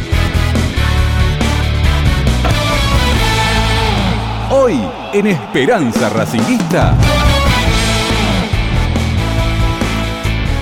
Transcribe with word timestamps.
en 5.12 5.26
Esperanza 5.26 6.10
Racinguista. 6.10 6.96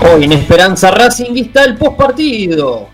Hoy 0.01 0.25
en 0.25 0.33
Esperanza 0.33 0.91
Racinguista 0.91 1.65
el 1.65 1.77
postpartido. 1.77 2.89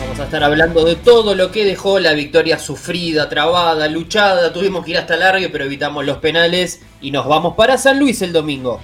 Vamos 0.00 0.20
a 0.20 0.24
estar 0.24 0.44
hablando 0.44 0.84
de 0.84 0.96
todo 0.96 1.34
lo 1.34 1.50
que 1.50 1.64
dejó 1.64 1.98
la 1.98 2.12
victoria 2.12 2.58
sufrida, 2.58 3.28
trabada, 3.28 3.88
luchada. 3.88 4.52
Tuvimos 4.52 4.84
que 4.84 4.92
ir 4.92 4.98
hasta 4.98 5.16
largo, 5.16 5.46
pero 5.50 5.64
evitamos 5.64 6.04
los 6.04 6.18
penales 6.18 6.82
y 7.00 7.10
nos 7.10 7.26
vamos 7.26 7.54
para 7.56 7.78
San 7.78 7.98
Luis 7.98 8.22
el 8.22 8.32
domingo. 8.32 8.80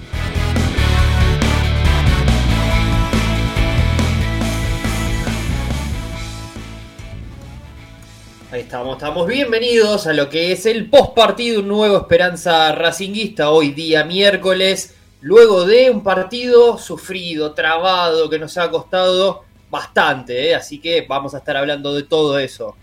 Estamos, 8.71 8.95
estamos 8.95 9.27
bienvenidos 9.27 10.07
a 10.07 10.13
lo 10.13 10.29
que 10.29 10.53
es 10.53 10.65
el 10.65 10.89
post 10.89 11.13
partido, 11.13 11.59
un 11.59 11.67
nuevo 11.67 11.97
Esperanza 11.97 12.71
Racinguista, 12.71 13.49
hoy 13.49 13.71
día 13.71 14.05
miércoles, 14.05 14.95
luego 15.19 15.65
de 15.65 15.89
un 15.89 16.01
partido 16.03 16.77
sufrido, 16.77 17.51
trabado, 17.53 18.29
que 18.29 18.39
nos 18.39 18.57
ha 18.57 18.71
costado 18.71 19.43
bastante, 19.69 20.47
¿eh? 20.47 20.55
así 20.55 20.79
que 20.79 21.05
vamos 21.05 21.35
a 21.35 21.39
estar 21.39 21.57
hablando 21.57 21.93
de 21.93 22.03
todo 22.03 22.39
eso. 22.39 22.77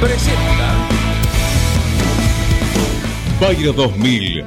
Presenta 0.00 0.88
Bayro 3.38 3.74
2000, 3.74 4.46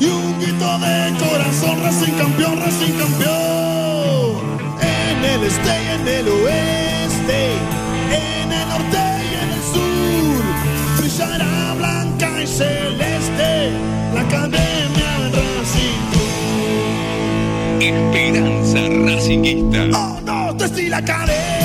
y 0.00 0.06
un 0.06 0.40
grito 0.40 0.78
de 0.78 1.14
corazón, 1.18 1.82
Racing 1.82 2.12
campeón, 2.14 2.60
Racing 2.60 2.94
campeón. 2.94 4.42
En 4.80 5.24
el 5.24 5.42
este 5.44 5.74
y 5.82 5.88
en 5.94 6.08
el 6.08 6.28
oeste, 6.28 7.40
en 8.10 8.52
el 8.52 8.68
norte 8.68 9.02
y 9.24 9.34
en 9.42 9.50
el 9.56 9.62
sur, 9.72 10.42
brillará 10.98 11.74
blanca 11.78 12.42
y 12.42 12.46
celeste 12.46 13.72
la 14.14 14.20
academia 14.20 15.10
Racing. 15.32 16.04
Esperanza 17.80 18.80
Racinguista. 19.06 19.80
Oh, 19.92 20.20
no, 20.24 20.56
te 20.56 20.64
estoy 20.64 20.88
la 20.88 20.98
academia, 20.98 21.63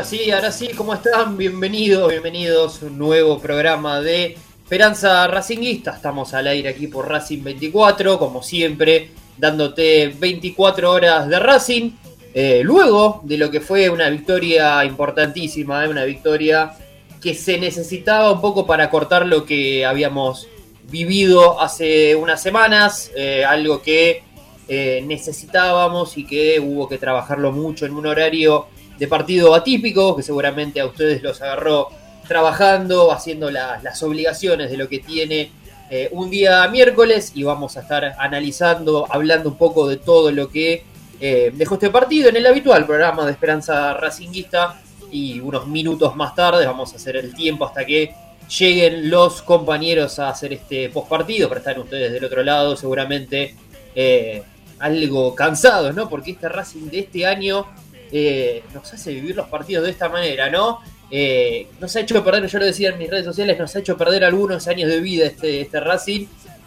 Ahora 0.00 0.08
sí, 0.08 0.30
ahora 0.30 0.50
sí, 0.50 0.68
¿cómo 0.68 0.94
están? 0.94 1.36
Bienvenidos, 1.36 2.08
bienvenidos 2.08 2.82
a 2.82 2.86
un 2.86 2.96
nuevo 2.96 3.38
programa 3.38 4.00
de 4.00 4.34
Esperanza 4.62 5.26
Racinguista. 5.26 5.90
Estamos 5.90 6.32
al 6.32 6.46
aire 6.46 6.70
aquí 6.70 6.86
por 6.86 7.06
Racing 7.06 7.42
24, 7.42 8.18
como 8.18 8.42
siempre, 8.42 9.10
dándote 9.36 10.08
24 10.18 10.90
horas 10.90 11.28
de 11.28 11.38
Racing. 11.38 11.90
Eh, 12.32 12.62
luego 12.64 13.20
de 13.24 13.36
lo 13.36 13.50
que 13.50 13.60
fue 13.60 13.90
una 13.90 14.08
victoria 14.08 14.82
importantísima, 14.86 15.84
eh, 15.84 15.88
una 15.88 16.04
victoria 16.04 16.72
que 17.20 17.34
se 17.34 17.58
necesitaba 17.58 18.32
un 18.32 18.40
poco 18.40 18.66
para 18.66 18.88
cortar 18.88 19.26
lo 19.26 19.44
que 19.44 19.84
habíamos 19.84 20.48
vivido 20.84 21.60
hace 21.60 22.16
unas 22.16 22.42
semanas, 22.42 23.10
eh, 23.14 23.44
algo 23.44 23.82
que 23.82 24.22
necesitábamos 24.66 26.16
y 26.16 26.24
que 26.24 26.58
hubo 26.58 26.88
que 26.88 26.96
trabajarlo 26.96 27.52
mucho 27.52 27.84
en 27.84 27.92
un 27.92 28.06
horario 28.06 28.68
de 29.00 29.08
partido 29.08 29.54
atípico, 29.54 30.14
que 30.14 30.22
seguramente 30.22 30.78
a 30.80 30.86
ustedes 30.86 31.22
los 31.22 31.40
agarró 31.42 31.88
trabajando, 32.28 33.10
haciendo 33.10 33.50
la- 33.50 33.80
las 33.82 34.00
obligaciones 34.02 34.70
de 34.70 34.76
lo 34.76 34.88
que 34.88 35.00
tiene 35.00 35.50
eh, 35.92 36.08
un 36.12 36.30
día 36.30 36.68
miércoles 36.68 37.32
y 37.34 37.42
vamos 37.42 37.76
a 37.76 37.80
estar 37.80 38.14
analizando, 38.18 39.06
hablando 39.10 39.48
un 39.48 39.56
poco 39.56 39.88
de 39.88 39.96
todo 39.96 40.30
lo 40.30 40.48
que 40.48 40.84
eh, 41.20 41.50
dejó 41.52 41.74
este 41.74 41.90
partido 41.90 42.28
en 42.28 42.36
el 42.36 42.46
habitual 42.46 42.86
programa 42.86 43.26
de 43.26 43.32
Esperanza 43.32 43.94
Racinguista 43.94 44.80
y 45.10 45.40
unos 45.40 45.66
minutos 45.66 46.14
más 46.14 46.34
tarde 46.36 46.64
vamos 46.64 46.92
a 46.92 46.96
hacer 46.96 47.16
el 47.16 47.34
tiempo 47.34 47.64
hasta 47.66 47.84
que 47.84 48.14
lleguen 48.58 49.10
los 49.10 49.42
compañeros 49.42 50.18
a 50.20 50.28
hacer 50.28 50.52
este 50.52 50.88
postpartido, 50.90 51.48
para 51.48 51.58
estar 51.60 51.78
ustedes 51.80 52.12
del 52.12 52.24
otro 52.24 52.42
lado 52.44 52.76
seguramente 52.76 53.56
eh, 53.94 54.42
algo 54.78 55.34
cansados, 55.34 55.92
¿no? 55.94 56.08
Porque 56.08 56.30
este 56.30 56.48
Racing 56.48 56.88
de 56.88 57.00
este 57.00 57.26
año 57.26 57.66
eh, 58.12 58.62
nos 58.74 58.92
hace 58.92 59.12
vivir 59.12 59.36
los 59.36 59.48
partidos 59.48 59.84
de 59.84 59.90
esta 59.90 60.08
manera, 60.08 60.50
¿no? 60.50 60.80
Eh, 61.10 61.66
nos 61.80 61.94
ha 61.96 62.00
hecho 62.00 62.22
perder, 62.24 62.46
yo 62.46 62.58
lo 62.58 62.64
decía 62.64 62.90
en 62.90 62.98
mis 62.98 63.10
redes 63.10 63.24
sociales, 63.24 63.58
nos 63.58 63.74
ha 63.74 63.80
hecho 63.80 63.96
perder 63.96 64.24
algunos 64.24 64.66
años 64.68 64.88
de 64.88 65.00
vida 65.00 65.26
este, 65.26 65.60
este 65.60 65.80
Racing 65.80 66.26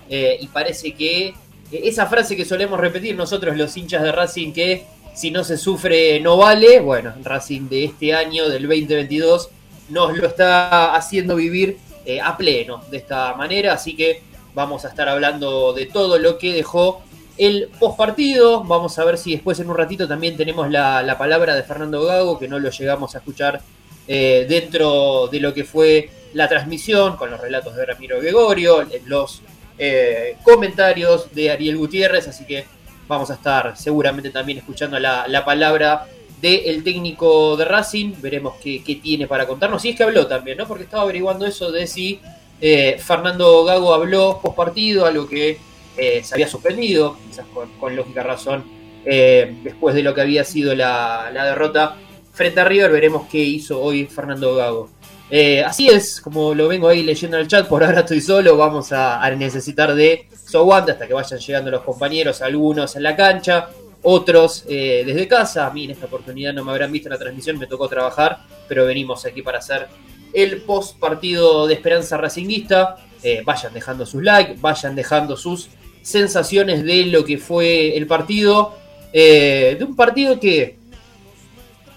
eh, 0.10 0.38
y 0.40 0.48
parece 0.48 0.94
que 0.94 1.34
esa 1.72 2.06
frase 2.08 2.36
que 2.36 2.46
solemos 2.46 2.80
repetir 2.80 3.16
nosotros 3.16 3.58
los 3.58 3.76
hinchas 3.76 4.04
de 4.04 4.12
Racing 4.12 4.52
que 4.52 4.86
si 5.16 5.32
no 5.32 5.44
se 5.44 5.58
sufre 5.58 6.20
no 6.20 6.38
vale. 6.38 6.80
Bueno, 6.80 7.14
Racing 7.24 7.70
de 7.70 7.86
este 7.86 8.14
año, 8.14 8.50
del 8.50 8.64
2022, 8.64 9.50
nos 9.90 10.18
lo 10.18 10.28
está 10.28 10.94
haciendo 10.96 11.36
vivir 11.36 11.78
a 12.22 12.36
pleno 12.36 12.84
de 12.92 12.98
esta 12.98 13.34
manera, 13.36 13.74
así 13.74 13.96
que 13.96 14.22
vamos 14.54 14.86
a 14.86 14.90
estar 14.90 15.08
hablando 15.08 15.74
de 15.74 15.86
todo 15.86 16.18
lo 16.20 16.38
que 16.38 16.54
dejó 16.54 17.02
el 17.38 17.70
postpartido. 17.80 18.64
Vamos 18.64 18.98
a 19.00 19.06
ver 19.06 19.18
si 19.18 19.34
después 19.34 19.60
en 19.60 19.70
un 19.70 19.78
ratito 19.78 20.08
también 20.08 20.38
tenemos 20.38 20.70
la, 20.70 21.16
palabra 21.18 21.56
de 21.56 21.64
Fernando 21.64 22.04
Gago, 22.04 22.40
que 22.40 22.48
no 22.48 22.60
lo 22.60 22.70
llegamos 22.70 23.16
a 23.16 23.20
escuchar 23.20 23.62
eh, 24.08 24.46
dentro 24.48 25.28
de 25.28 25.40
lo 25.40 25.54
que 25.54 25.64
fue 25.64 26.10
la 26.34 26.48
transmisión, 26.48 27.16
con 27.16 27.32
los 27.32 27.40
relatos 27.40 27.76
de 27.76 27.86
Ramiro 27.86 28.20
Gregorio, 28.20 28.86
los 29.06 29.42
eh, 29.78 30.38
comentarios 30.44 31.34
de 31.34 31.52
Ariel 31.52 31.78
Gutiérrez, 31.78 32.28
así 32.28 32.46
que 32.46 32.66
vamos 33.08 33.30
a 33.30 33.36
estar 33.36 33.78
seguramente 33.78 34.30
también 34.30 34.58
escuchando 34.58 35.00
la, 35.00 35.46
palabra 35.46 36.06
del 36.42 36.84
técnico 36.84 37.56
de 37.56 37.66
Racing, 37.66 38.14
veremos 38.20 38.56
qué, 38.62 39.00
tiene 39.02 39.28
para 39.28 39.48
contarnos, 39.48 39.84
y 39.86 39.90
es 39.90 39.96
que 39.96 40.04
habló 40.04 40.28
también, 40.28 40.58
¿no? 40.58 40.68
Porque 40.68 40.84
estaba 40.84 41.04
averiguando 41.04 41.46
eso 41.46 41.72
de 41.72 41.88
si 41.88 42.20
eh, 42.60 42.98
Fernando 43.00 43.64
Gago 43.64 43.94
habló 43.94 44.40
post 44.42 44.56
partido, 44.56 45.06
algo 45.06 45.28
que 45.28 45.58
eh, 45.98 46.22
se 46.24 46.36
había 46.36 46.48
suspendido, 46.48 47.18
quizás 47.28 47.46
con, 47.80 47.96
lógica 47.96 48.24
razón, 48.24 48.64
después 49.06 49.96
de 49.96 50.02
lo 50.02 50.14
que 50.14 50.22
había 50.22 50.46
sido 50.46 50.74
la, 50.76 51.30
derrota 51.34 51.98
frente 52.32 52.62
a 52.62 52.66
River, 52.66 52.92
veremos 52.92 53.28
qué 53.30 53.40
hizo 53.40 53.82
hoy 53.82 54.06
Fernando 54.06 54.56
Gago. 54.56 54.90
Eh, 55.30 55.64
así 55.64 55.88
es, 55.88 56.22
como 56.22 56.54
lo 56.54 56.68
vengo 56.68 56.88
ahí 56.88 57.02
leyendo 57.02 57.38
en 57.38 57.42
el 57.42 57.48
chat, 57.48 57.68
por 57.68 57.84
ahora 57.84 58.02
estoy 58.02 58.22
solo, 58.22 58.56
vamos 58.56 58.92
a, 58.92 59.28
necesitar 59.32 59.96
de 59.96 60.28
su 60.46 60.72
hasta 60.72 61.08
que 61.08 61.14
vayan 61.14 61.40
llegando 61.40 61.72
los 61.72 61.82
compañeros, 61.82 62.42
algunos 62.44 62.96
en 62.96 63.02
la 63.02 63.16
cancha, 63.16 63.70
otros 64.04 64.64
eh, 64.68 65.04
desde 65.04 65.28
casa. 65.28 65.66
A 65.66 65.72
mí 65.72 65.86
en 65.86 65.92
esta 65.92 66.06
oportunidad 66.06 66.54
no 66.54 66.64
me 66.64 66.72
habrán 66.72 66.92
visto 66.92 67.08
en 67.08 67.14
la 67.14 67.18
transmisión, 67.18 67.58
me 67.58 67.66
tocó 67.66 67.88
trabajar, 67.88 68.44
pero 68.68 68.86
venimos 68.86 69.26
aquí 69.26 69.42
para 69.42 69.58
hacer 69.58 69.88
el 70.34 70.62
post 70.62 71.00
partido 71.00 71.66
de 71.66 71.74
Esperanza 71.74 72.18
Racinguista. 72.18 72.98
Eh, 73.24 73.42
vayan 73.44 73.74
dejando 73.74 74.06
sus 74.06 74.22
likes, 74.22 74.58
vayan 74.60 74.96
dejando 74.96 75.36
sus 75.36 75.70
sensaciones 76.04 76.84
de 76.84 77.08
lo 77.08 77.26
que 77.26 77.40
fue 77.40 77.98
el 77.98 78.06
partido. 78.06 78.76
de 79.12 79.80
un 79.82 79.96
partido 79.96 80.40
que 80.40 80.78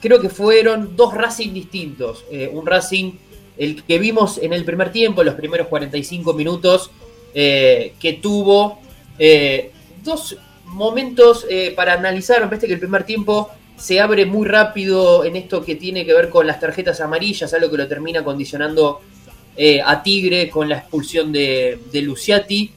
creo 0.01 0.21
que 0.21 0.31
fueron 0.31 0.97
dos 0.97 1.13
Racing 1.13 1.53
distintos. 1.53 2.25
un 2.53 2.67
Racing 2.67 3.13
el 3.59 3.83
que 3.85 3.99
vimos 3.99 4.39
en 4.39 4.53
el 4.53 4.65
primer 4.65 4.93
tiempo, 4.93 5.25
los 5.25 5.35
primeros 5.35 5.69
45 5.69 6.35
minutos, 6.35 6.91
eh, 7.35 7.95
que 8.01 8.15
tuvo 8.15 8.81
eh, 9.19 9.71
dos 10.03 10.37
momentos 10.65 11.47
eh, 11.49 11.73
para 11.75 11.95
analizar. 11.95 12.43
Parece 12.45 12.67
que 12.67 12.75
el 12.75 12.81
primer 12.81 13.05
tiempo 13.05 13.51
se 13.77 14.01
abre 14.01 14.27
muy 14.27 14.47
rápido 14.47 15.25
en 15.25 15.37
esto 15.37 15.65
que 15.65 15.77
tiene 15.77 16.05
que 16.05 16.15
ver 16.15 16.29
con 16.29 16.47
las 16.47 16.61
tarjetas 16.61 17.01
amarillas, 17.01 17.53
algo 17.53 17.71
que 17.71 17.77
lo 17.77 17.89
termina 17.89 18.25
condicionando 18.25 19.01
a 19.87 20.03
Tigre 20.03 20.51
con 20.51 20.69
la 20.69 20.77
expulsión 20.77 21.33
de, 21.33 21.79
de 21.91 22.03
Luciati, 22.03 22.71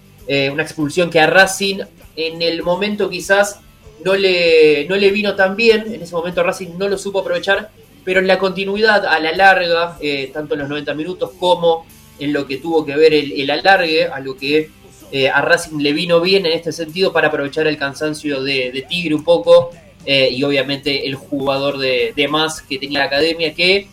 una 0.52 0.62
expulsión 0.62 1.10
que 1.10 1.20
a 1.20 1.26
Racing 1.28 1.80
en 2.16 2.42
el 2.42 2.62
momento 2.62 3.10
quizás 3.10 3.62
no 4.04 4.16
le, 4.16 4.86
no 4.88 4.96
le 4.96 5.12
vino 5.12 5.36
tan 5.36 5.56
bien, 5.56 5.94
en 5.94 6.02
ese 6.02 6.14
momento 6.14 6.44
Racing 6.44 6.78
no 6.78 6.88
lo 6.88 6.98
supo 6.98 7.20
aprovechar, 7.20 7.72
pero 8.04 8.20
en 8.20 8.28
la 8.28 8.40
continuidad, 8.40 9.06
a 9.06 9.20
la 9.20 9.32
larga, 9.32 9.98
eh, 10.02 10.30
tanto 10.34 10.54
en 10.54 10.62
los 10.62 10.70
90 10.70 10.94
minutos 10.94 11.32
como 11.40 11.86
en 12.18 12.34
lo 12.34 12.46
que 12.48 12.58
tuvo 12.58 12.86
que 12.86 12.96
ver 12.96 13.14
el, 13.14 13.50
alargue, 13.50 14.06
a 14.06 14.20
lo 14.20 14.36
que 14.36 14.70
eh, 15.12 15.30
a 15.30 15.42
Racing 15.42 15.80
le 15.80 15.94
vino 15.94 16.22
bien 16.22 16.46
en 16.46 16.54
este 16.54 16.72
sentido 16.72 17.12
para 17.12 17.28
aprovechar 17.28 17.68
el 17.68 17.78
cansancio 17.78 18.42
de, 18.42 18.86
Tigre 18.88 19.16
un 19.16 19.24
poco 19.24 19.72
eh, 20.06 20.30
y 20.32 20.44
obviamente 20.44 21.06
el 21.08 21.16
jugador 21.16 21.78
de, 21.78 22.28
más 22.30 22.62
que 22.62 22.78
tenía 22.78 23.00
la 23.00 23.06
academia 23.06 23.54
que 23.54 23.88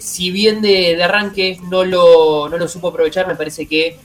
si 0.00 0.30
bien 0.32 0.62
de, 0.62 1.00
arranque 1.02 1.58
no 1.70 1.84
lo, 1.84 2.48
no 2.48 2.56
lo 2.56 2.66
supo 2.66 2.88
aprovechar, 2.88 3.28
me 3.28 3.36
parece 3.36 3.66
que 3.66 3.96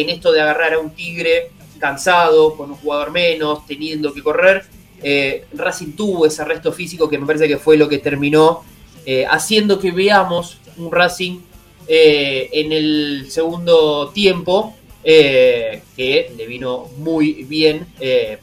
en 0.00 0.08
esto 0.08 0.32
de 0.32 0.40
agarrar 0.40 0.74
a 0.74 0.78
un 0.78 0.90
Tigre 0.90 1.50
cansado, 1.78 2.56
con 2.56 2.70
un 2.70 2.76
jugador 2.76 3.10
menos, 3.10 3.66
teniendo 3.66 4.14
que 4.14 4.22
correr, 4.22 4.64
eh, 5.02 5.46
Racing 5.52 5.92
tuvo 5.96 6.26
ese 6.26 6.42
arresto 6.42 6.72
físico 6.72 7.08
que 7.08 7.18
me 7.18 7.26
parece 7.26 7.48
que 7.48 7.58
fue 7.58 7.76
lo 7.76 7.88
que 7.88 7.98
terminó 7.98 8.62
eh, 9.04 9.26
haciendo 9.28 9.80
que 9.80 9.90
veamos 9.90 10.58
un 10.76 10.92
Racing 10.92 11.40
eh, 11.88 12.48
en 12.52 12.70
el 12.72 13.26
segundo 13.28 14.10
tiempo 14.10 14.76
que 15.04 16.32
le 16.36 16.46
vino 16.46 16.88
muy 16.98 17.42
bien 17.42 17.88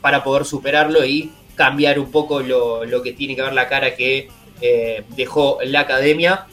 para 0.01 0.25
poder 0.25 0.43
superarlo 0.43 1.05
y 1.05 1.31
cambiar 1.55 1.98
un 1.98 2.12
poco 2.12 2.41
lo, 2.41 2.84
lo, 2.84 3.01
que 3.01 3.13
tiene 3.13 3.34
que 3.34 3.41
ver 3.41 3.53
la 3.53 3.69
cara 3.69 3.96
que 3.96 4.27
dejó 5.15 5.60
la 5.63 5.79
academia. 5.79 6.48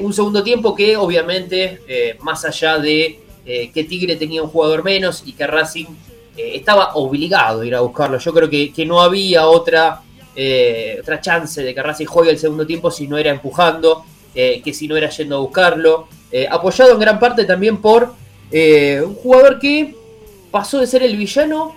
un 0.00 0.14
segundo 0.14 0.42
tiempo 0.42 0.74
que 0.74 0.96
obviamente, 0.96 2.16
más 2.22 2.46
allá 2.46 2.78
de 2.78 3.20
que 3.44 3.84
Tigre 3.84 4.16
tenía 4.16 4.42
un 4.42 4.48
jugador 4.48 4.84
menos 4.84 5.24
y 5.26 5.32
que 5.32 5.46
Racing 5.46 5.86
eh, 6.36 6.56
estaba 6.56 6.94
obligado 6.94 7.60
a 7.60 7.66
ir 7.66 7.74
a 7.74 7.80
buscarlo. 7.80 8.18
Yo 8.18 8.32
creo 8.32 8.48
que, 8.48 8.86
no 8.86 9.00
había 9.00 9.46
otra, 9.46 10.00
eh, 10.34 10.98
otra 11.00 11.20
chance 11.20 11.62
de 11.62 11.74
que 11.74 11.82
Racing 11.82 12.06
juegue 12.06 12.30
el 12.30 12.38
segundo 12.38 12.66
tiempo 12.66 12.90
si 12.90 13.06
no 13.06 13.18
era 13.18 13.30
empujando, 13.30 14.04
eh, 14.34 14.62
que 14.64 14.72
si 14.72 14.88
no 14.88 14.96
era 14.96 15.10
yendo 15.10 15.36
a 15.36 15.40
buscarlo. 15.40 16.08
apoyado 16.50 16.92
en 16.92 17.00
gran 17.00 17.18
parte 17.18 17.44
también 17.44 17.76
por 17.76 18.14
un 18.50 19.14
jugador 19.16 19.58
que 19.58 19.94
pasó 20.50 20.80
de 20.80 20.86
ser 20.86 21.02
el 21.02 21.16
villano 21.16 21.74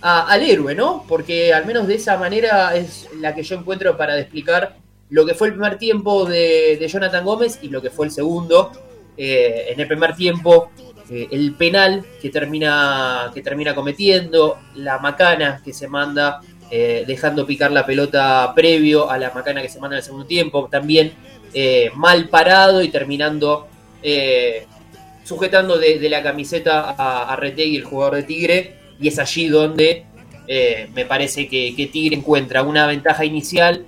al 0.00 0.42
héroe, 0.42 0.74
¿no? 0.74 1.04
Porque 1.06 1.52
al 1.52 1.66
menos 1.66 1.86
de 1.86 1.96
esa 1.96 2.16
manera 2.16 2.74
es 2.74 3.08
la 3.20 3.34
que 3.34 3.42
yo 3.42 3.56
encuentro 3.56 3.96
para 3.96 4.18
explicar 4.18 4.76
lo 5.10 5.26
que 5.26 5.34
fue 5.34 5.48
el 5.48 5.54
primer 5.54 5.78
tiempo 5.78 6.24
de 6.24 6.86
Jonathan 6.90 7.24
Gómez 7.24 7.58
y 7.62 7.68
lo 7.68 7.82
que 7.82 7.90
fue 7.90 8.06
el 8.06 8.12
segundo. 8.12 8.72
en 9.18 9.78
el 9.80 9.88
primer 9.88 10.14
tiempo 10.14 10.70
eh, 11.10 11.28
el 11.30 11.54
penal 11.54 12.04
que 12.20 12.28
termina, 12.28 13.30
que 13.32 13.40
termina 13.40 13.74
cometiendo, 13.74 14.58
la 14.74 14.98
macana 14.98 15.62
que 15.64 15.72
se 15.72 15.88
manda 15.88 16.40
eh, 16.70 17.04
dejando 17.06 17.46
picar 17.46 17.70
la 17.72 17.86
pelota 17.86 18.52
previo 18.54 19.10
a 19.10 19.16
la 19.16 19.30
macana 19.30 19.62
que 19.62 19.70
se 19.70 19.80
manda 19.80 19.96
en 19.96 19.98
el 19.98 20.04
segundo 20.04 20.26
tiempo, 20.26 20.68
también 20.70 21.12
eh, 21.54 21.90
mal 21.94 22.28
parado 22.28 22.82
y 22.82 22.88
terminando 22.88 23.68
sujetando 25.24 25.76
de, 25.76 26.08
la 26.08 26.22
camiseta 26.22 26.94
a, 26.96 27.32
a 27.32 27.36
Retegui, 27.36 27.76
el 27.76 27.84
jugador 27.84 28.16
de 28.16 28.22
Tigre, 28.22 28.74
y 29.00 29.08
es 29.08 29.18
allí 29.18 29.48
donde 29.48 30.04
me 30.94 31.04
parece 31.04 31.48
que, 31.48 31.90
Tigre 31.92 32.16
encuentra 32.16 32.62
una 32.62 32.86
ventaja 32.86 33.24
inicial 33.24 33.84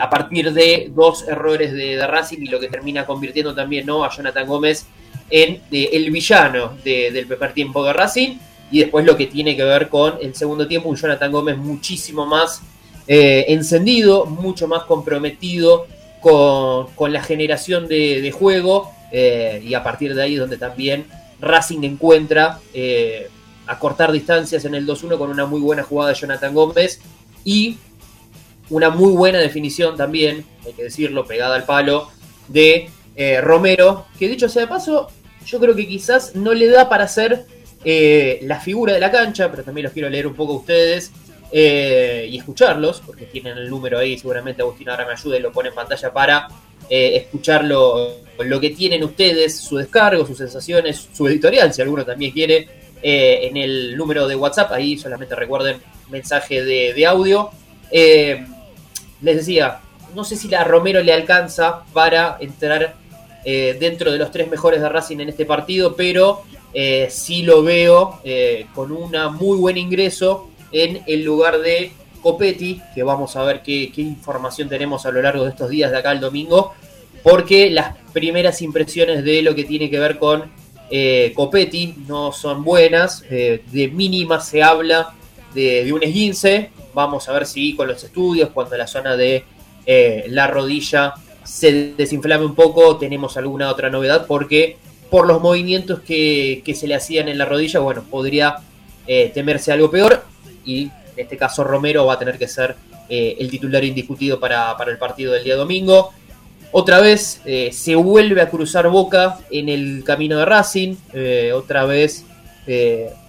a 0.00 0.08
partir 0.08 0.52
de 0.52 0.90
dos 0.94 1.28
errores 1.28 1.72
de, 1.72 1.96
de, 1.96 2.06
Racing 2.06 2.38
y 2.42 2.46
lo 2.46 2.58
que 2.58 2.68
termina 2.68 3.04
convirtiendo 3.04 3.54
también 3.54 3.84
¿no? 3.84 4.04
a 4.04 4.10
Jonathan 4.10 4.46
Gómez 4.46 4.86
en 5.32 5.62
eh, 5.72 5.88
el 5.94 6.10
villano 6.10 6.76
del 6.84 7.26
primer 7.26 7.54
tiempo 7.54 7.82
de 7.82 7.94
Racing 7.94 8.36
y 8.70 8.80
después 8.80 9.04
lo 9.04 9.16
que 9.16 9.26
tiene 9.26 9.56
que 9.56 9.64
ver 9.64 9.88
con 9.88 10.14
el 10.20 10.34
segundo 10.34 10.68
tiempo, 10.68 10.90
un 10.90 10.96
Jonathan 10.96 11.32
Gómez 11.32 11.56
muchísimo 11.56 12.26
más 12.26 12.62
eh, 13.08 13.46
encendido, 13.48 14.26
mucho 14.26 14.68
más 14.68 14.84
comprometido 14.84 15.86
con, 16.20 17.12
la 17.12 17.22
generación 17.22 17.88
de, 17.88 18.30
juego 18.30 18.92
eh, 19.10 19.62
y 19.64 19.74
a 19.74 19.82
partir 19.82 20.14
de 20.14 20.22
ahí 20.22 20.36
donde 20.36 20.58
también 20.58 21.06
Racing 21.40 21.82
encuentra 21.82 22.60
a 23.66 23.78
cortar 23.78 24.12
distancias 24.12 24.64
en 24.66 24.74
el 24.74 24.86
2-1 24.86 25.18
con 25.18 25.30
una 25.30 25.46
muy 25.46 25.60
buena 25.60 25.82
jugada 25.82 26.12
de 26.12 26.18
Jonathan 26.18 26.54
Gómez 26.54 27.00
y 27.44 27.78
una 28.70 28.90
muy 28.90 29.12
buena 29.12 29.38
definición 29.38 29.96
también, 29.96 30.44
hay 30.64 30.74
que 30.74 30.84
decirlo, 30.84 31.26
pegada 31.26 31.56
al 31.56 31.64
palo 31.64 32.08
de 32.48 32.90
Romero, 33.40 34.06
que 34.18 34.28
dicho 34.28 34.48
sea 34.48 34.62
de 34.62 34.68
paso, 34.68 35.10
yo 35.46 35.60
creo 35.60 35.74
que 35.74 35.86
quizás 35.86 36.34
no 36.34 36.52
le 36.52 36.68
da 36.68 36.88
para 36.88 37.08
ser 37.08 37.46
eh, 37.84 38.38
la 38.42 38.60
figura 38.60 38.92
de 38.92 39.00
la 39.00 39.10
cancha, 39.10 39.50
pero 39.50 39.64
también 39.64 39.84
los 39.84 39.92
quiero 39.92 40.08
leer 40.08 40.26
un 40.26 40.34
poco 40.34 40.52
a 40.52 40.56
ustedes 40.56 41.10
eh, 41.50 42.28
y 42.30 42.38
escucharlos, 42.38 43.02
porque 43.04 43.26
tienen 43.26 43.58
el 43.58 43.68
número 43.68 43.98
ahí, 43.98 44.16
seguramente 44.16 44.62
Agustín 44.62 44.88
ahora 44.88 45.04
me 45.04 45.12
ayuda 45.12 45.36
y 45.36 45.40
lo 45.40 45.52
pone 45.52 45.70
en 45.70 45.74
pantalla 45.74 46.12
para 46.12 46.48
eh, 46.88 47.16
escuchar 47.16 47.64
lo, 47.64 48.20
que 48.60 48.70
tienen 48.70 49.02
ustedes, 49.02 49.58
su 49.58 49.76
descargo, 49.76 50.24
sus 50.26 50.38
sensaciones, 50.38 51.08
su 51.12 51.26
editorial, 51.26 51.72
si 51.72 51.82
alguno 51.82 52.04
también 52.04 52.32
quiere, 52.32 52.82
en 53.04 53.56
el 53.56 53.96
número 53.96 54.28
de 54.28 54.36
WhatsApp, 54.36 54.70
ahí 54.70 54.96
solamente 54.96 55.34
recuerden 55.34 55.78
mensaje 56.08 56.62
de, 56.62 56.94
de 56.94 57.04
audio. 57.04 57.50
les 57.90 59.36
decía, 59.36 59.80
no 60.14 60.22
sé 60.22 60.36
si 60.36 60.46
la 60.46 60.62
Romero 60.62 61.02
le 61.02 61.12
alcanza 61.12 61.82
para 61.92 62.36
entrar 62.38 62.94
eh, 63.44 63.76
dentro 63.78 64.12
de 64.12 64.18
los 64.18 64.30
tres 64.30 64.48
mejores 64.48 64.80
de 64.80 64.88
Racing 64.88 65.18
en 65.18 65.28
este 65.28 65.46
partido, 65.46 65.94
pero 65.96 66.42
eh, 66.74 67.08
sí 67.10 67.42
lo 67.42 67.62
veo 67.62 68.20
eh, 68.24 68.66
con 68.74 68.92
un 68.92 69.12
muy 69.38 69.58
buen 69.58 69.76
ingreso 69.76 70.48
en 70.70 71.02
el 71.06 71.24
lugar 71.24 71.60
de 71.60 71.92
Copetti, 72.22 72.80
que 72.94 73.02
vamos 73.02 73.36
a 73.36 73.42
ver 73.44 73.62
qué, 73.62 73.90
información 73.96 74.68
tenemos 74.68 75.04
a 75.06 75.10
lo 75.10 75.20
largo 75.20 75.44
de 75.44 75.50
estos 75.50 75.68
días 75.70 75.90
de 75.90 75.98
acá 75.98 76.12
el 76.12 76.20
domingo, 76.20 76.72
porque 77.22 77.70
las 77.70 77.96
primeras 78.12 78.62
impresiones 78.62 79.24
de 79.24 79.42
lo 79.42 79.54
que 79.54 79.64
tiene 79.64 79.90
que 79.90 79.98
ver 79.98 80.18
con 80.18 80.50
Copetti 81.34 81.94
no 82.06 82.32
son 82.32 82.64
buenas, 82.64 83.22
de 83.22 83.90
mínima 83.92 84.40
se 84.40 84.62
habla 84.62 85.14
de, 85.54 85.92
un 85.92 86.02
esguince, 86.02 86.70
vamos 86.94 87.28
a 87.28 87.32
ver 87.32 87.46
si 87.46 87.74
con 87.74 87.88
los 87.88 88.02
estudios, 88.02 88.50
cuando 88.50 88.76
la 88.76 88.86
zona 88.86 89.16
de 89.16 89.44
eh, 89.86 90.24
la 90.28 90.46
rodilla 90.46 91.14
se 91.44 91.94
desinflame 91.96 92.44
un 92.44 92.54
poco, 92.54 92.96
tenemos 92.96 93.36
alguna 93.36 93.70
otra 93.70 93.90
novedad, 93.90 94.26
porque 94.26 94.76
por 95.10 95.26
los 95.26 95.40
movimientos 95.40 96.00
que, 96.00 96.62
se 96.74 96.86
le 96.86 96.94
hacían 96.94 97.28
en 97.28 97.38
la 97.38 97.44
rodilla, 97.44 97.80
bueno, 97.80 98.04
podría 98.08 98.56
eh, 99.06 99.30
temerse 99.34 99.72
algo 99.72 99.90
peor 99.90 100.24
y 100.64 100.84
en 100.84 100.90
este 101.16 101.36
caso 101.36 101.64
Romero 101.64 102.06
va 102.06 102.14
a 102.14 102.18
tener 102.18 102.38
que 102.38 102.48
ser 102.48 102.76
eh, 103.08 103.36
el 103.38 103.50
titular 103.50 103.84
indiscutido 103.84 104.40
para, 104.40 104.76
para, 104.76 104.90
el 104.90 104.98
partido 104.98 105.32
del 105.32 105.44
día 105.44 105.56
domingo. 105.56 106.12
Otra 106.70 107.00
vez 107.00 107.42
se 107.44 107.94
vuelve 107.96 108.40
a 108.40 108.48
cruzar 108.48 108.88
Boca 108.88 109.38
en 109.50 109.68
el 109.68 110.02
camino 110.04 110.38
de 110.38 110.46
Racing, 110.46 110.96
otra 111.52 111.84
vez 111.84 112.24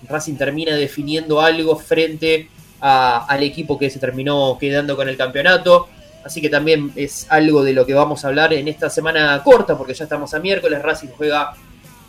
Racing 0.08 0.36
termina 0.36 0.76
definiendo 0.78 1.42
algo 1.42 1.76
frente 1.76 2.48
al 2.80 3.44
equipo 3.44 3.80
que 3.80 3.90
se 3.90 4.00
terminó 4.00 4.58
quedando 4.60 4.96
con 4.96 5.08
el 5.08 5.16
campeonato. 5.16 5.88
Así 6.24 6.40
que 6.42 6.50
también 6.50 6.92
es 6.96 7.28
algo 7.30 7.64
de 7.64 7.74
lo 7.74 7.86
que 7.86 7.94
vamos 7.94 8.24
a 8.24 8.30
hablar 8.30 8.54
en 8.54 8.68
esta 8.68 8.90
semana 8.90 9.42
corta, 9.44 9.78
porque 9.78 9.94
ya 9.94 10.06
estamos 10.06 10.34
a 10.34 10.40
miércoles, 10.40 10.82
Racing 10.82 11.10
juega 11.18 11.54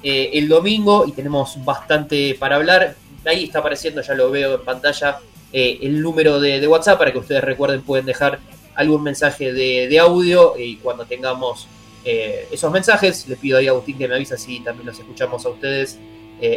eh, 0.02 0.30
el 0.34 0.48
domingo 0.48 1.04
y 1.06 1.12
tenemos 1.12 1.62
bastante 1.64 2.36
para 2.38 2.56
hablar. 2.56 2.94
Ahí 3.24 3.44
está 3.44 3.58
apareciendo, 3.58 4.02
ya 4.02 4.14
lo 4.14 4.30
veo 4.30 4.54
en 4.54 4.64
pantalla, 4.64 5.18
eh, 5.52 5.78
el 5.82 6.00
número 6.00 6.38
de, 6.38 6.66
WhatsApp 6.66 6.98
para 6.98 7.12
que 7.12 7.18
ustedes 7.18 7.42
recuerden, 7.42 7.82
pueden 7.82 8.06
dejar 8.06 8.38
algún 8.76 9.02
mensaje 9.02 9.52
de, 9.52 9.98
audio 9.98 10.54
y 10.58 10.76
cuando 10.76 11.06
tengamos 11.06 11.66
eh, 12.04 12.46
esos 12.52 12.70
mensajes, 12.70 13.26
le 13.26 13.36
pido 13.36 13.58
ahí 13.58 13.66
a 13.66 13.70
Agustín 13.70 13.98
que 13.98 14.06
me 14.06 14.14
avisa 14.14 14.36
si 14.36 14.60
también 14.60 14.86
los 14.86 14.98
escuchamos 14.98 15.44
a 15.44 15.48
ustedes 15.48 15.98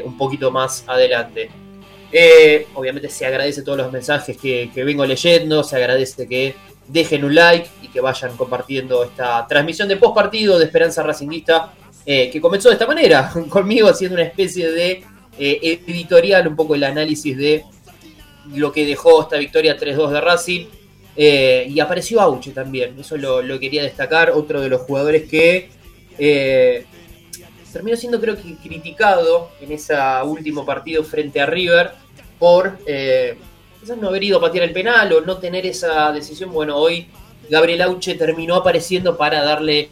un 0.03 0.17
poquito 0.17 0.51
más 0.51 0.83
adelante. 0.85 1.49
obviamente 2.73 3.07
se 3.07 3.25
agradece 3.25 3.61
todos 3.61 3.77
los 3.77 3.89
mensajes 3.89 4.35
que 4.35 4.69
vengo 4.75 5.05
leyendo, 5.05 5.63
se 5.63 5.77
agradece 5.77 6.27
que 6.27 6.55
dejen 6.87 7.25
un 7.25 7.35
like 7.35 7.69
y 7.81 7.87
que 7.89 7.99
vayan 7.99 8.35
compartiendo 8.37 9.03
esta 9.03 9.45
transmisión 9.47 9.87
de 9.87 9.97
post 9.97 10.15
partido 10.15 10.57
de 10.57 10.65
Esperanza 10.65 11.03
Racingista 11.03 11.73
eh, 12.09 12.29
que 12.31 12.39
comenzó 12.39 12.69
de 12.69 12.75
esta 12.75 12.87
manera, 12.87 13.29
conmigo 13.49 13.89
haciendo 13.89 14.15
una 14.15 14.23
especie 14.23 14.71
de 14.71 15.03
eh, 15.37 15.81
editorial, 15.85 16.47
un 16.47 16.55
poco 16.55 16.73
el 16.73 16.85
análisis 16.85 17.35
de 17.35 17.65
lo 18.55 18.71
que 18.71 18.85
dejó 18.85 19.23
esta 19.23 19.35
victoria 19.35 19.77
3-2 19.77 20.11
de 20.11 20.21
Racing. 20.21 20.65
Eh, 21.17 21.67
y 21.69 21.79
apareció 21.81 22.21
Auche 22.21 22.51
también, 22.51 22.97
eso 22.97 23.17
lo, 23.17 23.41
quería 23.59 23.83
destacar, 23.83 24.29
otro 24.29 24.61
de 24.61 24.69
los 24.69 24.81
jugadores 24.83 25.27
que 25.27 25.69
terminó 27.73 27.97
siendo 27.97 28.21
creo 28.21 28.37
que 28.37 28.55
criticado 28.55 29.51
en 29.59 29.71
ese 29.71 29.95
último 30.23 30.65
partido 30.65 31.03
frente 31.03 31.41
a 31.41 31.45
River 31.45 31.91
por 32.39 32.77
no 33.95 34.09
haber 34.09 34.23
ido 34.23 34.37
a 34.37 34.41
patear 34.41 34.65
el 34.65 34.73
penal 34.73 35.11
o 35.13 35.21
no 35.21 35.37
tener 35.37 35.65
esa 35.65 36.11
decisión. 36.11 36.51
Bueno, 36.51 36.77
hoy 36.77 37.07
Gabriel 37.49 37.81
Auche 37.83 38.15
terminó 38.15 38.55
apareciendo 38.55 39.17
para 39.17 39.43
darle 39.43 39.89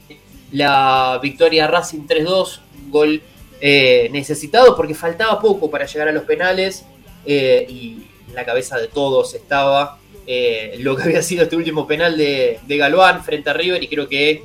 la 0.51 1.19
victoria 1.21 1.65
a 1.65 1.67
Racing 1.67 2.07
3-2, 2.07 2.59
gol 2.89 3.21
eh, 3.61 4.09
necesitado 4.11 4.75
porque 4.75 4.93
faltaba 4.93 5.39
poco 5.39 5.69
para 5.69 5.85
llegar 5.85 6.07
a 6.07 6.11
los 6.11 6.23
penales 6.23 6.85
eh, 7.25 7.65
y 7.69 8.05
en 8.27 8.35
la 8.35 8.45
cabeza 8.45 8.77
de 8.77 8.87
todos 8.87 9.33
estaba 9.33 9.97
eh, 10.27 10.75
lo 10.79 10.95
que 10.95 11.03
había 11.03 11.21
sido 11.21 11.43
este 11.43 11.55
último 11.55 11.87
penal 11.87 12.17
de, 12.17 12.59
de 12.65 12.77
Galván 12.77 13.23
frente 13.23 13.49
a 13.49 13.53
River 13.53 13.81
y 13.81 13.87
creo 13.87 14.07
que 14.07 14.43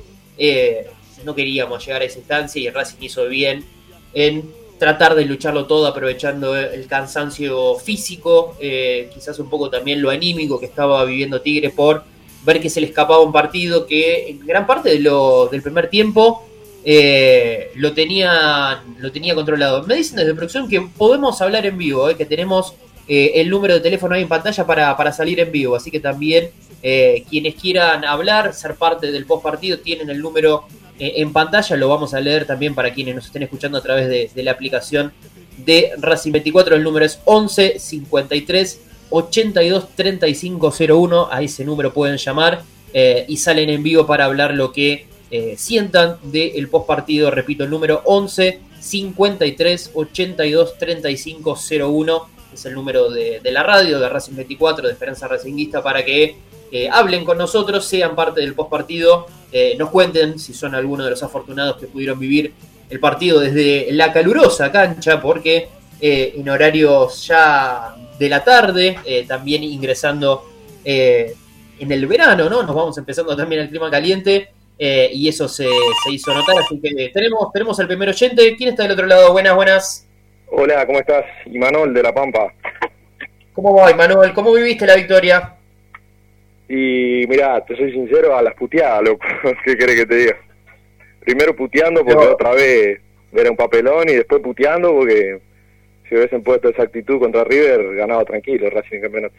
no 1.23 1.35
queríamos 1.35 1.85
llegar 1.85 2.01
a 2.01 2.05
esa 2.05 2.17
instancia 2.17 2.61
y 2.61 2.69
Racing 2.69 2.97
hizo 3.01 3.27
bien 3.27 3.63
en 4.13 4.60
tratar 4.81 5.13
de 5.13 5.25
lucharlo 5.25 5.67
todo 5.67 5.85
aprovechando 5.85 6.57
el 6.57 6.87
cansancio 6.87 7.75
físico, 7.75 8.55
eh, 8.59 9.11
quizás 9.13 9.37
un 9.37 9.47
poco 9.47 9.69
también 9.69 10.01
lo 10.01 10.09
anímico 10.09 10.59
que 10.59 10.65
estaba 10.65 11.05
viviendo 11.05 11.39
Tigre 11.39 11.69
por 11.69 12.03
ver 12.43 12.59
que 12.59 12.67
se 12.67 12.81
le 12.81 12.87
escapaba 12.87 13.19
un 13.19 13.31
partido 13.31 13.85
que 13.85 14.29
en 14.29 14.39
gran 14.39 14.65
parte 14.65 14.89
de 14.89 14.99
lo, 14.99 15.49
del 15.49 15.61
primer 15.61 15.87
tiempo 15.87 16.43
eh, 16.83 17.69
lo, 17.75 17.93
tenía, 17.93 18.81
lo 18.97 19.11
tenía 19.11 19.35
controlado. 19.35 19.83
Me 19.83 19.93
dicen 19.93 20.15
desde 20.15 20.33
producción 20.33 20.67
que 20.67 20.81
podemos 20.81 21.39
hablar 21.43 21.67
en 21.67 21.77
vivo, 21.77 22.09
eh, 22.09 22.17
que 22.17 22.25
tenemos 22.25 22.73
el 23.07 23.51
número 23.51 23.75
de 23.75 23.81
teléfono 23.81 24.15
ahí 24.15 24.23
en 24.23 24.29
pantalla 24.29 24.65
para, 24.65 24.97
para 24.97 25.11
salir 25.11 25.39
en 25.41 25.51
vivo, 25.51 25.75
así 25.75 25.91
que 25.91 25.99
también 25.99 26.49
quienes 27.29 27.55
quieran 27.55 28.05
hablar, 28.05 28.53
ser 28.53 28.75
parte 28.75 29.11
del 29.11 29.25
post 29.25 29.43
partido, 29.43 29.77
tienen 29.79 30.09
el 30.09 30.21
número 30.21 30.65
eh, 30.90 30.90
en 31.03 31.33
pantalla, 31.33 31.75
lo 31.77 31.89
vamos 31.89 32.13
a 32.13 32.19
leer 32.19 32.45
también 32.45 32.75
para 32.75 32.93
quienes 32.93 33.15
nos 33.15 33.25
estén 33.25 33.41
escuchando 33.41 33.79
a 33.79 33.81
través 33.81 34.07
de, 34.07 34.43
la 34.43 34.51
aplicación 34.51 35.11
de 35.57 35.93
Racing 35.97 36.31
24. 36.31 36.75
El 36.75 36.83
número 36.83 37.03
es 37.03 37.19
11 37.25 37.79
53 37.79 38.81
82 39.09 39.87
35 39.95 40.73
01. 40.87 41.27
A 41.31 41.41
ese 41.41 41.65
número 41.65 41.91
pueden 41.91 42.17
llamar 42.17 42.61
eh, 42.93 43.25
y 43.27 43.37
salen 43.37 43.71
en 43.71 43.81
vivo 43.81 44.05
para 44.05 44.25
hablar 44.25 44.53
lo 44.53 44.71
que 44.71 45.07
eh, 45.31 45.55
sientan 45.57 46.17
del 46.21 46.69
post 46.69 46.85
partido. 46.85 47.31
Repito, 47.31 47.63
el 47.63 47.71
número 47.71 48.03
11 48.05 48.59
53 48.79 49.91
82 49.95 50.77
35 50.77 51.59
01 51.83 52.29
es 52.53 52.65
el 52.65 52.75
número 52.75 53.09
de, 53.09 53.39
de 53.39 53.51
la 53.51 53.63
radio 53.63 53.99
de 53.99 54.07
Racing 54.07 54.35
24 54.35 54.85
de 54.85 54.93
Esperanza 54.93 55.27
Racinguista 55.27 55.81
para 55.81 56.05
que 56.05 56.37
hablen 56.91 57.25
con 57.25 57.37
nosotros, 57.37 57.85
sean 57.85 58.15
parte 58.15 58.39
del 58.39 58.53
post 58.53 58.69
partido 58.69 59.25
eh, 59.51 59.75
nos 59.77 59.89
cuenten 59.89 60.39
si 60.39 60.53
son 60.53 60.75
algunos 60.75 61.05
de 61.05 61.11
los 61.11 61.23
afortunados 61.23 61.77
que 61.77 61.87
pudieron 61.87 62.17
vivir 62.17 62.53
el 62.89 62.99
partido 62.99 63.39
desde 63.39 63.91
la 63.91 64.13
calurosa 64.13 64.71
cancha, 64.71 65.21
porque 65.21 65.67
eh, 65.99 66.33
en 66.37 66.49
horarios 66.49 67.27
ya 67.27 67.95
de 68.17 68.29
la 68.29 68.43
tarde, 68.43 68.97
eh, 69.05 69.25
también 69.27 69.63
ingresando 69.63 70.47
en 70.83 71.91
el 71.91 72.07
verano, 72.07 72.49
¿no? 72.49 72.63
Nos 72.63 72.75
vamos 72.75 72.97
empezando 72.97 73.35
también 73.35 73.61
el 73.61 73.69
clima 73.69 73.89
caliente. 73.91 74.49
y 74.79 75.27
eso 75.27 75.47
se, 75.47 75.67
hizo 76.09 76.33
notar, 76.33 76.57
así 76.57 76.79
que 76.81 77.09
tenemos, 77.13 77.51
tenemos 77.53 77.79
al 77.79 77.87
primer 77.87 78.09
oyente. 78.09 78.55
¿Quién 78.55 78.69
está 78.69 78.83
del 78.83 78.93
otro 78.93 79.05
lado? 79.05 79.31
Buenas, 79.31 79.55
buenas. 79.55 80.07
Hola, 80.47 80.85
¿cómo 80.87 80.99
estás? 80.99 81.23
Imanol 81.45 81.93
de 81.93 82.01
La 82.01 82.13
Pampa. 82.13 82.51
¿Cómo 83.53 83.75
va, 83.75 83.91
Imanol? 83.91 84.33
¿Cómo 84.33 84.53
viviste 84.53 84.87
la 84.87 84.95
victoria? 84.95 85.60
Y 86.73 87.27
mira, 87.27 87.65
te 87.65 87.75
soy 87.75 87.91
sincero, 87.91 88.33
a 88.33 88.41
las 88.41 88.55
puteadas, 88.55 89.03
loco. 89.03 89.27
¿Qué 89.65 89.75
querés 89.75 89.97
que 89.97 90.05
te 90.05 90.15
diga? 90.15 90.37
Primero 91.19 91.53
puteando 91.53 92.05
porque 92.05 92.25
otra 92.25 92.53
vez 92.53 93.01
era 93.33 93.51
un 93.51 93.57
papelón 93.57 94.07
y 94.07 94.13
después 94.13 94.41
puteando 94.41 94.93
porque 94.93 95.41
si 96.07 96.15
hubiesen 96.15 96.41
puesto 96.41 96.69
esa 96.69 96.83
actitud 96.83 97.19
contra 97.19 97.43
River, 97.43 97.95
ganaba 97.95 98.23
tranquilo 98.23 98.69
Racing 98.69 98.95
en 98.95 99.01
campeonato. 99.01 99.35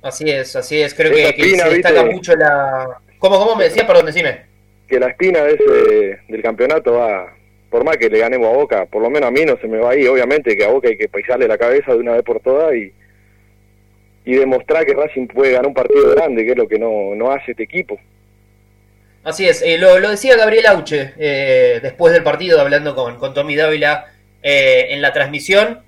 Así 0.00 0.30
es, 0.30 0.56
así 0.56 0.80
es. 0.80 0.94
Creo 0.94 1.12
que, 1.12 1.56
se 1.56 1.68
destaca 1.68 2.04
mucho 2.06 2.34
la... 2.36 2.88
¿Cómo, 3.18 3.38
¿Cómo 3.38 3.56
me 3.56 3.64
decía? 3.64 3.86
Perdón, 3.86 4.06
decime. 4.06 4.46
Que 4.88 4.98
la 4.98 5.08
espina 5.08 5.42
de 5.42 5.52
ese, 5.52 6.20
del 6.26 6.42
campeonato 6.42 6.94
va... 6.94 7.34
Por 7.68 7.84
más 7.84 7.98
que 7.98 8.08
le 8.08 8.18
ganemos 8.18 8.48
a 8.48 8.56
Boca, 8.56 8.86
por 8.86 9.02
lo 9.02 9.10
menos 9.10 9.28
a 9.28 9.30
mí 9.30 9.44
no 9.44 9.58
se 9.58 9.68
me 9.68 9.76
va 9.76 9.90
ahí. 9.90 10.06
Obviamente 10.06 10.56
que 10.56 10.64
a 10.64 10.70
Boca 10.70 10.88
hay 10.88 10.96
que 10.96 11.08
paisarle 11.08 11.46
la 11.46 11.58
cabeza 11.58 11.92
de 11.92 11.98
una 11.98 12.12
vez 12.12 12.22
por 12.22 12.40
todas 12.40 12.74
y 12.74 12.94
y 14.24 14.34
demostrar 14.34 14.86
que 14.86 14.94
Racing 14.94 15.26
puede 15.26 15.52
ganar 15.52 15.66
un 15.66 15.74
partido 15.74 16.10
grande, 16.14 16.44
que 16.44 16.52
es 16.52 16.56
lo 16.56 16.66
que 16.66 16.78
no, 16.78 17.14
no 17.14 17.30
hace 17.30 17.50
este 17.50 17.64
equipo. 17.64 17.98
Así 19.22 19.48
es, 19.48 19.62
eh, 19.62 19.78
lo, 19.78 19.98
decía 20.00 20.36
Gabriel 20.36 20.66
Auche 20.66 21.14
eh, 21.18 21.80
después 21.82 22.12
del 22.12 22.22
partido, 22.22 22.60
hablando 22.60 22.94
con, 22.94 23.16
con 23.16 23.32
Tommy 23.32 23.56
Dávila 23.56 24.06
eh, 24.42 24.88
en 24.90 25.00
la 25.00 25.12
transmisión. 25.12 25.80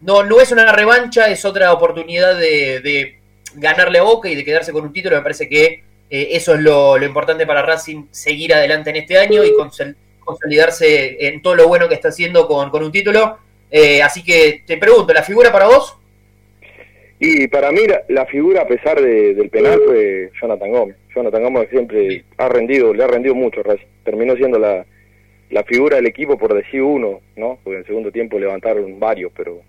no, 0.00 0.22
no 0.22 0.40
es 0.40 0.52
una 0.52 0.70
revancha, 0.72 1.28
es 1.28 1.44
otra 1.44 1.72
oportunidad 1.72 2.38
de, 2.38 3.18
ganarle 3.54 4.00
a 4.00 4.02
Boca 4.02 4.28
y 4.28 4.34
de 4.34 4.44
quedarse 4.44 4.72
con 4.72 4.84
un 4.84 4.92
título. 4.92 5.16
Me 5.16 5.22
parece 5.22 5.48
que 5.48 5.84
eso 6.10 6.54
es 6.54 6.60
lo, 6.60 7.02
importante 7.02 7.46
para 7.46 7.62
Racing, 7.62 8.06
seguir 8.10 8.54
adelante 8.54 8.90
en 8.90 8.96
este 8.96 9.18
año 9.18 9.42
y 9.44 9.52
consolidarse 10.20 11.26
en 11.26 11.40
todo 11.40 11.54
lo 11.54 11.68
bueno 11.68 11.88
que 11.88 11.94
está 11.94 12.08
haciendo 12.08 12.46
con, 12.46 12.70
con 12.70 12.82
un 12.82 12.92
título. 12.92 13.38
así 14.02 14.22
que 14.22 14.62
te 14.66 14.76
pregunto, 14.76 15.14
¿la 15.14 15.22
figura 15.22 15.50
para 15.50 15.66
vos? 15.66 15.96
Y 17.18 17.48
para 17.48 17.70
mí 17.70 17.80
la, 18.08 18.26
figura, 18.26 18.62
a 18.62 18.66
pesar 18.66 19.00
del 19.00 19.48
penal, 19.48 19.80
fue 19.86 20.30
Jonathan 20.40 20.70
Gómez. 20.70 20.96
Jonathan 21.14 21.42
Gómez 21.42 21.68
siempre 21.70 22.24
ha 22.36 22.48
rendido, 22.48 22.92
le 22.92 23.04
ha 23.04 23.06
rendido 23.06 23.34
mucho. 23.34 23.62
Terminó 24.04 24.34
siendo 24.36 24.58
la, 24.58 24.84
figura 25.66 25.96
del 25.96 26.06
equipo 26.06 26.36
por 26.36 26.52
decir 26.54 26.82
uno, 26.82 27.20
¿no? 27.36 27.58
Porque 27.62 27.76
en 27.76 27.80
el 27.82 27.86
segundo 27.86 28.10
tiempo 28.10 28.38
levantaron 28.38 28.98
varios, 28.98 29.32
pero 29.36 29.62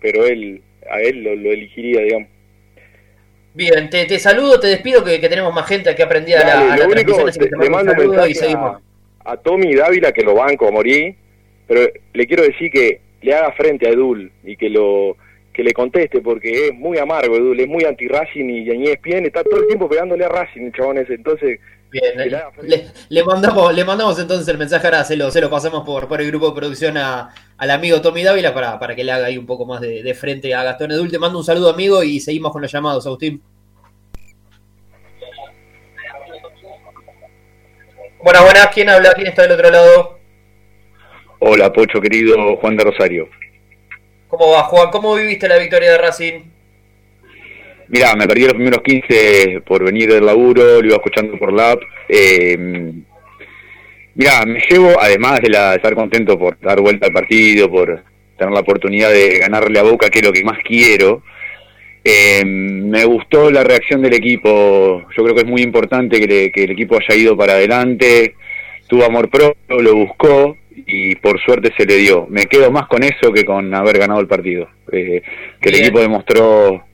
pero 0.00 0.24
él 0.24 0.62
a 0.90 1.00
él 1.00 1.22
lo, 1.22 1.30
elegiría, 1.30 2.00
digamos. 2.00 2.28
Bien, 3.54 3.90
te, 3.90 4.18
saludo, 4.18 4.58
te 4.58 4.68
despido, 4.68 5.04
que, 5.04 5.18
tenemos 5.18 5.52
más 5.54 5.66
gente 5.66 5.94
que 5.94 6.02
aprendí 6.02 6.32
a 6.32 6.44
la, 6.44 6.72
a 6.72 6.76
lo 6.76 6.88
único, 6.88 7.26
le 7.60 7.70
mando 7.70 7.92
un 7.92 7.98
mensaje 7.98 8.54
a, 8.54 8.78
a, 9.24 9.36
Tommy 9.36 9.74
Dávila, 9.74 10.12
que 10.12 10.22
lo 10.22 10.34
banco 10.34 10.68
a 10.68 10.70
morir, 10.70 11.14
pero 11.68 11.88
le 12.14 12.26
quiero 12.26 12.44
decir 12.44 12.70
que 12.70 13.00
le 13.20 13.34
haga 13.34 13.52
frente 13.52 13.86
a 13.86 13.90
Edul 13.90 14.32
y 14.42 14.56
que 14.56 14.70
lo 14.70 15.16
que 15.52 15.62
le 15.62 15.72
conteste, 15.72 16.20
porque 16.20 16.68
es 16.68 16.74
muy 16.74 16.98
amargo, 16.98 17.36
es 17.36 17.68
muy 17.68 17.84
anti-Racing 17.84 18.48
y 18.48 18.64
Yañez 18.64 18.98
Pien 19.00 19.26
está 19.26 19.44
todo 19.44 19.60
el 19.60 19.66
tiempo 19.66 19.88
pegándole 19.88 20.24
a 20.24 20.28
Racing, 20.28 20.62
el 20.62 20.72
chabón 20.72 20.98
ese. 20.98 21.14
Entonces, 21.14 21.60
Bien, 21.92 22.16
le, 22.62 22.86
le, 23.10 23.22
mandamos, 23.22 23.74
le 23.74 23.84
mandamos 23.84 24.18
entonces 24.18 24.48
el 24.48 24.56
mensaje, 24.56 24.86
ahora 24.86 25.04
se 25.04 25.14
lo, 25.14 25.30
se 25.30 25.42
lo 25.42 25.50
pasamos 25.50 25.84
por, 25.84 26.08
por 26.08 26.22
el 26.22 26.28
grupo 26.28 26.48
de 26.48 26.56
producción 26.56 26.96
a, 26.96 27.34
al 27.58 27.70
amigo 27.70 28.00
Tommy 28.00 28.22
Dávila 28.22 28.54
para, 28.54 28.78
para 28.78 28.96
que 28.96 29.04
le 29.04 29.12
haga 29.12 29.26
ahí 29.26 29.36
un 29.36 29.44
poco 29.44 29.66
más 29.66 29.82
de, 29.82 30.02
de 30.02 30.14
frente 30.14 30.54
a 30.54 30.64
Gastón 30.64 30.90
Edul. 30.90 31.10
Te 31.10 31.18
mando 31.18 31.36
un 31.36 31.44
saludo 31.44 31.68
amigo 31.68 32.02
y 32.02 32.18
seguimos 32.18 32.50
con 32.50 32.62
los 32.62 32.72
llamados, 32.72 33.06
Agustín. 33.06 33.42
Buenas, 38.22 38.42
buenas, 38.42 38.68
¿quién 38.72 38.88
habla? 38.88 39.12
¿Quién 39.12 39.26
está 39.26 39.42
del 39.42 39.52
otro 39.52 39.70
lado? 39.70 40.18
Hola, 41.40 41.70
Pocho 41.74 42.00
querido, 42.00 42.56
Juan 42.56 42.78
de 42.78 42.84
Rosario. 42.84 43.28
¿Cómo 44.32 44.52
va, 44.52 44.62
Juan? 44.62 44.90
¿Cómo 44.90 45.14
viviste 45.14 45.46
la 45.46 45.58
victoria 45.58 45.92
de 45.92 45.98
Racing? 45.98 46.40
Mirá, 47.88 48.16
me 48.16 48.26
perdí 48.26 48.44
los 48.44 48.54
primeros 48.54 48.80
15 48.80 49.60
por 49.66 49.84
venir 49.84 50.10
del 50.10 50.24
laburo, 50.24 50.80
lo 50.80 50.86
iba 50.86 50.96
escuchando 50.96 51.38
por 51.38 51.52
la 51.52 51.72
app. 51.72 51.82
Eh, 52.08 52.56
me 52.56 53.04
llevo, 54.70 54.98
además 54.98 55.42
de, 55.42 55.50
la, 55.50 55.74
estar 55.74 55.94
contento 55.94 56.38
por 56.38 56.58
dar 56.60 56.80
vuelta 56.80 57.08
al 57.08 57.12
partido, 57.12 57.70
por 57.70 58.04
tener 58.38 58.54
la 58.54 58.60
oportunidad 58.60 59.10
de 59.10 59.40
ganarle 59.40 59.78
a 59.78 59.82
Boca, 59.82 60.08
que 60.08 60.20
es 60.20 60.24
lo 60.24 60.32
que 60.32 60.44
más 60.44 60.60
quiero, 60.64 61.22
eh, 62.02 62.42
me 62.42 63.04
gustó 63.04 63.50
la 63.50 63.64
reacción 63.64 64.00
del 64.00 64.14
equipo. 64.14 65.02
Yo 65.14 65.24
creo 65.24 65.34
que 65.34 65.42
es 65.42 65.46
muy 65.46 65.60
importante 65.60 66.18
que, 66.18 66.26
le, 66.26 66.50
que 66.50 66.64
el 66.64 66.70
equipo 66.70 66.96
haya 66.96 67.20
ido 67.20 67.36
para 67.36 67.52
adelante, 67.52 68.34
tuvo 68.86 69.04
amor 69.04 69.28
propio, 69.28 69.78
lo 69.78 69.94
buscó 69.94 70.56
y 70.86 71.14
por 71.16 71.40
suerte 71.40 71.72
se 71.76 71.84
le 71.84 71.96
dio. 71.96 72.26
Me 72.28 72.46
quedo 72.46 72.70
más 72.70 72.86
con 72.86 73.02
eso 73.02 73.32
que 73.32 73.44
con 73.44 73.74
haber 73.74 73.98
ganado 73.98 74.20
el 74.20 74.26
partido. 74.26 74.68
Eh, 74.90 75.22
que 75.60 75.68
el 75.68 75.76
equipo 75.76 76.00
demostró 76.00 76.84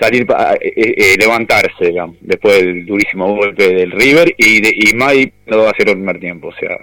salir 0.00 0.26
para 0.26 0.54
eh, 0.54 0.72
eh, 0.76 1.16
levantarse 1.18 1.86
digamos, 1.86 2.16
después 2.20 2.60
del 2.60 2.84
durísimo 2.84 3.34
golpe 3.34 3.68
del 3.68 3.92
River 3.92 4.34
y 4.36 4.60
de, 4.60 4.74
y 4.74 4.94
Mai 4.94 5.32
no 5.46 5.58
va 5.58 5.70
a 5.70 5.76
ser 5.76 5.88
el 5.88 5.94
primer 5.94 6.18
tiempo 6.18 6.48
o 6.48 6.54
sea 6.54 6.76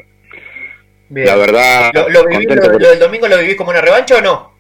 Bien. 1.10 1.28
la 1.28 1.36
verdad 1.36 1.92
¿Lo, 1.94 2.10
lo, 2.10 2.26
viví, 2.26 2.46
lo, 2.46 2.56
lo, 2.56 2.90
del 2.90 3.00
domingo 3.00 3.28
lo 3.28 3.38
vivís 3.38 3.56
como 3.56 3.72
una 3.72 3.82
revancha 3.82 4.18
o 4.18 4.22
no? 4.22 4.52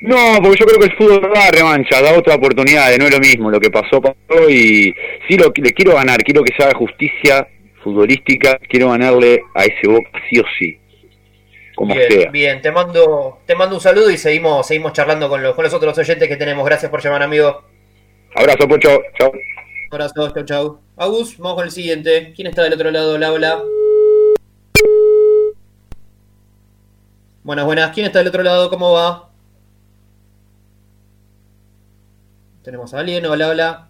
No, 0.00 0.38
porque 0.42 0.58
yo 0.58 0.66
creo 0.66 0.78
que 0.80 0.86
el 0.86 0.96
fútbol 0.96 1.32
da 1.32 1.50
revancha, 1.50 2.02
da 2.02 2.12
otra 2.12 2.34
oportunidad, 2.34 2.94
no 2.98 3.06
es 3.06 3.10
lo 3.10 3.20
mismo, 3.20 3.50
lo 3.50 3.58
que 3.58 3.70
pasó 3.70 4.02
pasó 4.02 4.50
y 4.50 4.94
sí 5.26 5.38
lo 5.38 5.50
le 5.56 5.72
quiero 5.72 5.94
ganar, 5.94 6.22
quiero 6.22 6.42
que 6.42 6.54
se 6.54 6.62
haga 6.62 6.74
justicia 6.74 7.48
futbolística, 7.84 8.58
quiero 8.68 8.90
ganarle 8.90 9.42
a 9.54 9.64
ese 9.64 9.86
Boca 9.86 10.10
sí 10.28 10.40
o 10.40 10.44
sí 10.58 10.80
como 11.74 11.94
bien, 11.94 12.10
sea. 12.10 12.30
Bien, 12.30 12.62
te 12.62 12.70
mando, 12.70 13.40
te 13.46 13.54
mando 13.54 13.76
un 13.76 13.80
saludo 13.80 14.10
y 14.10 14.16
seguimos, 14.16 14.66
seguimos 14.66 14.92
charlando 14.92 15.28
con 15.28 15.42
los, 15.42 15.54
con 15.54 15.64
los 15.64 15.74
otros 15.74 15.96
oyentes 15.98 16.28
que 16.28 16.36
tenemos. 16.36 16.64
Gracias 16.64 16.90
por 16.90 17.02
llamar, 17.02 17.22
amigo. 17.22 17.62
Abrazo, 18.34 18.68
Pocho. 18.68 19.02
Chao. 19.18 19.32
Abrazo, 19.90 20.30
chau, 20.30 20.44
chau. 20.44 20.80
Agus, 20.96 21.38
vamos 21.38 21.56
con 21.56 21.64
el 21.64 21.70
siguiente. 21.70 22.32
¿Quién 22.34 22.48
está 22.48 22.62
del 22.62 22.74
otro 22.74 22.90
lado? 22.90 23.14
Hola, 23.14 23.32
hola. 23.32 23.62
Buenas, 27.42 27.64
buenas. 27.64 27.90
¿Quién 27.92 28.06
está 28.06 28.20
del 28.20 28.28
otro 28.28 28.42
lado? 28.42 28.70
¿Cómo 28.70 28.92
va? 28.92 29.30
Tenemos 32.62 32.94
a 32.94 33.00
alguien. 33.00 33.26
Hola, 33.26 33.48
hola. 33.48 33.88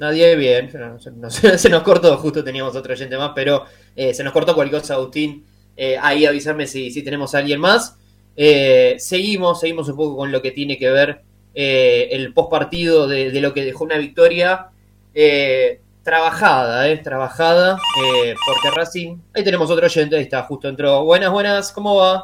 Nadie, 0.00 0.34
bien. 0.34 0.70
Se 0.70 1.10
nos, 1.10 1.34
se 1.60 1.68
nos 1.68 1.82
cortó, 1.82 2.16
justo 2.16 2.42
teníamos 2.42 2.74
otro 2.74 2.94
oyente 2.94 3.18
más, 3.18 3.32
pero 3.34 3.66
eh, 3.94 4.14
se 4.14 4.24
nos 4.24 4.32
cortó 4.32 4.54
cualquier 4.54 4.80
cosa, 4.80 4.94
Agustín. 4.94 5.44
Eh, 5.76 5.98
ahí 6.00 6.24
avísame 6.24 6.66
si, 6.66 6.90
si, 6.90 7.02
tenemos 7.02 7.34
a 7.34 7.38
alguien 7.38 7.60
más. 7.60 7.98
Eh, 8.34 8.96
seguimos, 8.98 9.60
seguimos 9.60 9.90
un 9.90 9.96
poco 9.96 10.16
con 10.16 10.32
lo 10.32 10.40
que 10.40 10.52
tiene 10.52 10.78
que 10.78 10.90
ver 10.90 11.20
eh, 11.54 12.08
el 12.12 12.32
post 12.32 12.50
partido 12.50 13.06
de, 13.06 13.30
de, 13.30 13.40
lo 13.42 13.52
que 13.52 13.62
dejó 13.62 13.84
una 13.84 13.98
victoria 13.98 14.68
eh, 15.12 15.82
trabajada, 16.02 16.88
eh, 16.88 16.96
trabajada, 16.96 17.78
porque 18.46 18.70
Racing. 18.74 19.18
Ahí 19.34 19.44
tenemos 19.44 19.70
otro 19.70 19.84
oyente, 19.84 20.16
ahí 20.16 20.22
está, 20.22 20.44
justo 20.44 20.66
entró. 20.66 21.04
Buenas, 21.04 21.30
buenas, 21.30 21.72
¿cómo 21.72 21.96
va? 21.96 22.22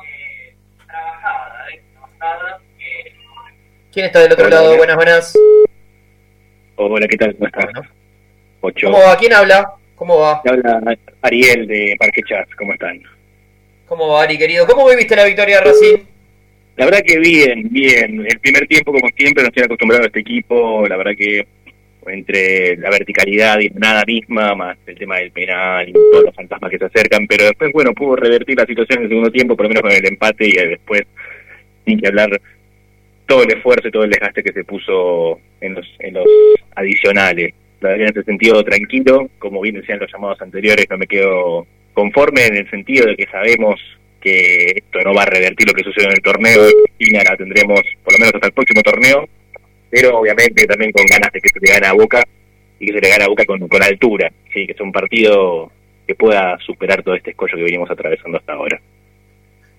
trabajada, 0.86 1.66
trabajada. 1.92 2.60
¿Quién 3.92 4.06
está 4.06 4.20
del 4.20 4.32
otro 4.32 4.46
Hola, 4.46 4.62
lado? 4.62 4.76
Buenas, 4.78 4.96
buenas. 4.96 5.34
Hola, 6.78 7.08
¿qué 7.08 7.16
tal? 7.16 7.34
¿Cómo 7.34 7.46
estás? 7.46 7.86
Pocho. 8.60 8.86
¿Cómo 8.90 8.98
va? 8.98 9.16
¿Quién 9.16 9.32
habla? 9.32 9.72
¿Cómo 9.94 10.18
va? 10.18 10.42
Habla 10.44 10.96
Ariel 11.22 11.66
de 11.66 11.96
Parque 11.98 12.20
Chats, 12.28 12.54
¿cómo 12.54 12.74
están? 12.74 13.00
¿Cómo 13.86 14.08
va, 14.08 14.24
Ari, 14.24 14.36
querido? 14.36 14.66
¿Cómo 14.66 14.86
viviste 14.86 15.16
la 15.16 15.24
victoria 15.24 15.60
de 15.60 15.64
Racing? 15.64 16.04
La 16.76 16.84
verdad 16.84 17.00
que 17.02 17.18
bien, 17.18 17.68
bien. 17.70 18.26
El 18.26 18.38
primer 18.40 18.66
tiempo, 18.66 18.92
como 18.92 19.08
siempre, 19.16 19.42
no 19.42 19.48
estoy 19.48 19.64
acostumbrado 19.64 20.04
a 20.04 20.06
este 20.06 20.20
equipo. 20.20 20.86
La 20.86 20.98
verdad 20.98 21.12
que 21.16 21.46
entre 22.08 22.76
la 22.76 22.90
verticalidad 22.90 23.58
y 23.58 23.70
nada 23.70 24.04
misma, 24.06 24.54
más 24.54 24.76
el 24.86 24.98
tema 24.98 25.16
del 25.16 25.30
penal 25.30 25.88
y 25.88 25.92
todos 25.92 26.24
los 26.24 26.34
fantasmas 26.34 26.70
que 26.70 26.78
se 26.78 26.84
acercan, 26.84 27.26
pero 27.26 27.46
después, 27.46 27.72
bueno, 27.72 27.94
pudo 27.94 28.16
revertir 28.16 28.56
la 28.58 28.66
situación 28.66 28.98
en 28.98 29.04
el 29.04 29.08
segundo 29.08 29.30
tiempo, 29.30 29.56
por 29.56 29.64
lo 29.64 29.70
menos 29.70 29.82
con 29.82 29.92
el 29.92 30.06
empate 30.06 30.46
y 30.46 30.52
después, 30.52 31.02
sin 31.86 31.98
que 31.98 32.06
hablar, 32.06 32.40
todo 33.26 33.42
el 33.42 33.52
esfuerzo 33.52 33.88
y 33.88 33.90
todo 33.90 34.04
el 34.04 34.10
desgaste 34.10 34.42
que 34.42 34.52
se 34.52 34.64
puso 34.64 35.40
en 35.60 35.74
los, 35.74 35.86
en 35.98 36.14
los 36.14 36.26
adicionales. 36.74 37.54
La 37.80 37.90
verdad 37.90 38.08
en 38.08 38.12
ese 38.16 38.24
sentido, 38.24 38.62
tranquilo, 38.64 39.28
como 39.38 39.60
bien 39.60 39.76
decían 39.76 39.98
los 39.98 40.10
llamados 40.10 40.40
anteriores, 40.40 40.86
no 40.88 40.96
me 40.96 41.06
quedo 41.06 41.66
conforme 41.92 42.46
en 42.46 42.56
el 42.56 42.70
sentido 42.70 43.06
de 43.06 43.16
que 43.16 43.26
sabemos 43.26 43.80
que 44.20 44.72
esto 44.76 45.00
no 45.04 45.14
va 45.14 45.22
a 45.22 45.26
revertir 45.26 45.68
lo 45.68 45.74
que 45.74 45.84
sucedió 45.84 46.08
en 46.08 46.16
el 46.16 46.22
torneo 46.22 46.68
y 46.98 47.10
la 47.10 47.36
tendremos 47.36 47.80
por 48.02 48.12
lo 48.12 48.18
menos 48.18 48.34
hasta 48.34 48.48
el 48.48 48.52
próximo 48.52 48.82
torneo, 48.82 49.28
pero 49.90 50.18
obviamente 50.18 50.66
también 50.66 50.92
con 50.92 51.04
ganas 51.06 51.32
de 51.32 51.40
que 51.40 51.48
se 51.48 51.60
le 51.60 51.72
gane 51.72 51.86
a 51.86 51.92
Boca 51.92 52.22
y 52.78 52.86
que 52.86 52.92
se 52.92 53.00
le 53.00 53.08
gane 53.08 53.24
a 53.24 53.28
Boca 53.28 53.44
con, 53.44 53.66
con 53.68 53.82
altura, 53.82 54.32
sí, 54.52 54.66
que 54.66 54.74
sea 54.74 54.84
un 54.84 54.92
partido 54.92 55.70
que 56.06 56.14
pueda 56.14 56.58
superar 56.58 57.02
todo 57.02 57.14
este 57.14 57.30
escollo 57.30 57.56
que 57.56 57.62
venimos 57.62 57.90
atravesando 57.90 58.38
hasta 58.38 58.52
ahora. 58.52 58.80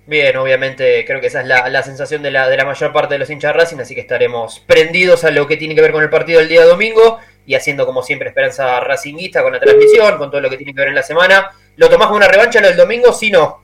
Bien, 0.07 0.37
obviamente 0.37 1.03
creo 1.05 1.19
que 1.19 1.27
esa 1.27 1.41
es 1.41 1.47
la, 1.47 1.67
la 1.67 1.83
sensación 1.83 2.23
de 2.23 2.31
la, 2.31 2.47
de 2.47 2.55
la, 2.55 2.63
mayor 2.63 2.93
parte 2.93 3.15
de 3.15 3.19
los 3.19 3.29
hinchas 3.29 3.53
Racing, 3.53 3.79
así 3.79 3.93
que 3.93 3.99
estaremos 3.99 4.61
prendidos 4.61 5.25
a 5.25 5.31
lo 5.31 5.45
que 5.47 5.57
tiene 5.57 5.75
que 5.75 5.81
ver 5.81 5.91
con 5.91 6.01
el 6.01 6.09
partido 6.09 6.39
del 6.39 6.47
día 6.47 6.63
domingo 6.63 7.19
y 7.45 7.55
haciendo 7.55 7.85
como 7.85 8.01
siempre 8.01 8.29
esperanza 8.29 8.79
racinguista 8.79 9.43
con 9.43 9.51
la 9.51 9.59
transmisión, 9.59 10.17
con 10.17 10.31
todo 10.31 10.39
lo 10.39 10.49
que 10.49 10.55
tiene 10.55 10.73
que 10.73 10.79
ver 10.79 10.89
en 10.89 10.95
la 10.95 11.03
semana. 11.03 11.51
¿Lo 11.75 11.89
tomás 11.89 12.07
como 12.07 12.17
una 12.17 12.29
revancha 12.29 12.61
lo 12.61 12.69
del 12.69 12.77
domingo? 12.77 13.11
Sí, 13.11 13.29
no. 13.29 13.61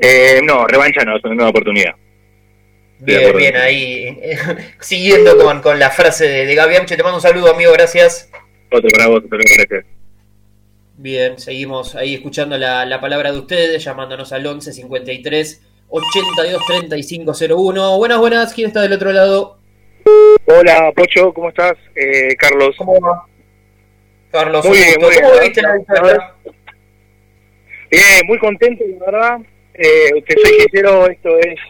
Eh, 0.00 0.40
no, 0.42 0.66
revancha 0.66 1.04
no, 1.04 1.18
es 1.18 1.24
una 1.24 1.34
nueva 1.34 1.50
oportunidad. 1.50 1.94
Bien, 3.00 3.36
bien, 3.36 3.56
ahí, 3.56 4.20
siguiendo 4.80 5.36
con, 5.36 5.60
con, 5.60 5.78
la 5.78 5.90
frase 5.90 6.26
de, 6.26 6.46
de 6.46 6.54
Gaby 6.54 6.76
Amche, 6.76 6.96
te 6.96 7.02
mando 7.02 7.18
un 7.18 7.22
saludo, 7.22 7.52
amigo, 7.52 7.72
gracias. 7.72 8.30
Otro 8.70 8.88
para 8.88 9.08
vos, 9.08 9.22
otro 9.24 9.38
gracias. 9.38 9.97
Bien, 11.00 11.38
seguimos 11.38 11.94
ahí 11.94 12.14
escuchando 12.14 12.58
la, 12.58 12.84
la, 12.84 13.00
palabra 13.00 13.30
de 13.30 13.38
ustedes, 13.38 13.84
llamándonos 13.84 14.32
al 14.32 14.44
11 14.44 14.72
53 14.72 15.62
82 15.90 16.62
35 16.66 17.32
01. 17.56 17.98
Buenas, 17.98 18.18
buenas, 18.18 18.52
¿quién 18.52 18.66
está 18.66 18.82
del 18.82 18.94
otro 18.94 19.12
lado? 19.12 19.58
Hola, 20.46 20.90
Pocho, 20.96 21.32
¿cómo 21.32 21.50
estás? 21.50 21.74
Eh, 21.94 22.34
Carlos. 22.36 22.74
¿Cómo 22.76 23.00
va? 23.00 23.24
Carlos, 24.32 24.66
muy 24.66 24.76
bien, 24.76 24.94
muy 25.00 25.14
¿cómo 25.14 25.40
viste 25.40 25.62
la 25.62 25.76
victoria? 25.76 26.34
Bien, 27.92 28.26
muy 28.26 28.38
contento, 28.40 28.84
la 28.98 29.06
verdad. 29.06 29.38
Eh, 29.74 30.20
te 30.26 30.34
soy 30.34 30.60
sincero, 30.62 31.06
esto 31.06 31.38
es 31.38 31.60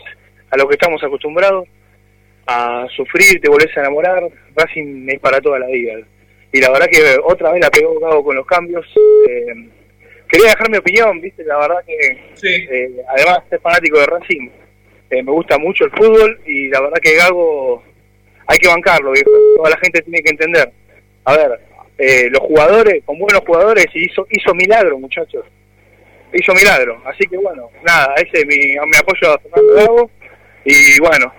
a 0.49 0.57
lo 0.57 0.67
que 0.67 0.73
estamos 0.73 1.05
acostumbrados, 1.05 1.69
a 2.47 2.87
sufrir, 2.97 3.43
te 3.43 3.51
volvés 3.51 3.77
a 3.77 3.81
enamorar, 3.81 4.27
Racing 4.57 5.07
es 5.07 5.21
para 5.21 5.39
toda 5.43 5.59
la 5.59 5.67
vida. 5.67 5.99
Y 6.53 6.61
la 6.61 6.71
verdad 6.71 6.89
que 6.91 7.17
otra 7.25 7.53
vez 7.53 7.61
la 7.61 7.71
pegó 7.71 7.99
Gago 8.01 8.25
con 8.25 8.37
los 8.37 8.47
cambios. 8.47 8.87
Eh, 9.29 9.69
quería 10.29 10.51
dejar 10.51 10.71
mi 10.71 10.79
opinión, 10.79 11.21
viste, 11.21 11.45
la 11.45 11.59
verdad 11.59 11.85
que 11.87 12.19
sí. 12.35 12.49
eh, 12.49 12.91
además 13.09 13.41
de 13.51 13.59
fanático 13.59 13.99
de 13.99 14.07
Racing, 14.07 14.49
eh, 15.11 15.23
me 15.23 15.33
gusta 15.33 15.59
mucho 15.59 15.85
el 15.85 15.91
fútbol 15.91 16.41
y 16.47 16.69
la 16.69 16.81
verdad 16.81 16.99
que 17.03 17.17
Gago 17.17 17.83
hay 18.47 18.59
que 18.59 18.69
bancarlo, 18.69 19.13
viejo. 19.13 19.31
Toda 19.57 19.71
la 19.71 19.79
gente 19.79 20.03
tiene 20.03 20.23
que 20.23 20.31
entender. 20.31 20.73
A 21.25 21.37
ver, 21.37 21.61
eh, 21.99 22.29
los 22.31 22.41
jugadores, 22.41 23.03
con 23.05 23.19
buenos 23.19 23.43
jugadores, 23.47 23.87
hizo, 23.95 24.27
hizo 24.31 24.55
milagro, 24.55 24.99
muchachos. 24.99 25.45
Hizo 26.33 26.55
milagro. 26.55 27.01
Así 27.05 27.27
que 27.27 27.37
bueno, 27.37 27.71
nada, 27.83 28.15
ese 28.17 28.41
es 28.41 28.47
mi, 28.47 28.57
mi 28.57 28.97
apoyo 28.99 29.33
a 29.33 29.39
Fernando 29.39 29.75
Gago. 29.75 30.11
Y 30.65 31.01
bueno, 31.01 31.33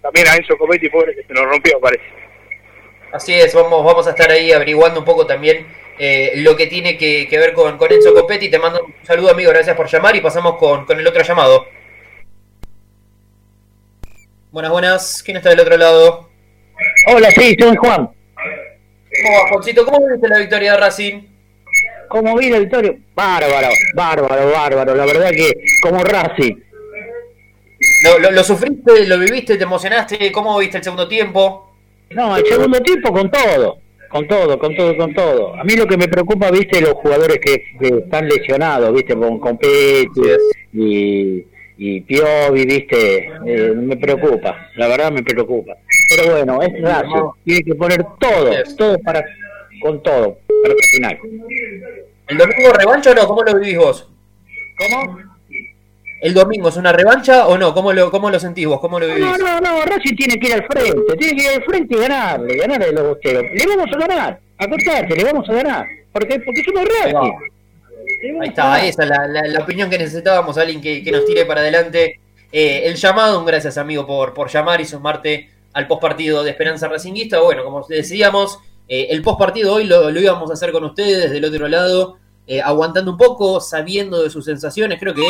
también 0.00 0.28
a 0.28 0.36
Enzo 0.36 0.56
Copetti, 0.56 0.88
pobre, 0.88 1.14
que 1.14 1.24
se 1.24 1.32
nos 1.34 1.44
rompió, 1.44 1.78
parece. 1.80 2.04
Así 3.12 3.34
es, 3.34 3.52
vamos, 3.54 3.84
vamos 3.84 4.06
a 4.06 4.10
estar 4.10 4.30
ahí 4.30 4.52
averiguando 4.52 5.00
un 5.00 5.04
poco 5.04 5.26
también 5.26 5.66
eh, 5.98 6.32
lo 6.36 6.56
que 6.56 6.66
tiene 6.66 6.96
que, 6.96 7.28
que 7.28 7.38
ver 7.38 7.52
con, 7.52 7.76
con, 7.76 7.92
Enzo 7.92 8.14
Copetti. 8.14 8.48
Te 8.48 8.58
mando 8.58 8.82
un 8.84 8.94
saludo, 9.06 9.30
amigo, 9.30 9.50
gracias 9.50 9.76
por 9.76 9.86
llamar 9.86 10.16
y 10.16 10.22
pasamos 10.22 10.56
con, 10.56 10.86
con 10.86 10.98
el 10.98 11.06
otro 11.06 11.22
llamado. 11.22 11.66
Buenas, 14.50 14.72
buenas. 14.72 15.22
¿Quién 15.22 15.36
está 15.36 15.50
del 15.50 15.60
otro 15.60 15.76
lado? 15.76 16.30
Hola, 17.06 17.30
sí, 17.30 17.54
soy 17.58 17.76
Juan. 17.76 18.10
¿Cómo 19.22 19.38
va, 19.38 19.48
Juancito? 19.50 19.84
¿Cómo 19.84 20.08
viste 20.08 20.28
la 20.28 20.38
victoria 20.38 20.72
de 20.72 20.78
Racing? 20.78 21.22
¿Cómo 22.08 22.36
vi 22.36 22.48
la 22.48 22.60
victoria? 22.60 22.96
Bárbaro, 23.14 23.68
bárbaro, 23.94 24.50
bárbaro. 24.50 24.94
La 24.94 25.04
verdad 25.04 25.30
que 25.30 25.52
como 25.82 26.02
Racing. 26.02 26.56
¿Lo, 28.04 28.18
lo, 28.18 28.30
lo 28.30 28.42
sufriste, 28.42 29.06
lo 29.06 29.18
viviste, 29.18 29.58
te 29.58 29.64
emocionaste? 29.64 30.32
¿Cómo 30.32 30.58
viste 30.58 30.78
el 30.78 30.84
segundo 30.84 31.06
tiempo? 31.08 31.71
No, 32.14 32.36
el 32.36 32.46
segundo 32.46 32.80
tiempo 32.80 33.12
con 33.12 33.30
todo. 33.30 33.78
con 34.08 34.28
todo, 34.28 34.58
con 34.58 34.76
todo, 34.76 34.96
con 34.96 35.14
todo. 35.14 35.54
A 35.58 35.64
mí 35.64 35.74
lo 35.74 35.86
que 35.86 35.96
me 35.96 36.06
preocupa, 36.06 36.50
viste, 36.50 36.80
los 36.80 36.92
jugadores 36.92 37.38
que, 37.38 37.64
que 37.80 37.88
están 37.98 38.28
lesionados, 38.28 38.92
viste, 38.92 39.14
con, 39.16 39.56
Petty 39.56 40.20
y, 40.74 41.46
y 41.78 42.00
Piovi, 42.02 42.66
viste, 42.66 43.30
eh, 43.46 43.72
me 43.74 43.96
preocupa, 43.96 44.68
la 44.76 44.88
verdad 44.88 45.10
me 45.12 45.22
preocupa. 45.22 45.76
Pero 46.14 46.32
bueno, 46.32 46.60
es 46.60 46.82
Racing, 46.82 47.30
tiene 47.44 47.64
que 47.64 47.74
poner 47.74 48.04
todo, 48.20 48.50
todo 48.76 48.98
para, 48.98 49.24
con 49.80 50.02
todo, 50.02 50.36
para 50.62 50.74
el 50.74 50.80
final. 50.94 51.18
¿El 52.28 52.38
domingo 52.38 52.72
revancha 52.78 53.12
o 53.12 53.14
no? 53.14 53.26
¿Cómo 53.26 53.42
lo 53.42 53.58
vivís 53.58 53.78
vos? 53.78 54.10
¿Cómo? 54.76 55.31
¿El 56.22 56.34
domingo 56.34 56.68
es 56.68 56.76
una 56.76 56.92
revancha 56.92 57.46
o 57.48 57.58
no? 57.58 57.74
¿Cómo 57.74 57.92
lo, 57.92 58.10
cómo 58.10 58.30
lo 58.30 58.38
sentís 58.38 58.66
vos? 58.66 58.80
¿Cómo 58.80 58.98
lo 59.00 59.06
vivís? 59.08 59.20
No, 59.20 59.36
no, 59.36 59.60
no, 59.60 59.82
Racing 59.84 60.14
tiene 60.16 60.38
que 60.38 60.46
ir 60.46 60.54
al 60.54 60.66
frente, 60.66 61.16
tiene 61.18 61.36
que 61.36 61.42
ir 61.44 61.50
al 61.56 61.64
frente 61.64 61.94
y 61.96 61.98
ganarle, 61.98 62.56
ganarle 62.56 62.86
a 62.86 62.92
los 62.92 63.08
bosteros. 63.08 63.42
Le 63.54 63.66
vamos 63.66 63.88
a 63.92 63.98
ganar, 63.98 64.40
acordate, 64.56 65.16
le 65.16 65.24
vamos 65.24 65.48
a 65.48 65.52
ganar, 65.52 65.86
porque, 66.12 66.38
porque 66.40 66.62
somos 66.64 66.84
Racing. 66.84 67.32
Ahí 68.40 68.48
está, 68.48 68.84
esa 68.86 69.02
es 69.02 69.08
la, 69.08 69.26
la- 69.26 69.48
la 69.48 69.60
opinión 69.60 69.90
que 69.90 69.98
necesitábamos, 69.98 70.56
alguien 70.58 70.80
que, 70.80 71.02
que 71.02 71.10
nos 71.10 71.24
tire 71.26 71.44
para 71.44 71.60
adelante. 71.60 72.20
Eh, 72.52 72.82
el 72.84 72.94
llamado, 72.96 73.38
un 73.40 73.46
gracias 73.46 73.76
amigo 73.78 74.06
por, 74.06 74.32
por 74.34 74.48
llamar 74.50 74.80
y 74.80 74.84
sumarte 74.84 75.50
al 75.72 75.86
postpartido 75.88 76.44
de 76.44 76.50
Esperanza 76.50 76.86
Racinguista. 76.86 77.40
Bueno, 77.40 77.64
como 77.64 77.84
decíamos, 77.88 78.58
eh, 78.88 79.08
el 79.10 79.22
postpartido 79.22 79.72
hoy 79.74 79.84
lo, 79.86 80.10
lo 80.10 80.20
íbamos 80.20 80.50
a 80.50 80.52
hacer 80.52 80.70
con 80.70 80.84
ustedes 80.84 81.30
del 81.30 81.44
otro 81.44 81.66
lado, 81.66 82.18
eh, 82.46 82.60
aguantando 82.60 83.10
un 83.10 83.16
poco, 83.16 83.60
sabiendo 83.60 84.22
de 84.22 84.30
sus 84.30 84.44
sensaciones. 84.44 85.00
Creo 85.00 85.14
que 85.14 85.22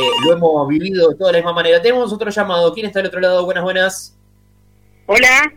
eh, 0.00 0.10
lo 0.24 0.32
hemos 0.32 0.68
vivido 0.68 1.10
de 1.10 1.16
toda 1.16 1.32
la 1.32 1.38
misma 1.38 1.52
manera. 1.52 1.80
Tenemos 1.82 2.12
otro 2.12 2.30
llamado. 2.30 2.72
¿Quién 2.74 2.86
está 2.86 2.98
del 3.00 3.08
otro 3.08 3.20
lado? 3.20 3.44
Buenas, 3.44 3.64
buenas. 3.64 4.16
Hola, 5.06 5.52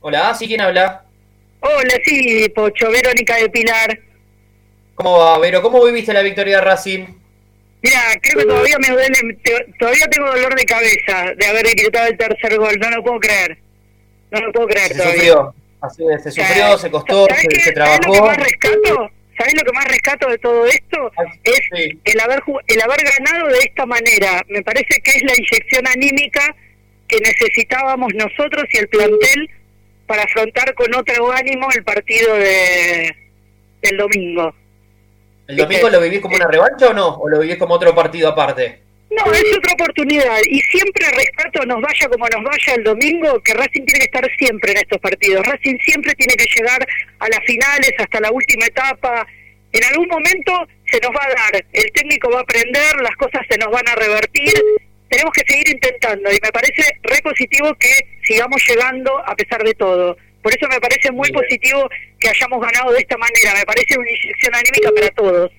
Hola, 0.00 0.34
¿sí 0.34 0.46
quién 0.46 0.60
habla? 0.60 1.04
hola, 1.60 1.94
sí, 2.04 2.46
Pocho, 2.54 2.90
Verónica 2.90 3.36
de 3.36 3.48
Pilar. 3.48 3.98
¿Cómo 4.94 5.18
va, 5.18 5.38
Vero? 5.38 5.62
¿Cómo 5.62 5.82
viviste 5.84 6.12
la 6.12 6.20
victoria 6.20 6.56
de 6.58 6.62
Racing? 6.64 7.06
Mira, 7.82 8.00
creo 8.20 8.38
que 8.40 8.44
todavía 8.46 8.76
me 8.78 8.88
duele, 8.90 9.38
todavía 9.78 10.06
tengo 10.10 10.26
dolor 10.26 10.54
de 10.54 10.64
cabeza 10.64 11.32
de 11.36 11.46
haber 11.46 11.64
gritado 11.74 12.06
el 12.08 12.16
tercer 12.18 12.58
gol, 12.58 12.78
no 12.78 12.90
lo 12.90 13.02
puedo 13.02 13.18
creer. 13.20 13.58
No 14.30 14.40
lo 14.40 14.52
puedo 14.52 14.68
creer 14.68 14.88
Se 14.88 14.94
todavía. 14.94 15.14
sufrió. 15.16 15.54
Así 15.80 16.02
es, 16.14 16.22
se 16.22 16.30
sufrió, 16.32 16.78
se 16.78 16.90
costó, 16.90 17.26
¿Sabés 17.26 17.42
se, 17.42 17.48
¿Sabés 17.50 17.56
lo 17.56 17.64
que 17.64 17.72
trabajó. 17.72 18.26
más 18.26 18.36
rescato? 18.36 19.10
¿Sabés 19.36 19.54
lo 19.56 19.62
que 19.62 19.72
más 19.72 19.84
rescato 19.86 20.28
de 20.28 20.38
todo 20.38 20.66
esto? 20.66 21.10
Es 21.42 21.60
Sí. 21.72 21.98
el 22.04 22.20
haber 22.20 22.42
el 22.66 22.80
haber 22.82 22.98
ganado 23.18 23.48
de 23.48 23.58
esta 23.58 23.84
manera. 23.86 24.42
Me 24.48 24.62
parece 24.62 25.00
que 25.02 25.10
es 25.10 25.22
la 25.24 25.34
inyección 25.36 25.86
anímica 25.88 26.54
que 27.08 27.18
necesitábamos 27.20 28.12
nosotros 28.14 28.64
y 28.72 28.78
el 28.78 28.88
plantel 28.88 29.50
para 30.06 30.22
afrontar 30.22 30.74
con 30.74 30.94
otro 30.94 31.32
ánimo 31.32 31.68
el 31.74 31.82
partido 31.84 32.34
de 32.36 33.14
del 33.82 33.96
domingo. 33.98 34.54
¿El 35.46 35.56
domingo 35.56 35.90
lo 35.90 36.00
vivís 36.00 36.20
como 36.20 36.36
una 36.36 36.46
revancha 36.48 36.88
o 36.88 36.94
no? 36.94 37.08
¿O 37.16 37.28
lo 37.28 37.40
vivís 37.40 37.56
como 37.58 37.74
otro 37.74 37.94
partido 37.94 38.28
aparte? 38.30 38.80
No, 39.10 39.32
es 39.32 39.44
otra 39.56 39.72
oportunidad 39.74 40.38
y 40.48 40.60
siempre 40.62 41.06
rescato, 41.10 41.64
nos 41.66 41.80
vaya 41.80 42.08
como 42.08 42.26
nos 42.28 42.42
vaya 42.42 42.74
el 42.74 42.84
domingo, 42.84 43.40
que 43.42 43.54
Racing 43.54 43.84
tiene 43.84 44.00
que 44.00 44.04
estar 44.06 44.28
siempre 44.38 44.72
en 44.72 44.78
estos 44.78 44.98
partidos. 44.98 45.46
Racing 45.46 45.76
siempre 45.84 46.14
tiene 46.14 46.34
que 46.34 46.46
llegar 46.56 46.86
a 47.20 47.28
las 47.28 47.40
finales, 47.44 47.92
hasta 47.98 48.20
la 48.20 48.32
última 48.32 48.66
etapa. 48.66 49.26
En 49.72 49.84
algún 49.84 50.08
momento 50.08 50.66
se 50.90 50.98
nos 51.00 51.12
va 51.12 51.24
a 51.24 51.28
dar, 51.28 51.64
el 51.72 51.92
técnico 51.92 52.30
va 52.30 52.38
a 52.38 52.42
aprender, 52.42 53.00
las 53.02 53.16
cosas 53.16 53.42
se 53.48 53.58
nos 53.58 53.70
van 53.70 53.86
a 53.88 53.94
revertir. 53.94 54.52
Tenemos 55.08 55.32
que 55.32 55.42
seguir 55.46 55.68
intentando 55.68 56.30
y 56.30 56.38
me 56.42 56.50
parece 56.50 56.82
re 57.02 57.20
positivo 57.22 57.72
que 57.74 57.90
sigamos 58.24 58.60
llegando 58.68 59.18
a 59.26 59.36
pesar 59.36 59.62
de 59.62 59.74
todo. 59.74 60.16
Por 60.42 60.52
eso 60.54 60.66
me 60.68 60.80
parece 60.80 61.12
muy 61.12 61.30
positivo 61.30 61.88
que 62.18 62.28
hayamos 62.28 62.60
ganado 62.60 62.92
de 62.92 62.98
esta 62.98 63.16
manera. 63.16 63.54
Me 63.54 63.64
parece 63.64 63.98
una 63.98 64.10
inyección 64.10 64.54
anímica 64.54 64.90
para 64.94 65.10
todos. 65.10 65.52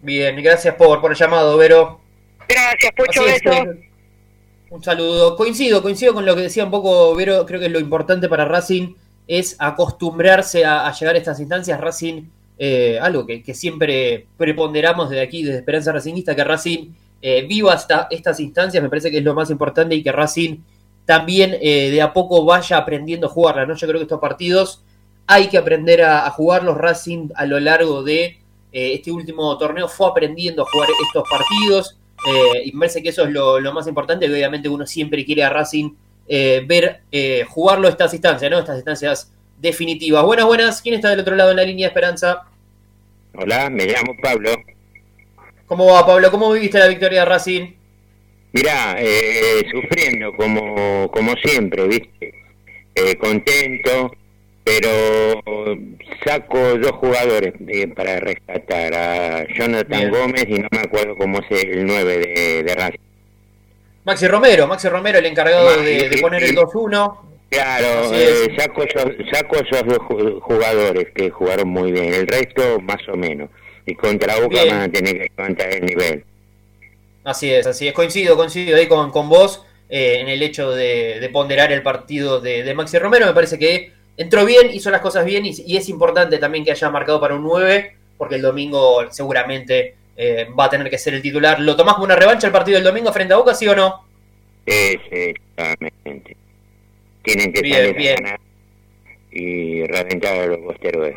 Bien, 0.00 0.42
gracias 0.42 0.74
por, 0.74 1.00
por 1.00 1.10
el 1.10 1.16
llamado, 1.16 1.56
Vero. 1.56 2.05
Gracias, 2.48 2.92
Pocho, 2.96 3.20
Así 3.22 3.30
es, 3.30 3.42
beso. 3.42 3.62
eh, 3.70 3.90
un 4.70 4.82
saludo. 4.82 5.36
Coincido, 5.36 5.82
coincido 5.82 6.14
con 6.14 6.26
lo 6.26 6.34
que 6.34 6.42
decía 6.42 6.64
un 6.64 6.70
poco 6.70 7.14
Vero. 7.14 7.44
Creo 7.46 7.60
que 7.60 7.68
lo 7.68 7.78
importante 7.80 8.28
para 8.28 8.44
Racing 8.44 8.94
es 9.26 9.56
acostumbrarse 9.58 10.64
a, 10.64 10.86
a 10.86 10.92
llegar 10.92 11.14
a 11.14 11.18
estas 11.18 11.40
instancias. 11.40 11.80
Racing, 11.80 12.22
eh, 12.58 12.98
algo 13.00 13.26
que, 13.26 13.42
que 13.42 13.54
siempre 13.54 14.26
preponderamos 14.36 15.10
desde 15.10 15.22
aquí, 15.22 15.42
desde 15.42 15.58
Esperanza 15.58 15.92
Racingista, 15.92 16.34
que 16.34 16.44
Racing 16.44 16.92
eh, 17.22 17.46
viva 17.48 17.72
hasta 17.72 18.08
estas 18.10 18.38
instancias, 18.40 18.82
me 18.82 18.88
parece 18.88 19.10
que 19.10 19.18
es 19.18 19.24
lo 19.24 19.34
más 19.34 19.50
importante 19.50 19.94
y 19.94 20.02
que 20.02 20.12
Racing 20.12 20.58
también 21.04 21.56
eh, 21.60 21.90
de 21.90 22.02
a 22.02 22.12
poco 22.12 22.44
vaya 22.44 22.76
aprendiendo 22.76 23.26
a 23.28 23.30
jugarla. 23.30 23.66
¿no? 23.66 23.74
Yo 23.74 23.86
creo 23.86 23.98
que 24.00 24.04
estos 24.04 24.20
partidos 24.20 24.82
hay 25.26 25.48
que 25.48 25.58
aprender 25.58 26.02
a, 26.02 26.26
a 26.26 26.30
jugarlos. 26.30 26.76
Racing 26.76 27.28
a 27.34 27.46
lo 27.46 27.58
largo 27.60 28.02
de 28.02 28.24
eh, 28.72 28.94
este 28.94 29.12
último 29.12 29.56
torneo 29.58 29.88
fue 29.88 30.08
aprendiendo 30.08 30.62
a 30.62 30.66
jugar 30.70 30.88
estos 31.06 31.24
partidos. 31.28 31.96
Eh, 32.26 32.62
y 32.64 32.72
me 32.72 32.80
parece 32.80 33.02
que 33.02 33.10
eso 33.10 33.24
es 33.24 33.30
lo, 33.30 33.60
lo 33.60 33.72
más 33.72 33.86
importante, 33.86 34.30
obviamente 34.30 34.68
uno 34.68 34.86
siempre 34.86 35.24
quiere 35.24 35.44
a 35.44 35.50
Racing 35.50 35.90
eh, 36.28 36.64
ver 36.66 37.02
eh, 37.12 37.44
jugarlo 37.48 37.88
estas 37.88 38.12
instancias, 38.12 38.50
¿no? 38.50 38.58
Estas 38.58 38.76
instancias 38.76 39.32
definitivas. 39.60 40.24
Buenas, 40.24 40.46
buenas. 40.46 40.82
¿Quién 40.82 40.96
está 40.96 41.10
del 41.10 41.20
otro 41.20 41.36
lado 41.36 41.52
en 41.52 41.56
la 41.56 41.62
línea 41.62 41.86
de 41.86 41.88
Esperanza? 41.88 42.42
Hola, 43.34 43.70
me 43.70 43.86
llamo 43.86 44.16
Pablo. 44.20 44.50
¿Cómo 45.66 45.86
va, 45.86 46.04
Pablo? 46.04 46.30
¿Cómo 46.30 46.50
viviste 46.52 46.78
la 46.78 46.88
victoria 46.88 47.20
de 47.20 47.26
Racing? 47.26 47.72
Mirá, 48.52 48.96
eh, 48.98 49.64
sufriendo 49.70 50.32
como, 50.34 51.10
como 51.10 51.34
siempre, 51.36 51.86
¿viste? 51.86 52.34
Contento, 53.20 54.10
pero 54.66 55.42
saco 56.24 56.58
dos 56.78 56.90
jugadores 56.92 57.54
eh, 57.68 57.86
para 57.88 58.18
rescatar, 58.18 58.92
a 58.94 59.46
Jonathan 59.54 60.00
Bien. 60.00 60.10
Gómez 60.10 60.44
y 60.48 60.58
no 60.58 60.68
me 60.72 60.80
acuerdo 60.80 61.14
cómo 61.16 61.38
es 61.38 61.62
el 61.64 61.86
9 61.86 62.18
de, 62.18 62.62
de 62.64 62.74
Racing. 62.74 62.98
Maxi 64.04 64.26
Romero, 64.28 64.66
Maxi 64.66 64.88
Romero, 64.88 65.18
el 65.18 65.26
encargado 65.26 65.80
de, 65.82 66.08
de 66.08 66.18
poner 66.18 66.42
el 66.42 66.56
2-1. 66.56 67.16
Claro, 67.48 68.12
eh, 68.12 68.56
saco, 68.58 68.82
esos, 68.82 69.04
saco 69.32 69.56
esos 69.56 69.86
dos 69.86 69.98
ju- 69.98 70.40
jugadores 70.40 71.06
que 71.14 71.30
jugaron 71.30 71.68
muy 71.68 71.92
bien, 71.92 72.12
el 72.12 72.26
resto 72.26 72.80
más 72.80 73.08
o 73.08 73.16
menos. 73.16 73.48
Y 73.86 73.94
contra 73.94 74.34
Boca 74.40 74.62
Bien. 74.64 74.68
van 74.68 74.82
a 74.82 74.88
tener 74.92 75.12
que 75.16 75.30
levantar 75.36 75.72
el 75.72 75.86
nivel. 75.86 76.24
Así 77.22 77.52
es, 77.52 77.66
así 77.68 77.86
es. 77.86 77.94
Coincido, 77.94 78.36
coincido 78.36 78.76
ahí 78.76 78.88
con, 78.88 79.10
con 79.12 79.28
vos 79.28 79.64
eh, 79.88 80.18
en 80.20 80.28
el 80.28 80.42
hecho 80.42 80.72
de, 80.72 81.18
de 81.20 81.28
ponderar 81.28 81.70
el 81.72 81.82
partido 81.82 82.40
de, 82.40 82.64
de 82.64 82.74
Maxi 82.74 82.98
Romero. 82.98 83.26
Me 83.26 83.32
parece 83.32 83.58
que 83.58 83.92
entró 84.16 84.44
bien, 84.44 84.70
hizo 84.72 84.90
las 84.90 85.00
cosas 85.00 85.24
bien 85.24 85.44
y, 85.46 85.54
y 85.66 85.76
es 85.76 85.88
importante 85.88 86.38
también 86.38 86.64
que 86.64 86.70
haya 86.72 86.90
marcado 86.90 87.20
para 87.20 87.34
un 87.34 87.42
9, 87.42 87.96
porque 88.18 88.36
el 88.36 88.42
domingo 88.42 89.10
seguramente 89.12 89.94
eh, 90.16 90.46
va 90.58 90.64
a 90.64 90.70
tener 90.70 90.88
que 90.90 90.98
ser 90.98 91.14
el 91.14 91.22
titular. 91.22 91.60
¿Lo 91.60 91.76
tomás 91.76 91.94
como 91.94 92.06
una 92.06 92.16
revancha 92.16 92.46
el 92.46 92.52
partido 92.52 92.76
del 92.76 92.84
domingo 92.84 93.12
frente 93.12 93.34
a 93.34 93.36
Boca, 93.36 93.54
sí 93.54 93.68
o 93.68 93.76
no? 93.76 94.04
Exactamente. 94.64 96.36
Tienen 97.22 97.52
que 97.52 97.60
Bien, 97.62 97.76
salir 97.76 97.96
bien. 97.96 98.14
a 98.18 98.20
ganar 98.22 98.40
y 99.30 99.84
reventar 99.86 100.38
a 100.38 100.46
los 100.46 100.60
bosteros. 100.62 101.10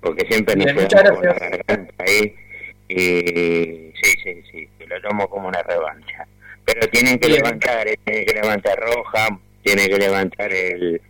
Porque 0.00 0.26
siempre 0.26 0.56
nos 0.56 0.66
quedamos 0.66 1.18
con 1.18 1.26
la 1.26 1.34
garganta 1.34 1.94
ahí. 2.04 2.34
Y 2.88 3.92
sí, 4.00 4.12
sí, 4.22 4.42
sí, 4.50 4.68
lo 4.86 5.00
tomo 5.00 5.28
como 5.28 5.48
una 5.48 5.62
revancha. 5.62 6.26
Pero 6.64 6.86
tienen 6.88 7.18
que 7.18 7.28
Bien. 7.28 7.42
levantar, 7.42 7.88
eh, 7.88 7.98
tiene 8.04 8.24
que 8.24 8.34
levantar 8.34 8.78
Roja, 8.78 9.38
tiene 9.62 9.88
que 9.88 9.96
levantar 9.98 10.52
el 10.52 11.00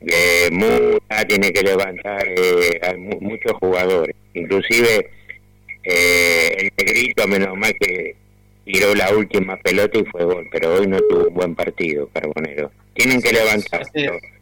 eh, 0.00 0.48
Mura, 0.52 1.24
tiene 1.26 1.52
que 1.52 1.62
levantar 1.62 2.26
eh, 2.28 2.80
a 2.82 2.96
mu- 2.96 3.20
muchos 3.20 3.52
jugadores. 3.60 4.14
Inclusive 4.34 5.10
eh, 5.82 6.56
el 6.58 6.72
negrito, 6.76 7.26
menos 7.26 7.56
mal 7.56 7.74
que 7.78 8.16
tiró 8.64 8.94
la 8.94 9.14
última 9.14 9.56
pelota 9.56 9.98
y 9.98 10.04
fue 10.04 10.24
gol, 10.24 10.46
pero 10.52 10.74
hoy 10.74 10.86
no 10.86 10.98
tuvo 11.00 11.28
un 11.28 11.34
buen 11.34 11.54
partido, 11.54 12.08
Carbonero. 12.12 12.70
Tienen 12.94 13.22
que 13.22 13.32
levantar. 13.32 13.82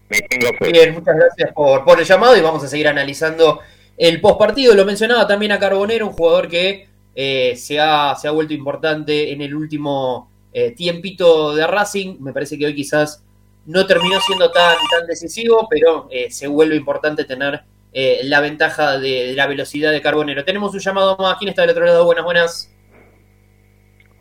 Me 0.08 0.20
tengo 0.20 0.56
fe. 0.58 0.70
Bien, 0.72 0.94
muchas 0.94 1.16
gracias 1.16 1.52
por, 1.52 1.84
por 1.84 1.98
el 1.98 2.04
llamado 2.06 2.36
y 2.36 2.40
vamos 2.40 2.62
a 2.64 2.68
seguir 2.68 2.88
analizando 2.88 3.60
el 3.96 4.20
postpartido. 4.20 4.74
Lo 4.74 4.84
mencionaba 4.84 5.26
también 5.26 5.52
a 5.52 5.58
Carbonero, 5.58 6.06
un 6.06 6.12
jugador 6.12 6.48
que 6.48 6.86
eh, 7.14 7.54
se, 7.56 7.80
ha, 7.80 8.14
se 8.14 8.28
ha 8.28 8.30
vuelto 8.30 8.54
importante 8.54 9.32
en 9.32 9.40
el 9.42 9.54
último 9.54 10.30
eh, 10.52 10.72
tiempito 10.72 11.54
de 11.54 11.66
Racing. 11.66 12.16
Me 12.20 12.32
parece 12.32 12.56
que 12.58 12.66
hoy 12.66 12.74
quizás 12.74 13.22
no 13.66 13.86
terminó 13.86 14.20
siendo 14.20 14.50
tan, 14.50 14.76
tan 14.90 15.06
decisivo, 15.06 15.66
pero 15.68 16.08
eh, 16.10 16.30
se 16.30 16.46
vuelve 16.46 16.76
importante 16.76 17.24
tener 17.24 17.62
eh, 17.92 18.20
la 18.24 18.40
ventaja 18.40 18.98
de, 18.98 19.28
de 19.28 19.34
la 19.34 19.46
velocidad 19.46 19.92
de 19.92 20.00
Carbonero. 20.00 20.44
Tenemos 20.44 20.72
un 20.74 20.80
llamado 20.80 21.16
más. 21.18 21.36
¿Quién 21.38 21.48
está 21.50 21.62
del 21.62 21.70
otro 21.72 21.84
lado? 21.84 22.04
Buenas, 22.04 22.24
buenas. 22.24 22.72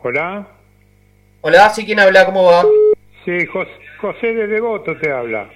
Hola, 0.04 0.48
Hola, 1.42 1.70
¿sí 1.70 1.86
quién 1.86 2.00
habla? 2.00 2.26
¿Cómo 2.26 2.44
va? 2.46 2.64
sí, 3.24 3.46
Jos- 3.48 3.68
José 4.02 4.34
de 4.34 4.48
Devoto 4.48 4.98
te 4.98 5.12
habla. 5.12 5.50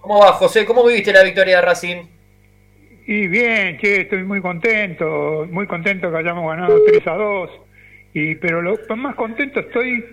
¿Cómo 0.00 0.18
va, 0.20 0.32
José? 0.32 0.64
¿Cómo 0.64 0.84
viviste 0.86 1.12
la 1.12 1.22
victoria 1.22 1.56
de 1.56 1.62
Racing? 1.62 2.04
Y 3.06 3.26
bien, 3.26 3.78
che, 3.78 4.02
estoy 4.02 4.22
muy 4.22 4.40
contento, 4.40 5.46
muy 5.50 5.66
contento 5.66 6.10
que 6.10 6.16
hayamos 6.16 6.48
ganado 6.48 6.82
3 6.86 7.06
a 7.06 7.14
2. 7.14 7.50
Y, 8.14 8.34
pero 8.36 8.62
lo 8.62 8.76
más 8.96 9.14
contento 9.14 9.60
estoy 9.60 10.04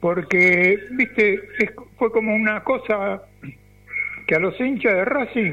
porque, 0.00 0.78
viste, 0.92 1.34
es- 1.58 1.70
fue 1.98 2.10
como 2.10 2.34
una 2.34 2.62
cosa 2.64 3.22
que 4.26 4.34
a 4.34 4.38
los 4.38 4.58
hinchas 4.60 4.94
de 4.94 5.04
Racing 5.04 5.52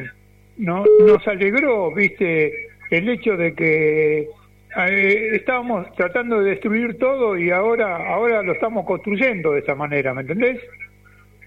no, 0.58 0.86
nos 1.06 1.28
alegró, 1.28 1.94
viste, 1.94 2.54
el 2.90 3.10
hecho 3.10 3.36
de 3.36 3.54
que 3.54 4.30
eh, 4.78 5.30
estábamos 5.34 5.94
tratando 5.96 6.40
de 6.40 6.52
destruir 6.52 6.98
todo 6.98 7.38
y 7.38 7.52
ahora, 7.52 8.14
ahora 8.14 8.42
lo 8.44 8.54
estamos 8.54 8.86
construyendo 8.86 9.52
de 9.52 9.60
esa 9.60 9.76
manera, 9.76 10.14
¿me 10.14 10.22
entendés? 10.22 10.60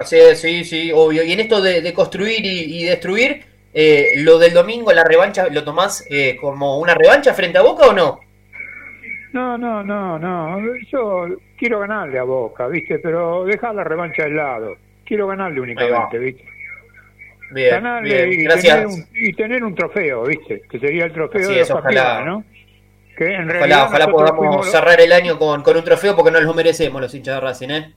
Sí, 0.05 0.19
sí, 0.35 0.65
sí, 0.65 0.93
obvio. 0.95 1.23
Y 1.23 1.33
en 1.33 1.41
esto 1.41 1.61
de, 1.61 1.93
construir 1.93 2.41
y, 2.45 2.85
destruir, 2.85 3.43
eh, 3.75 4.13
lo 4.17 4.39
del 4.39 4.55
domingo, 4.55 4.93
la 4.93 5.05
revancha, 5.05 5.49
¿lo 5.51 5.63
tomás 5.63 6.05
eh, 6.11 6.37
como 6.41 6.79
una 6.79 6.95
revancha 6.95 7.35
frente 7.35 7.59
a 7.59 7.63
Boca 7.63 7.87
o 7.89 7.93
no? 7.93 8.21
No, 9.33 9.57
no, 9.57 9.83
no, 9.83 10.19
no. 10.19 10.77
Yo 10.91 11.29
quiero 11.57 11.81
ganarle 11.81 12.19
a 12.19 12.25
Boca, 12.25 12.67
¿viste? 12.67 12.99
Pero 12.99 13.45
dejar 13.45 13.75
la 13.75 13.85
revancha 13.85 14.25
de 14.25 14.31
lado. 14.31 14.77
Quiero 15.05 15.27
ganarle 15.29 15.61
únicamente, 15.61 16.19
¿viste? 16.19 16.45
Bien, 17.53 17.71
ganarle 17.71 18.33
y, 18.33 18.47
Tener 18.47 18.87
un, 18.87 19.07
y 19.13 19.33
tener 19.33 19.65
un 19.65 19.75
trofeo, 19.75 20.25
¿viste? 20.25 20.63
Que 20.71 20.79
sería 20.79 21.05
el 21.05 21.13
trofeo 21.13 21.49
de 21.49 21.59
los 21.59 21.71
ojalá. 21.71 22.25
¿no? 22.25 22.45
Que 23.17 23.35
en 23.35 23.51
ojalá, 23.51 23.87
ojalá 23.87 24.09
podamos 24.09 24.71
cerrar 24.71 25.01
el 25.01 25.13
año 25.13 25.39
con, 25.39 25.63
con 25.63 25.77
un 25.77 25.85
trofeo 25.85 26.15
porque 26.15 26.31
no 26.31 26.41
los 26.41 26.55
merecemos 26.55 27.01
los 27.01 27.15
hinchas 27.15 27.35
de 27.35 27.41
Racing, 27.41 27.71
¿eh? 27.71 27.95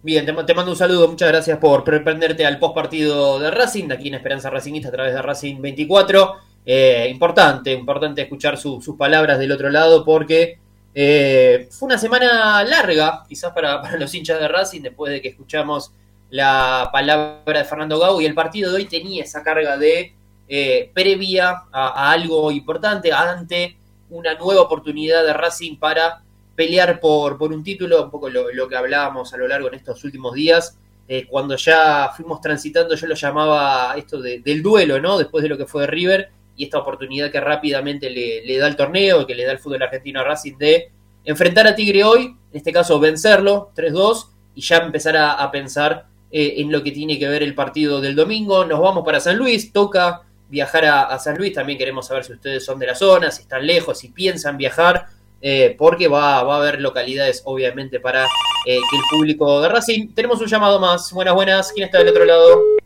Bien, 0.00 0.24
te, 0.24 0.54
mando 0.54 0.70
un 0.70 0.76
saludo, 0.76 1.08
muchas 1.08 1.28
gracias 1.28 1.58
por 1.58 1.82
prenderte 1.82 2.46
al 2.46 2.58
post 2.58 2.74
partido 2.74 3.40
de 3.40 3.50
Racing, 3.50 3.88
de 3.88 3.94
aquí 3.94 4.08
en 4.08 4.14
Esperanza 4.14 4.48
Racingista 4.48 4.88
a 4.88 4.92
través 4.92 5.12
de 5.12 5.20
Racing 5.20 5.60
24. 5.60 6.36
Eh, 6.70 7.08
importante, 7.10 7.72
importante 7.72 8.20
escuchar 8.20 8.58
sus 8.58 8.94
palabras 8.98 9.38
del 9.38 9.52
otro 9.52 9.70
lado 9.70 10.04
porque 10.04 10.58
eh, 10.94 11.66
fue 11.70 11.86
una 11.86 11.96
semana 11.96 12.62
larga, 12.62 13.24
quizás 13.26 13.54
para, 13.54 13.96
los 13.98 14.14
hinchas 14.14 14.38
de 14.38 14.48
Racing, 14.48 14.82
después 14.82 15.10
de 15.10 15.22
que 15.22 15.28
escuchamos 15.28 15.92
la 16.28 16.90
palabra 16.92 17.60
de 17.60 17.64
Fernando 17.64 17.98
Gau 17.98 18.20
y 18.20 18.26
el 18.26 18.34
partido 18.34 18.70
de 18.70 18.76
hoy 18.76 18.84
tenía 18.84 19.24
esa 19.24 19.42
carga 19.42 19.78
de 19.78 20.12
eh, 20.46 20.90
previa 20.92 21.62
a, 21.72 22.10
algo 22.10 22.50
importante, 22.50 23.14
ante 23.14 23.78
una 24.10 24.34
nueva 24.34 24.60
oportunidad 24.60 25.24
de 25.24 25.32
Racing 25.32 25.78
para 25.78 26.20
pelear 26.54 27.00
por, 27.00 27.38
por 27.38 27.50
un 27.50 27.64
título, 27.64 28.04
un 28.04 28.10
poco 28.10 28.28
lo, 28.28 28.68
que 28.68 28.76
hablábamos 28.76 29.32
a 29.32 29.38
lo 29.38 29.48
largo 29.48 29.68
en 29.68 29.74
estos 29.76 30.04
últimos 30.04 30.34
días, 30.34 30.76
eh, 31.08 31.26
cuando 31.30 31.56
ya 31.56 32.10
fuimos 32.14 32.42
transitando, 32.42 32.94
yo 32.94 33.06
lo 33.06 33.14
llamaba 33.14 33.94
esto 33.96 34.20
del 34.20 34.62
duelo, 34.62 35.00
¿no? 35.00 35.16
Después 35.16 35.42
de 35.42 35.48
lo 35.48 35.56
que 35.56 35.64
fue 35.64 35.86
River 35.86 36.30
y 36.58 36.64
esta 36.64 36.78
oportunidad 36.78 37.30
que 37.30 37.40
rápidamente 37.40 38.10
le, 38.10 38.58
da 38.58 38.66
el 38.66 38.76
torneo, 38.76 39.26
que 39.26 39.34
le 39.34 39.44
da 39.44 39.52
el 39.52 39.58
fútbol 39.58 39.82
argentino 39.82 40.20
a 40.20 40.24
Racing 40.24 40.58
de 40.58 40.90
enfrentar 41.24 41.66
a 41.66 41.74
Tigre 41.74 42.04
hoy, 42.04 42.24
en 42.24 42.36
este 42.52 42.72
caso 42.72 43.00
vencerlo 43.00 43.70
3-2 43.74 44.26
y 44.54 44.60
ya 44.60 44.78
empezar 44.78 45.16
a, 45.16 45.50
pensar 45.50 46.06
eh, 46.30 46.54
en 46.58 46.70
lo 46.70 46.82
que 46.82 46.92
tiene 46.92 47.18
que 47.18 47.28
ver 47.28 47.42
el 47.42 47.54
partido 47.54 48.00
del 48.00 48.14
domingo. 48.14 48.64
Nos 48.66 48.80
vamos 48.80 49.04
para 49.04 49.20
San 49.20 49.38
Luis, 49.38 49.72
toca 49.72 50.22
viajar 50.50 50.84
a, 50.84 51.02
a 51.04 51.18
San 51.18 51.38
Luis, 51.38 51.54
también 51.54 51.78
queremos 51.78 52.06
saber 52.06 52.24
si 52.24 52.32
ustedes 52.32 52.64
son 52.64 52.78
de 52.78 52.88
la 52.88 52.94
zona, 52.94 53.30
si 53.30 53.42
están 53.42 53.66
lejos, 53.66 53.98
si 53.98 54.08
piensan 54.08 54.56
viajar 54.56 55.06
eh, 55.40 55.76
porque 55.78 56.08
va, 56.08 56.42
va, 56.42 56.54
a 56.54 56.58
haber 56.58 56.80
localidades, 56.80 57.42
obviamente, 57.44 58.00
para 58.00 58.24
eh, 58.66 58.78
que 58.90 58.96
el 58.96 59.02
público 59.10 59.60
de 59.60 59.68
Racing. 59.68 60.14
Tenemos 60.14 60.40
un 60.40 60.48
llamado 60.48 60.80
más. 60.80 61.12
Buenas, 61.12 61.34
buenas. 61.34 61.72
¿Quién 61.72 61.86
está 61.86 61.98
del 61.98 62.08
otro 62.08 62.24
lado? 62.24 62.77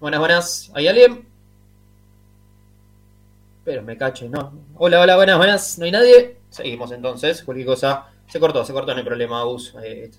Buenas, 0.00 0.18
buenas. 0.20 0.70
¿Hay 0.72 0.88
alguien? 0.88 1.26
Pero 3.64 3.82
me 3.82 3.98
cacho, 3.98 4.26
no. 4.30 4.50
Hola, 4.76 4.98
hola, 4.98 5.16
buenas, 5.16 5.36
buenas. 5.36 5.78
¿No 5.78 5.84
hay 5.84 5.90
nadie? 5.90 6.38
Seguimos 6.48 6.90
entonces. 6.90 7.42
Cualquier 7.42 7.66
cosa. 7.66 8.06
Se 8.26 8.40
cortó, 8.40 8.64
se 8.64 8.72
cortó, 8.72 8.92
no 8.92 8.98
hay 8.98 9.04
problema, 9.04 9.44
Bus. 9.44 9.74
Eh, 9.84 10.10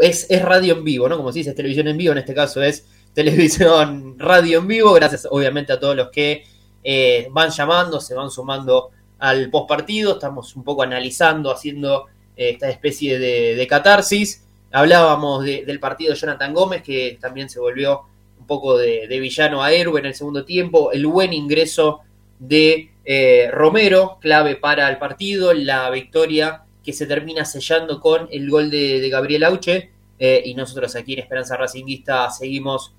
es, 0.00 0.30
es 0.30 0.42
radio 0.42 0.74
en 0.74 0.84
vivo, 0.84 1.08
¿no? 1.08 1.16
Como 1.16 1.32
se 1.32 1.40
dice, 1.40 1.50
es 1.50 1.56
televisión 1.56 1.88
en 1.88 1.96
vivo. 1.96 2.12
En 2.12 2.18
este 2.18 2.34
caso 2.34 2.62
es 2.62 2.86
televisión 3.12 4.16
radio 4.16 4.60
en 4.60 4.68
vivo. 4.68 4.92
Gracias, 4.92 5.26
obviamente, 5.28 5.72
a 5.72 5.80
todos 5.80 5.96
los 5.96 6.10
que 6.10 6.44
eh, 6.84 7.26
van 7.32 7.50
llamando, 7.50 8.00
se 8.00 8.14
van 8.14 8.30
sumando 8.30 8.90
al 9.18 9.50
post 9.50 9.68
partido, 9.68 10.12
estamos 10.12 10.54
un 10.54 10.62
poco 10.62 10.84
analizando, 10.84 11.50
haciendo 11.50 12.06
eh, 12.36 12.50
esta 12.50 12.70
especie 12.70 13.18
de, 13.18 13.66
catarsis. 13.66 14.44
Hablábamos 14.70 15.44
del 15.44 15.80
partido 15.80 16.12
de 16.14 16.20
Jonathan 16.20 16.54
Gómez, 16.54 16.84
que 16.84 17.18
también 17.20 17.50
se 17.50 17.58
volvió 17.58 18.04
poco 18.50 18.76
de, 18.76 19.06
villano 19.20 19.62
a 19.62 19.72
héroe 19.72 20.00
en 20.00 20.06
el 20.06 20.14
segundo 20.16 20.44
tiempo, 20.44 20.90
el 20.90 21.06
buen 21.06 21.32
ingreso 21.32 22.00
de 22.40 22.90
eh, 23.04 23.48
Romero, 23.52 24.18
clave 24.20 24.56
para 24.56 24.90
el 24.90 24.98
partido, 24.98 25.54
la 25.54 25.88
victoria 25.90 26.64
que 26.82 26.92
se 26.92 27.06
termina 27.06 27.44
sellando 27.44 28.00
con 28.00 28.26
el 28.32 28.50
gol 28.50 28.68
de, 28.68 29.08
Gabriel 29.08 29.44
Auche, 29.44 29.90
y 30.18 30.52
nosotros 30.54 30.96
aquí 30.96 31.14
en 31.14 31.20
Esperanza 31.20 31.56
Racinguista 31.56 32.28
seguimos 32.30 32.92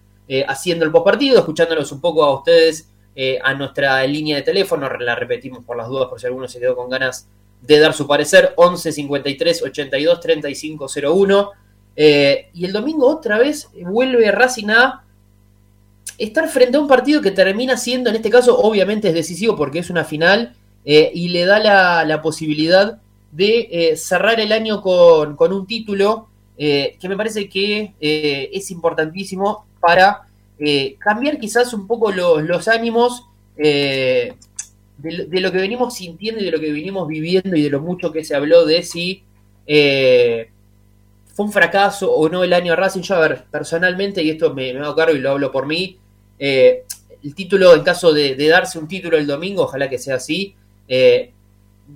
haciendo 0.47 0.85
el 0.85 0.91
post 0.91 1.05
partido, 1.05 1.37
escuchándolos 1.37 1.91
un 1.91 2.01
poco 2.01 2.23
a 2.23 2.33
ustedes 2.33 2.89
eh, 3.13 3.37
a 3.43 3.53
nuestra 3.53 4.07
línea 4.07 4.37
de 4.37 4.43
teléfono, 4.43 4.89
la 4.89 5.15
repetimos 5.15 5.65
por 5.65 5.75
las 5.75 5.89
dudas, 5.89 6.07
por 6.07 6.19
si 6.19 6.27
alguno 6.27 6.47
se 6.47 6.61
quedó 6.61 6.77
con 6.77 6.89
ganas 6.89 7.27
de 7.61 7.77
dar 7.77 7.93
su 7.93 8.07
parecer, 8.07 8.53
11 8.55 8.91
53 8.93 9.63
82 9.63 10.19
35 10.21 10.87
01. 11.13 11.51
y 12.53 12.65
el 12.65 12.71
domingo 12.71 13.07
otra 13.07 13.37
vez 13.37 13.69
vuelve 13.83 14.31
Racing 14.31 14.69
a 14.69 15.03
estar 16.23 16.47
frente 16.47 16.77
a 16.77 16.79
un 16.79 16.87
partido 16.87 17.21
que 17.21 17.31
termina 17.31 17.77
siendo, 17.77 18.09
en 18.09 18.15
este 18.15 18.29
caso, 18.29 18.57
obviamente 18.59 19.09
es 19.09 19.13
decisivo 19.13 19.55
porque 19.55 19.79
es 19.79 19.89
una 19.89 20.03
final 20.03 20.55
eh, 20.85 21.11
y 21.13 21.29
le 21.29 21.45
da 21.45 21.59
la, 22.05 22.21
posibilidad 22.21 22.99
de 23.31 23.67
eh, 23.71 23.97
cerrar 23.97 24.39
el 24.39 24.51
año 24.51 24.81
con, 24.81 25.37
un 25.39 25.67
título 25.67 26.27
que 26.57 27.09
me 27.09 27.17
parece 27.17 27.49
que 27.49 27.95
es 27.99 28.69
importantísimo 28.69 29.65
para 29.79 30.27
eh, 30.63 30.95
cambiar 30.99 31.39
quizás 31.39 31.73
un 31.73 31.87
poco 31.87 32.11
los, 32.11 32.67
ánimos 32.67 33.25
eh, 33.57 34.35
de, 34.99 35.41
lo 35.41 35.51
que 35.51 35.57
venimos 35.57 35.95
sintiendo 35.95 36.39
y 36.39 36.45
de 36.45 36.51
lo 36.51 36.59
que 36.59 36.71
venimos 36.71 37.07
viviendo 37.07 37.55
y 37.55 37.63
de 37.63 37.71
lo 37.71 37.81
mucho 37.81 38.11
que 38.11 38.23
se 38.23 38.35
habló 38.35 38.63
de 38.63 38.83
si 38.83 39.23
eh, 39.65 40.51
fue 41.33 41.47
un 41.47 41.51
fracaso 41.51 42.13
o 42.13 42.29
no 42.29 42.43
el 42.43 42.53
año 42.53 42.75
Racing. 42.75 43.01
Yo, 43.01 43.15
a 43.15 43.27
ver, 43.27 43.45
personalmente, 43.49 44.21
y 44.21 44.29
esto 44.29 44.53
me, 44.53 44.71
me 44.71 44.81
hago 44.81 44.95
cargo 44.95 45.15
y 45.15 45.19
lo 45.19 45.31
hablo 45.31 45.51
por 45.51 45.65
mí, 45.65 45.97
el 46.43 47.35
título, 47.35 47.75
en 47.75 47.83
caso 47.83 48.11
de, 48.11 48.35
darse 48.47 48.79
un 48.79 48.87
título 48.87 49.17
el 49.17 49.27
domingo, 49.27 49.63
ojalá 49.63 49.89
que 49.89 49.99
sea 49.99 50.15
así, 50.15 50.55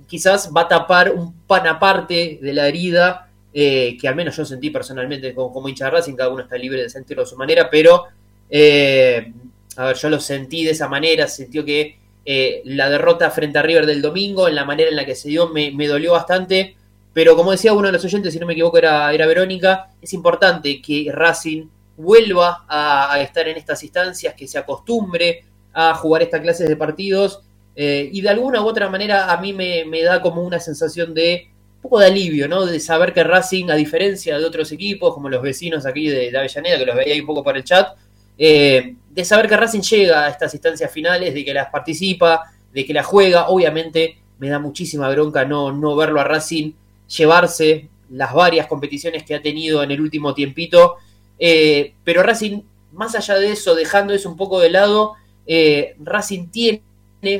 quizás 0.06 0.50
va 0.56 0.62
a 0.62 0.68
tapar 0.68 1.12
un 1.12 1.32
pan 1.46 1.66
aparte 1.66 2.38
de 2.40 2.52
la 2.52 2.68
herida 2.68 3.28
que 3.52 4.00
al 4.04 4.14
menos 4.14 4.36
yo 4.36 4.44
sentí 4.44 4.70
personalmente 4.70 5.34
como, 5.34 5.52
como 5.52 5.68
hincha 5.68 5.86
de 5.86 5.92
Racing, 5.92 6.14
cada 6.14 6.28
uno 6.28 6.42
está 6.42 6.56
libre 6.56 6.82
de 6.82 6.90
sentirlo 6.90 7.24
a 7.24 7.26
su 7.26 7.36
manera, 7.36 7.68
pero 7.70 8.04
eh, 8.50 9.32
a 9.76 9.86
ver, 9.86 9.96
yo 9.96 10.08
lo 10.08 10.20
sentí 10.20 10.64
de 10.64 10.70
esa 10.72 10.88
manera, 10.88 11.26
sintió 11.28 11.64
que 11.64 11.98
eh, 12.24 12.62
la 12.64 12.88
derrota 12.88 13.30
frente 13.30 13.58
a 13.58 13.62
River 13.62 13.86
del 13.86 14.02
domingo, 14.02 14.48
en 14.48 14.54
la 14.54 14.64
manera 14.64 14.90
en 14.90 14.96
la 14.96 15.04
que 15.04 15.14
se 15.14 15.28
dio, 15.28 15.48
me, 15.48 15.72
dolió 15.86 16.12
bastante. 16.12 16.76
Pero 17.12 17.34
como 17.34 17.52
decía 17.52 17.72
uno 17.72 17.86
de 17.86 17.92
los 17.92 18.04
oyentes, 18.04 18.32
si 18.32 18.38
no 18.38 18.46
me 18.46 18.52
equivoco 18.52 18.78
era, 18.78 19.12
era 19.12 19.26
Verónica, 19.26 19.90
es 20.02 20.12
importante 20.12 20.82
que 20.82 21.10
Racing 21.12 21.66
vuelva 21.96 22.64
a, 22.68 23.20
estar 23.20 23.48
en 23.48 23.56
estas 23.56 23.82
instancias, 23.82 24.34
que 24.34 24.46
se 24.46 24.58
acostumbre 24.58 25.44
a 25.72 25.94
jugar 25.94 26.22
estas 26.22 26.40
clases 26.40 26.68
de 26.68 26.76
partidos. 26.76 27.40
Eh, 27.74 28.08
y 28.12 28.20
de 28.20 28.28
alguna 28.28 28.62
u 28.62 28.66
otra 28.66 28.88
manera 28.88 29.32
a 29.32 29.40
mí 29.40 29.52
me, 29.52 30.02
da 30.02 30.20
como 30.22 30.42
una 30.42 30.60
sensación 30.60 31.12
de 31.14 31.48
un 31.76 31.82
poco 31.82 31.98
de 32.00 32.06
alivio, 32.06 32.48
¿no? 32.48 32.64
De 32.66 32.80
saber 32.80 33.12
que 33.12 33.22
Racing, 33.22 33.70
a 33.70 33.74
diferencia 33.74 34.38
de 34.38 34.44
otros 34.44 34.72
equipos, 34.72 35.14
como 35.14 35.28
los 35.28 35.42
vecinos 35.42 35.86
aquí 35.86 36.08
de, 36.08 36.30
de 36.30 36.38
Avellaneda, 36.38 36.78
que 36.78 36.86
los 36.86 36.96
veía 36.96 37.14
ahí 37.14 37.20
un 37.20 37.26
poco 37.26 37.44
por 37.44 37.56
el 37.56 37.64
chat, 37.64 37.96
eh, 38.38 38.94
de 39.10 39.24
saber 39.24 39.48
que 39.48 39.56
Racing 39.56 39.80
llega 39.80 40.26
a 40.26 40.28
estas 40.28 40.52
instancias 40.54 40.90
finales, 40.90 41.32
de 41.32 41.44
que 41.44 41.54
las 41.54 41.70
participa, 41.70 42.52
de 42.72 42.84
que 42.84 42.92
las 42.92 43.06
juega. 43.06 43.48
Obviamente 43.48 44.18
me 44.38 44.48
da 44.48 44.58
muchísima 44.58 45.08
bronca 45.10 45.44
no, 45.44 45.72
no 45.72 45.96
verlo 45.96 46.20
a 46.20 46.24
Racing 46.24 46.72
llevarse 47.08 47.88
las 48.10 48.32
varias 48.34 48.66
competiciones 48.66 49.24
que 49.24 49.34
ha 49.34 49.42
tenido 49.42 49.82
en 49.82 49.90
el 49.90 50.00
último 50.00 50.34
tiempito. 50.34 50.96
Eh, 51.38 51.94
pero 52.04 52.22
Racing, 52.22 52.62
más 52.92 53.14
allá 53.14 53.34
de 53.34 53.52
eso, 53.52 53.74
dejando 53.74 54.14
eso 54.14 54.28
un 54.28 54.36
poco 54.36 54.60
de 54.60 54.70
lado, 54.70 55.14
eh, 55.46 55.94
Racing 55.98 56.48
tiene 56.48 56.82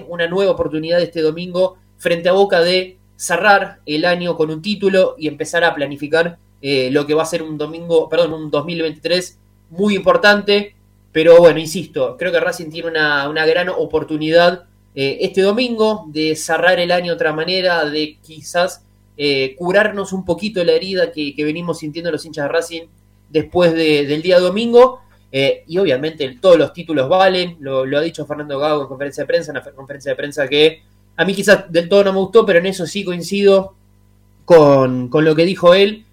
una 0.08 0.26
nueva 0.26 0.52
oportunidad 0.52 1.00
este 1.00 1.22
domingo 1.22 1.78
frente 1.98 2.28
a 2.28 2.32
Boca 2.32 2.60
de 2.60 2.98
cerrar 3.16 3.80
el 3.86 4.04
año 4.04 4.36
con 4.36 4.50
un 4.50 4.60
título 4.60 5.14
y 5.18 5.28
empezar 5.28 5.64
a 5.64 5.74
planificar 5.74 6.38
lo 6.60 7.06
que 7.06 7.14
va 7.14 7.22
a 7.22 7.26
ser 7.26 7.44
un 7.44 7.56
domingo, 7.56 8.08
perdón, 8.08 8.32
un 8.32 8.50
2023 8.50 9.38
muy 9.70 9.94
importante. 9.94 10.74
Pero 11.16 11.38
bueno, 11.38 11.58
insisto, 11.58 12.14
creo 12.18 12.30
que 12.30 12.40
Racing 12.40 12.70
tiene 12.70 12.90
una, 12.90 13.46
gran 13.46 13.70
oportunidad 13.70 14.64
eh, 14.94 15.16
este 15.22 15.40
domingo 15.40 16.04
de 16.08 16.36
cerrar 16.36 16.78
el 16.78 16.92
año 16.92 17.06
de 17.06 17.12
otra 17.12 17.32
manera, 17.32 17.86
de 17.86 18.18
quizás 18.22 18.82
eh, 19.16 19.54
curarnos 19.56 20.12
un 20.12 20.26
poquito 20.26 20.62
la 20.62 20.72
herida 20.72 21.10
que, 21.10 21.34
venimos 21.38 21.78
sintiendo 21.78 22.10
los 22.10 22.22
hinchas 22.26 22.44
de 22.44 22.52
Racing 22.52 22.82
después 23.36 23.72
del 23.74 24.22
día 24.22 24.38
domingo. 24.38 25.00
Eh, 25.30 25.64
y 25.66 25.76
obviamente 25.78 26.38
todos 26.40 26.56
los 26.56 26.72
títulos 26.72 27.08
valen, 27.08 27.56
lo, 27.60 27.82
ha 27.82 28.00
dicho 28.00 28.24
Fernando 28.24 28.58
Gago 28.58 28.82
en 28.82 28.88
conferencia 28.88 29.24
de 29.24 29.26
prensa, 29.26 29.50
en 29.50 29.58
una 29.58 29.70
conferencia 29.72 30.12
de 30.12 30.16
prensa 30.16 30.48
que 30.48 30.82
a 31.16 31.24
mí 31.24 31.34
quizás 31.34 31.70
del 31.70 31.88
todo 31.88 32.04
no 32.04 32.12
me 32.12 32.20
gustó, 32.20 32.46
pero 32.46 32.58
en 32.58 32.66
eso 32.66 32.86
sí 32.86 33.04
coincido 33.04 33.74
con, 34.44 35.08
con 35.08 35.24
lo 35.24 35.34
que 35.34 35.44
dijo 35.44 35.74
él. 35.74 36.04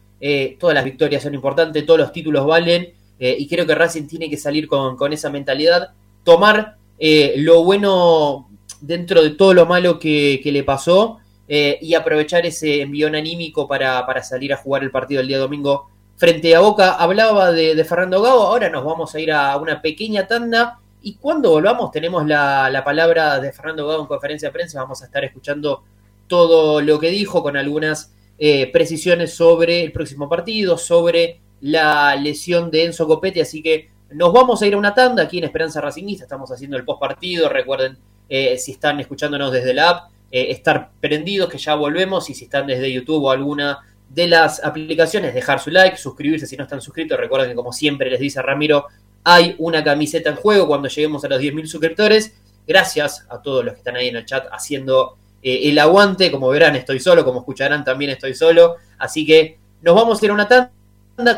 todas 0.59 0.73
las 0.73 0.83
victorias 0.83 1.23
son 1.23 1.35
importantes, 1.35 1.85
todos 1.85 1.99
los 1.99 2.11
títulos 2.11 2.45
valen 2.45 2.93
eh, 3.19 3.35
y 3.39 3.47
creo 3.47 3.65
que 3.65 3.75
Racing 3.75 4.07
tiene 4.07 4.29
que 4.29 4.37
salir 4.37 4.67
con, 4.67 5.13
esa 5.13 5.29
mentalidad, 5.29 5.91
tomar 6.23 6.75
eh, 6.99 7.35
lo 7.37 7.63
bueno 7.63 8.49
dentro 8.81 9.21
de 9.23 9.31
todo 9.31 9.53
lo 9.53 9.65
malo 9.65 9.99
que, 9.99 10.41
le 10.43 10.63
pasó 10.63 11.19
y 11.47 11.93
aprovechar 11.93 12.45
ese 12.47 12.81
envión 12.81 13.13
anímico 13.15 13.67
para, 13.67 14.23
salir 14.23 14.53
a 14.53 14.57
jugar 14.57 14.81
el 14.81 14.91
partido 14.91 15.21
el 15.21 15.27
día 15.27 15.37
domingo 15.37 15.87
frente 16.15 16.55
a 16.55 16.59
Boca. 16.59 16.93
Hablaba 16.93 17.51
de, 17.51 17.83
Fernando 17.83 18.21
Gago, 18.21 18.43
ahora 18.43 18.69
nos 18.69 18.83
vamos 18.83 19.13
a 19.15 19.19
ir 19.19 19.31
a 19.31 19.57
una 19.57 19.81
pequeña 19.81 20.27
tanda. 20.27 20.79
Y 21.01 21.15
cuando 21.15 21.49
volvamos 21.51 21.91
tenemos 21.91 22.25
la, 22.25 22.69
la 22.69 22.83
palabra 22.83 23.39
de 23.39 23.51
Fernando 23.51 23.87
Gago 23.87 24.01
en 24.03 24.07
conferencia 24.07 24.49
de 24.49 24.53
prensa, 24.53 24.81
vamos 24.81 25.01
a 25.01 25.05
estar 25.05 25.23
escuchando 25.23 25.83
todo 26.27 26.81
lo 26.81 26.99
que 26.99 27.09
dijo 27.09 27.43
con 27.43 27.57
algunas 27.57 28.13
eh, 28.39 28.71
precisiones 28.71 29.33
sobre 29.35 29.83
el 29.83 29.91
próximo 29.91 30.27
partido, 30.27 30.77
sobre 30.77 31.39
la 31.61 32.15
lesión 32.15 32.71
de 32.71 32.85
Enzo 32.85 33.07
Copetti, 33.07 33.39
así 33.39 33.61
que 33.61 33.89
nos 34.11 34.33
vamos 34.33 34.61
a 34.61 34.67
ir 34.67 34.73
a 34.73 34.77
una 34.77 34.93
tanda 34.93 35.23
aquí 35.23 35.37
en 35.37 35.43
Esperanza 35.43 35.79
Racingista, 35.81 36.23
estamos 36.25 36.51
haciendo 36.51 36.75
el 36.75 36.83
post 36.83 36.99
partido, 36.99 37.47
recuerden 37.47 37.97
eh, 38.27 38.57
si 38.57 38.71
están 38.71 38.99
escuchándonos 38.99 39.51
desde 39.51 39.73
la 39.73 39.89
app, 39.89 40.11
eh, 40.31 40.47
estar 40.49 40.91
prendidos 40.99 41.47
que 41.47 41.57
ya 41.57 41.75
volvemos 41.75 42.29
y 42.29 42.33
si 42.33 42.45
están 42.45 42.65
desde 42.65 42.91
YouTube 42.91 43.23
o 43.23 43.31
alguna 43.31 43.79
de 44.13 44.27
las 44.27 44.63
aplicaciones, 44.63 45.33
dejar 45.33 45.59
su 45.59 45.71
like, 45.71 45.97
suscribirse 45.97 46.45
si 46.45 46.55
no 46.55 46.63
están 46.63 46.81
suscritos, 46.81 47.17
recuerden 47.17 47.49
que 47.49 47.55
como 47.55 47.73
siempre 47.73 48.09
les 48.09 48.19
dice 48.19 48.41
Ramiro, 48.41 48.85
hay 49.23 49.55
una 49.57 49.83
camiseta 49.83 50.29
en 50.29 50.35
juego 50.35 50.67
cuando 50.67 50.87
lleguemos 50.87 51.23
a 51.23 51.29
los 51.29 51.41
10.000 51.41 51.65
suscriptores, 51.65 52.35
gracias 52.67 53.25
a 53.29 53.41
todos 53.41 53.63
los 53.63 53.73
que 53.73 53.79
están 53.79 53.95
ahí 53.95 54.09
en 54.09 54.17
el 54.17 54.25
chat 54.25 54.45
haciendo 54.51 55.17
eh, 55.41 55.69
el 55.69 55.79
aguante. 55.79 56.31
Como 56.31 56.49
verán, 56.49 56.75
estoy 56.75 56.99
solo, 56.99 57.23
como 57.25 57.39
escucharán, 57.39 57.83
también 57.83 58.11
estoy 58.11 58.33
solo. 58.33 58.77
Así 58.97 59.25
que 59.25 59.57
nos 59.81 59.95
vamos 59.95 60.21
a 60.21 60.25
ir 60.25 60.31
a 60.31 60.33
una 60.33 60.47
tanda. 60.47 60.71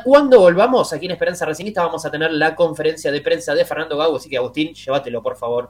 Cuando 0.04 0.40
volvamos 0.40 0.94
aquí 0.94 1.06
en 1.06 1.12
Esperanza 1.12 1.46
Racingista 1.46 1.84
vamos 1.84 2.06
a 2.06 2.12
tener 2.12 2.32
la 2.32 2.56
conferencia 2.56 3.12
de 3.12 3.22
prensa 3.22 3.54
de 3.54 3.66
Fernando 3.66 3.98
Gago. 3.98 4.18
Así 4.18 4.30
que 4.30 4.38
Agustín, 4.38 4.74
llévatelo, 4.74 5.22
por 5.22 5.36
favor. 5.36 5.70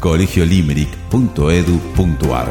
colegiolimerick.edu.ar 0.00 2.48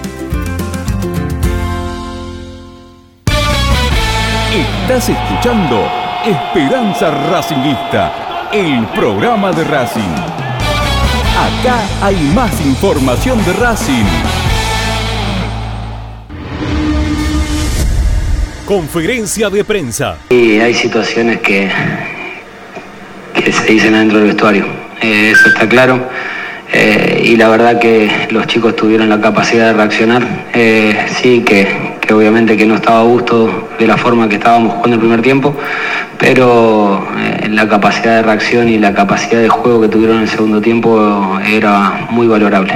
Estás 4.53 5.07
escuchando 5.07 5.89
Esperanza 6.25 7.09
Racingista 7.31 8.49
el 8.51 8.85
programa 8.87 9.53
de 9.53 9.63
Racing. 9.63 10.01
Acá 10.01 11.79
hay 12.01 12.17
más 12.35 12.59
información 12.65 13.41
de 13.45 13.53
Racing. 13.53 14.03
Conferencia 18.65 19.49
de 19.49 19.63
prensa. 19.63 20.17
Y 20.29 20.59
hay 20.59 20.73
situaciones 20.73 21.39
que, 21.39 21.71
que 23.33 23.53
se 23.53 23.63
dicen 23.71 23.93
dentro 23.93 24.17
del 24.17 24.27
vestuario. 24.27 24.65
Eh, 25.01 25.31
eso 25.31 25.47
está 25.47 25.69
claro. 25.69 26.09
Eh, 26.73 27.21
y 27.23 27.37
la 27.37 27.47
verdad 27.47 27.79
que 27.79 28.27
los 28.31 28.47
chicos 28.47 28.75
tuvieron 28.75 29.07
la 29.07 29.21
capacidad 29.21 29.67
de 29.67 29.73
reaccionar. 29.73 30.27
Eh, 30.53 31.05
sí, 31.21 31.41
que, 31.45 31.90
que, 32.11 32.13
obviamente 32.13 32.57
que 32.57 32.65
no 32.65 32.75
estaba 32.75 32.99
a 32.99 33.03
gusto 33.03 33.69
de 33.79 33.87
la 33.87 33.95
forma 33.95 34.27
que 34.27 34.35
estábamos 34.35 34.73
jugando 34.73 34.95
el 34.95 34.99
primer 34.99 35.21
tiempo, 35.21 35.55
pero 36.19 37.07
la 37.49 37.67
capacidad 37.69 38.17
de 38.17 38.21
reacción 38.23 38.67
y 38.67 38.77
la 38.77 38.93
capacidad 38.93 39.41
de 39.41 39.47
juego 39.47 39.81
que 39.81 39.87
tuvieron 39.87 40.17
en 40.17 40.23
el 40.23 40.27
segundo 40.27 40.61
tiempo 40.61 41.39
era 41.47 42.07
muy 42.09 42.27
valorable. 42.27 42.73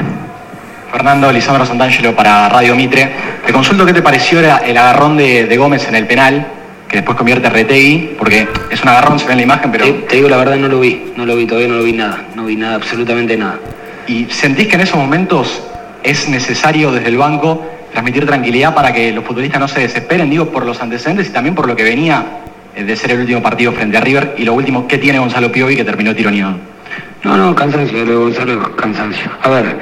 Fernando 0.90 1.32
Lisandro 1.32 1.66
Santangelo 1.66 2.16
para 2.16 2.48
Radio 2.48 2.76
Mitre. 2.76 3.12
Te 3.46 3.52
consulto 3.52 3.86
qué 3.86 3.92
te 3.92 4.02
pareció 4.02 4.40
el 4.40 4.78
agarrón 4.78 5.18
de, 5.18 5.46
de 5.46 5.58
Gómez 5.58 5.86
en 5.90 5.96
el 5.96 6.08
penal, 6.08 6.48
que 6.88 6.98
después 6.98 7.18
convierte 7.18 7.48
a 7.48 7.50
Retegui, 7.50 8.16
porque 8.18 8.48
es 8.72 8.82
un 8.82 8.88
agarrón, 8.88 9.20
se 9.20 9.26
ve 9.26 9.34
en 9.34 9.38
la 9.40 9.44
imagen, 9.44 9.72
pero... 9.72 9.84
Te, 9.84 9.92
te, 9.92 10.16
digo 10.16 10.30
la 10.30 10.38
verdad, 10.38 10.56
no 10.56 10.70
lo 10.70 10.80
vi, 10.80 11.12
no 11.18 11.26
lo 11.26 11.36
vi, 11.36 11.46
todavía 11.46 11.68
no 11.68 11.76
lo 11.76 11.84
vi 11.84 11.92
nada, 11.92 12.24
no 12.36 12.46
vi 12.46 12.56
nada, 12.56 12.76
absolutamente 12.76 13.36
nada. 13.36 13.60
¿Y 14.08 14.26
sentís 14.26 14.68
que 14.68 14.76
en 14.76 14.82
esos 14.82 14.96
momentos 14.96 15.62
es 16.04 16.30
necesario 16.30 16.92
desde 16.92 17.10
el 17.10 17.18
banco 17.18 17.75
transmitir 17.96 18.26
tranquilidad 18.26 18.76
para 18.76 18.94
que 18.94 19.12
los 19.14 19.24
futbolistas 19.24 19.60
no 19.60 19.68
se 19.68 19.80
desesperen, 19.80 20.30
digo, 20.30 20.52
por 20.52 20.66
los 20.66 20.80
antecedentes 20.82 21.30
y 21.30 21.32
también 21.32 21.56
por 21.56 21.66
lo 21.68 21.76
que 21.76 21.84
venía 21.84 22.24
eh, 22.76 22.84
de 22.84 22.96
ser 22.96 23.12
el 23.12 23.22
último 23.22 23.42
partido 23.42 23.72
frente 23.72 23.98
a 23.98 24.02
River? 24.02 24.36
Y 24.38 24.44
lo 24.44 24.54
último, 24.54 24.88
¿qué 24.88 24.98
tiene 24.98 25.18
Gonzalo 25.18 25.52
Piovi 25.52 25.78
que 25.78 25.86
terminó 25.86 26.14
tironeado? 26.14 26.58
No, 27.24 27.38
no, 27.38 27.56
cansancio, 27.56 28.06
lo 28.06 28.20
Gonzalo, 28.20 28.76
cansancio. 28.76 29.32
A 29.42 29.50
ver, 29.50 29.80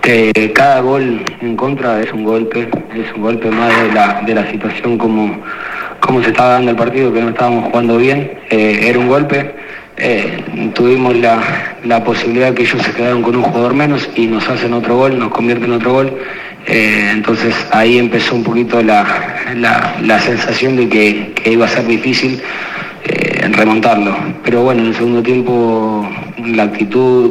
que 0.00 0.52
cada 0.54 0.80
gol 0.80 1.22
en 1.42 1.56
contra 1.56 2.00
es 2.00 2.12
un 2.12 2.22
golpe, 2.22 2.70
es 2.94 3.12
un 3.14 3.22
golpe 3.22 3.50
más 3.50 3.76
de 3.82 3.92
la, 3.92 4.22
de 4.24 4.34
la 4.34 4.50
situación 4.50 4.96
como, 4.96 5.42
como 5.98 6.22
se 6.22 6.30
estaba 6.30 6.50
dando 6.50 6.70
el 6.70 6.76
partido, 6.76 7.12
que 7.12 7.20
no 7.20 7.30
estábamos 7.30 7.64
jugando 7.64 7.98
bien, 7.98 8.38
eh, 8.48 8.80
era 8.84 8.98
un 8.98 9.08
golpe. 9.08 9.54
Eh, 9.98 10.70
tuvimos 10.74 11.16
la, 11.16 11.40
la, 11.84 12.04
posibilidad 12.04 12.52
que 12.52 12.62
ellos 12.62 12.82
se 12.82 12.92
quedaron 12.92 13.22
con 13.22 13.34
un 13.34 13.42
jugador 13.42 13.72
menos 13.72 14.08
y 14.14 14.26
nos 14.26 14.46
hacen 14.46 14.74
otro 14.74 14.96
gol, 14.96 15.18
nos 15.18 15.30
convierten 15.30 15.70
en 15.70 15.76
otro 15.76 15.92
gol. 15.92 16.18
Eh, 16.66 17.10
entonces 17.12 17.54
ahí 17.70 17.98
empezó 17.98 18.34
un 18.34 18.42
poquito 18.42 18.82
la, 18.82 19.54
la, 19.56 19.96
la 20.02 20.20
sensación 20.20 20.76
de 20.76 20.88
que, 20.88 21.32
iba 21.50 21.66
a 21.66 21.68
ser 21.68 21.86
difícil 21.86 22.40
remontarlo. 23.52 24.16
Pero 24.44 24.62
bueno, 24.62 24.82
en 24.82 24.88
el 24.88 24.94
segundo 24.94 25.22
tiempo 25.22 26.08
la 26.44 26.64
actitud 26.64 27.30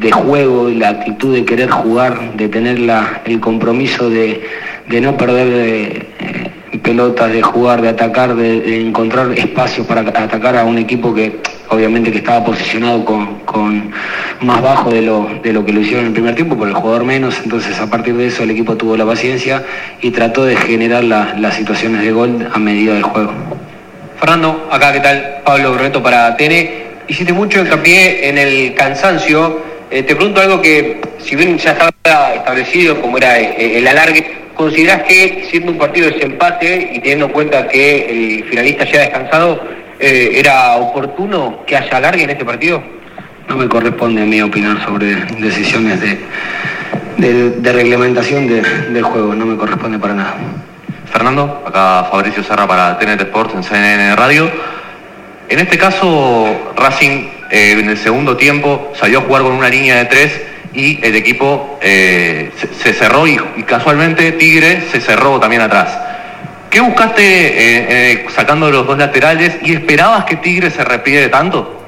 de 0.00 0.10
juego 0.10 0.68
y 0.68 0.76
la 0.76 0.90
actitud 0.90 1.34
de 1.34 1.44
querer 1.44 1.70
jugar, 1.70 2.36
de 2.36 2.48
tener 2.48 2.78
la, 2.80 3.22
el 3.24 3.40
compromiso 3.40 4.10
de, 4.10 4.42
de 4.88 5.00
no 5.00 5.16
perder 5.16 5.48
de, 5.48 5.82
eh, 6.20 6.78
pelotas, 6.82 7.32
de 7.32 7.42
jugar, 7.42 7.80
de 7.82 7.88
atacar, 7.88 8.34
de, 8.34 8.60
de, 8.60 8.80
encontrar 8.80 9.32
espacios 9.38 9.86
para 9.86 10.00
atacar 10.00 10.56
a 10.56 10.64
un 10.64 10.78
equipo 10.78 11.14
que 11.14 11.40
obviamente 11.72 12.12
que 12.12 12.18
estaba 12.18 12.44
posicionado 12.44 13.04
con, 13.04 13.40
con, 13.40 13.90
más 14.40 14.60
bajo 14.60 14.90
de 14.90 15.02
lo, 15.02 15.28
de 15.42 15.52
lo 15.52 15.64
que 15.64 15.72
lo 15.72 15.80
hicieron 15.80 16.00
en 16.00 16.06
el 16.08 16.12
primer 16.12 16.34
tiempo, 16.34 16.56
por 16.56 16.68
el 16.68 16.74
jugador 16.74 17.04
menos, 17.04 17.40
entonces 17.42 17.78
a 17.80 17.88
partir 17.88 18.14
de 18.14 18.26
eso 18.26 18.42
el 18.42 18.50
equipo 18.50 18.76
tuvo 18.76 18.96
la 18.96 19.06
paciencia 19.06 19.64
y 20.00 20.10
trató 20.10 20.44
de 20.44 20.56
generar 20.56 21.04
la, 21.04 21.34
las 21.38 21.54
situaciones 21.54 22.02
de 22.02 22.12
gol 22.12 22.48
a 22.52 22.58
medida 22.58 22.94
del 22.94 23.02
juego. 23.02 23.32
Fernando, 24.18 24.68
acá 24.70 24.92
qué 24.92 25.00
tal, 25.00 25.40
Pablo 25.44 25.72
Bruneto 25.72 26.02
para 26.02 26.36
TN. 26.36 26.82
Hiciste 27.08 27.32
mucho 27.32 27.60
hincapié 27.60 28.28
en 28.28 28.38
el 28.38 28.74
cansancio. 28.74 29.62
Eh, 29.90 30.02
te 30.02 30.14
pregunto 30.14 30.40
algo 30.40 30.60
que, 30.60 31.00
si 31.18 31.34
bien 31.34 31.58
ya 31.58 31.72
estaba 31.72 32.34
establecido 32.34 33.00
como 33.00 33.16
era 33.18 33.40
eh, 33.40 33.78
el 33.78 33.88
alargue, 33.88 34.24
¿considerás 34.54 35.02
que 35.02 35.46
siendo 35.50 35.72
un 35.72 35.78
partido 35.78 36.06
de 36.06 36.12
desempate 36.12 36.90
y 36.92 37.00
teniendo 37.00 37.26
en 37.26 37.32
cuenta 37.32 37.66
que 37.66 38.38
el 38.38 38.44
finalista 38.44 38.84
ya 38.84 38.98
ha 38.98 39.02
descansado, 39.02 39.60
eh, 40.02 40.32
era 40.34 40.76
oportuno 40.76 41.60
que 41.64 41.76
haya 41.76 41.96
alargue 41.96 42.24
en 42.24 42.30
este 42.30 42.44
partido? 42.44 42.82
No 43.48 43.56
me 43.56 43.68
corresponde 43.68 44.22
a 44.22 44.24
mí 44.24 44.42
opinar 44.42 44.84
sobre 44.84 45.14
decisiones 45.38 46.00
de, 46.00 46.18
de, 47.18 47.50
de 47.50 47.72
reglamentación 47.72 48.48
de, 48.48 48.62
del 48.62 49.04
juego, 49.04 49.34
no 49.34 49.46
me 49.46 49.56
corresponde 49.56 49.98
para 50.00 50.14
nada. 50.14 50.34
Fernando, 51.12 51.62
acá 51.66 52.08
Fabricio 52.10 52.42
Serra 52.42 52.66
para 52.66 52.98
TNT 52.98 53.20
Sports 53.20 53.54
en 53.54 53.62
CNN 53.62 54.16
Radio. 54.16 54.50
En 55.48 55.58
este 55.58 55.78
caso, 55.78 56.72
Racing 56.76 57.28
eh, 57.50 57.76
en 57.78 57.90
el 57.90 57.98
segundo 57.98 58.36
tiempo 58.36 58.92
salió 58.98 59.20
a 59.20 59.22
jugar 59.22 59.42
con 59.42 59.52
una 59.52 59.68
línea 59.68 59.98
de 59.98 60.06
tres 60.06 60.40
y 60.72 60.98
el 61.04 61.14
equipo 61.14 61.78
eh, 61.82 62.50
se, 62.56 62.74
se, 62.74 62.92
cerró 62.92 63.26
y, 63.26 63.38
y, 63.56 63.62
casualmente 63.62 64.32
Tigre 64.32 64.82
se 64.90 65.00
cerró 65.00 65.38
también 65.38 65.62
atrás. 65.62 65.96
¿Qué 66.72 66.80
buscaste 66.80 67.22
eh, 67.22 68.26
sacando 68.34 68.70
los 68.70 68.86
dos 68.86 68.98
laterales 68.98 69.58
y 69.62 69.74
esperabas 69.74 70.24
que 70.24 70.36
Tigre 70.36 70.70
se 70.70 70.82
repliede 70.82 71.28
tanto? 71.28 71.78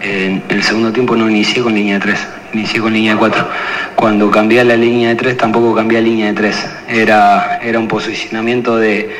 El 0.00 0.62
segundo 0.62 0.92
tiempo 0.92 1.16
no 1.16 1.28
inicié 1.28 1.62
con 1.62 1.74
línea 1.74 1.94
de 1.94 2.00
tres 2.00 2.26
inicié 2.54 2.80
con 2.80 2.92
línea 2.92 3.12
de 3.12 3.18
4. 3.18 3.48
Cuando 3.96 4.30
cambié 4.30 4.60
a 4.60 4.64
la 4.64 4.76
línea 4.76 5.10
de 5.10 5.16
3 5.16 5.36
tampoco 5.36 5.74
cambié 5.74 5.98
a 5.98 6.00
línea 6.00 6.28
de 6.28 6.34
3. 6.34 6.70
Era, 6.88 7.58
era 7.62 7.78
un 7.78 7.88
posicionamiento 7.88 8.76
de, 8.76 9.10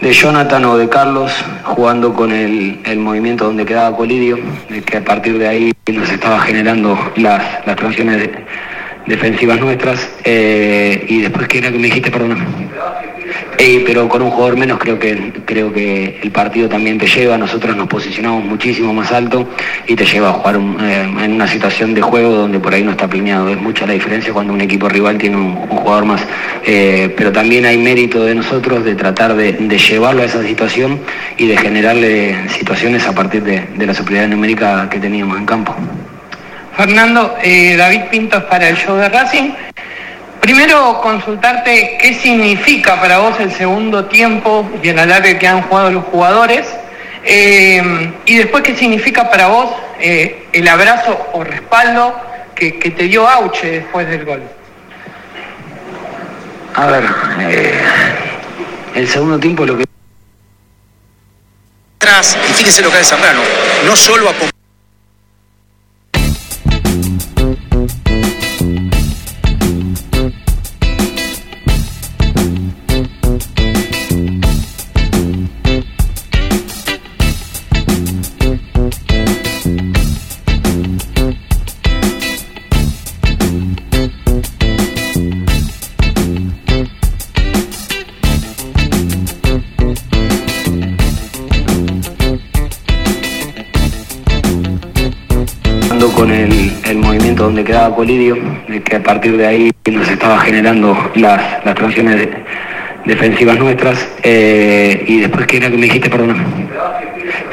de 0.00 0.12
Jonathan 0.12 0.64
o 0.66 0.76
de 0.76 0.88
Carlos 0.88 1.32
jugando 1.64 2.14
con 2.14 2.32
el, 2.32 2.80
el, 2.84 2.98
movimiento 2.98 3.46
donde 3.46 3.64
quedaba 3.64 3.96
Colidio, 3.96 4.38
de 4.68 4.82
que 4.82 4.98
a 4.98 5.04
partir 5.04 5.38
de 5.38 5.48
ahí 5.48 5.72
nos 5.90 6.10
estaba 6.10 6.40
generando 6.40 7.12
las, 7.16 7.66
las 7.66 7.76
transiciones 7.76 8.18
de, 8.18 8.44
defensivas 9.06 9.58
nuestras. 9.60 10.08
Eh, 10.24 11.06
y 11.08 11.22
después, 11.22 11.48
¿qué 11.48 11.58
era 11.58 11.72
que 11.72 11.78
me 11.78 11.84
dijiste? 11.84 12.10
Perdón. 12.10 12.46
Eh, 13.60 13.82
pero 13.84 14.08
con 14.08 14.22
un 14.22 14.30
jugador 14.30 14.56
menos 14.56 14.78
creo 14.78 15.00
que 15.00 15.32
creo 15.44 15.72
que 15.72 16.20
el 16.22 16.30
partido 16.30 16.68
también 16.68 16.96
te 16.96 17.08
lleva, 17.08 17.36
nosotros 17.36 17.76
nos 17.76 17.88
posicionamos 17.88 18.44
muchísimo 18.44 18.94
más 18.94 19.10
alto 19.10 19.48
y 19.88 19.96
te 19.96 20.06
lleva 20.06 20.28
a 20.28 20.32
jugar 20.34 20.60
eh, 20.80 21.02
en 21.24 21.32
una 21.32 21.48
situación 21.48 21.92
de 21.92 22.00
juego 22.00 22.30
donde 22.30 22.60
por 22.60 22.72
ahí 22.72 22.84
no 22.84 22.92
está 22.92 23.08
planeado. 23.08 23.48
Es 23.48 23.60
mucha 23.60 23.84
la 23.84 23.94
diferencia 23.94 24.32
cuando 24.32 24.52
un 24.52 24.60
equipo 24.60 24.88
rival 24.88 25.18
tiene 25.18 25.38
un, 25.38 25.56
jugador 25.56 26.04
más. 26.04 26.20
Eh, 26.64 27.12
pero 27.16 27.32
también 27.32 27.66
hay 27.66 27.78
mérito 27.78 28.24
de 28.24 28.36
nosotros 28.36 28.84
de 28.84 28.94
tratar 28.94 29.34
de, 29.34 29.52
llevarlo 29.76 30.22
a 30.22 30.26
esa 30.26 30.44
situación 30.44 31.00
y 31.36 31.48
de 31.48 31.56
generarle 31.56 32.48
situaciones 32.50 33.08
a 33.08 33.12
partir 33.12 33.42
de, 33.42 33.66
de 33.74 33.86
la 33.86 33.92
superioridad 33.92 34.28
numérica 34.28 34.88
que 34.88 35.00
teníamos 35.00 35.36
en 35.36 35.46
campo. 35.46 35.74
Fernando, 36.76 37.34
David 37.42 38.02
Pintos 38.08 38.44
para 38.44 38.68
el 38.68 38.76
show 38.76 38.96
de 38.96 39.08
Racing. 39.08 39.50
Primero 40.40 41.00
consultarte 41.00 41.98
qué 42.00 42.14
significa 42.14 43.00
para 43.00 43.18
vos 43.18 43.38
el 43.40 43.52
segundo 43.52 44.06
tiempo 44.06 44.68
y 44.82 44.88
el 44.88 44.98
alargue 44.98 45.38
que 45.38 45.46
han 45.46 45.62
jugado 45.62 45.90
los 45.90 46.04
jugadores. 46.04 46.66
Eh, 47.24 48.12
y 48.24 48.36
después 48.36 48.62
qué 48.62 48.76
significa 48.76 49.28
para 49.30 49.48
vos 49.48 49.70
eh, 50.00 50.46
el 50.52 50.68
abrazo 50.68 51.28
o 51.32 51.44
respaldo 51.44 52.18
que, 52.54 52.78
que, 52.78 52.90
te 52.90 53.04
dio 53.04 53.28
Auche 53.28 53.70
después 53.70 54.08
del 54.08 54.24
gol. 54.24 54.42
A 56.74 56.86
ver, 56.86 57.04
eh, 57.40 57.80
el 58.94 59.08
segundo 59.08 59.38
tiempo 59.38 59.66
lo 59.66 59.76
que... 59.76 59.84
Atrás, 62.00 62.38
y 62.48 62.52
fíjese 62.52 62.82
lo 62.82 62.90
que 62.90 62.98
hace 62.98 63.10
Zambrano, 63.10 63.40
no 63.84 63.96
solo 63.96 64.30
a 64.30 64.32
quedaba 97.78 97.94
Colidio, 97.94 98.36
de 98.66 98.82
que 98.82 98.96
a 98.96 99.02
partir 99.02 99.36
de 99.36 99.46
ahí 99.46 99.70
nos 99.90 100.08
estaba 100.08 100.40
generando 100.40 100.96
las, 101.14 101.64
las 101.64 101.74
transiciones 101.76 102.16
de, 102.16 102.44
defensivas 103.04 103.56
nuestras. 103.58 104.08
Eh, 104.24 105.04
y 105.06 105.20
después, 105.20 105.46
¿qué 105.46 105.58
era 105.58 105.70
que 105.70 105.76
me 105.76 105.84
dijiste, 105.84 106.10
perdón? 106.10 106.44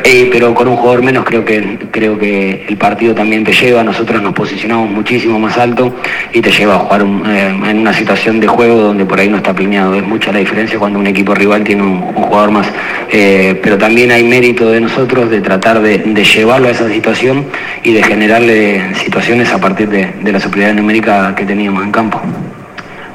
Eh, 0.08 0.30
pero 0.32 0.54
con 0.54 0.68
un 0.68 0.78
jugador 0.78 1.02
menos 1.02 1.26
creo 1.26 1.44
que 1.44 1.80
creo 1.90 2.16
que 2.20 2.64
el 2.70 2.78
partido 2.78 3.16
también 3.16 3.44
te 3.44 3.52
lleva. 3.52 3.84
Nosotros 3.84 4.22
nos 4.22 4.34
posicionamos 4.34 4.92
muchísimo 4.92 5.40
más 5.40 5.58
alto 5.58 5.96
y 6.32 6.42
te 6.42 6.52
lleva 6.52 6.76
a 6.76 6.78
jugar 6.78 7.02
eh, 7.02 7.48
en 7.72 7.80
una 7.80 7.92
situación 7.92 8.40
de 8.40 8.46
juego 8.46 8.76
donde 8.76 9.04
por 9.04 9.20
ahí 9.20 9.30
no 9.30 9.38
está 9.38 9.56
planeado. 9.56 9.96
Es 9.96 10.04
mucha 10.04 10.32
la 10.32 10.38
diferencia 10.38 10.78
cuando 10.78 11.00
un 11.00 11.08
equipo 11.08 11.34
rival 11.34 11.64
tiene 11.64 11.82
un, 11.82 12.02
jugador 12.02 12.52
más. 12.52 12.68
Eh, 13.12 13.60
pero 13.64 13.80
también 13.80 14.12
hay 14.12 14.24
mérito 14.24 14.70
de 14.70 14.80
nosotros 14.80 15.32
de 15.32 15.42
tratar 15.42 15.82
de, 15.82 15.98
llevarlo 16.24 16.68
a 16.68 16.72
esa 16.72 16.88
situación 16.88 17.48
y 17.82 17.94
de 17.94 18.04
generarle 18.04 18.94
situaciones 18.94 19.52
a 19.52 19.58
partir 19.58 19.90
de, 19.90 20.14
de 20.22 20.32
la 20.32 20.40
superioridad 20.40 20.76
numérica 20.76 21.34
que 21.36 21.46
teníamos 21.46 21.84
en 21.84 21.92
campo. 21.92 22.22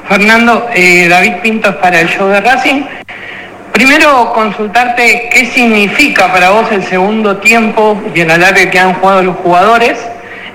Fernando, 0.09 0.67
David 0.75 1.35
Pintos 1.41 1.73
para 1.75 2.01
el 2.01 2.09
show 2.09 2.27
de 2.27 2.41
Racing. 2.41 2.81
Primero 3.71 4.33
consultarte 4.33 5.29
qué 5.31 5.45
significa 5.45 6.31
para 6.31 6.49
vos 6.51 6.71
el 6.71 6.83
segundo 6.83 7.37
tiempo 7.37 7.99
y 8.13 8.21
el 8.21 8.31
alargue 8.31 8.69
que 8.69 8.79
han 8.79 8.93
jugado 8.95 9.23
los 9.23 9.37
jugadores. 9.37 9.97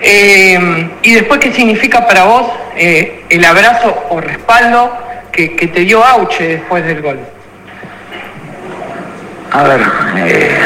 Eh, 0.00 0.90
y 1.02 1.14
después 1.14 1.40
qué 1.40 1.52
significa 1.52 2.06
para 2.06 2.24
vos 2.24 2.46
eh, 2.76 3.24
el 3.30 3.44
abrazo 3.44 4.06
o 4.10 4.20
respaldo 4.20 4.96
que, 5.32 5.56
que 5.56 5.68
te 5.68 5.80
dio 5.80 6.04
Auche 6.04 6.46
después 6.46 6.84
del 6.84 7.00
gol. 7.00 7.18
A 9.52 9.62
ver, 9.62 9.80
eh, 10.18 10.58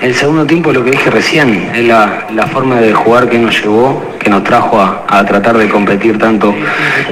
el 0.00 0.14
segundo 0.14 0.46
tiempo, 0.46 0.72
lo 0.72 0.84
que 0.84 0.90
dije 0.90 1.10
recién, 1.10 1.70
es 1.74 1.84
la, 1.84 2.26
la 2.34 2.46
forma 2.46 2.80
de 2.80 2.92
jugar 2.92 3.28
que 3.28 3.38
nos 3.38 3.60
llevó, 3.60 4.02
que 4.18 4.28
nos 4.30 4.44
trajo 4.44 4.80
a, 4.80 5.04
a 5.08 5.24
tratar 5.24 5.56
de 5.56 5.68
competir 5.68 6.18
tanto 6.18 6.54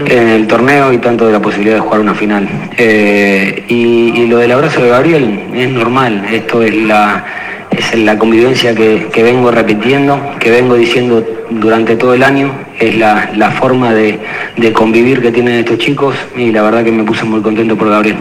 en 0.07 0.29
el 0.29 0.47
torneo 0.47 0.93
y 0.93 0.99
tanto 0.99 1.27
de 1.27 1.33
la 1.33 1.41
posibilidad 1.41 1.77
de 1.77 1.81
jugar 1.81 2.01
una 2.01 2.15
final. 2.15 2.49
Eh, 2.77 3.65
y, 3.69 4.21
y 4.21 4.27
lo 4.27 4.39
del 4.39 4.53
abrazo 4.53 4.83
de 4.83 4.91
Gabriel 4.91 5.41
es 5.55 5.69
normal, 5.71 6.25
esto 6.31 6.63
es 6.63 6.75
la, 6.75 7.25
es 7.71 7.99
la 7.99 8.19
convivencia 8.19 8.75
que, 8.75 9.09
que 9.13 9.23
vengo 9.23 9.51
repitiendo, 9.51 10.21
que 10.39 10.51
vengo 10.51 10.75
diciendo 10.75 11.25
durante 11.51 11.97
todo 11.97 12.15
el 12.15 12.23
año, 12.23 12.53
es 12.79 12.97
la, 12.97 13.31
la 13.37 13.51
forma 13.53 13.93
de, 13.93 14.19
de 14.57 14.73
convivir 14.73 15.23
que 15.23 15.33
tienen 15.33 15.61
estos 15.61 15.79
chicos 15.79 16.15
y 16.37 16.53
la 16.53 16.63
verdad 16.63 16.85
que 16.85 16.93
me 16.93 17.05
puse 17.05 17.25
muy 17.25 17.41
contento 17.41 17.77
por 17.77 17.89
Gabriel. 17.89 18.17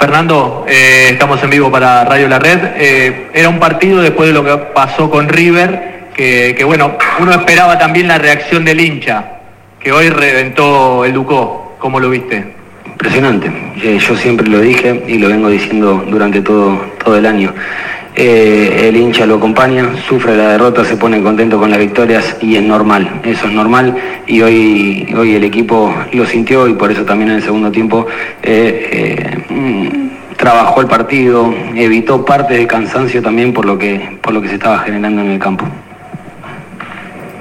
Fernando, 0.00 0.64
eh, 0.66 1.08
estamos 1.10 1.42
en 1.42 1.50
vivo 1.50 1.70
para 1.70 2.06
Radio 2.06 2.26
La 2.26 2.38
Red. 2.38 2.58
Eh, 2.78 3.26
era 3.34 3.50
un 3.50 3.58
partido 3.58 4.00
después 4.00 4.28
de 4.28 4.32
lo 4.32 4.42
que 4.42 4.56
pasó 4.72 5.10
con 5.10 5.28
River, 5.28 6.08
que, 6.16 6.62
bueno, 6.64 6.96
uno 7.18 7.32
esperaba 7.32 7.78
también 7.78 8.08
la 8.08 8.16
reacción 8.16 8.64
del 8.64 8.80
hincha, 8.80 9.40
que 9.78 9.92
hoy 9.92 10.08
reventó 10.08 11.04
el 11.04 11.12
Ducó. 11.12 11.76
¿Cómo 11.78 12.00
lo 12.00 12.08
viste? 12.08 12.44
Impresionante. 12.86 13.50
Eh, 13.82 13.98
yo 13.98 14.16
siempre 14.16 14.46
lo 14.46 14.60
dije 14.60 15.04
y 15.06 15.18
lo 15.18 15.28
vengo 15.28 15.50
diciendo 15.50 16.02
durante 16.08 16.40
todo, 16.40 16.80
todo 17.04 17.18
el 17.18 17.26
año. 17.26 17.52
Eh, 18.16 18.88
el 18.88 18.96
hincha 18.96 19.24
lo 19.24 19.36
acompaña, 19.36 19.88
sufre 20.08 20.36
la 20.36 20.48
derrota, 20.48 20.84
se 20.84 20.96
pone 20.96 21.22
contento 21.22 21.58
con 21.58 21.70
las 21.70 21.78
victorias 21.78 22.36
y 22.40 22.56
es 22.56 22.62
normal, 22.62 23.20
eso 23.24 23.46
es 23.46 23.52
normal 23.52 23.96
y 24.26 24.42
hoy, 24.42 25.14
hoy 25.16 25.36
el 25.36 25.44
equipo 25.44 25.94
lo 26.12 26.26
sintió 26.26 26.66
y 26.66 26.74
por 26.74 26.90
eso 26.90 27.04
también 27.04 27.30
en 27.30 27.36
el 27.36 27.42
segundo 27.42 27.70
tiempo 27.70 28.06
eh, 28.42 29.38
eh, 29.48 30.10
trabajó 30.36 30.80
el 30.80 30.88
partido, 30.88 31.54
evitó 31.76 32.24
parte 32.24 32.54
del 32.54 32.66
cansancio 32.66 33.22
también 33.22 33.52
por 33.52 33.64
lo 33.64 33.78
que, 33.78 34.18
por 34.20 34.34
lo 34.34 34.42
que 34.42 34.48
se 34.48 34.54
estaba 34.54 34.80
generando 34.80 35.22
en 35.22 35.30
el 35.30 35.38
campo. 35.38 35.64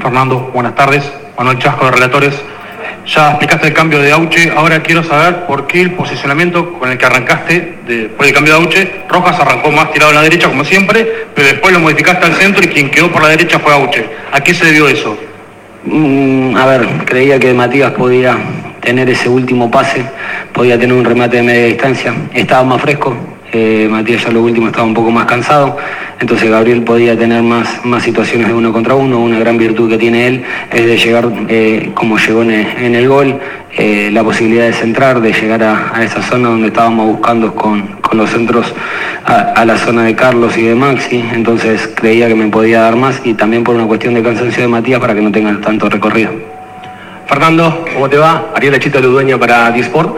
Fernando, 0.01 0.51
buenas 0.53 0.75
tardes. 0.75 1.11
Manuel 1.37 1.57
Chasco 1.57 1.85
de 1.85 1.91
Relatores. 1.91 2.41
Ya 3.05 3.29
explicaste 3.29 3.67
el 3.67 3.73
cambio 3.73 3.99
de 3.99 4.11
Auche, 4.11 4.51
ahora 4.55 4.81
quiero 4.83 5.03
saber 5.03 5.45
por 5.45 5.65
qué 5.67 5.81
el 5.81 5.91
posicionamiento 5.91 6.73
con 6.73 6.91
el 6.91 6.97
que 6.97 7.05
arrancaste 7.05 7.79
después 7.87 8.27
del 8.27 8.35
cambio 8.35 8.53
de 8.53 8.59
Auche, 8.59 8.91
Rojas 9.09 9.39
arrancó 9.39 9.71
más 9.71 9.91
tirado 9.91 10.11
a 10.11 10.15
la 10.15 10.21
derecha 10.21 10.47
como 10.47 10.63
siempre, 10.63 11.27
pero 11.33 11.47
después 11.47 11.73
lo 11.73 11.79
modificaste 11.79 12.25
al 12.25 12.33
centro 12.35 12.63
y 12.63 12.67
quien 12.67 12.91
quedó 12.91 13.11
por 13.11 13.23
la 13.23 13.29
derecha 13.29 13.59
fue 13.59 13.73
Auche. 13.73 14.05
¿A 14.31 14.41
qué 14.41 14.53
se 14.53 14.65
debió 14.65 14.87
eso? 14.87 15.17
Mm, 15.85 16.55
a 16.55 16.65
ver, 16.65 16.87
creía 17.05 17.39
que 17.39 17.53
Matías 17.53 17.91
podía 17.91 18.37
tener 18.81 19.09
ese 19.09 19.29
último 19.29 19.71
pase, 19.71 20.03
podía 20.53 20.77
tener 20.77 20.95
un 20.95 21.05
remate 21.05 21.37
de 21.37 21.43
media 21.43 21.65
distancia, 21.65 22.13
estaba 22.33 22.63
más 22.63 22.81
fresco, 22.81 23.15
Matías 23.89 24.23
ya 24.23 24.31
lo 24.31 24.43
último 24.43 24.67
estaba 24.67 24.85
un 24.85 24.93
poco 24.93 25.11
más 25.11 25.25
cansado, 25.25 25.77
entonces 26.19 26.49
Gabriel 26.49 26.83
podía 26.83 27.17
tener 27.17 27.41
más, 27.41 27.83
más 27.85 28.03
situaciones 28.03 28.47
de 28.47 28.53
uno 28.53 28.71
contra 28.71 28.95
uno, 28.95 29.19
una 29.19 29.39
gran 29.39 29.57
virtud 29.57 29.89
que 29.89 29.97
tiene 29.97 30.27
él 30.27 30.43
es 30.71 30.85
de 30.85 30.97
llegar 30.97 31.29
eh, 31.47 31.91
como 31.93 32.17
llegó 32.17 32.43
en 32.43 32.95
el, 32.95 33.07
gol, 33.07 33.39
eh, 33.75 34.09
la 34.11 34.23
posibilidad 34.23 34.65
de 34.65 34.73
centrar, 34.73 35.21
de 35.21 35.33
llegar 35.33 35.63
a, 35.63 35.91
a 35.95 36.03
esa 36.03 36.21
zona 36.21 36.49
donde 36.49 36.67
estábamos 36.67 37.07
buscando 37.07 37.55
con, 37.55 37.99
con 38.01 38.17
los 38.17 38.29
centros 38.29 38.73
a, 39.25 39.65
la 39.65 39.77
zona 39.77 40.03
de 40.03 40.15
Carlos 40.15 40.57
y 40.57 40.63
de 40.63 40.75
Maxi, 40.75 41.23
entonces 41.33 41.89
creía 41.95 42.27
que 42.27 42.35
me 42.35 42.47
podía 42.47 42.81
dar 42.81 42.95
más 42.95 43.21
y 43.23 43.35
también 43.35 43.63
por 43.63 43.75
una 43.75 43.85
cuestión 43.85 44.15
de 44.15 44.23
cansancio 44.23 44.63
de 44.63 44.67
Matías 44.67 44.99
para 44.99 45.13
que 45.13 45.21
no 45.21 45.31
tengan 45.31 45.61
tanto 45.61 45.87
recorrido. 45.89 46.31
Fernando, 47.27 47.85
¿cómo 47.93 48.09
te 48.09 48.17
va? 48.17 48.45
Ariel 48.55 48.73
Achita 48.73 48.99
Ludueña 48.99 49.37
para 49.37 49.69
Disport. 49.71 50.17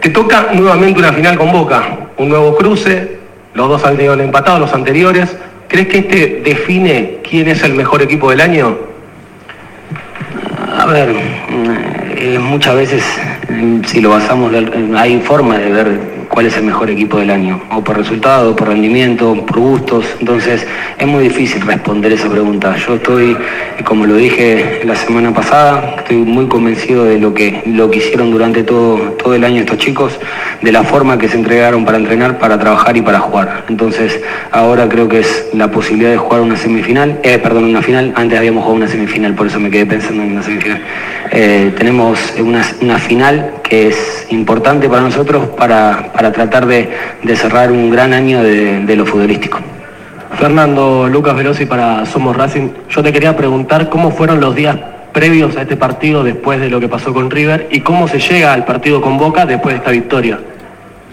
Te 0.00 0.10
toca 0.10 0.50
nuevamente 0.52 1.00
una 1.00 1.12
final 1.12 1.36
con 1.36 1.50
Boca, 1.50 2.03
un 2.16 2.28
nuevo 2.28 2.56
cruce, 2.56 3.18
los 3.54 3.68
dos 3.68 3.84
han 3.84 3.96
tenido 3.96 4.14
el 4.14 4.20
empatado, 4.20 4.58
los 4.58 4.72
anteriores. 4.72 5.36
¿Crees 5.68 5.88
que 5.88 5.98
este 5.98 6.42
define 6.44 7.18
quién 7.28 7.48
es 7.48 7.62
el 7.62 7.74
mejor 7.74 8.02
equipo 8.02 8.30
del 8.30 8.40
año? 8.40 8.76
A 10.76 10.86
ver, 10.86 11.14
eh, 12.16 12.38
muchas 12.38 12.74
veces 12.76 13.04
si 13.86 14.00
lo 14.00 14.10
basamos, 14.10 14.52
hay 14.96 15.20
forma 15.20 15.58
de 15.58 15.70
ver 15.70 16.13
cuál 16.28 16.46
es 16.46 16.56
el 16.56 16.64
mejor 16.64 16.90
equipo 16.90 17.18
del 17.18 17.30
año, 17.30 17.62
o 17.70 17.82
por 17.82 17.96
resultado, 17.96 18.54
por 18.54 18.68
rendimiento, 18.68 19.34
por 19.46 19.58
gustos, 19.58 20.04
entonces 20.20 20.66
es 20.98 21.06
muy 21.06 21.24
difícil 21.24 21.60
responder 21.62 22.12
esa 22.12 22.28
pregunta. 22.28 22.76
Yo 22.76 22.94
estoy, 22.94 23.36
como 23.84 24.06
lo 24.06 24.16
dije 24.16 24.82
la 24.84 24.96
semana 24.96 25.32
pasada, 25.32 25.96
estoy 25.98 26.18
muy 26.18 26.46
convencido 26.46 27.04
de 27.04 27.18
lo 27.18 27.34
que, 27.34 27.62
lo 27.66 27.90
que 27.90 27.98
hicieron 27.98 28.30
durante 28.30 28.62
todo, 28.62 28.96
todo 29.22 29.34
el 29.34 29.44
año 29.44 29.60
estos 29.60 29.78
chicos, 29.78 30.18
de 30.62 30.72
la 30.72 30.82
forma 30.82 31.18
que 31.18 31.28
se 31.28 31.36
entregaron 31.36 31.84
para 31.84 31.98
entrenar, 31.98 32.38
para 32.38 32.58
trabajar 32.58 32.96
y 32.96 33.02
para 33.02 33.20
jugar. 33.20 33.64
Entonces 33.68 34.20
ahora 34.50 34.88
creo 34.88 35.08
que 35.08 35.20
es 35.20 35.48
la 35.52 35.70
posibilidad 35.70 36.10
de 36.10 36.16
jugar 36.16 36.40
una 36.40 36.56
semifinal, 36.56 37.20
eh, 37.22 37.38
perdón, 37.38 37.64
una 37.64 37.82
final, 37.82 38.12
antes 38.16 38.38
habíamos 38.38 38.62
jugado 38.64 38.76
una 38.82 38.88
semifinal, 38.88 39.34
por 39.34 39.46
eso 39.46 39.60
me 39.60 39.70
quedé 39.70 39.86
pensando 39.86 40.22
en 40.22 40.32
una 40.32 40.42
semifinal. 40.42 40.82
Eh, 41.30 41.72
tenemos 41.76 42.34
una, 42.38 42.62
una 42.80 42.98
final 42.98 43.54
que 43.62 43.88
es 43.88 44.26
importante 44.30 44.88
para 44.88 45.02
nosotros 45.02 45.48
para, 45.56 46.12
para 46.14 46.32
tratar 46.32 46.66
de, 46.66 46.88
de 47.22 47.36
cerrar 47.36 47.70
un 47.70 47.90
gran 47.90 48.12
año 48.12 48.42
de, 48.42 48.96
lo 48.96 49.04
futbolístico. 49.04 49.58
Fernando, 50.38 51.08
Lucas 51.08 51.36
Velosi 51.36 51.66
para 51.66 52.06
Somos 52.06 52.36
Racing. 52.36 52.68
Yo 52.88 53.02
te 53.02 53.12
quería 53.12 53.36
preguntar 53.36 53.88
cómo 53.88 54.10
fueron 54.10 54.40
los 54.40 54.54
días 54.54 54.76
previos 55.12 55.56
a 55.56 55.62
este 55.62 55.76
partido 55.76 56.24
después 56.24 56.60
de 56.60 56.70
lo 56.70 56.80
que 56.80 56.88
pasó 56.88 57.12
con 57.12 57.30
River 57.30 57.68
y 57.70 57.80
cómo 57.80 58.08
se 58.08 58.18
llega 58.18 58.52
al 58.52 58.64
partido 58.64 59.00
con 59.00 59.18
Boca 59.18 59.46
después 59.46 59.74
de 59.74 59.78
esta 59.78 59.90
victoria. 59.90 60.38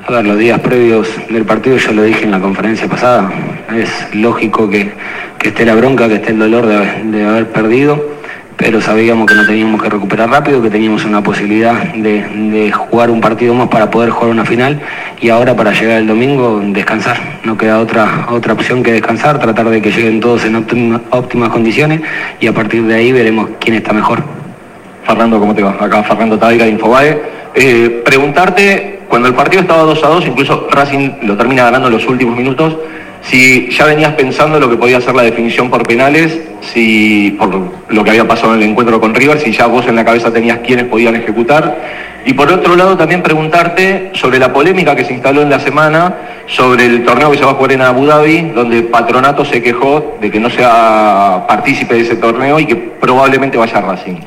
A 0.08 0.12
ver, 0.12 0.26
los 0.26 0.38
días 0.38 0.60
previos 0.60 1.08
del 1.30 1.46
partido, 1.46 1.78
yo 1.78 1.94
lo 1.94 2.04
dije 2.04 2.24
en 2.24 2.32
la 2.32 2.40
conferencia 2.40 2.88
pasada, 2.88 3.32
es 3.76 4.16
lógico 4.16 4.68
que, 4.68 4.92
que 5.38 5.50
esté 5.50 5.66
la 5.66 5.76
bronca, 5.76 6.08
que 6.08 6.16
esté 6.16 6.32
el 6.32 6.40
dolor 6.40 6.66
de 6.66 7.26
haber 7.26 7.48
perdido, 7.50 8.21
pero 8.62 8.80
sabíamos 8.80 9.26
que 9.26 9.34
no 9.34 9.44
teníamos 9.44 9.82
que 9.82 9.90
recuperar 9.90 10.30
rápido, 10.30 10.62
que 10.62 10.70
teníamos 10.70 11.04
una 11.04 11.24
posibilidad 11.24 11.74
de, 11.96 12.72
jugar 12.72 13.10
un 13.10 13.20
partido 13.20 13.56
más 13.56 13.70
para 13.70 13.90
poder 13.90 14.12
jugar 14.12 14.30
una 14.30 14.46
final 14.46 14.80
y 15.20 15.30
ahora 15.30 15.56
para 15.56 15.72
llegar 15.72 15.98
el 15.98 16.06
domingo 16.06 16.62
descansar. 16.64 17.40
No 17.44 17.58
queda 17.58 17.80
otra, 17.80 18.28
otra 18.30 18.54
opción 18.54 18.84
que 18.84 18.92
descansar, 18.92 19.40
tratar 19.40 19.68
de 19.68 19.82
que 19.82 19.90
lleguen 19.92 20.20
todos 20.20 20.46
en 20.46 20.56
óptima- 20.56 21.02
óptimas 21.10 21.50
condiciones 21.50 22.02
y 22.40 22.46
a 22.46 22.54
partir 22.54 22.84
de 22.84 22.94
ahí 22.94 23.12
veremos 23.12 23.50
quién 23.60 23.78
está 23.78 23.94
mejor. 23.94 24.24
Fernando, 25.08 25.40
¿cómo 25.40 25.56
te 25.56 25.64
va? 25.64 25.76
Acá 25.80 26.04
Fernando 26.04 26.38
Taiga 26.38 26.66
de 26.66 26.72
Infobae. 26.72 27.20
Eh, 27.56 28.04
preguntarte, 28.06 29.00
cuando 29.08 29.28
el 29.28 29.34
partido 29.34 29.64
estaba 29.64 29.82
2 29.82 30.04
a 30.04 30.08
2, 30.08 30.28
incluso 30.28 30.68
Racing 30.70 31.10
lo 31.24 31.36
termina 31.36 31.64
ganando 31.64 31.88
en 31.88 31.96
los 31.96 32.08
últimos 32.08 32.38
minutos, 32.38 32.78
si 33.22 33.70
ya 33.70 33.86
venías 33.86 34.14
pensando 34.14 34.60
lo 34.60 34.70
que 34.70 34.78
podía 34.78 35.00
ser 35.00 35.16
la 35.16 35.24
definición 35.24 35.70
por 35.70 35.86
penales, 35.86 36.40
si 36.62 37.36
por 37.38 37.50
lo 37.90 38.04
que 38.04 38.10
había 38.10 38.28
pasado 38.28 38.54
en 38.56 38.62
el 38.62 38.70
encuentro 38.70 39.00
con 39.00 39.14
River, 39.14 39.40
si 39.40 39.52
ya 39.52 39.68
vos 39.68 39.88
en 39.88 39.96
la 39.96 40.06
cabeza 40.06 40.32
tenías 40.32 40.60
quiénes 40.60 40.86
podían 40.86 41.16
ejecutar. 41.16 41.78
Y 42.26 42.34
por 42.34 42.52
otro 42.52 42.76
lado 42.76 42.98
también 42.98 43.24
preguntarte 43.24 44.12
sobre 44.14 44.38
la 44.38 44.54
polémica 44.54 44.96
que 44.96 45.04
se 45.04 45.14
instaló 45.14 45.42
en 45.42 45.50
la 45.50 45.60
semana 45.60 46.16
sobre 46.48 46.86
el 46.86 47.04
torneo 47.04 47.32
que 47.32 47.38
se 47.38 47.46
va 47.46 47.52
a 47.52 47.54
jugar 47.56 47.72
en 47.72 47.82
Abu 47.82 48.06
Dhabi, 48.06 48.52
donde 48.54 48.84
Patronato 48.84 49.46
se 49.46 49.62
quejó 49.62 50.18
de 50.22 50.30
que 50.30 50.40
no 50.40 50.50
sea 50.50 51.46
partícipe 51.48 51.96
de 51.96 52.02
ese 52.02 52.16
torneo 52.18 52.60
y 52.60 52.66
que 52.66 52.76
probablemente 52.76 53.58
vaya 53.58 53.78
a 53.78 53.82
Racing. 53.82 54.18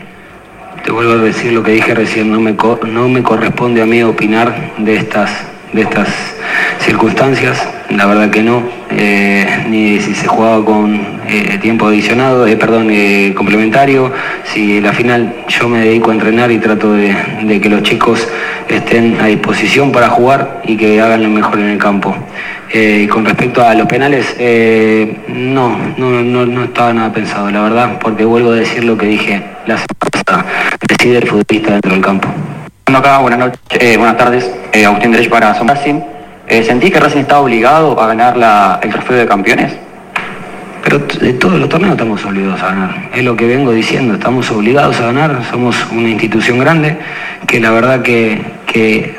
Te 0.84 0.90
vuelvo 0.90 1.12
a 1.12 1.16
decir 1.16 1.53
lo 1.53 1.62
que 1.62 1.72
dije 1.72 1.95
recién, 1.95 2.30
no 2.32 2.40
me, 2.40 2.55
no 2.86 3.09
me 3.09 3.22
corresponde 3.22 3.80
a 3.80 3.86
mí 3.86 4.03
opinar 4.03 4.72
de 4.78 4.97
estas, 4.97 5.30
de 5.72 5.82
estas 5.82 6.09
circunstancias. 6.80 7.74
La 7.91 8.07
verdad 8.07 8.30
que 8.30 8.43
no, 8.43 8.62
eh, 8.91 9.64
ni 9.68 10.01
si 10.01 10.14
se 10.14 10.26
jugaba 10.26 10.64
con 10.64 10.95
eh, 11.28 11.59
tiempo 11.61 11.87
adicionado, 11.87 12.47
eh, 12.47 12.57
perdón, 12.57 12.89
complementario, 13.35 14.12
si 14.45 14.80
la 14.80 14.93
final 14.93 15.35
yo 15.49 15.68
me 15.68 15.80
dedico 15.80 16.11
a 16.11 16.14
entrenar 16.14 16.51
y 16.51 16.59
trato 16.59 16.93
de, 16.93 17.61
que 17.61 17.68
los 17.68 17.82
chicos 17.82 18.26
estén 18.68 19.20
a 19.20 19.26
disposición 19.26 19.93
para 19.93 20.09
jugar 20.09 20.62
y 20.64 20.76
que 20.76 21.01
hagan 21.01 21.22
lo 21.22 21.28
mejor 21.28 21.59
en 21.59 21.68
el 21.70 21.78
campo. 21.78 22.14
y 22.72 23.07
con 23.07 23.24
respecto 23.24 23.62
a 23.62 23.74
los 23.74 23.87
penales, 23.87 24.35
no, 25.28 25.78
no, 25.97 26.11
no, 26.11 26.47
no 26.47 26.64
estaba 26.64 26.93
nada 26.93 27.12
pensado, 27.12 27.51
la 27.51 27.62
verdad, 27.62 27.99
porque 28.01 28.24
vuelvo 28.24 28.53
a 28.53 28.57
decir 28.57 28.85
lo 28.85 28.97
que 28.97 29.07
dije 29.07 29.43
la 29.66 29.76
semana 29.76 30.11
pasada, 30.11 30.47
decide 30.89 31.18
el 31.18 31.28
futbolista 31.28 31.72
dentro 31.72 31.93
del 31.93 32.01
campo. 32.01 32.28
Acá, 32.87 33.18
buenas 33.18 33.39
noches, 33.39 33.97
buenas 33.99 34.16
tardes, 34.16 34.51
Agustín 34.85 35.12
Derech 35.12 35.30
para 35.30 35.55
Son 35.55 35.66
eh, 36.47 36.62
¿Sentí 36.62 36.90
que 36.90 37.01
Racing 37.01 37.20
estaba 37.20 37.40
obligado 37.40 38.01
a 38.01 38.07
ganar 38.07 38.36
la, 38.36 38.78
el 38.82 38.90
trofeo 38.90 39.16
de 39.16 39.26
campeones? 39.26 39.72
Pero 40.82 40.99
de 40.99 41.32
todos 41.32 41.59
los 41.59 41.68
torneos 41.68 41.92
estamos 41.92 42.22
obligados 42.26 42.62
a 42.62 42.66
ganar. 42.66 43.11
Es 43.14 43.24
lo 43.24 43.34
que 43.34 43.47
vengo 43.47 43.72
diciendo, 43.72 44.14
estamos 44.14 44.51
obligados 44.51 45.01
a 45.01 45.07
ganar. 45.07 45.42
Somos 45.51 45.74
una 45.90 46.11
institución 46.11 46.59
grande 46.59 46.99
que 47.47 47.59
la 47.59 47.70
verdad 47.70 48.03
que, 48.03 48.42
que 48.66 49.16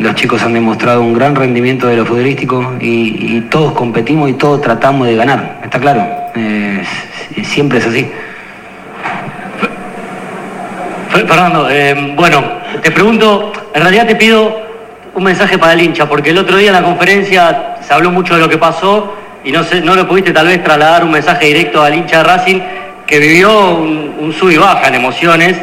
los 0.00 0.14
chicos 0.16 0.42
han 0.42 0.54
demostrado 0.54 1.02
un 1.02 1.14
gran 1.14 1.36
rendimiento 1.36 1.86
de 1.86 1.96
lo 1.96 2.04
futbolístico 2.04 2.74
y, 2.80 3.40
todos 3.42 3.72
competimos 3.74 4.30
y 4.30 4.32
todos 4.32 4.60
tratamos 4.60 5.06
de 5.06 5.14
ganar. 5.14 5.60
¿Está 5.62 5.78
claro? 5.78 6.04
Siempre 7.44 7.78
es 7.78 7.86
así. 7.86 8.10
Fernando, 11.10 11.68
eh, 11.70 12.14
bueno, 12.16 12.42
te 12.82 12.90
pregunto, 12.90 13.52
en 13.72 13.82
realidad 13.82 14.06
te 14.06 14.16
pido 14.16 14.65
un 15.16 15.24
mensaje 15.24 15.56
para 15.58 15.72
el 15.72 15.80
hincha, 15.80 16.06
porque 16.06 16.30
el 16.30 16.38
otro 16.38 16.58
día 16.58 16.68
en 16.68 16.74
la 16.74 16.82
conferencia 16.82 17.76
se 17.80 17.92
habló 17.92 18.10
mucho 18.10 18.34
de 18.34 18.40
lo 18.40 18.50
que 18.50 18.58
pasó 18.58 19.16
y 19.42 19.50
no, 19.50 19.64
sé, 19.64 19.80
no 19.80 19.94
lo 19.94 20.06
pudiste 20.06 20.30
tal 20.30 20.46
vez 20.46 20.62
trasladar 20.62 21.04
un 21.04 21.10
mensaje 21.10 21.46
directo 21.46 21.82
al 21.82 21.94
hincha 21.94 22.18
de 22.18 22.24
Racing 22.24 22.60
que 23.06 23.18
vivió 23.18 23.76
un, 23.76 24.34
sub 24.38 24.50
y 24.50 24.58
baja 24.58 24.88
en 24.88 24.96
emociones, 24.96 25.56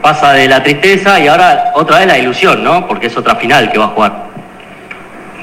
pasa 0.00 0.34
de 0.34 0.46
la 0.46 0.62
tristeza 0.62 1.18
y 1.18 1.26
ahora 1.26 1.72
otra 1.74 1.98
vez 1.98 2.06
la 2.06 2.18
ilusión, 2.18 2.62
¿no? 2.62 2.86
Porque 2.86 3.08
es 3.08 3.16
otra 3.16 3.34
final 3.34 3.72
que 3.72 3.78
va 3.78 3.86
a 3.86 3.88
jugar. 3.88 4.26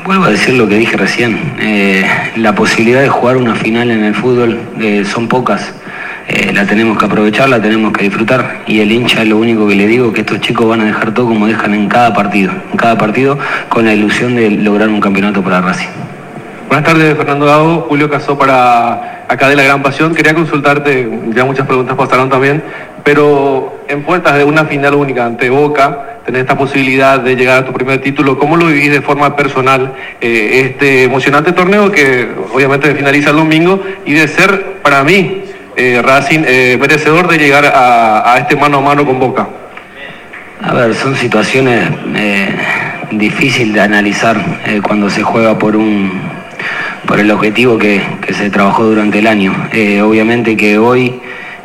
Vuelvo 0.06 0.26
a 0.26 0.30
decir 0.30 0.54
lo 0.54 0.68
que 0.68 0.76
dije 0.76 0.96
recién, 0.96 1.56
eh, 1.60 2.06
la 2.38 2.54
posibilidad 2.56 3.02
de 3.02 3.10
jugar 3.10 3.36
una 3.36 3.56
final 3.56 3.92
en 3.92 4.06
el 4.06 4.16
fútbol 4.16 4.58
eh, 4.80 5.04
son 5.04 5.28
pocas. 5.28 5.74
La 6.54 6.66
tenemos 6.66 6.98
que 6.98 7.06
aprovechar, 7.06 7.50
la 7.50 7.62
tenemos 7.62 7.92
que 7.92 8.06
disfrutar 8.06 8.62
y 8.68 8.80
el 8.80 8.92
hincha 8.92 9.26
lo 9.26 9.38
único 9.38 9.68
que 9.68 9.76
le 9.76 9.88
digo, 9.88 10.14
que 10.14 10.22
estos 10.22 10.40
chicos 10.40 10.68
van 10.68 10.82
a 10.82 10.86
dejar 10.86 11.14
todo 11.14 11.28
como 11.28 11.48
dejan 11.48 11.74
en 11.74 11.90
cada 11.90 12.14
partido, 12.14 12.52
en 12.72 12.78
cada 12.78 12.98
partido 12.98 13.38
con 13.70 13.86
la 13.86 13.94
ilusión 13.94 14.36
de 14.36 14.50
lograr 14.52 14.88
un 14.88 15.02
campeonato 15.02 15.42
para 15.42 15.60
Racing. 15.62 15.90
Buenas 16.68 16.86
tardes, 16.86 17.18
Fernando 17.18 17.46
Gago. 17.46 17.82
Julio 17.90 18.10
Casó 18.10 18.38
para 18.38 19.26
acá 19.28 19.50
de 19.50 19.56
La 19.56 19.64
Gran 19.64 19.84
Pasión. 19.84 20.16
Quería 20.16 20.34
consultarte, 20.34 21.08
ya 21.36 21.44
muchas 21.44 21.68
preguntas 21.68 21.96
pasaron 21.96 22.30
también, 22.30 22.64
pero 23.04 23.84
en 23.88 24.04
puertas 24.04 24.38
de 24.38 24.44
una 24.44 24.66
final 24.66 24.96
única 24.96 25.26
ante 25.26 25.50
Boca, 25.50 26.20
tener 26.26 26.42
esta 26.42 26.58
posibilidad 26.58 27.20
de 27.20 27.36
llegar 27.36 27.64
a 27.64 27.66
tu 27.66 27.74
primer 27.74 28.00
título, 28.02 28.40
¿cómo 28.40 28.58
lo 28.58 28.68
vivís 28.68 28.92
de 28.92 29.02
forma 29.02 29.36
personal 29.36 29.94
eh, 30.22 30.62
este 30.66 31.04
emocionante 31.04 31.52
torneo 31.52 31.92
que 31.92 32.28
obviamente 32.54 32.96
finaliza 32.96 33.32
el 33.32 33.36
domingo 33.36 33.82
y 34.06 34.14
de 34.14 34.28
ser 34.28 34.80
para 34.82 35.04
mí 35.04 35.43
eh, 35.76 36.02
Racing 36.02 36.44
eh, 36.46 36.78
merecedor 36.80 37.28
de 37.28 37.38
llegar 37.38 37.72
a, 37.74 38.38
este 38.40 38.56
mano 38.56 38.78
a 38.78 38.82
mano 38.82 39.06
con 39.06 39.20
Boca? 39.20 39.48
A 40.62 40.74
ver, 40.74 40.96
son 40.96 41.16
situaciones 41.16 41.90
eh, 42.16 42.56
difíciles 43.12 43.74
de 43.74 43.82
analizar 43.82 44.60
eh, 44.66 44.82
cuando 44.82 45.10
se 45.10 45.24
juega 45.24 45.58
por 45.58 45.76
un 45.76 46.34
por 47.06 47.20
el 47.20 47.30
objetivo 47.32 47.78
que, 47.78 48.02
se 48.34 48.50
trabajó 48.50 48.86
durante 48.86 49.20
el 49.20 49.28
año. 49.28 49.54
obviamente 50.04 50.56
que 50.56 50.78
hoy 50.78 51.20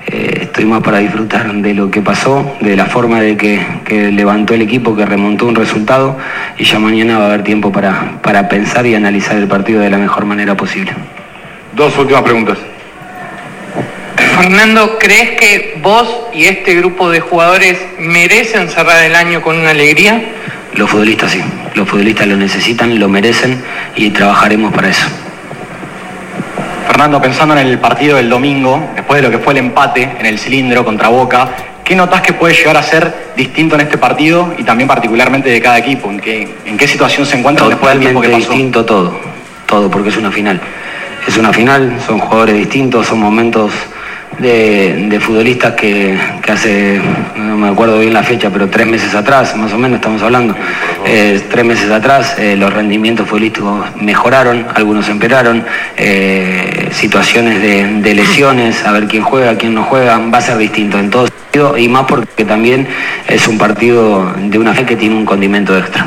estoy 0.04 0.64
más 0.64 0.82
para 0.82 0.98
disfrutar 0.98 1.52
de 1.52 1.74
lo 1.74 1.92
que 1.92 2.02
pasó, 2.02 2.56
de 2.60 2.74
la 2.74 2.86
forma 2.86 3.20
de 3.20 3.36
que, 3.36 3.64
que, 3.84 4.10
levantó 4.10 4.54
el 4.54 4.62
equipo, 4.62 4.96
que 4.96 5.06
remontó 5.06 5.46
un 5.46 5.54
resultado 5.54 6.16
y 6.58 6.64
ya 6.64 6.80
mañana 6.80 7.18
va 7.18 7.24
a 7.24 7.28
haber 7.28 7.44
tiempo 7.44 7.70
para, 7.70 8.20
para 8.20 8.48
pensar 8.48 8.84
y 8.86 8.96
analizar 8.96 9.36
el 9.36 9.46
partido 9.46 9.80
de 9.80 9.90
la 9.90 9.98
mejor 9.98 10.24
manera 10.24 10.56
posible. 10.56 10.92
Dos 11.76 11.96
últimas 11.96 12.22
preguntas. 12.22 12.58
Fernando, 14.38 14.98
¿crees 15.00 15.30
que 15.30 15.80
vos 15.82 16.06
y 16.32 16.44
este 16.44 16.76
grupo 16.76 17.10
de 17.10 17.18
jugadores 17.18 17.76
merecen 17.98 18.68
cerrar 18.68 19.02
el 19.04 19.16
año 19.16 19.42
con 19.42 19.58
una 19.58 19.70
alegría? 19.70 20.22
Los 20.74 20.88
futbolistas 20.88 21.32
sí, 21.32 21.42
los 21.74 21.88
futbolistas 21.88 22.28
lo 22.28 22.36
necesitan, 22.36 23.00
lo 23.00 23.08
merecen 23.08 23.60
y 23.96 24.10
trabajaremos 24.10 24.72
para 24.72 24.90
eso. 24.90 25.08
Fernando, 26.86 27.20
pensando 27.20 27.56
en 27.56 27.66
el 27.66 27.80
partido 27.80 28.16
del 28.16 28.30
domingo, 28.30 28.80
después 28.94 29.20
de 29.20 29.28
lo 29.28 29.36
que 29.36 29.42
fue 29.42 29.54
el 29.54 29.58
empate 29.58 30.08
en 30.20 30.26
el 30.26 30.38
cilindro 30.38 30.84
contra 30.84 31.08
Boca, 31.08 31.48
¿qué 31.82 31.96
notas 31.96 32.22
que 32.22 32.32
puede 32.32 32.54
llegar 32.54 32.76
a 32.76 32.82
ser 32.84 33.32
distinto 33.36 33.74
en 33.74 33.80
este 33.80 33.98
partido 33.98 34.54
y 34.56 34.62
también 34.62 34.86
particularmente 34.86 35.50
de 35.50 35.60
cada 35.60 35.78
equipo? 35.78 36.10
¿En 36.10 36.20
qué, 36.20 36.48
en 36.64 36.78
qué 36.78 36.86
situación 36.86 37.26
se 37.26 37.36
encuentra 37.36 37.66
después 37.66 37.90
del 37.90 38.00
tiempo 38.02 38.20
que 38.20 38.28
pasó? 38.28 38.38
distinto 38.38 38.84
todo, 38.84 39.18
todo, 39.66 39.90
porque 39.90 40.10
es 40.10 40.16
una 40.16 40.30
final. 40.30 40.60
Es 41.26 41.36
una 41.36 41.52
final, 41.52 41.98
son 42.06 42.20
jugadores 42.20 42.54
distintos, 42.54 43.08
son 43.08 43.18
momentos 43.18 43.72
de, 44.38 45.18
futbolistas 45.20 45.74
que, 45.74 46.16
hace, 46.48 47.00
no 47.36 47.56
me 47.56 47.68
acuerdo 47.68 47.98
bien 47.98 48.12
la 48.12 48.22
fecha, 48.22 48.50
pero 48.50 48.68
tres 48.68 48.86
meses 48.86 49.14
atrás, 49.14 49.56
más 49.56 49.72
o 49.72 49.78
menos 49.78 49.96
estamos 49.96 50.22
hablando, 50.22 50.54
eh, 51.04 51.40
tres 51.50 51.64
meses 51.64 51.90
atrás 51.90 52.36
eh, 52.38 52.56
los 52.56 52.72
rendimientos 52.72 53.26
futbolísticos 53.26 53.86
mejoraron, 53.96 54.66
algunos 54.74 55.08
empeoraron, 55.08 55.64
eh, 55.96 56.88
situaciones 56.92 57.62
de, 57.62 58.14
lesiones, 58.14 58.84
a 58.84 58.92
ver 58.92 59.06
quién 59.06 59.22
juega, 59.22 59.56
quién 59.56 59.74
no 59.74 59.84
juega, 59.84 60.18
va 60.18 60.38
a 60.38 60.40
ser 60.40 60.56
distinto 60.56 60.98
en 60.98 61.10
todo 61.10 61.26
sentido 61.26 61.76
y 61.76 61.88
más 61.88 62.06
porque 62.06 62.44
también 62.44 62.88
es 63.28 63.46
un 63.46 63.58
partido 63.58 64.32
de 64.36 64.58
una 64.58 64.74
fe 64.74 64.84
que 64.84 64.96
tiene 64.96 65.14
un 65.14 65.24
condimento 65.24 65.76
extra. 65.76 66.06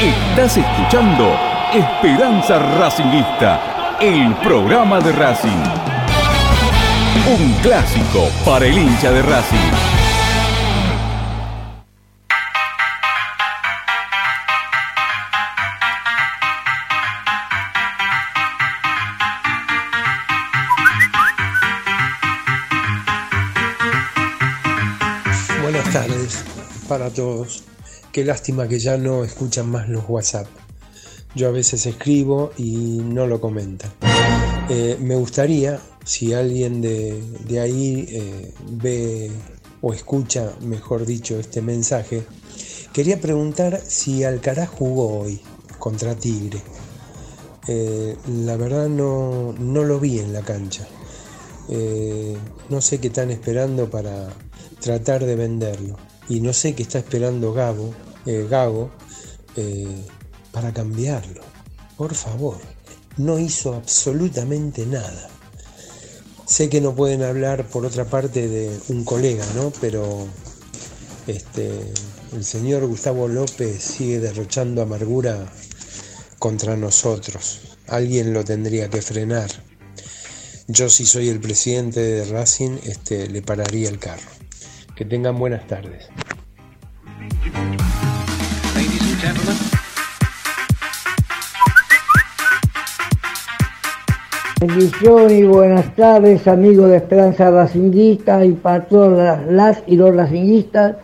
Estás 0.00 0.56
escuchando 0.56 1.36
Esperanza 1.74 2.58
Racingista, 2.78 3.98
el 4.00 4.34
programa 4.36 5.00
de 5.00 5.12
Racing. 5.12 5.89
Un 7.28 7.52
clásico 7.62 8.28
para 8.44 8.66
el 8.66 8.76
hincha 8.76 9.12
de 9.12 9.22
Racing. 9.22 9.58
Buenas 25.62 25.92
tardes 25.92 26.44
para 26.88 27.10
todos. 27.10 27.64
Qué 28.12 28.24
lástima 28.24 28.66
que 28.66 28.80
ya 28.80 28.96
no 28.96 29.24
escuchan 29.24 29.70
más 29.70 29.88
los 29.88 30.04
WhatsApp. 30.08 30.46
Yo 31.34 31.48
a 31.48 31.52
veces 31.52 31.86
escribo 31.86 32.52
y 32.56 33.00
no 33.04 33.26
lo 33.26 33.40
comentan. 33.40 33.92
Eh, 34.72 34.96
me 35.00 35.16
gustaría, 35.16 35.80
si 36.04 36.32
alguien 36.32 36.80
de, 36.80 37.20
de 37.44 37.58
ahí 37.58 38.06
eh, 38.08 38.54
ve 38.70 39.28
o 39.80 39.92
escucha, 39.92 40.52
mejor 40.60 41.06
dicho, 41.06 41.40
este 41.40 41.60
mensaje, 41.60 42.22
quería 42.92 43.20
preguntar 43.20 43.82
si 43.84 44.22
Alcaraz 44.22 44.68
jugó 44.68 45.22
hoy 45.22 45.40
contra 45.80 46.14
Tigre. 46.14 46.62
Eh, 47.66 48.16
la 48.28 48.56
verdad 48.56 48.88
no, 48.88 49.52
no, 49.58 49.82
lo 49.82 49.98
vi 49.98 50.20
en 50.20 50.32
la 50.32 50.42
cancha. 50.42 50.86
no 52.68 52.80
sé 52.80 53.00
qué 53.00 53.08
están 53.08 53.32
esperando 53.32 53.90
para 53.90 54.28
tratar 54.78 55.24
de 55.26 55.34
venderlo 55.34 55.96
y 56.28 56.40
no 56.40 56.52
sé 56.52 56.76
qué 56.76 56.84
está 56.84 57.00
esperando 57.00 57.52
Gabo, 57.52 57.92
Gago 58.24 58.90
para 60.52 60.72
cambiarlo. 60.72 61.42
Por 61.96 62.14
favor, 62.14 62.58
no 63.20 63.38
hizo 63.38 63.74
absolutamente 63.74 64.86
nada. 64.86 65.28
Sé 66.46 66.68
que 66.70 66.80
no 66.80 66.94
pueden 66.94 67.22
hablar 67.22 67.66
por 67.68 67.84
otra 67.84 68.06
parte 68.06 68.48
de 68.48 68.76
un 68.88 69.04
colega, 69.04 69.44
¿no? 69.54 69.72
Pero 69.80 70.26
este, 71.26 71.70
el 72.32 72.44
señor 72.44 72.86
Gustavo 72.86 73.28
López 73.28 73.82
sigue 73.82 74.20
derrochando 74.20 74.80
amargura 74.82 75.52
contra 76.38 76.76
nosotros. 76.76 77.60
Alguien 77.88 78.32
lo 78.32 78.42
tendría 78.44 78.88
que 78.88 79.02
frenar. 79.02 79.50
Yo 80.66 80.88
si 80.88 81.04
soy 81.04 81.28
el 81.28 81.40
presidente 81.40 82.00
de 82.00 82.24
Racing, 82.24 82.78
este, 82.84 83.28
le 83.28 83.42
pararía 83.42 83.88
el 83.88 83.98
carro. 83.98 84.30
Que 84.96 85.04
tengan 85.04 85.38
buenas 85.38 85.66
tardes. 85.66 86.06
Bendición 94.60 95.30
y 95.30 95.42
buenas 95.44 95.96
tardes, 95.96 96.46
amigos 96.46 96.90
de 96.90 96.98
Esperanza 96.98 97.50
Racinguista 97.50 98.44
y 98.44 98.52
para 98.52 98.84
todas 98.84 99.46
las 99.50 99.82
y 99.86 99.96
los 99.96 100.14
racinguistas. 100.14 100.96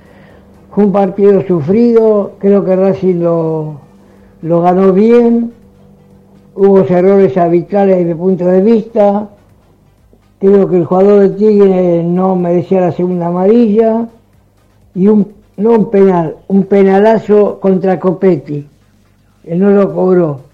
Fue 0.71 0.85
un 0.85 0.93
partido 0.93 1.41
sufrido, 1.41 2.33
creo 2.39 2.63
que 2.67 2.77
Racing 2.77 3.23
lo, 3.23 3.81
lo 4.43 4.61
ganó 4.61 4.93
bien, 4.93 5.53
hubo 6.55 6.81
errores 6.81 7.35
arbitrales 7.39 7.97
desde 7.97 8.15
punto 8.15 8.47
de 8.47 8.61
vista, 8.61 9.27
creo 10.39 10.69
que 10.69 10.77
el 10.77 10.85
jugador 10.85 11.21
de 11.21 11.31
Tigre 11.31 12.03
no 12.03 12.37
merecía 12.37 12.83
la 12.83 12.93
segunda 12.93 13.29
amarilla 13.29 14.07
y 14.95 15.09
un 15.09 15.33
no 15.57 15.71
un 15.71 15.91
penal, 15.91 16.37
un 16.49 16.65
penalazo 16.65 17.59
contra 17.59 17.99
Copetti, 17.99 18.67
que 19.43 19.55
no 19.55 19.71
lo 19.71 19.95
cobró. 19.95 20.46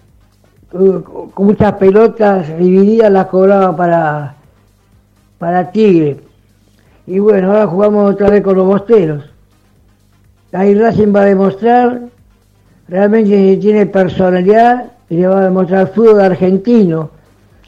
Con 0.73 1.03
con 1.03 1.47
muchas 1.47 1.75
pelotas 1.75 2.59
divididas 2.59 3.13
las 3.13 3.27
cobraba 3.27 3.77
para, 3.77 4.35
para 5.39 5.71
Tigre. 5.71 6.19
Y 7.07 7.19
bueno, 7.19 7.53
ahora 7.53 7.67
jugamos 7.67 8.15
otra 8.15 8.31
vez 8.31 8.43
con 8.43 8.57
los 8.57 8.67
bosteros. 8.67 9.25
Ahí 10.53 10.75
Racing 10.75 11.15
va 11.15 11.23
a 11.23 11.27
demostrar 11.27 12.01
realmente 12.93 13.57
tiene 13.57 13.87
personalidad 13.87 14.85
y 15.09 15.17
le 15.17 15.27
va 15.27 15.41
a 15.41 15.45
demostrar 15.45 15.93
fútbol 15.93 16.21
argentino, 16.21 17.11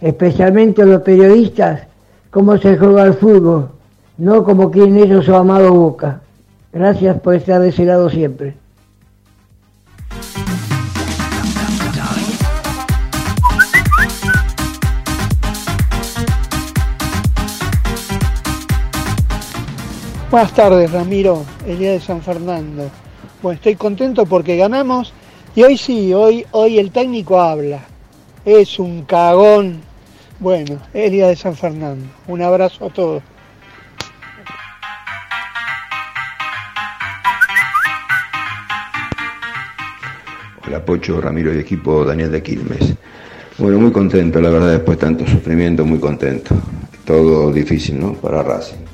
especialmente 0.01 0.83
a 0.83 0.87
los 0.87 1.03
periodistas, 1.03 1.83
cómo 2.31 2.59
se 2.59 2.77
juega 2.77 3.05
el 3.05 3.15
fútbol, 3.15 3.69
no 4.19 4.45
como 4.45 4.71
quien 4.71 4.97
ellos 4.97 5.25
su 5.25 5.35
amado 5.35 5.73
Boca. 5.73 6.21
Gracias 6.73 7.19
por 7.21 7.35
estar 7.35 7.61
de 7.61 7.69
ese 7.69 7.85
lado 7.85 8.11
siempre. 8.11 8.55
Buenas 20.35 20.53
tardes, 20.53 20.91
Ramiro, 20.91 21.45
el 21.65 21.79
día 21.79 21.93
de 21.93 22.01
San 22.01 22.21
Fernando. 22.21 22.91
Bueno, 23.41 23.55
estoy 23.55 23.77
contento 23.77 24.27
porque 24.27 24.57
ganamos 24.57 25.13
y 25.55 25.63
hoy 25.63 25.79
sí, 25.79 26.13
hoy, 26.13 26.45
hoy 26.51 26.81
el 26.81 26.91
técnico 26.91 27.41
habla. 27.41 27.83
Es 28.45 28.81
un 28.81 29.05
cagón. 29.05 29.81
Bueno, 30.41 30.81
el 30.93 31.13
día 31.13 31.29
de 31.29 31.37
San 31.37 31.55
Fernando. 31.55 32.05
Un 32.27 32.43
abrazo 32.43 32.87
a 32.87 32.91
todos. 32.91 33.23
Hola 40.67 40.85
Pocho, 40.85 41.21
Ramiro 41.21 41.55
y 41.55 41.59
equipo, 41.59 42.05
Daniel 42.05 42.33
de 42.33 42.43
Quilmes. 42.43 42.95
Bueno, 43.57 43.79
muy 43.79 43.93
contento, 43.93 44.41
la 44.41 44.51
verdad, 44.51 44.73
después 44.73 44.99
de 44.99 45.07
tanto 45.07 45.27
sufrimiento, 45.29 45.85
muy 45.85 46.01
contento. 46.01 46.57
Todo 47.05 47.53
difícil, 47.53 48.01
¿no? 48.01 48.15
Para 48.15 48.43
Racing. 48.43 48.94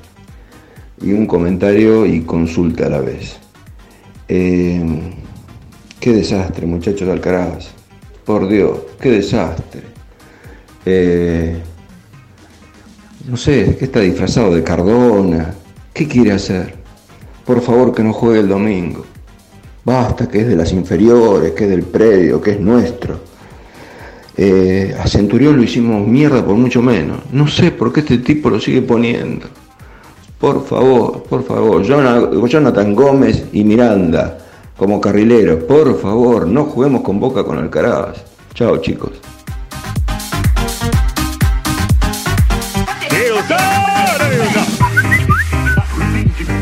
Y 1.03 1.13
un 1.13 1.27
comentario 1.27 2.05
y 2.05 2.23
consulta 2.23 2.87
a 2.87 2.91
la 2.91 3.01
vez. 3.01 3.39
Eh, 4.29 4.83
qué 5.99 6.13
desastre, 6.13 6.67
muchachos 6.67 7.07
de 7.07 7.13
Alcaraz. 7.13 7.69
Por 8.25 8.49
Dios, 8.49 8.79
qué 9.01 9.11
desastre. 9.11 9.83
Eh, 10.85 11.57
no 13.29 13.37
sé, 13.37 13.77
¿qué 13.79 13.87
está 13.87 14.01
disfrazado 14.01 14.55
de 14.55 14.63
Cardona? 14.63 15.55
¿Qué 15.93 16.07
quiere 16.07 16.33
hacer? 16.33 16.75
Por 17.45 17.61
favor, 17.61 17.95
que 17.95 18.03
no 18.03 18.13
juegue 18.13 18.41
el 18.41 18.49
domingo. 18.49 19.05
Basta, 19.85 20.29
que 20.29 20.41
es 20.41 20.49
de 20.49 20.57
las 20.57 20.73
inferiores, 20.73 21.53
que 21.53 21.65
es 21.65 21.71
del 21.71 21.83
predio, 21.83 22.41
que 22.41 22.53
es 22.53 22.61
nuestro. 22.61 23.21
Eh, 24.37 24.95
a 24.99 25.07
Centurión 25.07 25.57
lo 25.57 25.63
hicimos 25.63 26.07
mierda 26.07 26.45
por 26.45 26.55
mucho 26.55 26.81
menos. 26.83 27.21
No 27.33 27.47
sé 27.49 27.73
por 27.73 27.93
qué 27.93 28.01
este 28.01 28.19
tipo 28.19 28.51
lo 28.51 28.61
sigue 28.61 28.83
poniendo. 28.83 29.47
Por 30.41 30.65
favor, 30.65 31.23
por 31.25 31.45
favor. 31.45 31.83
Jonathan 31.83 32.95
Gómez 32.95 33.45
y 33.53 33.63
Miranda 33.63 34.39
como 34.77 34.99
carrileros. 35.01 35.65
Por 35.65 36.01
favor, 36.01 36.47
no 36.47 36.65
juguemos 36.65 37.03
con 37.03 37.21
Boca 37.21 37.45
con 37.45 37.59
Alcaraz. 37.59 38.25
Chao, 38.55 38.79
chicos. 38.79 39.11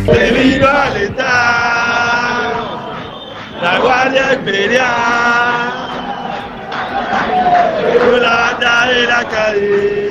¡Que 0.07 0.31
viva 0.33 0.89
el 0.89 1.03
Estado! 1.03 2.18
La 3.62 3.79
Guardia 3.81 4.35
Imperial, 4.35 4.87
la 8.20 8.87
de 8.87 9.07
la 9.07 9.24
calle, 9.29 10.08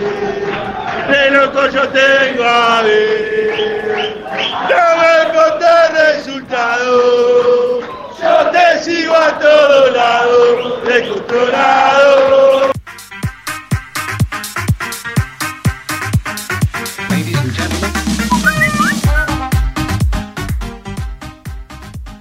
yo 1.46 1.88
tengo 1.90 2.44
a 2.44 2.82
ver. 2.82 4.24
No 4.70 4.84
me 4.98 5.12
importa 5.28 5.88
el 5.88 6.16
resultado, 6.16 7.80
yo 7.82 8.52
te 8.52 8.84
sigo 8.84 9.16
a 9.16 9.38
todos 9.38 9.94
lados, 9.94 10.84
descontrolado. 10.84 12.72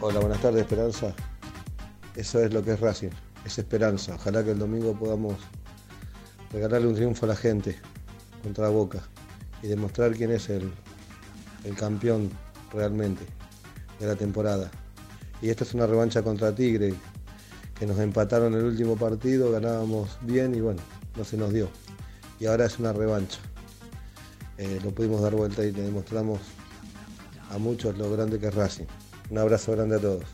Hola, 0.01 0.21
buenas 0.21 0.41
tardes, 0.41 0.61
Esperanza. 0.61 1.15
Eso 2.15 2.41
es 2.41 2.53
lo 2.53 2.63
que 2.63 2.73
es 2.73 2.81
Racing, 2.81 3.11
es 3.45 3.59
esperanza. 3.59 4.15
Ojalá 4.15 4.45
que 4.45 4.51
el 4.51 4.59
domingo 4.59 4.95
podamos 4.95 5.37
regalarle 6.53 6.89
un 6.89 6.95
triunfo 6.95 7.25
a 7.25 7.31
la 7.31 7.37
gente 7.37 7.79
contra 8.43 8.69
Boca 8.69 9.01
y 9.63 9.69
demostrar 9.69 10.13
quién 10.13 10.31
es 10.31 10.49
el, 10.49 10.71
el 11.65 11.75
campeón 11.75 12.31
realmente 12.73 13.25
de 14.01 14.07
la 14.07 14.17
temporada. 14.17 14.71
Y 15.43 15.51
esta 15.51 15.65
es 15.65 15.75
una 15.75 15.87
revancha 15.87 16.23
contra 16.23 16.55
Tigre, 16.55 16.95
que 17.79 17.87
nos 17.87 17.99
empataron 17.99 18.55
el 18.55 18.65
último 18.65 18.97
partido, 18.97 19.51
ganábamos 19.53 20.19
bien 20.23 20.55
y 20.55 20.61
bueno, 20.61 20.81
no 21.17 21.25
se 21.25 21.37
nos 21.37 21.53
dio. 21.53 21.69
Y 22.41 22.47
ahora 22.47 22.67
es 22.67 22.79
una 22.79 22.93
revancha. 22.93 23.39
Eh, 24.59 24.81
lo 24.83 24.91
pudimos 24.93 25.21
dar 25.21 25.35
vuelta 25.35 25.65
y 25.65 25.73
le 25.73 25.83
demostramos 25.83 26.41
a 27.51 27.59
muchos 27.59 27.97
lo 27.99 28.11
grande 28.11 28.39
que 28.39 28.49
es 28.49 28.55
Racing. 28.55 28.87
Un 29.31 29.39
abrazo 29.39 29.73
grande 29.73 29.97
a 29.97 30.01
todos. 30.01 30.25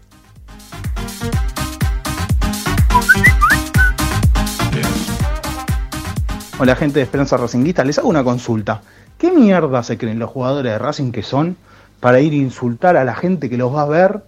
Hola 6.63 6.77
gente 6.77 7.01
de 7.01 7.03
Esperanza 7.03 7.37
Racinguista, 7.37 7.83
les 7.83 7.99
hago 7.99 8.09
una 8.09 8.23
consulta. 8.23 8.83
¿Qué 9.19 9.33
mierda 9.33 9.83
se 9.83 9.99
creen 9.99 10.21
los 10.21 10.31
jugadores 10.31 10.71
de 10.71 10.79
Racing 10.79 11.11
que 11.11 11.25
son 11.25 11.57
para 11.99 12.21
ir 12.21 12.35
a 12.35 12.37
insultar 12.37 12.97
a 12.97 13.03
la 13.03 13.17
gente 13.17 13.51
que 13.51 13.57
los 13.57 13.75
va 13.75 13.83
a 13.83 13.87
ver 13.87 14.23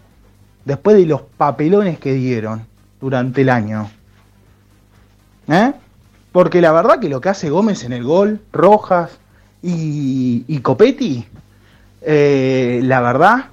después 0.64 0.97
de 0.97 1.07
los 1.07 1.20
papelones 1.20 2.01
que 2.01 2.12
dieron 2.12 2.66
durante 3.01 3.43
el 3.43 3.51
año? 3.51 3.89
¿Eh? 5.47 5.74
Porque 6.32 6.61
la 6.61 6.72
verdad 6.72 6.99
que 6.99 7.09
lo 7.09 7.20
que 7.20 7.28
hace 7.28 7.51
Gómez 7.51 7.85
en 7.85 7.93
el 7.93 8.03
gol, 8.03 8.41
Rojas 8.53 9.16
y, 9.62 10.45
y 10.49 10.59
Copetti, 10.59 11.24
eh, 12.01 12.80
la 12.82 13.01
verdad, 13.01 13.45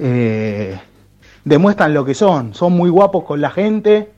eh, 0.00 0.80
demuestran 1.44 1.94
lo 1.94 2.04
que 2.04 2.14
son. 2.14 2.54
Son 2.54 2.72
muy 2.72 2.90
guapos 2.90 3.22
con 3.22 3.40
la 3.40 3.50
gente 3.50 4.10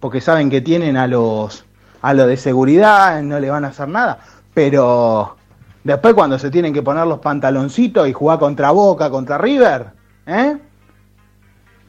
porque 0.00 0.20
saben 0.20 0.50
que 0.50 0.60
tienen 0.60 0.96
a 0.96 1.06
los 1.06 1.63
a 2.04 2.12
los 2.12 2.26
de 2.26 2.36
seguridad, 2.36 3.22
no 3.22 3.40
le 3.40 3.48
van 3.48 3.64
a 3.64 3.68
hacer 3.68 3.88
nada. 3.88 4.18
Pero 4.52 5.36
después 5.82 6.12
cuando 6.12 6.38
se 6.38 6.50
tienen 6.50 6.74
que 6.74 6.82
poner 6.82 7.06
los 7.06 7.18
pantaloncitos 7.20 8.06
y 8.06 8.12
jugar 8.12 8.38
contra 8.38 8.72
Boca, 8.72 9.08
contra 9.08 9.38
River, 9.38 9.86
¿eh? 10.26 10.58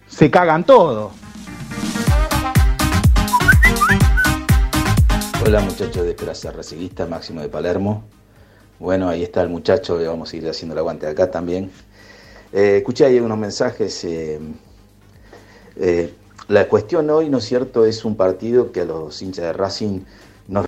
se 0.07 0.32
cagan 0.32 0.63
todo. 0.63 1.11
Hola 5.45 5.59
muchachos 5.59 6.03
de 6.03 6.11
Esperanza 6.11 6.49
Raciguista, 6.49 7.05
Máximo 7.07 7.41
de 7.41 7.49
Palermo. 7.49 8.05
Bueno, 8.80 9.09
ahí 9.09 9.22
está 9.22 9.41
el 9.41 9.49
muchacho, 9.49 9.97
le 9.97 10.07
vamos 10.07 10.32
a 10.32 10.38
ir 10.38 10.47
haciendo 10.47 10.76
el 10.76 10.80
aguante 10.80 11.07
acá 11.07 11.30
también. 11.30 11.70
Eh, 12.53 12.78
escuché 12.78 13.03
ahí 13.03 13.20
unos 13.20 13.38
mensajes. 13.38 14.05
eh, 14.05 14.39
la 16.47 16.67
cuestión 16.67 17.09
hoy, 17.09 17.29
¿no 17.29 17.39
es 17.39 17.45
cierto?, 17.45 17.85
es 17.85 18.05
un 18.05 18.15
partido 18.15 18.71
que 18.71 18.81
a 18.81 18.85
los 18.85 19.21
hinchas 19.21 19.45
de 19.45 19.53
Racing 19.53 20.01
nos... 20.47 20.65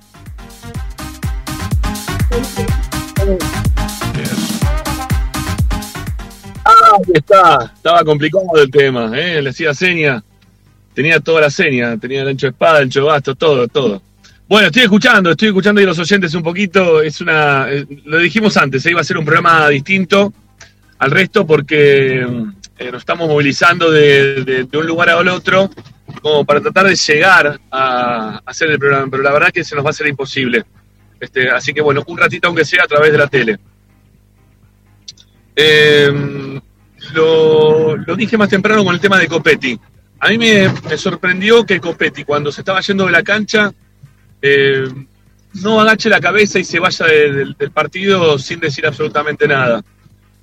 Ah, 6.66 6.98
está. 7.14 7.74
Estaba 7.76 8.04
complicado 8.04 8.46
el 8.56 8.70
tema, 8.70 9.12
¿eh? 9.18 9.42
Le 9.42 9.50
hacía 9.50 9.74
seña. 9.74 10.24
Tenía 10.94 11.20
toda 11.20 11.42
la 11.42 11.50
seña. 11.50 11.98
Tenía 11.98 12.24
el 12.24 12.30
ancho 12.30 12.48
de 12.48 12.52
espada, 12.52 12.80
el 12.80 12.86
ancho 12.86 13.02
de 13.02 13.06
basto, 13.06 13.36
todo, 13.36 13.68
todo. 13.68 14.02
Bueno, 14.50 14.68
estoy 14.68 14.84
escuchando, 14.84 15.32
estoy 15.32 15.50
escuchando 15.50 15.80
ahí 15.80 15.86
los 15.86 16.00
oyentes 16.00 16.34
un 16.34 16.44
poquito. 16.44 17.02
Es 17.02 17.22
una. 17.22 17.70
eh, 17.70 17.86
lo 18.06 18.18
dijimos 18.18 18.58
antes, 18.58 18.86
¿eh? 18.86 18.92
iba 18.92 19.02
a 19.02 19.04
ser 19.04 19.18
un 19.18 19.26
programa 19.26 19.70
distinto 19.70 20.34
al 21.00 21.12
resto 21.12 21.46
porque 21.46 22.26
eh, 22.78 22.92
nos 22.92 23.02
estamos 23.02 23.28
movilizando 23.28 23.92
de, 23.92 24.68
un 24.74 24.86
lugar 24.86 25.10
al 25.10 25.28
otro 25.28 25.70
como 26.22 26.46
para 26.46 26.62
tratar 26.62 26.86
de 26.88 26.96
llegar 26.96 27.60
a, 27.72 28.42
hacer 28.46 28.70
el 28.70 28.80
programa, 28.80 29.08
pero 29.10 29.24
la 29.24 29.32
verdad 29.32 29.52
que 29.52 29.64
se 29.64 29.76
nos 29.76 29.84
va 29.84 29.90
a 29.90 29.92
hacer 29.92 30.08
imposible. 30.08 30.64
Este, 31.20 31.50
así 31.50 31.74
que 31.74 31.82
bueno, 31.82 32.04
un 32.06 32.18
ratito 32.18 32.48
aunque 32.48 32.66
sea 32.66 32.84
a 32.84 32.88
través 32.88 33.12
de 33.12 33.18
la 33.18 33.28
tele. 33.28 33.58
Eh, 35.56 36.60
lo, 37.14 37.96
dije 38.16 38.38
más 38.38 38.50
temprano 38.50 38.84
con 38.84 38.94
el 38.94 39.02
tema 39.02 39.18
de 39.18 39.28
Copetti. 39.28 39.80
A 40.20 40.30
mí 40.30 40.38
me, 40.38 40.98
sorprendió 40.98 41.66
que 41.66 41.80
Copetti, 41.80 42.24
cuando 42.24 42.52
se 42.52 42.62
estaba 42.62 42.82
yendo 42.82 43.06
de 43.06 43.12
la 43.12 43.24
cancha, 43.24 43.72
eh, 44.42 44.88
no 45.56 45.82
agache 45.82 46.10
la 46.10 46.20
cabeza 46.20 46.60
y 46.60 46.64
se 46.64 46.80
vaya 46.80 47.06
de- 47.08 47.32
del- 47.32 47.54
del 47.58 47.72
partido 47.72 48.38
sin 48.38 48.60
decir 48.60 48.86
absolutamente 48.86 49.48
nada. 49.48 49.84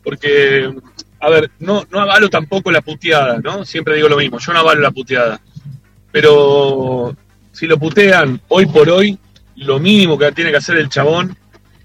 Porque 0.02 0.72
a 1.20 1.30
ver, 1.30 1.50
no, 1.58 1.86
no 1.90 2.00
avalo 2.00 2.28
tampoco 2.28 2.70
la 2.70 2.82
puteada, 2.82 3.38
¿no? 3.38 3.64
Siempre 3.64 3.96
digo 3.96 4.08
lo 4.08 4.16
mismo, 4.16 4.38
yo 4.38 4.52
no 4.52 4.58
avalo 4.60 4.80
la 4.80 4.90
puteada. 4.90 5.40
Pero 6.12 7.16
si 7.52 7.66
lo 7.66 7.78
putean 7.78 8.40
hoy 8.48 8.66
por 8.66 8.88
hoy, 8.90 9.18
lo 9.56 9.78
mínimo 9.78 10.18
que 10.18 10.32
tiene 10.32 10.50
que 10.50 10.58
hacer 10.58 10.76
el 10.76 10.88
chabón 10.88 11.36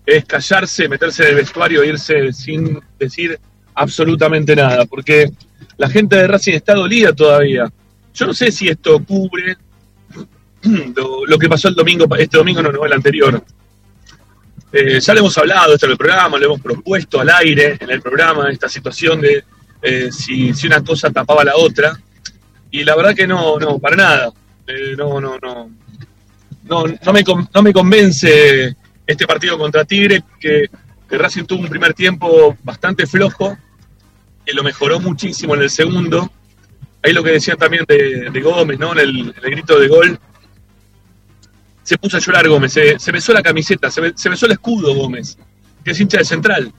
es 0.06 0.26
callarse, 0.26 0.90
meterse 0.90 1.24
en 1.24 1.30
el 1.30 1.36
vestuario 1.36 1.84
e 1.84 1.88
irse 1.88 2.34
sin 2.34 2.80
decir 2.98 3.40
absolutamente 3.76 4.56
nada, 4.56 4.86
porque 4.86 5.32
la 5.78 5.90
gente 5.90 6.18
de 6.18 6.28
Racing 6.28 6.54
está 6.54 6.74
dolida 6.74 7.14
todavía. 7.14 7.72
Yo 8.14 8.28
no 8.28 8.34
sé 8.34 8.52
si 8.52 8.68
esto 8.68 9.04
cubre 9.04 9.56
lo, 10.96 11.26
lo 11.26 11.40
que 11.40 11.48
pasó 11.48 11.70
el 11.70 11.76
domingo, 11.76 12.06
este 12.18 12.38
domingo 12.38 12.62
no, 12.62 12.72
no 12.72 12.86
el 12.86 12.94
anterior. 12.94 13.44
Eh, 14.72 15.00
ya 15.00 15.14
le 15.14 15.20
hemos 15.20 15.38
hablado 15.38 15.74
esto 15.74 15.88
en 15.88 15.94
el 15.94 15.98
programa, 15.98 16.38
lo 16.38 16.46
hemos 16.46 16.62
propuesto 16.62 17.20
al 17.20 17.30
aire 17.30 17.78
en 17.80 17.90
el 17.90 18.02
programa, 18.02 18.50
esta 18.52 18.70
situación 18.70 19.20
de 19.20 19.44
eh, 19.82 20.12
si, 20.12 20.52
una 20.68 20.84
cosa 20.84 21.10
tapaba 21.10 21.44
la 21.44 21.56
otra. 21.56 22.00
Y 22.72 22.84
la 22.84 22.96
verdad 22.96 23.16
que 23.16 23.26
no, 23.26 23.58
no, 23.58 23.80
para 23.80 23.96
nada. 23.96 24.32
Eh, 24.68 24.94
no, 24.96 25.20
no, 25.20 25.40
no, 25.42 25.72
no, 26.66 26.84
no, 26.86 27.14
me, 27.14 27.24
no 27.54 27.62
me 27.64 27.74
convence 27.74 28.76
este 29.08 29.26
partido 29.26 29.58
contra 29.58 29.86
Tigre, 29.86 30.24
que, 30.40 30.70
que 31.10 31.18
Racing 31.18 31.46
tuvo 31.46 31.62
un 31.62 31.70
primer 31.70 31.96
tiempo 31.96 32.56
bastante 32.64 33.08
flojo, 33.08 33.58
que 34.46 34.54
lo 34.54 34.64
mejoró 34.64 35.00
muchísimo 35.00 35.56
en 35.56 35.64
el 35.64 35.72
segundo. 35.72 36.32
Ahí 37.02 37.14
lo 37.14 37.24
que 37.24 37.32
decían 37.32 37.58
también 37.58 37.86
de, 37.88 38.30
de 38.30 38.42
Gómez, 38.42 38.78
¿no? 38.78 38.92
En 38.92 39.00
el 39.00 39.34
grito 39.42 39.80
de 39.80 39.88
gol, 39.88 40.20
se 41.90 41.98
puso 41.98 42.18
a 42.18 42.20
llorar 42.20 42.48
Gómez, 42.48 42.72
se, 42.72 43.12
besó 43.12 43.34
la 43.34 43.42
camiseta, 43.42 43.90
se, 43.90 44.00
besó 44.00 44.46
el 44.46 44.52
escudo 44.52 44.94
Gómez, 44.94 45.36
que 45.84 45.90
es 45.90 46.00
hincha 46.00 46.20
de 46.20 46.24
central, 46.24 46.72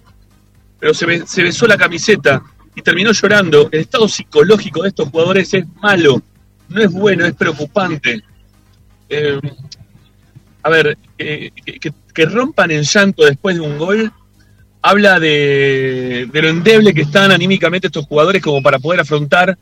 pero 0.78 0.94
se, 0.94 1.04
besó 1.42 1.66
la 1.66 1.76
camiseta 1.76 2.40
y 2.76 2.80
terminó 2.80 3.10
llorando. 3.10 3.68
El 3.72 3.80
estado 3.80 4.06
psicológico 4.06 4.84
de 4.84 4.90
estos 4.90 5.08
jugadores 5.08 5.52
es 5.52 5.64
malo, 5.82 6.22
no 6.68 6.80
es 6.80 6.92
bueno, 6.92 7.26
es 7.26 7.34
preocupante. 7.34 8.22
Eh, 9.08 9.40
a 10.62 10.70
ver, 10.70 10.96
que, 11.18 12.26
rompan 12.26 12.70
en 12.70 12.84
llanto 12.84 13.24
después 13.24 13.56
de 13.56 13.62
un 13.62 13.78
gol 13.78 14.12
habla 14.80 15.18
de, 15.18 16.28
de, 16.32 16.42
lo 16.42 16.50
endeble 16.50 16.94
que 16.94 17.02
están 17.02 17.32
anímicamente 17.32 17.88
estos 17.88 18.06
jugadores 18.06 18.40
como 18.40 18.62
para 18.62 18.78
poder 18.78 19.00
afrontar 19.00 19.58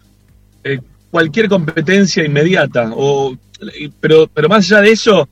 eh, 0.63 0.79
cualquier 1.11 1.49
competencia 1.49 2.23
inmediata. 2.23 2.91
O, 2.95 3.35
pero, 3.99 4.29
pero 4.29 4.49
más 4.51 4.71
allá 4.71 4.83
de 4.83 4.91
eso, 4.91 5.27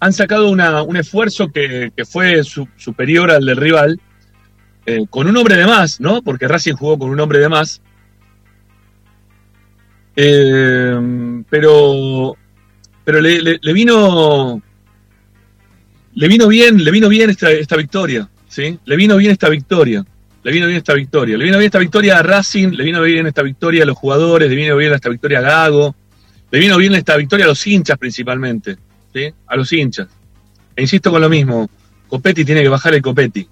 han 0.00 0.12
sacado 0.14 0.50
una, 0.50 0.82
un 0.82 0.96
esfuerzo 0.96 1.48
que, 1.48 1.92
fue 2.08 2.42
su, 2.42 2.66
superior 2.76 3.30
al 3.30 3.44
del 3.44 3.56
rival, 3.56 4.00
eh, 4.86 5.04
con 5.10 5.28
un 5.28 5.36
hombre 5.36 5.56
de 5.56 5.66
más, 5.66 6.00
¿no? 6.00 6.22
Porque 6.22 6.48
Racing 6.48 6.74
jugó 6.74 6.98
con 6.98 7.10
un 7.10 7.20
hombre 7.20 7.38
de 7.38 7.48
más. 7.48 7.82
Eh, 10.16 11.42
pero 11.48 12.36
pero 13.04 13.20
le, 13.20 13.40
le, 13.40 13.58
le, 13.62 13.72
vino 13.72 14.60
le 16.14 16.28
vino 16.28 16.48
bien, 16.48 16.82
le 16.82 16.90
vino 16.90 17.08
bien 17.08 17.30
esta, 17.30 17.50
esta 17.50 17.76
victoria, 17.76 18.28
¿sí? 18.48 18.78
Le 18.84 18.96
vino 18.96 19.16
bien 19.16 19.32
esta 19.32 19.48
victoria. 19.48 20.04
Le 20.42 20.52
vino 20.52 20.66
bien 20.66 20.78
esta 20.78 20.94
victoria. 20.94 21.36
Le 21.36 21.44
vino 21.44 21.58
bien 21.58 21.66
esta 21.66 21.78
victoria 21.78 22.18
a 22.18 22.22
Racing, 22.22 22.70
le 22.70 22.84
vino 22.84 23.02
bien 23.02 23.26
esta 23.26 23.42
victoria 23.42 23.82
a 23.82 23.86
los 23.86 23.96
jugadores, 23.96 24.48
le 24.48 24.56
vino 24.56 24.76
bien 24.76 24.94
esta 24.94 25.10
victoria 25.10 25.40
a 25.40 25.42
Gago, 25.42 25.94
le 26.50 26.58
vino 26.58 26.78
bien 26.78 26.94
esta 26.94 27.16
victoria 27.16 27.44
a 27.44 27.48
los 27.48 27.66
hinchas 27.66 27.98
principalmente. 27.98 28.78
¿Sí? 29.12 29.32
a 29.46 29.56
los 29.56 29.72
hinchas. 29.72 30.08
E 30.76 30.82
insisto 30.82 31.10
con 31.10 31.20
lo 31.20 31.28
mismo, 31.28 31.68
Copetti 32.08 32.44
tiene 32.44 32.62
que 32.62 32.68
bajar 32.68 32.94
el 32.94 33.02
Copetti. 33.02 33.48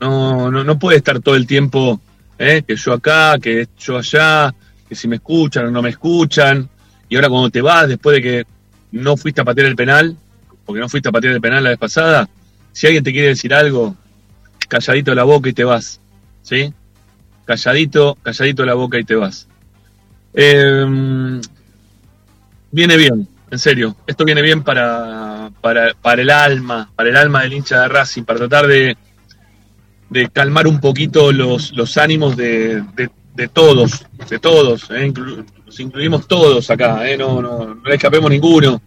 No, 0.00 0.50
no, 0.50 0.64
no 0.64 0.78
puede 0.78 0.98
estar 0.98 1.20
todo 1.20 1.34
el 1.34 1.46
tiempo, 1.46 2.00
¿eh? 2.38 2.62
que 2.66 2.76
yo 2.76 2.92
acá, 2.92 3.38
que 3.40 3.68
yo 3.78 3.98
allá, 3.98 4.54
que 4.88 4.94
si 4.94 5.08
me 5.08 5.16
escuchan 5.16 5.66
o 5.66 5.70
no 5.70 5.82
me 5.82 5.90
escuchan. 5.90 6.68
Y 7.08 7.16
ahora 7.16 7.28
cuando 7.28 7.50
te 7.50 7.60
vas, 7.60 7.88
después 7.88 8.16
de 8.16 8.22
que 8.22 8.46
no 8.92 9.16
fuiste 9.16 9.40
a 9.40 9.44
patear 9.44 9.66
el 9.66 9.76
penal, 9.76 10.16
porque 10.64 10.80
no 10.80 10.88
fuiste 10.88 11.08
a 11.08 11.12
patear 11.12 11.34
el 11.34 11.40
penal 11.40 11.64
la 11.64 11.70
vez 11.70 11.78
pasada, 11.78 12.28
si 12.72 12.86
alguien 12.86 13.04
te 13.04 13.12
quiere 13.12 13.28
decir 13.28 13.52
algo, 13.54 13.96
calladito 14.68 15.14
la 15.14 15.24
boca 15.24 15.48
y 15.48 15.52
te 15.52 15.64
vas. 15.64 16.00
¿Sí? 16.42 16.72
Calladito, 17.44 18.16
calladito 18.22 18.64
la 18.64 18.74
boca 18.74 18.98
y 18.98 19.04
te 19.04 19.14
vas. 19.14 19.48
Eh, 20.34 21.40
viene 22.70 22.96
bien, 22.96 23.28
en 23.50 23.58
serio, 23.58 23.96
esto 24.06 24.24
viene 24.24 24.42
bien 24.42 24.62
para, 24.62 25.50
para, 25.60 25.94
para, 25.94 26.22
el 26.22 26.30
alma, 26.30 26.90
para 26.94 27.08
el 27.08 27.16
alma 27.16 27.42
del 27.42 27.54
hincha 27.54 27.82
de 27.82 27.88
Racing, 27.88 28.24
para 28.24 28.40
tratar 28.40 28.66
de, 28.66 28.96
de 30.10 30.28
calmar 30.30 30.66
un 30.66 30.80
poquito 30.80 31.32
los, 31.32 31.72
los 31.72 31.96
ánimos 31.96 32.36
de, 32.36 32.82
de, 32.94 33.10
de 33.34 33.48
todos, 33.48 34.04
de 34.28 34.38
todos, 34.38 34.90
¿eh? 34.90 35.12
Los 35.64 35.80
incluimos 35.80 36.26
todos 36.26 36.70
acá, 36.70 37.08
¿eh? 37.08 37.16
no, 37.16 37.40
no, 37.40 37.74
no 37.74 37.90
escapemos 37.90 38.30
ninguno. 38.30 38.82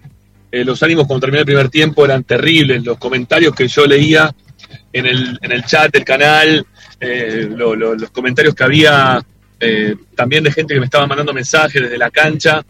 Eh, 0.51 0.65
los 0.65 0.81
ánimos 0.83 1.07
cuando 1.07 1.21
terminó 1.21 1.39
el 1.39 1.45
primer 1.45 1.69
tiempo 1.69 2.03
eran 2.03 2.23
terribles, 2.23 2.83
los 2.83 2.97
comentarios 2.97 3.55
que 3.55 3.67
yo 3.67 3.85
leía 3.85 4.33
en 4.91 5.05
el, 5.05 5.39
en 5.41 5.51
el 5.51 5.63
chat 5.63 5.91
del 5.91 6.03
canal, 6.03 6.65
eh, 6.99 7.47
lo, 7.49 7.75
lo, 7.75 7.95
los 7.95 8.09
comentarios 8.11 8.53
que 8.53 8.63
había 8.63 9.21
también 10.15 10.43
de 10.43 10.51
gente 10.51 10.73
que 10.73 10.79
me 10.79 10.87
estaba 10.87 11.05
mandando 11.05 11.35
mensajes 11.35 11.83
desde 11.83 11.95
la 11.95 12.09
cancha, 12.09 12.65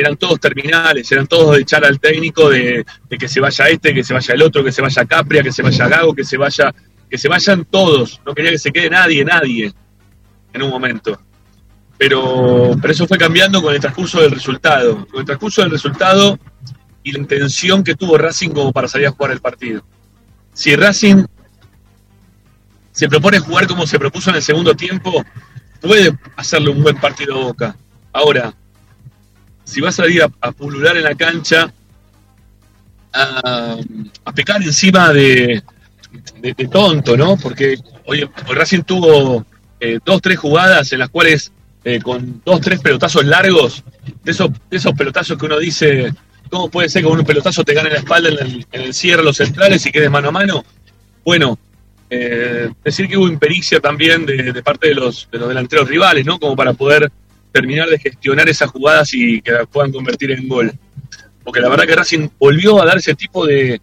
eran 0.00 0.16
todos 0.16 0.40
terminales, 0.40 1.10
eran 1.12 1.26
todos 1.26 1.56
de 1.56 1.62
echar 1.62 1.84
al 1.84 2.00
técnico 2.00 2.50
de, 2.50 2.84
que 3.08 3.28
se 3.28 3.40
vaya 3.40 3.68
este, 3.68 3.94
que 3.94 4.02
se 4.02 4.14
vaya 4.14 4.34
el 4.34 4.42
otro, 4.42 4.64
que 4.64 4.72
se 4.72 4.82
vaya 4.82 5.04
Capria, 5.04 5.42
que 5.42 5.52
se 5.52 5.62
vaya 5.62 5.88
Gago, 5.88 6.14
que 6.14 6.24
se 6.24 6.36
vaya, 6.36 6.74
que 7.08 7.18
se 7.18 7.28
vayan 7.28 7.64
todos. 7.64 8.20
No 8.24 8.34
quería 8.34 8.50
que 8.50 8.58
se 8.58 8.72
quede 8.72 8.90
nadie, 8.90 9.24
nadie, 9.24 9.72
en 10.52 10.62
un 10.62 10.70
momento. 10.70 11.20
Pero, 11.98 12.76
pero 12.80 12.92
eso 12.92 13.06
fue 13.06 13.18
cambiando 13.18 13.60
con 13.60 13.74
el 13.74 13.80
transcurso 13.80 14.20
del 14.20 14.30
resultado. 14.30 15.06
Con 15.06 15.20
el 15.20 15.26
transcurso 15.26 15.60
del 15.60 15.70
resultado 15.70 16.38
y 17.02 17.12
la 17.12 17.18
intención 17.18 17.84
que 17.84 17.94
tuvo 17.94 18.16
Racing 18.16 18.50
como 18.50 18.72
para 18.72 18.88
salir 18.88 19.06
a 19.06 19.10
jugar 19.10 19.32
el 19.32 19.40
partido. 19.40 19.84
Si 20.52 20.74
Racing 20.74 21.24
se 22.92 23.08
propone 23.08 23.38
jugar 23.38 23.66
como 23.66 23.86
se 23.86 23.98
propuso 23.98 24.30
en 24.30 24.36
el 24.36 24.42
segundo 24.42 24.74
tiempo, 24.74 25.24
puede 25.80 26.18
hacerle 26.36 26.70
un 26.70 26.82
buen 26.82 26.96
partido 26.96 27.34
a 27.34 27.44
Boca. 27.44 27.76
Ahora, 28.12 28.54
si 29.70 29.80
vas 29.80 30.00
a 30.00 30.08
ir 30.08 30.22
a, 30.22 30.52
pulular 30.52 30.96
en 30.96 31.04
la 31.04 31.14
cancha, 31.14 31.72
a, 33.12 33.76
pecar 34.34 34.62
encima 34.62 35.12
de, 35.12 35.62
de, 36.40 36.54
de, 36.54 36.68
tonto, 36.68 37.16
¿no? 37.16 37.36
Porque 37.36 37.78
hoy 38.06 38.28
Racing 38.48 38.82
tuvo 38.82 39.46
eh, 39.78 40.00
dos, 40.04 40.20
tres 40.20 40.38
jugadas 40.38 40.92
en 40.92 40.98
las 40.98 41.08
cuales 41.08 41.52
eh, 41.84 42.00
con 42.00 42.42
dos, 42.44 42.60
tres 42.60 42.80
pelotazos 42.80 43.24
largos, 43.24 43.84
de 44.24 44.32
esos, 44.32 44.50
de 44.68 44.76
esos 44.76 44.92
pelotazos 44.94 45.38
que 45.38 45.46
uno 45.46 45.58
dice, 45.58 46.12
¿cómo 46.50 46.68
puede 46.68 46.88
ser 46.88 47.02
que 47.02 47.08
con 47.08 47.20
un 47.20 47.24
pelotazo 47.24 47.62
te 47.62 47.74
gane 47.74 47.90
la 47.90 47.98
espalda 47.98 48.28
en 48.28 48.38
el, 48.38 48.66
en 48.72 48.80
el 48.80 48.92
cierre 48.92 49.22
los 49.22 49.36
centrales 49.36 49.86
y 49.86 49.92
quedes 49.92 50.10
mano 50.10 50.30
a 50.30 50.32
mano? 50.32 50.64
Bueno, 51.24 51.58
eh, 52.10 52.70
decir 52.82 53.08
que 53.08 53.16
hubo 53.16 53.28
impericia 53.28 53.78
también 53.78 54.26
de, 54.26 54.52
de 54.52 54.62
parte 54.64 54.88
de 54.88 54.94
los, 54.96 55.28
de 55.30 55.38
los 55.38 55.48
delanteros 55.48 55.88
rivales, 55.88 56.26
¿no? 56.26 56.40
Como 56.40 56.56
para 56.56 56.72
poder 56.72 57.10
terminar 57.52 57.88
de 57.88 57.98
gestionar 57.98 58.48
esas 58.48 58.70
jugadas 58.70 59.12
y 59.14 59.40
que 59.42 59.52
las 59.52 59.66
puedan 59.66 59.92
convertir 59.92 60.30
en 60.32 60.48
gol. 60.48 60.72
Porque 61.42 61.60
la 61.60 61.68
verdad 61.68 61.86
que 61.86 61.96
Racing 61.96 62.28
volvió 62.38 62.80
a 62.80 62.86
dar 62.86 62.98
ese 62.98 63.14
tipo 63.14 63.46
de, 63.46 63.80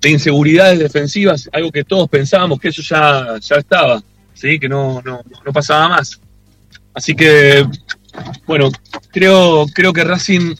de 0.00 0.10
inseguridades 0.10 0.78
defensivas, 0.78 1.48
algo 1.52 1.70
que 1.70 1.84
todos 1.84 2.08
pensábamos 2.08 2.58
que 2.58 2.68
eso 2.68 2.82
ya, 2.82 3.38
ya 3.40 3.56
estaba, 3.56 4.02
¿sí? 4.34 4.58
que 4.58 4.68
no, 4.68 5.02
no, 5.04 5.22
no 5.44 5.52
pasaba 5.52 5.88
más. 5.88 6.20
Así 6.94 7.14
que, 7.14 7.66
bueno, 8.46 8.70
creo, 9.10 9.66
creo 9.72 9.92
que 9.92 10.04
Racing 10.04 10.54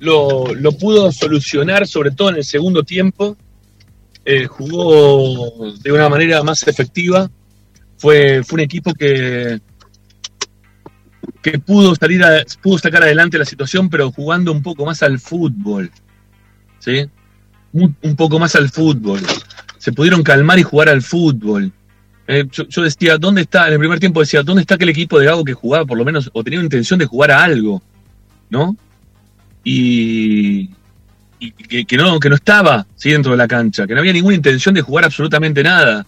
lo, 0.00 0.54
lo 0.54 0.72
pudo 0.72 1.12
solucionar, 1.12 1.86
sobre 1.86 2.10
todo 2.10 2.30
en 2.30 2.36
el 2.36 2.44
segundo 2.44 2.82
tiempo. 2.82 3.36
Eh, 4.24 4.46
jugó 4.46 5.72
de 5.80 5.92
una 5.92 6.08
manera 6.08 6.42
más 6.42 6.66
efectiva. 6.66 7.30
Fue, 7.96 8.42
fue 8.44 8.56
un 8.56 8.60
equipo 8.60 8.92
que, 8.94 9.60
pudo 11.64 11.94
salir 11.94 12.22
a, 12.24 12.42
pudo 12.62 12.78
sacar 12.78 13.02
adelante 13.02 13.38
la 13.38 13.44
situación, 13.44 13.88
pero 13.88 14.10
jugando 14.10 14.52
un 14.52 14.62
poco 14.62 14.84
más 14.84 15.02
al 15.02 15.18
fútbol. 15.18 15.90
¿Sí? 16.78 17.06
Un, 17.72 17.94
poco 18.16 18.38
más 18.38 18.54
al 18.56 18.70
fútbol. 18.70 19.20
Se 19.78 19.92
pudieron 19.92 20.22
calmar 20.22 20.58
y 20.58 20.62
jugar 20.62 20.88
al 20.88 21.02
fútbol. 21.02 21.72
Eh, 22.26 22.46
yo, 22.50 22.82
decía, 22.82 23.16
¿dónde 23.16 23.42
está? 23.42 23.66
En 23.68 23.74
el 23.74 23.78
primer 23.78 24.00
tiempo 24.00 24.20
decía, 24.20 24.42
¿dónde 24.42 24.62
está 24.62 24.74
aquel 24.74 24.90
equipo 24.90 25.18
de 25.18 25.26
Gago 25.26 25.44
que 25.44 25.54
jugaba 25.54 25.86
por 25.86 25.96
lo 25.96 26.04
menos, 26.04 26.30
o 26.32 26.44
tenía 26.44 26.60
intención 26.60 26.98
de 26.98 27.06
jugar 27.06 27.30
a 27.30 27.42
algo? 27.42 27.82
¿No? 28.50 28.76
Y, 29.64 30.70
que, 31.38 31.96
no, 31.96 32.18
que 32.18 32.28
no 32.28 32.34
estaba 32.34 32.86
¿sí? 32.96 33.10
dentro 33.12 33.32
de 33.32 33.38
la 33.38 33.48
cancha, 33.48 33.86
que 33.86 33.94
no 33.94 34.00
había 34.00 34.12
ninguna 34.12 34.34
intención 34.34 34.74
de 34.74 34.82
jugar 34.82 35.04
absolutamente 35.04 35.62
nada. 35.62 36.06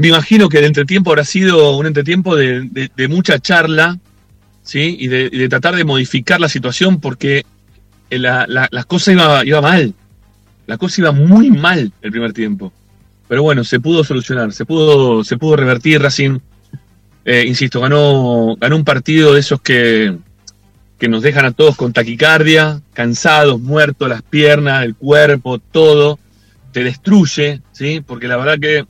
Me 0.00 0.08
imagino 0.08 0.48
que 0.48 0.56
el 0.56 0.64
entretiempo 0.64 1.10
habrá 1.10 1.24
sido 1.24 1.76
un 1.76 1.84
entretiempo 1.84 2.34
de, 2.34 2.90
de, 2.96 3.08
mucha 3.08 3.38
charla, 3.38 3.98
¿sí? 4.62 4.96
Y 4.98 5.08
de, 5.08 5.46
tratar 5.50 5.76
de 5.76 5.84
modificar 5.84 6.40
la 6.40 6.48
situación 6.48 7.00
porque 7.00 7.44
la, 8.08 8.46
la, 8.48 8.66
las 8.70 8.86
cosas 8.86 9.12
iban 9.12 9.46
iba 9.46 9.60
mal. 9.60 9.92
La 10.66 10.78
cosa 10.78 11.02
iba 11.02 11.12
muy 11.12 11.50
mal 11.50 11.92
el 12.00 12.10
primer 12.10 12.32
tiempo. 12.32 12.72
pero 13.28 13.42
bueno, 13.42 13.62
se 13.62 13.78
pudo 13.78 14.02
solucionar, 14.02 14.54
se 14.54 14.64
pudo, 14.64 15.22
se 15.22 15.36
pudo 15.36 15.56
revertir. 15.56 16.00
Racing, 16.00 16.38
eh, 17.26 17.44
insisto, 17.46 17.82
ganó, 17.82 18.56
ganó 18.58 18.76
un 18.76 18.84
partido 18.84 19.34
de 19.34 19.40
esos 19.40 19.60
que, 19.60 20.16
que 20.98 21.08
nos 21.08 21.22
dejan 21.22 21.44
a 21.44 21.52
todos 21.52 21.76
con 21.76 21.92
taquicardia, 21.92 22.80
cansados, 22.94 23.60
muertos, 23.60 24.08
las 24.08 24.22
piernas, 24.22 24.82
el 24.82 24.94
cuerpo, 24.94 25.58
todo. 25.58 26.18
Te 26.72 26.84
destruye, 26.84 27.60
¿sí? 27.72 28.00
Porque 28.00 28.28
la 28.28 28.38
verdad 28.38 28.58
que 28.58 28.86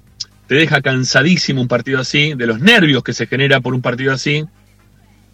te 0.51 0.57
deja 0.57 0.82
cansadísimo 0.82 1.62
un 1.62 1.68
partido 1.68 2.01
así, 2.01 2.34
de 2.34 2.44
los 2.44 2.59
nervios 2.59 3.05
que 3.05 3.12
se 3.12 3.28
genera 3.28 3.61
por 3.61 3.72
un 3.72 3.80
partido 3.80 4.12
así. 4.12 4.44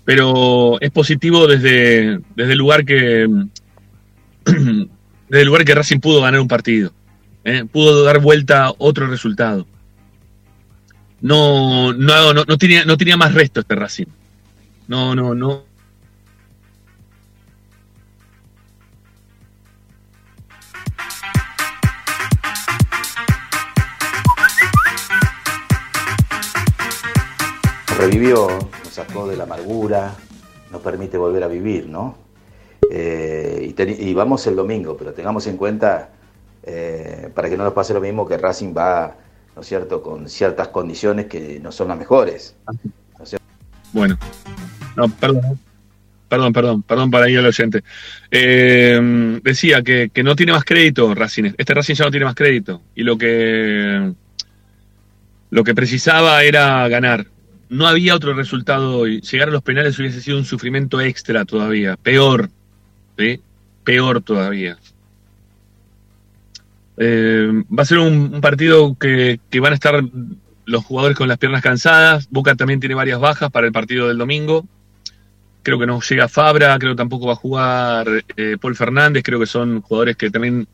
Pero 0.04 0.78
es 0.82 0.90
positivo 0.90 1.46
desde, 1.46 2.20
desde 2.34 2.52
el 2.52 2.58
lugar 2.58 2.84
que. 2.84 3.26
desde 4.44 4.90
el 5.30 5.46
lugar 5.46 5.64
que 5.64 5.74
Racing 5.74 6.00
pudo 6.00 6.20
ganar 6.20 6.38
un 6.38 6.48
partido. 6.48 6.92
¿eh? 7.44 7.64
Pudo 7.64 8.04
dar 8.04 8.20
vuelta 8.20 8.74
otro 8.76 9.06
resultado. 9.06 9.66
No, 11.22 11.94
no, 11.94 12.34
no, 12.34 12.44
no, 12.46 12.58
tenía, 12.58 12.84
no 12.84 12.98
tenía 12.98 13.16
más 13.16 13.32
resto 13.32 13.60
este 13.60 13.74
Racing. 13.74 14.08
No, 14.86 15.14
no, 15.14 15.34
no. 15.34 15.64
Revivió, 28.16 28.48
nos 28.82 28.94
sacó 28.94 29.28
de 29.28 29.36
la 29.36 29.42
amargura, 29.42 30.14
nos 30.72 30.80
permite 30.80 31.18
volver 31.18 31.42
a 31.42 31.48
vivir, 31.48 31.86
¿no? 31.86 32.16
Eh, 32.90 33.74
y, 33.76 34.14
vamos 34.14 34.46
el 34.46 34.56
domingo, 34.56 34.96
pero 34.96 35.12
tengamos 35.12 35.46
en 35.46 35.58
cuenta, 35.58 36.08
eh, 36.62 37.28
para 37.34 37.50
que 37.50 37.58
no 37.58 37.64
nos 37.64 37.74
pase 37.74 37.92
lo 37.92 38.00
mismo, 38.00 38.26
que 38.26 38.38
Racing 38.38 38.74
va, 38.74 39.14
¿no 39.54 39.60
es 39.60 39.68
cierto?, 39.68 40.02
con 40.02 40.30
ciertas 40.30 40.68
condiciones 40.68 41.26
que 41.26 41.60
no 41.60 41.70
son 41.70 41.88
las 41.88 41.98
mejores. 41.98 42.56
Bueno, 43.92 44.18
no, 44.96 45.08
perdón. 45.08 45.60
Perdón, 46.28 46.52
perdón, 46.52 46.82
perdón 46.82 47.10
para 47.10 47.28
ir 47.30 47.38
al 47.38 47.46
oyente. 47.46 47.84
Eh, 48.30 49.38
decía 49.44 49.82
que, 49.82 50.10
que 50.12 50.24
no 50.24 50.34
tiene 50.34 50.52
más 50.52 50.64
crédito 50.64 51.14
Racing. 51.14 51.52
Este 51.56 51.72
Racing 51.72 51.94
ya 51.94 52.04
no 52.06 52.10
tiene 52.10 52.26
más 52.26 52.34
crédito. 52.34 52.82
Y 52.96 53.04
lo 53.04 53.16
que, 53.16 54.12
lo 55.50 55.62
que 55.62 55.74
precisaba 55.74 56.42
era 56.42 56.88
ganar. 56.88 57.26
No 57.68 57.86
había 57.86 58.14
otro 58.14 58.34
resultado 58.34 58.98
hoy. 58.98 59.20
Llegar 59.20 59.48
a 59.48 59.52
los 59.52 59.62
penales 59.62 59.98
hubiese 59.98 60.20
sido 60.20 60.38
un 60.38 60.44
sufrimiento 60.44 61.00
extra 61.00 61.44
todavía. 61.44 61.96
Peor. 61.96 62.50
¿sí? 63.18 63.40
Peor 63.84 64.22
todavía. 64.22 64.78
Eh, 66.98 67.64
va 67.76 67.82
a 67.82 67.86
ser 67.86 67.98
un, 67.98 68.40
partido 68.40 68.96
que, 68.98 69.40
que 69.50 69.60
van 69.60 69.72
a 69.72 69.74
estar 69.74 70.02
los 70.64 70.84
jugadores 70.84 71.16
con 71.16 71.28
las 71.28 71.38
piernas 71.38 71.62
cansadas. 71.62 72.28
Boca 72.30 72.54
también 72.54 72.80
tiene 72.80 72.94
varias 72.94 73.20
bajas 73.20 73.50
para 73.50 73.66
el 73.66 73.72
partido 73.72 74.08
del 74.08 74.18
domingo. 74.18 74.66
Creo 75.62 75.78
que 75.78 75.86
no 75.86 76.00
llega 76.00 76.28
Fabra, 76.28 76.78
creo 76.78 76.92
que 76.92 76.98
tampoco 76.98 77.26
va 77.26 77.32
a 77.32 77.36
jugar 77.36 78.06
eh, 78.36 78.56
Paul 78.60 78.76
Fernández. 78.76 79.22
Creo 79.24 79.40
que 79.40 79.46
son 79.46 79.80
jugadores 79.82 80.16
que 80.16 80.30
también 80.30 80.68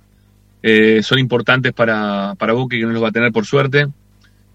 eh, 0.62 1.00
son 1.02 1.18
importantes 1.18 1.72
para, 1.72 2.34
para 2.36 2.52
Boca 2.52 2.76
y 2.76 2.80
que 2.80 2.86
no 2.86 2.92
los 2.92 3.02
va 3.02 3.08
a 3.08 3.12
tener 3.12 3.32
por 3.32 3.46
suerte. 3.46 3.88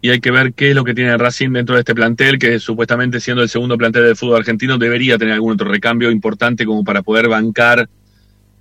Y 0.07 0.09
hay 0.09 0.21
que 0.21 0.31
ver 0.31 0.53
qué 0.53 0.69
es 0.69 0.75
lo 0.75 0.85
que 0.85 0.93
tiene 0.93 1.17
Racing 1.17 1.49
dentro 1.51 1.75
de 1.75 1.81
este 1.81 1.93
plantel, 1.93 2.39
que 2.39 2.59
supuestamente 2.59 3.19
siendo 3.19 3.43
el 3.43 3.49
segundo 3.49 3.77
plantel 3.77 4.05
del 4.05 4.15
fútbol 4.15 4.37
argentino 4.37 4.77
debería 4.77 5.17
tener 5.17 5.33
algún 5.33 5.51
otro 5.55 5.69
recambio 5.69 6.09
importante 6.11 6.65
como 6.65 6.85
para 6.85 7.01
poder 7.01 7.27
bancar 7.27 7.89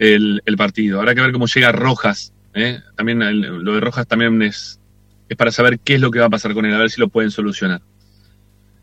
el, 0.01 0.42
partido. 0.59 0.99
Habrá 0.99 1.14
que 1.14 1.20
ver 1.20 1.30
cómo 1.30 1.47
llega 1.47 1.70
Rojas. 1.70 2.32
¿eh? 2.53 2.80
También 2.97 3.20
lo 3.64 3.74
de 3.74 3.80
Rojas 3.80 4.09
también 4.09 4.42
es, 4.42 4.80
es 5.28 5.36
para 5.36 5.53
saber 5.53 5.78
qué 5.78 5.94
es 5.94 6.01
lo 6.01 6.11
que 6.11 6.18
va 6.18 6.26
a 6.26 6.30
pasar 6.30 6.53
con 6.53 6.66
él, 6.66 6.74
a 6.74 6.78
ver 6.78 6.90
si 6.90 7.01
lo 7.01 7.07
pueden 7.07 7.30
solucionar. 7.30 7.80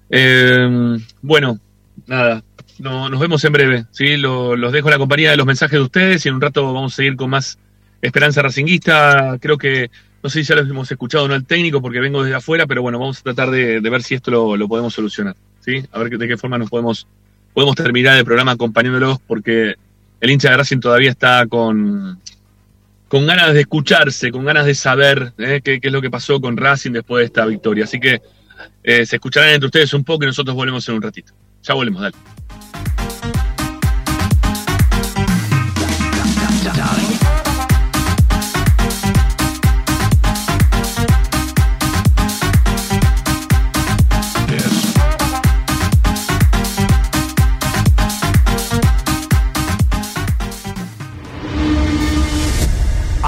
Eh, 0.09 0.97
bueno, 1.22 1.59
nada, 2.07 2.45
no- 2.80 3.09
nos 3.09 3.20
vemos 3.20 3.43
en 3.43 3.51
breve. 3.51 3.86
¿sí? 3.91 4.16
Lo- 4.16 4.55
los 4.55 4.72
dejo 4.72 4.88
en 4.88 4.93
la 4.93 4.99
compañía 4.99 5.32
de 5.32 5.36
los 5.38 5.45
mensajes 5.45 5.78
de 5.78 5.84
ustedes 5.84 6.26
y 6.26 6.30
en 6.30 6.36
un 6.36 6.41
rato 6.41 6.74
vamos 6.74 6.93
a 6.93 6.95
seguir 6.95 7.18
con 7.18 7.30
más 7.30 7.59
Esperanza 8.01 8.41
Racinguista. 8.41 9.38
Creo 9.41 9.57
que, 9.57 9.91
no 10.24 10.30
sé 10.30 10.39
si 10.39 10.47
ya 10.47 10.55
lo 10.55 10.61
hemos 10.61 10.89
escuchado 10.89 11.28
no 11.28 11.34
al 11.34 11.45
técnico 11.45 11.82
porque 11.82 11.99
vengo 11.99 12.24
desde 12.24 12.38
afuera, 12.38 12.65
pero 12.65 12.82
bueno, 12.82 12.97
vamos 12.97 13.19
a 13.19 13.24
tratar 13.24 13.51
de, 13.51 13.82
ver 13.82 14.03
si 14.03 14.15
esto 14.15 14.55
lo, 14.55 14.67
podemos 14.69 14.93
solucionar. 14.93 15.36
¿sí? 15.59 15.84
A 15.91 15.99
ver 15.99 16.17
de 16.17 16.28
qué 16.30 16.38
forma 16.38 16.57
nos 16.57 16.69
podemos, 16.69 17.05
podemos 17.53 17.76
terminar 17.76 18.17
el 18.17 18.24
programa 18.24 18.53
acompañándolos 18.53 19.19
porque 19.28 19.76
el 20.21 20.30
hincha 20.32 20.49
de 20.51 20.57
Racing 20.57 20.80
todavía 20.80 21.11
está 21.11 21.45
con, 21.47 22.17
con 23.09 23.28
ganas 23.28 23.53
de 23.53 23.61
escucharse, 23.61 24.32
con 24.32 24.45
ganas 24.45 24.65
de 24.65 24.76
saber 24.76 25.34
¿eh? 25.38 25.59
qué, 25.61 25.82
qué 25.82 25.88
es 25.89 25.93
lo 25.93 26.01
que 26.01 26.09
pasó 26.09 26.39
con 26.39 26.55
Racing 26.55 26.91
después 26.91 27.19
de 27.19 27.26
esta 27.26 27.45
victoria. 27.45 27.84
Así 27.84 27.99
que 27.99 28.21
eh, 28.82 29.05
se 29.05 29.17
escucharán 29.17 29.49
entre 29.49 29.65
ustedes 29.65 29.93
un 29.93 30.05
poco 30.05 30.24
y 30.24 30.28
nosotros 30.28 30.55
volvemos 30.55 30.88
en 30.88 30.95
un 30.95 31.01
ratito. 31.01 31.34
Ya 31.63 31.74
volvemos, 31.74 32.01
dale. 32.01 32.15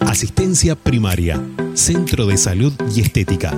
Asistencia 0.00 0.76
primaria, 0.76 1.42
centro 1.74 2.26
de 2.26 2.36
salud 2.36 2.72
y 2.94 3.00
estética, 3.00 3.52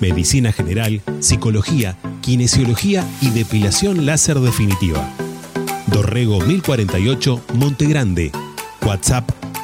medicina 0.00 0.52
general, 0.52 1.02
psicología, 1.20 1.98
kinesiología 2.22 3.04
y 3.20 3.28
depilación 3.30 4.06
láser 4.06 4.40
definitiva. 4.40 5.06
Dorrego 5.88 6.40
1048 6.40 7.42
Montegrande. 7.52 8.32
WhatsApp 8.86 9.30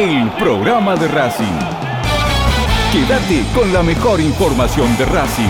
el 0.00 0.30
programa 0.30 0.96
de 0.96 1.08
Racing. 1.08 1.58
Quédate 2.90 3.44
con 3.54 3.70
la 3.70 3.82
mejor 3.82 4.18
información 4.18 4.96
de 4.96 5.04
Racing. 5.04 5.44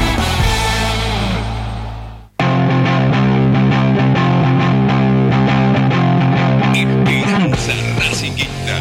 Esperanza 6.75 7.73
Racingista. 7.97 8.77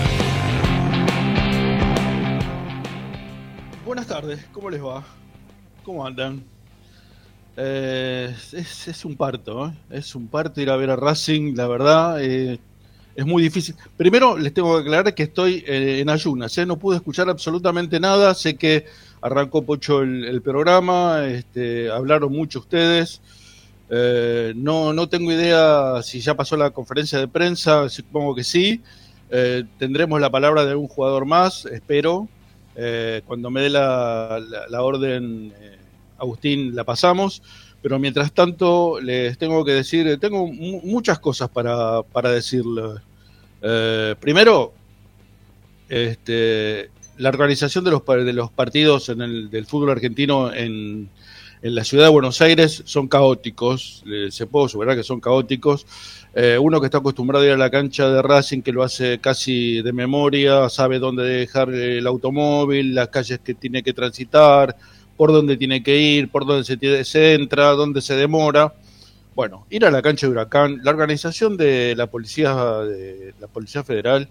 Buenas 3.86 4.08
tardes, 4.08 4.44
¿cómo 4.52 4.72
les 4.72 4.84
va? 4.84 5.04
¿Cómo 5.84 6.04
andan? 6.04 6.44
Eh, 7.58 8.34
es, 8.54 8.88
es 8.88 9.06
un 9.06 9.16
parto, 9.16 9.68
¿eh? 9.68 9.74
es 9.92 10.16
un 10.16 10.30
parto 10.30 10.62
ir 10.62 10.72
a 10.72 10.78
ver 10.78 10.90
a 10.90 10.96
Racing, 10.96 11.56
la 11.56 11.68
verdad, 11.68 12.24
eh, 12.24 12.60
es 13.16 13.26
muy 13.26 13.44
difícil. 13.44 13.76
Primero 13.98 14.38
les 14.38 14.54
tengo 14.54 14.76
que 14.76 14.82
aclarar 14.84 15.14
que 15.14 15.24
estoy 15.24 15.64
eh, 15.68 16.00
en 16.02 16.10
ayunas, 16.10 16.58
¿eh? 16.58 16.66
no 16.66 16.78
pude 16.78 16.96
escuchar 16.98 17.30
absolutamente 17.30 18.00
nada, 18.00 18.34
sé 18.34 18.56
que 18.56 18.86
arrancó 19.22 19.64
Pocho 19.64 20.02
el, 20.02 20.42
programa, 20.42 21.26
este, 21.28 21.92
hablaron 21.92 22.32
mucho 22.32 22.60
ustedes, 22.60 23.22
eh, 23.90 24.54
no, 24.56 24.94
no 24.94 25.10
tengo 25.10 25.32
idea 25.32 26.02
si 26.04 26.22
ya 26.22 26.36
pasó 26.36 26.56
la 26.56 26.70
conferencia 26.72 27.20
de 27.20 27.28
prensa, 27.28 27.90
supongo 27.90 28.36
que 28.36 28.44
sí, 28.44 28.82
Eh, 29.32 29.64
tendremos 29.78 30.20
la 30.20 30.32
palabra 30.32 30.66
de 30.66 30.72
algún 30.72 30.88
jugador 30.88 31.26
más, 31.26 31.66
espero, 31.66 32.28
Eh, 32.76 33.22
cuando 33.28 33.50
me 33.52 33.62
dé 33.62 33.70
la, 33.70 34.40
la- 34.40 34.68
la 34.70 34.82
orden, 34.82 35.54
Agustín, 36.18 36.76
la 36.76 36.84
pasamos. 36.84 37.42
Pero 37.82 37.98
mientras 38.00 38.34
tanto, 38.34 39.00
les 39.00 39.38
tengo 39.38 39.64
que 39.64 39.72
decir, 39.72 40.08
eh, 40.08 40.18
tengo 40.18 40.48
mu- 40.48 40.82
muchas 40.84 41.20
cosas 41.20 41.50
para, 41.50 42.02
para 42.04 42.30
decirle. 42.32 42.84
Eh, 43.62 44.16
primero, 44.20 44.74
este, 45.88 46.90
la 47.18 47.30
organización 47.30 47.84
de 47.84 47.92
los, 47.92 48.06
de 48.06 48.34
los 48.34 48.52
partidos 48.52 49.10
en 49.10 49.22
el, 49.22 49.50
del 49.50 49.66
fútbol 49.66 49.92
argentino 49.92 50.54
en, 50.54 51.10
en 51.62 51.76
la 51.76 51.84
ciudad 51.84 52.06
de 52.06 52.12
Buenos 52.12 52.42
Aires 52.42 52.84
son 52.86 53.08
caóticos, 53.08 54.04
eh, 54.08 54.28
se 54.30 54.46
puede 54.46 54.68
asegurar 54.68 54.96
que 54.96 55.04
son 55.04 55.20
caóticos. 55.20 55.86
Eh, 56.36 56.60
uno 56.62 56.80
que 56.80 56.86
está 56.86 57.00
acostumbrado 57.00 57.44
a 57.44 57.48
ir 57.48 57.54
a 57.54 57.58
la 57.58 57.72
cancha 57.72 58.08
de 58.08 58.22
Racing, 58.22 58.62
que 58.62 58.72
lo 58.72 58.84
hace 58.84 59.20
casi 59.20 59.82
de 59.82 59.92
memoria, 59.92 60.70
sabe 60.70 61.00
dónde 61.00 61.24
dejar 61.24 61.74
el 61.74 62.06
automóvil, 62.06 62.94
las 62.94 63.08
calles 63.08 63.40
que 63.40 63.56
tiene 63.56 63.82
que 63.82 63.94
transitar, 63.94 64.78
por 65.20 65.34
dónde 65.34 65.58
tiene 65.58 65.84
que 65.84 65.98
ir, 65.98 66.32
por 66.32 66.46
dónde 66.46 66.64
se, 67.04 67.34
entra, 67.34 67.72
dónde 67.72 68.02
se 68.02 68.16
demora. 68.16 68.74
Bueno, 69.36 69.66
ir 69.70 69.84
a 69.84 69.92
la 69.92 70.02
cancha 70.02 70.26
de 70.26 70.32
Huracán, 70.32 70.80
la 70.82 70.92
organización 70.92 71.58
de 71.58 71.94
la 71.98 72.08
policía, 72.08 72.56
de 72.56 73.34
la 73.38 73.48
policía 73.48 73.84
federal, 73.84 74.30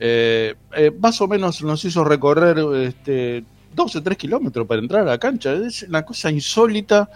eh, 0.00 0.56
eh, 0.76 0.90
más 1.00 1.20
o 1.20 1.28
menos 1.28 1.62
nos 1.62 1.84
hizo 1.84 2.02
recorrer 2.02 2.58
este, 2.84 3.44
12, 3.76 4.00
3 4.00 4.18
kilómetros 4.18 4.66
para 4.66 4.80
entrar 4.80 5.02
a 5.02 5.10
la 5.12 5.18
cancha. 5.18 5.52
Es 5.52 5.84
una 5.84 6.04
cosa 6.04 6.32
insólita 6.32 7.08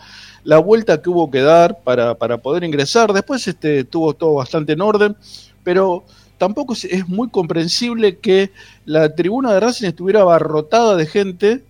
la 0.44 0.58
vuelta 0.58 1.02
que 1.02 1.10
hubo 1.10 1.28
que 1.28 1.40
dar 1.40 1.80
para, 1.80 2.14
para 2.14 2.38
poder 2.38 2.62
ingresar. 2.62 3.12
Después 3.12 3.48
este, 3.48 3.80
estuvo 3.80 4.14
todo 4.14 4.34
bastante 4.34 4.74
en 4.74 4.80
orden, 4.80 5.16
pero 5.64 6.04
tampoco 6.38 6.74
es, 6.74 6.84
es 6.84 7.08
muy 7.08 7.30
comprensible 7.30 8.18
que 8.18 8.52
la 8.84 9.12
tribuna 9.12 9.52
de 9.52 9.58
Racing 9.58 9.88
estuviera 9.88 10.20
abarrotada 10.20 10.94
de 10.94 11.06
gente 11.06 11.64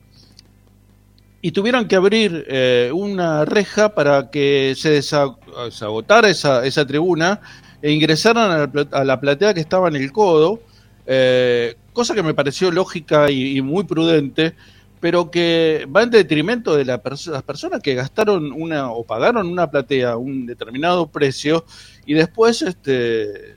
y 1.43 1.51
tuvieran 1.51 1.89
que 1.89 1.97
abrir 1.97 2.47
eh, 2.49 2.91
una 2.95 3.45
reja 3.45 3.95
para 3.95 4.31
que 4.31 4.75
se, 4.77 4.99
desa- 5.01 5.37
se 5.73 5.85
agotara 5.85 6.31
esa, 6.31 6.65
esa 6.65 6.87
tribuna 6.87 7.41
e 7.83 7.91
ingresaran 7.91 8.71
a 8.93 9.05
la, 9.05 9.21
platea 9.21 9.53
que 9.53 9.61
estaba 9.61 9.89
en 9.89 9.97
el 9.97 10.13
codo, 10.13 10.61
eh, 11.05 11.75
cosa 11.93 12.15
que 12.15 12.23
me 12.23 12.33
pareció 12.33 12.71
lógica 12.71 13.29
y, 13.29 13.61
muy 13.61 13.83
prudente, 13.83 14.55
pero 15.01 15.33
que 15.33 15.85
va 15.95 16.05
en 16.05 16.11
detrimento 16.11 16.77
de 16.77 16.85
las 16.85 17.01
personas 17.01 17.83
que 17.83 17.97
gastaron 17.97 18.53
una 18.53 18.93
o 18.93 19.03
pagaron 19.03 19.49
una 19.49 19.69
platea 19.69 20.13
a 20.13 20.17
un 20.17 20.47
determinado 20.47 21.09
precio 21.09 21.65
y 22.07 22.15
después 22.15 22.63
este, 22.63 23.57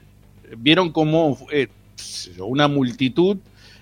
vieron 0.58 0.92
como 0.92 1.38
una 2.40 2.68
multitud 2.68 3.38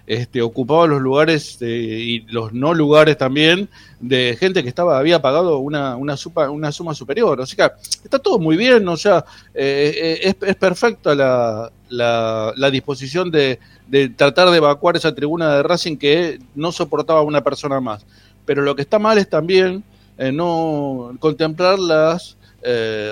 este, 0.06 0.42
ocupaba 0.42 0.86
los 0.86 1.02
lugares 1.02 1.58
eh, 1.62 1.66
y 1.68 2.20
los 2.32 2.52
no 2.52 2.74
lugares 2.74 3.18
también 3.18 3.70
de 4.02 4.36
gente 4.38 4.62
que 4.62 4.68
estaba 4.68 5.00
había 5.00 5.22
pagado 5.22 5.60
una, 5.60 5.96
una, 5.96 6.16
una 6.50 6.72
suma 6.72 6.94
superior. 6.94 7.40
O 7.40 7.46
sea, 7.46 7.74
está 8.04 8.20
todo 8.20 8.38
muy 8.38 8.58
bien, 8.58 8.86
o 8.88 8.98
sea, 8.98 9.24
eh, 9.54 9.94
eh, 9.96 10.36
es, 10.42 10.50
es 10.50 10.56
perfecta 10.58 11.16
la, 11.16 11.72
la, 11.88 12.54
la 12.56 12.70
disposición 12.70 13.32
de, 13.32 13.60
de 13.88 14.10
tratar 14.10 14.50
de 14.50 14.58
evacuar 14.58 14.98
esa 14.98 15.16
tribuna 15.16 15.56
de 15.56 15.64
Racing 15.64 15.96
que 15.96 16.40
no 16.54 16.72
soportaba 16.74 17.22
una 17.22 17.42
persona 17.42 17.80
más. 17.80 18.06
Pero 18.46 18.62
lo 18.62 18.76
que 18.76 18.82
está 18.82 19.00
mal 19.00 19.18
es 19.18 19.30
también 19.30 19.84
no 20.18 21.16
contemplar 21.20 21.80
las 21.80 22.36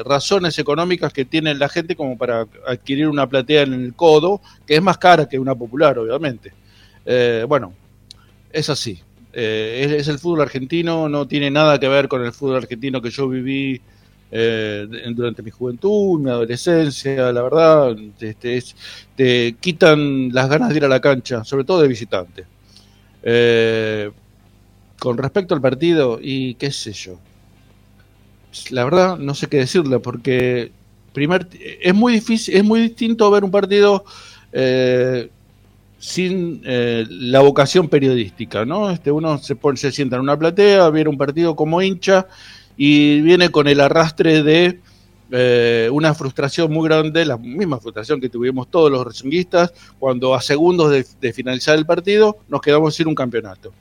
razones 0.04 0.60
económicas 0.60 1.14
que 1.14 1.24
tiene 1.24 1.56
la 1.56 1.70
gente 1.70 1.96
como 1.96 2.18
para 2.18 2.46
adquirir 2.68 3.08
una 3.08 3.28
platea 3.28 3.62
en 3.62 3.74
el 3.74 3.94
codo, 3.94 4.42
que 4.68 4.76
es 4.76 4.82
más 4.82 4.98
cara 4.98 5.30
que 5.30 5.40
una 5.40 5.56
popular, 5.56 5.98
obviamente. 5.98 6.52
Eh, 7.06 7.46
bueno, 7.48 7.74
es 8.52 8.70
así. 8.70 9.00
Eh, 9.34 9.96
es, 10.00 10.08
el 10.08 10.20
fútbol 10.20 10.42
argentino, 10.42 11.10
no 11.10 11.28
tiene 11.28 11.52
nada 11.52 11.80
que 11.80 11.88
ver 11.88 12.08
con 12.08 12.24
el 12.26 12.34
fútbol 12.34 12.58
argentino 12.58 13.02
que 13.02 13.10
yo 13.12 13.30
viví 13.30 13.82
eh, 14.32 14.88
durante 15.16 15.44
mi 15.44 15.52
juventud, 15.52 16.20
mi 16.20 16.30
adolescencia, 16.30 17.32
la 17.32 17.42
verdad, 17.44 17.96
este, 18.20 18.58
es- 18.58 18.76
te 19.16 19.56
quitan 19.60 20.30
las 20.34 20.50
ganas 20.50 20.70
de 20.70 20.78
ir 20.78 20.86
a 20.86 20.90
la 20.90 21.02
cancha, 21.02 21.44
sobre 21.46 21.66
todo 21.66 21.82
de 21.82 21.88
visitante. 21.90 22.46
Eh, 23.24 24.12
con 25.00 25.18
respecto 25.18 25.56
al 25.56 25.62
partido, 25.62 26.20
y 26.22 26.56
qué 26.56 26.72
sé 26.72 26.94
yo, 26.94 27.20
la 28.72 28.84
verdad 28.84 29.18
no 29.18 29.34
sé 29.34 29.48
qué 29.48 29.58
decirle, 29.58 30.00
porque 30.00 30.72
primer, 31.14 31.48
es 31.82 31.94
muy 31.94 32.14
difícil, 32.14 32.56
es 32.56 32.64
muy 32.64 32.82
distinto 32.82 33.30
ver 33.32 33.44
un 33.44 33.52
partido 33.52 34.04
eh, 34.52 35.30
sin 36.02 36.64
eh, 36.66 37.06
la 37.10 37.42
vocación 37.42 37.88
periodística, 37.88 38.66
¿no? 38.66 38.90
Este, 38.90 39.12
uno 39.12 39.38
se, 39.38 39.56
pone, 39.56 39.78
se 39.78 39.92
sienta 39.92 40.16
en 40.16 40.24
una 40.24 40.38
platea, 40.38 40.90
viene 40.90 41.12
un 41.12 41.18
partido 41.18 41.56
como 41.56 41.80
hincha 41.80 42.28
y 42.76 43.22
viene 43.22 43.50
con 43.50 43.68
el 43.68 43.80
arrastre 43.80 44.42
de 44.42 44.80
eh, 45.30 45.90
una 45.92 46.16
frustración 46.16 46.74
muy 46.74 46.90
grande, 46.90 47.24
la 47.24 47.38
misma 47.38 47.80
frustración 47.80 48.20
que 48.20 48.30
tuvimos 48.30 48.72
todos 48.72 48.92
los 48.92 49.06
racinguistas 49.06 49.74
cuando 50.00 50.34
a 50.34 50.42
segundos 50.42 50.90
de, 50.90 51.06
de 51.22 51.34
finalizar 51.34 51.78
el 51.78 51.86
partido 51.86 52.40
nos 52.50 52.62
quedamos 52.62 52.96
sin 52.96 53.08
un 53.08 53.16
campeonato. 53.16 53.72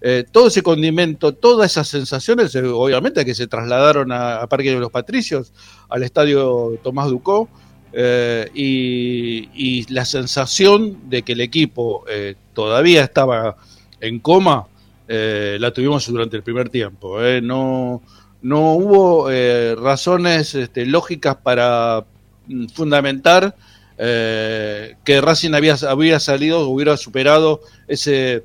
Eh, 0.00 0.24
todo 0.30 0.46
ese 0.46 0.62
condimento, 0.62 1.32
todas 1.32 1.72
esas 1.72 1.88
sensaciones, 1.88 2.54
eh, 2.54 2.62
obviamente 2.62 3.24
que 3.24 3.34
se 3.34 3.48
trasladaron 3.48 4.12
a, 4.12 4.36
a 4.36 4.46
Parque 4.46 4.70
de 4.70 4.78
los 4.78 4.92
Patricios, 4.92 5.52
al 5.88 6.04
estadio 6.04 6.78
Tomás 6.84 7.08
Ducó, 7.08 7.48
eh, 7.92 8.50
y, 8.54 9.92
la 9.92 10.04
sensación 10.04 11.08
de 11.08 11.22
que 11.22 11.32
el 11.32 11.40
equipo 11.40 12.04
eh, 12.08 12.34
todavía 12.52 13.04
estaba 13.04 13.56
en 14.00 14.18
coma, 14.18 14.66
eh, 15.08 15.56
la 15.60 15.70
tuvimos 15.70 16.06
durante 16.06 16.36
el 16.36 16.42
primer 16.42 16.68
tiempo. 16.68 17.18
No, 17.42 18.02
no 18.42 18.72
hubo 18.72 19.30
razones 19.76 20.54
este, 20.54 20.86
lógicas 20.86 21.36
para 21.36 22.04
mm, 22.46 22.66
fundamentar 22.68 23.54
que 23.96 25.20
Racing 25.22 25.54
había, 25.54 26.20
salido, 26.20 26.68
hubiera 26.68 26.98
superado 26.98 27.62
ese 27.88 28.44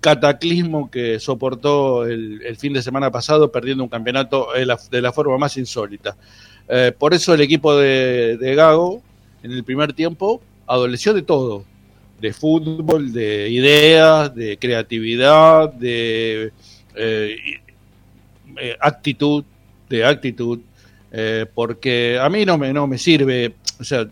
cataclismo 0.00 0.90
que 0.90 1.18
soportó 1.18 2.04
el, 2.04 2.56
fin 2.56 2.72
de 2.72 2.82
semana 2.82 3.10
pasado 3.10 3.50
perdiendo 3.50 3.82
un 3.82 3.90
campeonato 3.90 4.48
de 4.54 5.00
la 5.02 5.12
forma 5.12 5.38
más 5.38 5.56
insólita. 5.56 6.16
Eh, 6.74 6.90
por 6.98 7.12
eso 7.12 7.34
el 7.34 7.42
equipo 7.42 7.76
de, 7.76 8.54
Gago 8.56 9.02
en 9.42 9.52
el 9.52 9.62
primer 9.62 9.92
tiempo 9.92 10.40
adoleció 10.66 11.12
de 11.12 11.20
todo, 11.20 11.66
de 12.18 12.32
fútbol, 12.32 13.12
de 13.12 13.50
ideas, 13.50 14.34
de 14.34 14.56
creatividad, 14.56 15.70
de 15.70 16.50
eh, 16.94 17.36
eh, 18.56 18.76
actitud, 18.80 19.44
de 19.90 20.02
actitud, 20.02 20.60
eh, 21.10 21.44
porque 21.54 22.18
a 22.18 22.30
mí 22.30 22.46
no 22.46 22.56
me, 22.56 22.72
no 22.72 22.86
me 22.86 22.96
sirve, 22.96 23.54
o 23.78 23.84
sea, 23.84 24.08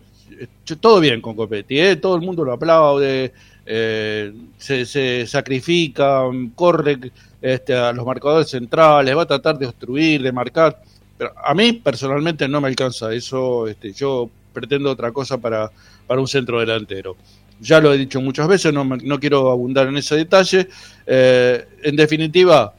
todo 0.79 0.99
bien 0.99 1.19
con 1.19 1.35
Copetti, 1.35 1.79
¿eh? 1.79 1.95
todo 1.95 2.15
el 2.15 2.21
mundo 2.21 2.45
lo 2.45 2.53
aplaude, 2.53 3.33
se, 3.65 4.85
se 4.85 5.25
sacrifica, 5.25 6.25
corre 6.53 7.11
este, 7.41 7.73
a 7.73 7.91
los 7.91 8.05
marcadores 8.05 8.51
centrales, 8.51 9.17
va 9.17 9.23
a 9.23 9.27
tratar 9.27 9.57
de 9.57 9.65
obstruir, 9.65 10.21
de 10.21 10.31
marcar, 10.31 10.79
pero 11.21 11.35
a 11.37 11.53
mí 11.53 11.73
personalmente 11.73 12.47
no 12.47 12.59
me 12.59 12.67
alcanza 12.67 13.13
eso, 13.13 13.67
este, 13.67 13.93
yo 13.93 14.27
pretendo 14.51 14.89
otra 14.89 15.11
cosa 15.11 15.37
para, 15.37 15.69
para 16.07 16.19
un 16.19 16.27
centro 16.27 16.59
delantero. 16.59 17.15
Ya 17.59 17.79
lo 17.79 17.93
he 17.93 17.97
dicho 17.99 18.19
muchas 18.21 18.47
veces, 18.47 18.73
no, 18.73 18.83
no 18.83 19.19
quiero 19.19 19.51
abundar 19.51 19.85
en 19.85 19.97
ese 19.97 20.15
detalle. 20.15 20.67
Eh, 21.05 21.63
en 21.83 21.95
definitiva, 21.95 22.73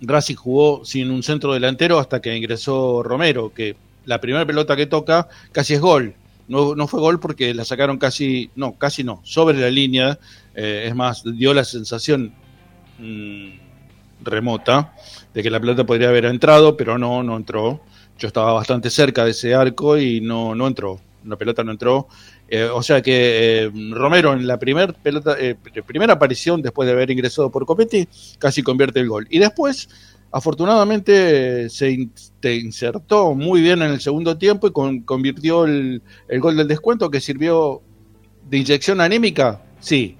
Racing 0.00 0.36
jugó 0.36 0.84
sin 0.84 1.10
un 1.10 1.24
centro 1.24 1.52
delantero 1.54 1.98
hasta 1.98 2.20
que 2.20 2.36
ingresó 2.36 3.02
Romero, 3.02 3.52
que 3.52 3.74
la 4.04 4.20
primera 4.20 4.46
pelota 4.46 4.76
que 4.76 4.86
toca 4.86 5.26
casi 5.50 5.74
es 5.74 5.80
gol. 5.80 6.14
No, 6.46 6.76
no 6.76 6.86
fue 6.86 7.00
gol 7.00 7.18
porque 7.18 7.52
la 7.52 7.64
sacaron 7.64 7.98
casi, 7.98 8.48
no, 8.54 8.74
casi 8.78 9.02
no, 9.02 9.22
sobre 9.24 9.58
la 9.58 9.70
línea. 9.70 10.20
Eh, 10.54 10.84
es 10.86 10.94
más, 10.94 11.24
dio 11.24 11.52
la 11.52 11.64
sensación 11.64 12.32
mm, 13.00 13.48
remota 14.22 14.94
de 15.38 15.42
que 15.44 15.50
la 15.50 15.60
pelota 15.60 15.86
podría 15.86 16.08
haber 16.08 16.24
entrado, 16.24 16.76
pero 16.76 16.98
no, 16.98 17.22
no 17.22 17.36
entró. 17.36 17.80
Yo 18.18 18.26
estaba 18.26 18.54
bastante 18.54 18.90
cerca 18.90 19.24
de 19.24 19.30
ese 19.30 19.54
arco 19.54 19.96
y 19.96 20.20
no, 20.20 20.52
no 20.56 20.66
entró. 20.66 20.98
La 21.24 21.36
pelota 21.36 21.62
no 21.62 21.70
entró. 21.70 22.08
Eh, 22.48 22.64
o 22.64 22.82
sea 22.82 23.00
que 23.00 23.66
eh, 23.66 23.70
Romero 23.92 24.32
en 24.32 24.48
la 24.48 24.58
primer 24.58 24.94
pelota, 24.94 25.36
eh, 25.38 25.54
primera 25.86 26.14
aparición 26.14 26.60
después 26.60 26.88
de 26.88 26.92
haber 26.92 27.12
ingresado 27.12 27.52
por 27.52 27.64
Copetti 27.66 28.08
casi 28.40 28.64
convierte 28.64 28.98
el 28.98 29.08
gol. 29.08 29.28
Y 29.30 29.38
después, 29.38 29.88
afortunadamente, 30.32 31.70
se 31.70 31.92
in- 31.92 32.12
insertó 32.42 33.32
muy 33.36 33.60
bien 33.60 33.80
en 33.82 33.92
el 33.92 34.00
segundo 34.00 34.36
tiempo 34.38 34.66
y 34.66 34.72
con- 34.72 35.02
convirtió 35.02 35.66
el, 35.66 36.02
el 36.26 36.40
gol 36.40 36.56
del 36.56 36.66
descuento 36.66 37.12
que 37.12 37.20
sirvió 37.20 37.80
de 38.50 38.58
inyección 38.58 39.00
anímica, 39.00 39.62
sí, 39.78 40.16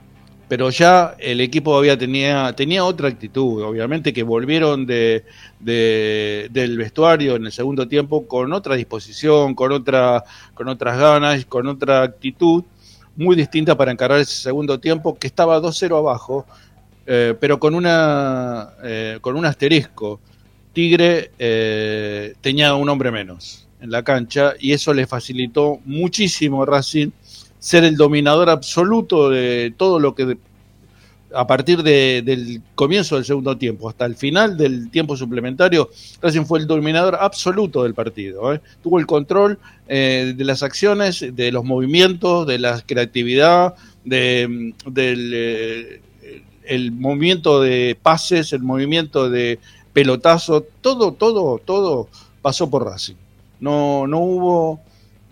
pero 0.49 0.71
ya 0.71 1.15
el 1.19 1.41
equipo 1.41 1.77
había 1.77 1.99
tenía, 1.99 2.53
tenía 2.57 2.85
otra 2.85 3.09
actitud, 3.09 3.63
obviamente 3.63 4.13
que 4.13 4.23
volvieron 4.23 4.87
de, 4.87 5.25
de- 5.61 6.49
del 6.51 6.79
vestuario 6.79 7.37
en 7.37 7.47
el 7.47 7.53
segundo 7.53 7.87
tiempo 7.89 8.27
con 8.27 8.53
otra 8.53 8.75
disposición, 8.77 9.55
con 9.55 9.73
otra, 9.73 10.25
con 10.55 10.69
otras 10.69 10.99
ganas, 10.99 11.45
con 11.47 11.67
otra 11.67 12.03
actitud 12.03 12.65
muy 13.17 13.37
distinta 13.37 13.77
para 13.77 13.93
encarar 13.93 14.21
ese 14.21 14.37
segundo 14.43 14.79
tiempo 14.81 15.19
que 15.19 15.27
estaba 15.27 15.61
2-0 15.61 15.97
abajo, 15.99 16.47
eh, 17.07 17.35
pero 17.41 17.59
con 17.59 17.75
una 17.75 18.71
eh, 18.83 19.19
con 19.21 19.37
un 19.37 19.45
asterisco. 19.47 20.21
Tigre 20.73 21.33
eh, 21.39 22.35
tenía 22.41 22.75
un 22.75 22.89
hombre 22.89 23.11
menos 23.11 23.67
en 23.81 23.91
la 23.91 24.03
cancha 24.03 24.55
y 24.59 24.73
eso 24.73 24.95
le 24.95 25.07
facilitó 25.07 25.81
muchísimo 25.85 26.63
a 26.63 26.67
Racing 26.67 27.11
ser 27.59 27.85
el 27.85 27.97
dominador 27.97 28.51
absoluto 28.51 29.31
de 29.31 29.73
todo 29.77 29.99
lo 29.99 30.15
que 30.15 30.37
a 31.35 31.47
partir 31.47 31.83
de- 31.83 32.23
del 32.25 32.63
comienzo 32.75 33.17
del 33.17 33.25
segundo 33.27 33.57
tiempo 33.59 33.89
hasta 33.89 34.07
el 34.07 34.15
final 34.17 34.57
del 34.57 34.91
tiempo 34.91 35.15
suplementario, 35.15 35.91
Racing 36.23 36.47
fue 36.47 36.59
el 36.61 36.67
dominador 36.67 37.19
absoluto 37.21 37.83
del 37.83 37.93
partido. 37.93 38.55
¿eh? 38.55 38.61
Tuvo 38.83 38.99
el 38.99 39.07
control 39.07 39.59
eh, 39.89 40.33
de 40.35 40.45
las 40.45 40.63
acciones, 40.63 41.25
de 41.31 41.53
los 41.53 41.65
movimientos, 41.65 42.47
de 42.47 42.59
la 42.59 42.81
creatividad, 42.81 43.75
de, 44.05 44.73
del 44.87 45.33
eh, 45.35 46.01
el 46.65 46.93
movimiento 46.93 47.61
de 47.61 47.97
pases, 48.03 48.53
el 48.55 48.63
movimiento 48.63 49.29
de 49.29 49.59
pelotazo, 49.93 50.65
todo, 50.81 51.13
todo, 51.13 51.59
todo 51.63 52.09
pasó 52.41 52.71
por 52.71 52.85
Racing. 52.85 53.17
No, 53.61 54.07
no 54.07 54.19
hubo 54.21 54.81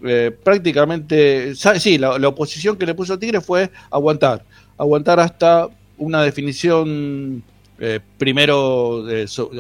eh, 0.07 0.31
prácticamente, 0.31 1.55
sí, 1.55 1.99
la, 1.99 2.19
la 2.19 2.29
oposición 2.29 2.77
que 2.77 2.87
le 2.87 2.95
puso 2.95 3.19
Tigre 3.19 3.41
fue 3.41 3.71
aguantar, 3.91 4.45
aguantar 4.79 5.21
hasta 5.21 5.69
una 5.99 6.23
definición, 6.23 7.43
eh, 7.79 8.01
primero 8.19 9.05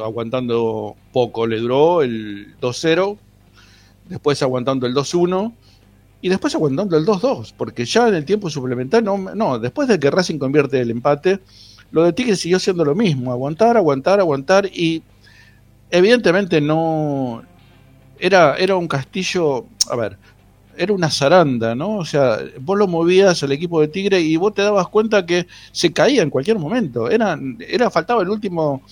aguantando 0.04 0.96
poco, 1.12 1.46
le 1.46 1.58
duró 1.58 2.02
el 2.02 2.54
2-0, 2.60 3.16
después 4.08 4.42
aguantando 4.42 4.86
el 4.86 4.94
2-1 4.94 5.52
y 6.20 6.28
después 6.28 6.54
aguantando 6.54 6.96
el 6.96 7.04
2-2, 7.04 7.54
porque 7.56 7.84
ya 7.84 8.08
en 8.08 8.14
el 8.14 8.24
tiempo 8.24 8.50
suplementario, 8.50 9.16
no, 9.16 9.34
no, 9.34 9.58
después 9.58 9.88
de 9.88 9.98
que 9.98 10.10
Racing 10.10 10.38
convierte 10.38 10.80
el 10.80 10.90
empate, 10.90 11.40
lo 11.90 12.04
de 12.04 12.12
Tigre 12.12 12.36
siguió 12.36 12.58
siendo 12.58 12.84
lo 12.84 12.94
mismo, 12.94 13.32
aguantar, 13.32 13.76
aguantar, 13.76 14.20
aguantar 14.20 14.66
y 14.66 15.02
evidentemente 15.90 16.60
no 16.60 17.42
era, 18.18 18.56
era 18.56 18.76
un 18.76 18.88
castillo, 18.88 19.66
a 19.90 19.96
ver, 19.96 20.18
era 20.76 20.92
una 20.92 21.10
zaranda, 21.10 21.74
¿no? 21.74 21.98
O 21.98 22.04
sea, 22.04 22.38
vos 22.60 22.78
lo 22.78 22.86
movías 22.86 23.42
al 23.42 23.52
equipo 23.52 23.80
de 23.80 23.88
Tigre 23.88 24.20
y 24.20 24.36
vos 24.36 24.54
te 24.54 24.62
dabas 24.62 24.88
cuenta 24.88 25.26
que 25.26 25.46
se 25.72 25.92
caía 25.92 26.22
en 26.22 26.30
cualquier 26.30 26.58
momento. 26.58 27.10
Era, 27.10 27.38
era 27.68 27.90
faltaba 27.90 28.22
el 28.22 28.30
último, 28.30 28.82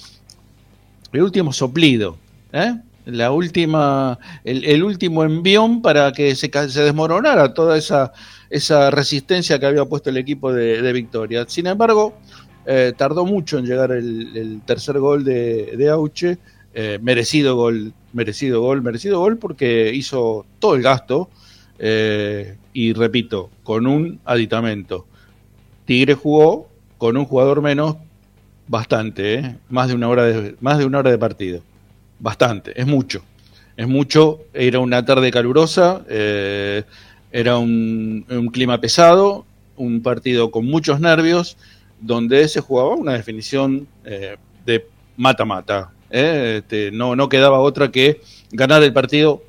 el 1.12 1.22
último 1.22 1.52
soplido, 1.52 2.16
¿eh? 2.52 2.76
La 3.06 3.32
última, 3.32 4.18
el, 4.44 4.64
el 4.64 4.82
último 4.82 5.24
envión 5.24 5.82
para 5.82 6.12
que 6.12 6.34
se, 6.34 6.48
desmoronara 6.48 7.52
toda 7.52 7.76
esa, 7.76 8.12
esa 8.48 8.90
resistencia 8.90 9.58
que 9.58 9.66
había 9.66 9.84
puesto 9.84 10.08
el 10.08 10.16
equipo 10.16 10.52
de, 10.52 10.92
Victoria. 10.92 11.44
Sin 11.46 11.66
embargo, 11.66 12.14
eh, 12.64 12.94
tardó 12.96 13.26
mucho 13.26 13.58
en 13.58 13.66
llegar 13.66 13.92
el, 13.92 14.34
el 14.34 14.62
tercer 14.62 14.98
gol 14.98 15.22
de, 15.22 15.76
de 15.76 15.90
Auche, 15.90 16.38
eh, 16.76 16.98
merecido 17.00 17.54
gol, 17.54 17.92
merecido 18.12 18.60
gol, 18.60 18.82
merecido 18.82 19.20
gol 19.20 19.38
porque 19.38 19.92
hizo 19.94 20.44
todo 20.58 20.74
el 20.74 20.82
gasto 20.82 21.30
eh, 21.78 22.56
y 22.72 22.92
repito, 22.92 23.50
con 23.62 23.86
un 23.86 24.20
aditamento. 24.24 25.06
Tigre 25.84 26.14
jugó 26.14 26.68
con 26.98 27.16
un 27.16 27.24
jugador 27.24 27.62
menos 27.62 27.96
bastante, 28.68 29.34
¿eh? 29.34 29.56
más 29.68 29.88
de 29.88 29.94
una 29.94 30.08
hora 30.08 30.24
de, 30.24 30.56
más 30.60 30.78
de 30.78 30.86
una 30.86 31.00
hora 31.00 31.10
de 31.10 31.18
partido, 31.18 31.62
bastante, 32.18 32.78
es 32.80 32.86
mucho, 32.86 33.22
es 33.76 33.86
mucho. 33.86 34.40
Era 34.54 34.78
una 34.78 35.04
tarde 35.04 35.30
calurosa, 35.30 36.02
eh, 36.08 36.84
era 37.30 37.58
un, 37.58 38.24
clima 38.52 38.80
pesado, 38.80 39.44
un 39.76 40.02
partido 40.02 40.50
con 40.50 40.66
muchos 40.66 41.00
nervios, 41.00 41.56
donde 42.00 42.48
se 42.48 42.60
jugaba 42.60 42.94
una 42.94 43.12
definición 43.12 43.86
de 44.04 44.86
mata-mata. 45.16 45.90
Este, 46.10 46.92
no, 46.92 47.16
no 47.16 47.28
quedaba 47.28 47.58
otra 47.58 47.90
que 47.90 48.20
ganar 48.52 48.82
el 48.84 48.92
partido 48.92 49.42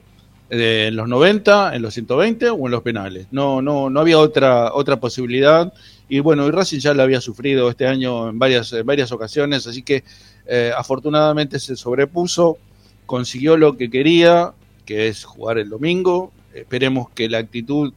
eh, 0.49 0.85
en 0.89 0.95
los 0.95 1.07
90, 1.07 1.75
en 1.75 1.81
los 1.81 1.93
120 1.93 2.49
o 2.49 2.65
en 2.65 2.71
los 2.71 2.81
penales. 2.81 3.27
No, 3.31 3.61
no, 3.61 3.89
no 3.89 3.99
había 3.99 4.19
otra, 4.19 4.73
otra 4.73 4.99
posibilidad. 4.99 5.73
Y 6.07 6.19
bueno, 6.19 6.47
y 6.47 6.51
Racing 6.51 6.79
ya 6.79 6.93
lo 6.93 7.03
había 7.03 7.21
sufrido 7.21 7.69
este 7.69 7.87
año 7.87 8.29
en 8.29 8.37
varias, 8.37 8.71
en 8.73 8.85
varias 8.85 9.11
ocasiones, 9.11 9.65
así 9.65 9.81
que 9.81 10.03
eh, 10.45 10.71
afortunadamente 10.77 11.59
se 11.59 11.75
sobrepuso, 11.75 12.59
consiguió 13.05 13.57
lo 13.57 13.75
que 13.75 13.89
quería, 13.89 14.53
que 14.85 15.07
es 15.07 15.23
jugar 15.23 15.57
el 15.57 15.69
domingo. 15.69 16.31
Esperemos 16.53 17.09
que 17.09 17.27
la 17.27 17.39
actitud 17.39 17.91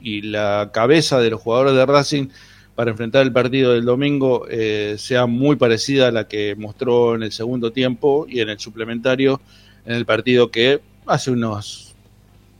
y 0.00 0.22
la 0.22 0.70
cabeza 0.72 1.20
de 1.20 1.30
los 1.30 1.40
jugadores 1.40 1.74
de 1.74 1.84
Racing 1.84 2.28
para 2.74 2.92
enfrentar 2.92 3.22
el 3.22 3.32
partido 3.32 3.74
del 3.74 3.84
domingo 3.84 4.46
eh, 4.48 4.94
sea 4.96 5.26
muy 5.26 5.56
parecida 5.56 6.08
a 6.08 6.10
la 6.10 6.26
que 6.26 6.54
mostró 6.56 7.14
en 7.14 7.22
el 7.22 7.32
segundo 7.32 7.72
tiempo 7.72 8.26
y 8.26 8.40
en 8.40 8.48
el 8.48 8.58
suplementario 8.58 9.40
en 9.84 9.94
el 9.94 10.06
partido 10.06 10.50
que 10.50 10.80
hace 11.06 11.30
unos 11.30 11.89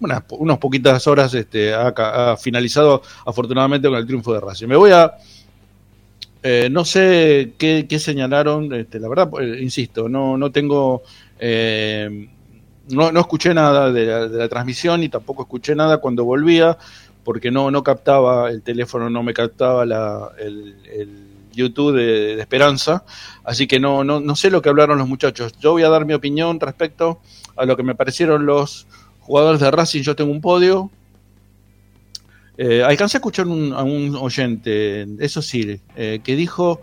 unas, 0.01 0.22
unas 0.31 0.59
poquitas 0.59 1.06
horas 1.06 1.32
este, 1.35 1.72
ha, 1.74 1.89
ha 1.89 2.36
finalizado 2.36 3.02
afortunadamente 3.24 3.89
con 3.89 3.98
el 3.98 4.06
triunfo 4.06 4.32
de 4.35 4.40
Racing. 4.40 4.66
Me 4.66 4.77
voy 4.77 4.90
a 4.90 5.14
eh, 6.43 6.68
no 6.70 6.86
sé 6.86 7.52
qué, 7.59 7.86
qué 7.86 7.98
señalaron, 7.98 8.72
este, 8.72 8.98
la 8.98 9.09
verdad, 9.09 9.31
eh, 9.40 9.59
insisto, 9.60 10.09
no, 10.09 10.39
no 10.39 10.51
tengo, 10.51 11.02
eh, 11.39 12.28
no, 12.89 13.12
no 13.12 13.20
escuché 13.20 13.52
nada 13.52 13.93
de 13.93 14.06
la, 14.06 14.27
de 14.27 14.39
la 14.39 14.48
transmisión 14.48 15.02
y 15.02 15.10
tampoco 15.10 15.43
escuché 15.43 15.74
nada 15.74 15.98
cuando 15.98 16.24
volvía, 16.24 16.78
porque 17.24 17.51
no, 17.51 17.70
no 17.70 17.82
captaba, 17.82 18.48
el 18.51 18.62
teléfono 18.62 19.10
no 19.10 19.22
me 19.22 19.35
captaba 19.35 19.85
la, 19.85 20.31
el, 20.39 20.77
el 20.90 21.27
YouTube 21.52 21.94
de, 21.94 22.36
de 22.36 22.40
Esperanza, 22.40 23.05
así 23.44 23.66
que 23.66 23.78
no, 23.78 24.02
no, 24.02 24.20
no 24.20 24.35
sé 24.35 24.51
lo 24.51 24.62
que 24.62 24.70
hablaron 24.70 24.97
los 24.97 25.09
muchachos. 25.09 25.52
Yo 25.60 25.72
voy 25.72 25.82
a 25.82 25.90
dar 25.90 26.06
mi 26.06 26.14
opinión 26.14 26.59
respecto 26.59 27.20
a 27.56 27.66
lo 27.66 27.77
que 27.77 27.82
me 27.82 27.94
parecieron 27.94 28.47
los 28.47 28.86
jugadores 29.31 29.61
de 29.61 29.70
Racing. 29.70 30.02
Yo 30.02 30.16
tengo 30.16 30.32
un 30.32 30.40
podio, 30.40 30.90
eh, 32.59 32.82
alcancé 32.82 33.16
a 33.16 33.20
escuchar 33.20 33.47
un- 33.47 33.73
a 33.73 33.85
un 33.85 34.16
oyente, 34.16 35.07
eso 35.20 35.40
sí, 35.40 35.81
eh, 35.94 36.19
que 36.24 36.35
dijo 36.35 36.81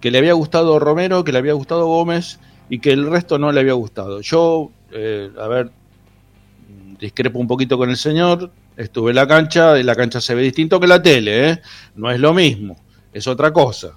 que 0.00 0.12
le 0.12 0.18
había 0.18 0.32
gustado 0.34 0.78
Romero, 0.78 1.24
que 1.24 1.32
le 1.32 1.38
había 1.38 1.54
gustado 1.54 1.86
Gómez 1.86 2.38
y 2.70 2.78
que 2.78 2.92
el 2.92 3.10
resto 3.10 3.36
no 3.40 3.50
le 3.50 3.58
había 3.58 3.72
gustado. 3.72 4.20
Yo, 4.20 4.70
eh, 4.92 5.28
a 5.40 5.48
ver, 5.48 5.72
discrepo 7.00 7.40
un 7.40 7.48
poquito 7.48 7.76
con 7.76 7.90
el 7.90 7.96
señor, 7.96 8.52
estuve 8.76 9.10
en 9.10 9.16
la 9.16 9.26
cancha 9.26 9.76
y 9.76 9.82
la 9.82 9.96
cancha 9.96 10.20
se 10.20 10.36
ve 10.36 10.42
distinto 10.42 10.78
que 10.78 10.86
la 10.86 11.02
tele, 11.02 11.50
¿eh? 11.50 11.60
no 11.96 12.12
es 12.12 12.20
lo 12.20 12.32
mismo, 12.32 12.76
es 13.12 13.26
otra 13.26 13.52
cosa. 13.52 13.94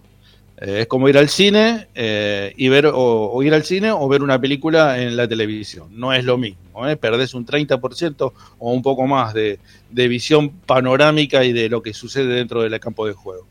Eh, 0.62 0.82
es 0.82 0.88
como 0.88 1.10
ir 1.10 1.18
al 1.18 1.28
cine 1.28 1.88
eh, 1.96 2.54
y 2.56 2.70
ver 2.70 2.86
o, 2.86 3.32
o 3.32 3.44
ir 3.44 3.52
al 3.52 3.64
cine 3.64 3.92
o 3.92 4.08
ver 4.08 4.22
una 4.22 4.40
película 4.40 5.02
en 5.02 5.18
la 5.18 5.28
televisión. 5.28 5.88
No 5.92 6.14
es 6.14 6.24
lo 6.24 6.38
mismo. 6.38 6.88
¿eh? 6.88 6.96
Perdés 6.98 7.34
un 7.34 7.48
30% 7.48 8.32
o 8.60 8.72
un 8.72 8.84
poco 8.84 9.08
más 9.08 9.34
de, 9.34 9.60
visión 9.90 10.50
panorámica 10.50 11.44
y 11.44 11.52
de 11.52 11.68
lo 11.68 11.82
que 11.82 11.96
sucede 11.96 12.36
dentro 12.36 12.62
del 12.62 12.80
campo 12.80 13.08
de 13.08 13.14
juego. 13.14 13.48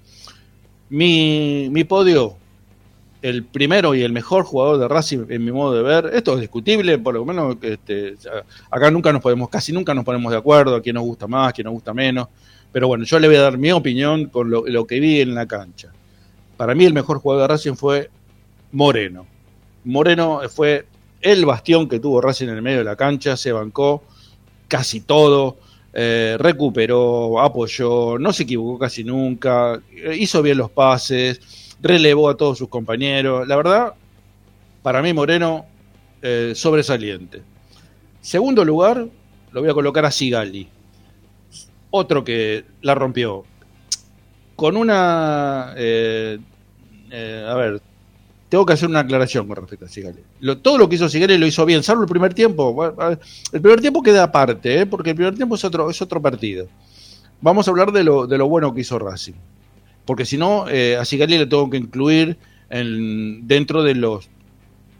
Mi, 0.89 1.69
mi 1.71 1.83
podio, 1.83 2.37
el 3.23 3.43
primero 3.45 3.95
y 3.97 4.03
el 4.03 4.13
mejor 4.13 4.45
jugador 4.45 4.79
de 4.79 4.87
Racing 4.87 5.27
en 5.29 5.45
mi 5.45 5.51
modo 5.51 5.75
de 5.75 5.83
ver, 5.83 6.11
esto 6.15 6.35
es 6.35 6.41
discutible, 6.41 6.99
por 6.99 7.15
lo 7.15 7.25
menos 7.25 7.57
este, 7.61 8.15
acá 8.71 8.91
nunca 8.91 9.13
nos 9.13 9.23
podemos, 9.23 9.49
casi 9.49 9.73
nunca 9.73 9.95
nos 9.95 10.05
ponemos 10.05 10.33
de 10.33 10.39
acuerdo 10.39 10.77
a 10.77 10.83
quién 10.83 10.95
nos 10.95 11.05
gusta 11.05 11.29
más, 11.29 11.53
quién 11.53 11.67
nos 11.67 11.75
gusta 11.75 11.95
menos, 11.95 12.29
pero 12.73 12.89
bueno, 12.89 13.05
yo 13.05 13.19
le 13.19 13.29
voy 13.29 13.37
a 13.37 13.43
dar 13.43 13.59
mi 13.59 13.71
opinión 13.71 14.27
con 14.27 14.51
lo 14.51 14.87
que 14.87 14.99
vi 14.99 15.21
en 15.21 15.35
la 15.35 15.47
cancha. 15.47 15.93
Para 16.61 16.75
mí 16.75 16.85
el 16.85 16.93
mejor 16.93 17.21
jugador 17.21 17.45
de 17.45 17.55
Racing 17.55 17.73
fue 17.73 18.11
Moreno. 18.73 19.27
Moreno 19.85 20.43
fue 20.51 20.85
el 21.23 21.47
bastión 21.47 21.89
que 21.89 22.01
tuvo 22.01 22.21
Racing 22.21 22.49
en 22.49 22.57
el 22.57 22.61
medio 22.61 22.81
de 22.81 22.85
la 22.85 22.97
cancha, 22.97 23.35
se 23.35 23.51
bancó 23.51 24.03
casi 24.69 25.01
todo, 25.01 25.57
eh, 25.95 26.37
recuperó, 26.39 27.41
apoyó, 27.41 28.19
no 28.19 28.35
se 28.35 28.43
equivocó 28.43 28.79
casi 28.79 29.05
nunca, 29.05 29.81
hizo 30.15 30.43
bien 30.43 30.59
los 30.59 30.71
pases, 30.71 31.41
relevó 31.81 32.29
a 32.29 32.37
todos 32.37 32.59
sus 32.59 32.69
compañeros. 32.69 33.49
La 33.49 33.57
verdad, 33.57 33.95
para 34.83 35.01
mí 35.01 35.15
Moreno, 35.15 35.65
eh, 36.21 36.53
sobresaliente. 36.55 37.41
Segundo 38.21 38.67
lugar, 38.67 39.07
lo 39.51 39.61
voy 39.63 39.71
a 39.71 39.73
colocar 39.73 40.05
a 40.05 40.11
Sigali, 40.11 40.69
otro 41.91 42.23
que 42.23 42.67
la 42.83 42.95
rompió. 42.95 43.45
Con 44.57 44.77
una... 44.77 45.73
eh, 45.79 46.39
eh, 47.11 47.47
a 47.49 47.55
ver, 47.55 47.81
tengo 48.49 48.67
que 48.67 48.73
hacer 48.73 48.89
una 48.89 49.01
aclaración 49.01 49.47
con 49.47 49.57
respecto 49.57 49.85
a 49.85 49.89
Sigali. 49.89 50.19
Todo 50.63 50.77
lo 50.79 50.89
que 50.89 50.97
hizo 50.97 51.09
Sigali 51.09 51.39
lo 51.39 51.47
hizo 51.47 51.65
bien, 51.65 51.83
salvo 51.83 52.03
el 52.03 52.09
primer 52.09 52.35
tiempo. 52.35 52.95
El 53.53 53.61
primer 53.61 53.81
tiempo 53.81 54.03
queda 54.03 54.25
aparte, 54.25 54.81
¿eh? 54.81 54.87
porque 54.87 55.11
el 55.11 55.17
primer 55.17 55.35
tiempo 55.37 55.55
es 55.55 55.65
otro, 55.65 55.89
es 55.91 56.03
otro 56.03 56.21
partido. 56.21 56.67
Vamos 57.41 57.69
a 57.69 57.71
hablar 57.71 57.93
de 57.93 58.03
lo, 58.05 58.27
de 58.27 58.37
lo 58.39 58.49
bueno 58.49 58.75
que 58.75 58.81
hizo 58.81 58.99
Racing. 58.99 59.35
Porque 60.05 60.25
si 60.25 60.37
no, 60.37 60.69
eh, 60.69 60.97
a 60.97 61.05
Sigali 61.05 61.39
le 61.39 61.47
tengo 61.47 61.71
que 61.71 61.77
incluir 61.77 62.37
en- 62.71 63.47
dentro 63.47 63.83
de 63.85 63.95
los 63.95 64.29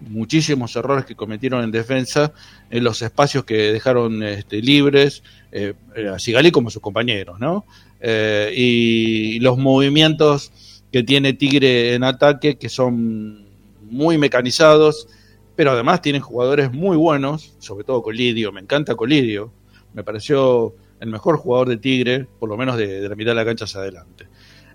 muchísimos 0.09 0.75
errores 0.77 1.05
que 1.05 1.15
cometieron 1.15 1.63
en 1.65 1.71
defensa, 1.71 2.33
en 2.71 2.85
los 2.85 3.03
espacios 3.03 3.45
que 3.45 3.73
dejaron 3.73 4.23
este, 4.23 4.63
libres, 4.63 5.23
eh, 5.53 5.75
a 6.15 6.19
Sigali 6.19 6.51
como 6.51 6.71
sus 6.71 6.81
compañeros, 6.81 7.39
¿no? 7.39 7.65
Eh, 8.01 8.53
y 8.57 9.41
los 9.41 9.59
movimientos 9.59 10.53
que 10.93 11.03
tiene 11.03 11.33
Tigre 11.33 11.95
en 11.95 12.05
ataque, 12.05 12.57
que 12.57 12.69
son 12.69 13.47
muy 13.83 14.19
mecanizados, 14.19 15.09
pero 15.57 15.73
además 15.73 16.01
tienen 16.03 16.23
jugadores 16.23 16.73
muy 16.73 16.97
buenos, 16.97 17.55
sobre 17.59 17.85
todo 17.85 18.03
Colidio, 18.03 18.53
me 18.53 18.61
encanta 18.61 18.95
Colidio, 18.95 19.53
me 19.93 20.03
pareció 20.05 20.75
el 21.01 21.11
mejor 21.11 21.37
jugador 21.37 21.69
de 21.69 21.77
Tigre, 21.77 22.27
por 22.39 22.49
lo 22.49 22.57
menos 22.57 22.77
de, 22.77 23.09
la 23.09 23.15
mitad 23.15 23.33
de 23.33 23.35
la 23.37 23.45
cancha 23.45 23.65
hacia 23.65 23.81
adelante. 23.81 24.29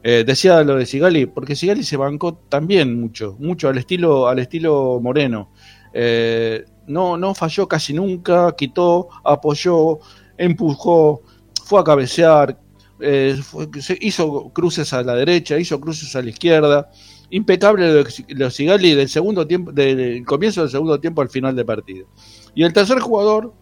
Eh, 0.04 0.24
decía 0.26 0.64
lo 0.64 0.76
de 0.76 0.86
Sigali, 0.86 1.26
porque 1.26 1.56
Sigali 1.56 1.84
se 1.84 1.98
bancó 1.98 2.36
también 2.50 3.00
mucho, 3.00 3.36
mucho 3.40 3.70
al 3.70 3.78
estilo, 3.78 4.28
al 4.28 4.40
estilo 4.40 5.00
Moreno. 5.02 5.52
Eh, 5.94 6.66
no, 6.88 7.18
no 7.18 7.34
falló 7.34 7.68
casi 7.68 7.94
nunca, 7.94 8.56
quitó, 8.56 9.10
apoyó, 9.24 10.00
empujó, 10.38 11.24
fue 11.64 11.80
a 11.80 11.84
cabecear, 11.84 12.60
eh, 13.00 13.38
se- 13.80 13.98
hizo 14.02 14.50
cruces 14.54 14.94
a 14.94 15.04
la 15.04 15.16
derecha, 15.16 15.60
hizo 15.60 15.80
cruces 15.80 16.16
a 16.16 16.22
la 16.22 16.30
izquierda. 16.30 16.90
Impecable 17.30 17.88
lo 17.88 18.04
de 18.04 18.26
de 18.36 18.52
Sigali 18.52 18.94
del 18.94 19.10
segundo 19.10 19.48
tiempo, 19.48 19.72
del 19.72 20.24
comienzo 20.26 20.62
del 20.62 20.70
segundo 20.70 21.00
tiempo 21.00 21.22
al 21.22 21.30
final 21.30 21.56
del 21.56 21.66
partido. 21.66 22.08
Y 22.54 22.64
el 22.64 22.72
tercer 22.74 23.00
jugador, 23.00 23.54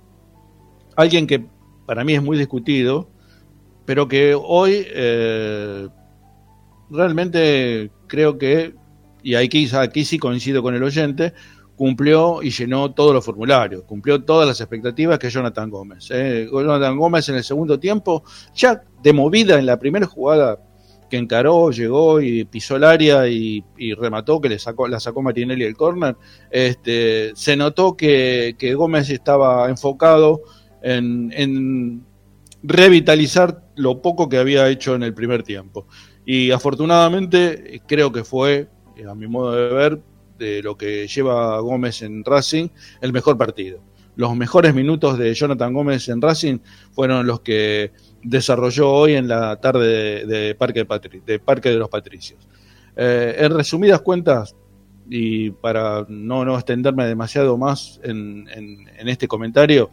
alguien 0.95 1.27
que 1.27 1.45
para 1.85 2.03
mí 2.03 2.14
es 2.14 2.22
muy 2.23 2.38
discutido, 2.38 3.10
pero 3.85 4.07
que 4.07 4.35
hoy 4.35 4.85
eh, 4.89 5.88
realmente 6.89 7.91
creo 8.07 8.38
que, 8.38 8.76
y 9.23 9.35
aquí, 9.35 9.69
aquí 9.73 10.05
sí 10.05 10.19
coincido 10.19 10.61
con 10.61 10.76
el 10.76 10.84
oyente, 10.84 11.34
cumplió 11.76 12.41
y 12.44 12.52
llenó 12.52 12.91
todos 12.91 13.14
los 13.14 13.26
formularios, 13.26 13.84
cumplió 13.84 14.24
todas 14.24 14.48
las 14.48 14.60
expectativas 14.62 15.20
que 15.20 15.30
Jonathan 15.30 15.70
Gómez. 15.70 16.10
¿eh? 16.12 16.48
Jonathan 16.52 16.98
Gómez 16.98 17.30
en 17.30 17.36
el 17.36 17.44
segundo 17.44 17.80
tiempo, 17.80 18.24
ya 18.54 18.84
de 19.02 19.14
movida 19.14 19.58
en 19.58 19.66
la 19.66 19.80
primera 19.80 20.06
jugada 20.06 20.60
que 21.10 21.18
encaró, 21.18 21.72
llegó 21.72 22.22
y 22.22 22.44
pisó 22.45 22.76
el 22.76 22.84
área 22.84 23.28
y, 23.28 23.64
remató, 23.98 24.41
que 24.41 24.50
le 24.50 24.58
sacó, 24.58 24.88
la 24.88 25.00
sacó 25.00 25.22
Martinelli 25.22 25.64
el 25.64 25.76
córner, 25.76 26.16
este, 26.50 27.32
se 27.36 27.56
notó 27.56 27.95
que, 27.95 28.56
que 28.58 28.74
Gómez 28.74 29.10
estaba 29.10 29.70
enfocado 29.70 30.41
en, 30.82 31.32
en 31.36 32.04
revitalizar 32.64 33.64
lo 33.76 34.02
poco 34.02 34.30
que 34.30 34.38
había 34.38 34.68
hecho 34.70 34.95
en 34.95 35.04
el 35.04 35.14
primer 35.14 35.44
tiempo. 35.44 35.88
Y 36.26 36.52
afortunadamente 36.52 37.82
creo 37.86 38.12
que 38.12 38.24
fue, 38.24 38.70
a 39.08 39.14
mi 39.14 39.28
modo 39.28 39.52
de 39.52 39.74
ver, 39.74 40.02
de 40.38 40.61
lo 40.64 40.77
que 40.77 41.07
lleva 41.07 41.60
Gómez 41.60 42.01
en 42.01 42.23
Racing, 42.23 42.69
el 43.01 43.14
mejor 43.14 43.38
partido. 43.38 43.80
Los 44.15 44.35
mejores 44.35 44.76
minutos 44.76 45.18
de 45.18 45.34
Jonathan 45.34 45.73
Gómez 45.73 46.07
en 46.10 46.22
Racing 46.22 46.60
fueron 46.91 47.26
los 47.26 47.39
que 47.41 47.91
desarrolló 48.22 48.91
hoy 48.91 49.14
en 49.15 49.27
la 49.27 49.55
tarde 49.60 50.26
de, 50.26 50.53
Parque, 50.55 50.80
de, 50.81 50.88
Patri- 50.88 51.23
de 51.26 51.39
Parque 51.39 51.69
de 51.69 51.77
los 51.77 51.89
Patricios. 51.89 52.47
Eh, 52.95 53.35
en 53.39 53.51
resumidas 53.57 54.01
cuentas, 54.01 54.55
y 55.10 55.49
para 55.49 56.05
no, 56.07 56.45
no 56.45 56.55
extenderme 56.55 57.07
demasiado 57.07 57.57
más 57.57 57.99
en, 58.03 58.47
en- 58.53 59.07
este 59.10 59.27
comentario, 59.27 59.89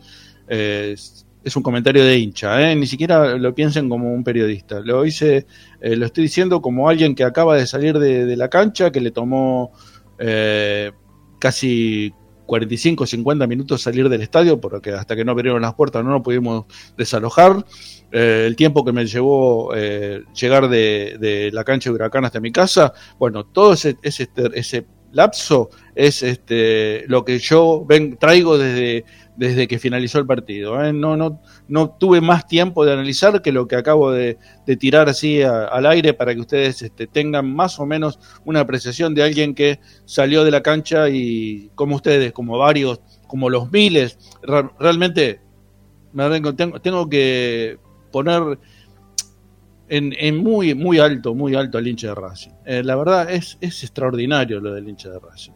eh, 0.49 0.95
es, 1.43 1.57
un 1.57 1.63
comentario 1.63 2.05
de 2.05 2.19
hincha, 2.19 2.71
¿eh? 2.71 2.77
ni 2.77 2.87
siquiera 2.87 3.39
lo 3.39 3.55
piensen 3.55 3.89
como 3.89 4.13
un 4.13 4.23
periodista. 4.23 4.81
Lo 4.81 5.07
hice, 5.07 5.47
lo 5.81 6.05
estoy 6.05 6.25
diciendo 6.25 6.61
como 6.61 6.91
alguien 6.91 7.15
que 7.15 7.25
acaba 7.25 7.57
de 7.57 7.67
salir 7.67 7.99
de 7.99 8.37
la 8.37 8.49
cancha, 8.49 8.93
que 8.93 9.01
le 9.01 9.11
tomó 9.11 9.73
eh, 10.21 10.93
casi 11.39 12.13
45 12.47 13.07
50 13.07 13.47
minutos 13.47 13.81
salir 13.81 14.09
del 14.09 14.23
estadio, 14.23 14.61
porque 14.61 14.91
hasta 14.91 15.15
que 15.15 15.25
no 15.25 15.33
abrieron 15.33 15.63
las 15.63 15.75
puertas 15.75 16.05
no 16.05 16.11
nos 16.11 16.23
pudimos 16.23 16.67
desalojar. 16.97 17.65
Eh, 18.11 18.45
el 18.47 18.57
tiempo 18.57 18.85
que 18.85 18.93
me 18.93 19.07
llevó 19.07 19.73
eh, 19.75 20.23
llegar 20.35 20.69
de, 20.69 21.17
de 21.21 21.51
la 21.53 21.63
cancha 21.63 21.91
de 21.91 21.95
Huracán 21.95 22.25
hasta 22.25 22.41
mi 22.41 22.51
casa, 22.51 22.93
bueno, 23.21 23.45
todo 23.45 23.75
ese, 23.75 23.97
ese, 24.03 24.29
ese 24.55 24.85
lapso 25.13 25.71
es 25.95 26.23
este, 26.23 27.05
lo 27.09 27.25
que 27.25 27.39
yo 27.39 27.85
ven, 27.87 28.17
traigo 28.17 28.57
desde, 28.59 29.05
desde 29.37 29.69
que 29.69 29.79
finalizó 29.79 30.19
el 30.19 30.27
partido. 30.27 30.83
¿eh? 30.85 30.93
No, 30.93 31.17
no, 31.17 31.41
no 31.69 31.91
tuve 31.91 32.21
más 32.21 32.47
tiempo 32.47 32.85
de 32.85 32.93
analizar 32.93 33.43
que 33.43 33.53
lo 33.53 33.67
que 33.67 33.77
acabo 33.77 34.13
de, 34.13 34.39
tirar 34.79 35.09
así 35.09 35.43
al 35.43 35.87
aire 35.87 36.15
para 36.15 36.35
que 36.35 36.41
ustedes 36.41 36.83
este, 36.83 37.07
tengan 37.07 37.53
más 37.53 37.81
o 37.81 37.87
menos 37.87 38.21
una 38.45 38.61
apreciación 38.61 39.15
de 39.15 39.23
alguien 39.23 39.55
que 39.55 39.81
salió 40.05 40.45
de 40.45 40.51
la 40.51 40.63
cancha 40.63 41.09
y 41.09 41.71
como 41.75 41.97
ustedes, 41.97 42.33
como 42.33 42.57
varios, 42.57 43.01
como 43.27 43.51
los 43.51 43.71
miles, 43.73 44.19
realmente 44.79 45.41
me 46.13 46.41
tengo, 46.55 46.81
tengo 46.81 47.09
que 47.09 47.79
poner 48.11 48.59
en, 49.91 50.15
en 50.19 50.39
muy, 50.39 50.75
muy 50.75 50.99
alto, 50.99 51.35
muy 51.35 51.55
alto 51.55 51.77
al 51.77 51.87
hincha 51.87 52.09
de 52.09 52.15
Racing. 52.15 52.53
Eh, 52.65 52.83
la 52.83 52.97
verdad 52.97 53.31
es, 53.31 53.59
es 53.61 53.83
extraordinario 53.83 54.61
lo 54.61 54.73
del 54.73 54.89
hincha 54.89 55.11
de 55.11 55.19
Racing. 55.19 55.53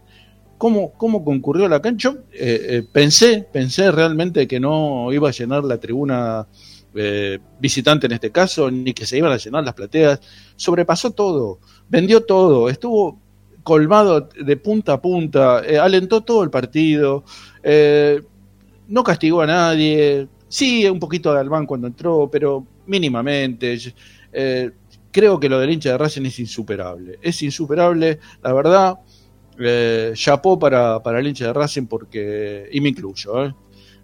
cómo, 0.58 0.92
cómo 0.92 1.24
concurrió 1.24 1.68
la 1.68 1.80
cancha. 1.80 2.10
Yo, 2.10 2.18
eh, 2.32 2.66
eh, 2.68 2.82
pensé, 2.90 3.46
pensé 3.52 3.90
realmente 3.90 4.46
que 4.46 4.58
no 4.60 5.12
iba 5.12 5.28
a 5.28 5.32
llenar 5.32 5.64
la 5.64 5.78
tribuna 5.78 6.46
eh, 6.94 7.38
visitante 7.60 8.06
en 8.06 8.12
este 8.12 8.30
caso, 8.30 8.70
ni 8.70 8.92
que 8.94 9.06
se 9.06 9.18
iban 9.18 9.32
a 9.32 9.36
llenar 9.36 9.64
las 9.64 9.74
plateas. 9.74 10.20
Sobrepasó 10.56 11.10
todo, 11.10 11.58
vendió 11.88 12.22
todo, 12.22 12.68
estuvo 12.68 13.20
colmado 13.62 14.28
de 14.38 14.56
punta 14.56 14.94
a 14.94 15.02
punta, 15.02 15.62
eh, 15.66 15.78
alentó 15.78 16.22
todo 16.22 16.42
el 16.44 16.50
partido, 16.50 17.24
no 18.88 19.02
castigó 19.02 19.40
a 19.40 19.46
nadie, 19.46 20.28
sí, 20.48 20.86
un 20.86 21.00
poquito 21.00 21.32
de 21.32 21.40
Albán 21.40 21.66
cuando 21.66 21.86
entró, 21.86 22.28
pero 22.30 22.66
mínimamente. 22.86 23.78
Eh, 24.34 24.72
creo 25.12 25.38
que 25.38 25.48
lo 25.48 25.60
del 25.60 25.70
hincha 25.70 25.92
de 25.92 25.98
Racing 25.98 26.26
es 26.26 26.40
insuperable, 26.40 27.18
es 27.22 27.40
insuperable, 27.42 28.18
la 28.42 28.52
verdad. 28.52 28.94
Eh, 29.56 30.10
chapó 30.14 30.58
para, 30.58 31.00
para 31.00 31.20
el 31.20 31.28
hincha 31.28 31.46
de 31.46 31.52
Racing 31.52 31.86
porque, 31.86 32.68
y 32.72 32.80
me 32.80 32.88
incluyo, 32.88 33.44
eh, 33.44 33.54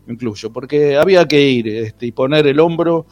me 0.07 0.15
incluyo, 0.15 0.52
porque 0.52 0.97
había 0.97 1.27
que 1.27 1.43
ir 1.51 1.66
este, 1.66 2.07
y 2.07 2.12
poner 2.12 2.47
el 2.47 2.61
hombro 2.61 3.07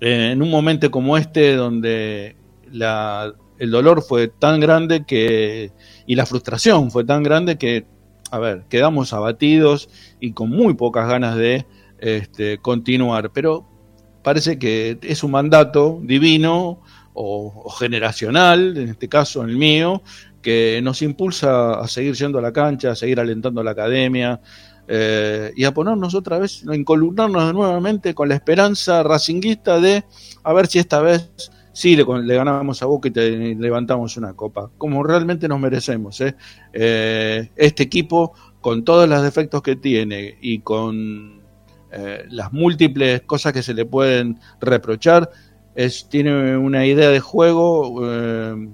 en 0.00 0.40
un 0.40 0.50
momento 0.50 0.88
como 0.92 1.16
este 1.16 1.56
donde 1.56 2.36
el 2.70 3.70
dolor 3.70 4.02
fue 4.02 4.28
tan 4.28 4.60
grande 4.60 5.04
que 5.04 5.72
y 6.06 6.14
la 6.14 6.26
frustración 6.26 6.90
fue 6.90 7.04
tan 7.04 7.22
grande 7.22 7.56
que 7.56 7.86
a 8.30 8.38
ver 8.38 8.64
quedamos 8.68 9.12
abatidos 9.14 9.88
y 10.20 10.32
con 10.32 10.50
muy 10.50 10.74
pocas 10.74 11.08
ganas 11.08 11.36
de 11.36 11.64
este, 11.98 12.58
continuar 12.58 13.32
pero 13.32 13.66
parece 14.26 14.58
que 14.58 14.98
es 15.02 15.22
un 15.22 15.30
mandato 15.30 16.00
divino 16.02 16.82
o, 17.14 17.62
o 17.64 17.70
generacional 17.70 18.76
en 18.76 18.88
este 18.88 19.08
caso 19.08 19.44
el 19.44 19.56
mío 19.56 20.02
que 20.42 20.80
nos 20.82 21.00
impulsa 21.00 21.78
a 21.78 21.86
seguir 21.86 22.16
yendo 22.16 22.40
a 22.40 22.42
la 22.42 22.52
cancha 22.52 22.90
a 22.90 22.96
seguir 22.96 23.20
alentando 23.20 23.60
a 23.60 23.64
la 23.64 23.70
academia 23.70 24.40
eh, 24.88 25.52
y 25.56 25.62
a 25.62 25.72
ponernos 25.72 26.16
otra 26.16 26.40
vez, 26.40 26.64
a 26.68 26.74
encolumnarnos 26.74 27.54
nuevamente 27.54 28.16
con 28.16 28.28
la 28.28 28.34
esperanza 28.34 29.04
racinguista 29.04 29.78
de 29.78 30.04
a 30.42 30.52
ver 30.52 30.66
si 30.66 30.80
esta 30.80 31.00
vez 31.00 31.30
sí 31.72 31.94
le, 31.94 32.04
le 32.04 32.34
ganamos 32.34 32.82
a 32.82 32.86
Boca 32.86 33.08
y 33.08 33.12
te 33.12 33.54
levantamos 33.54 34.16
una 34.16 34.34
copa, 34.34 34.70
como 34.76 35.04
realmente 35.04 35.46
nos 35.46 35.60
merecemos. 35.60 36.20
¿eh? 36.20 36.34
Eh, 36.72 37.50
este 37.54 37.84
equipo, 37.84 38.32
con 38.60 38.84
todos 38.84 39.08
los 39.08 39.22
defectos 39.22 39.62
que 39.62 39.76
tiene 39.76 40.38
y 40.40 40.60
con 40.60 41.35
eh, 41.92 42.24
las 42.30 42.52
múltiples 42.52 43.22
cosas 43.22 43.52
que 43.52 43.62
se 43.62 43.72
le 43.72 43.84
pueden 43.84 44.38
reprochar, 44.60 45.30
es, 45.74 46.08
tiene 46.08 46.56
una 46.56 46.84
idea 46.86 47.10
de 47.10 47.20
juego 47.20 48.00
eh, 48.02 48.68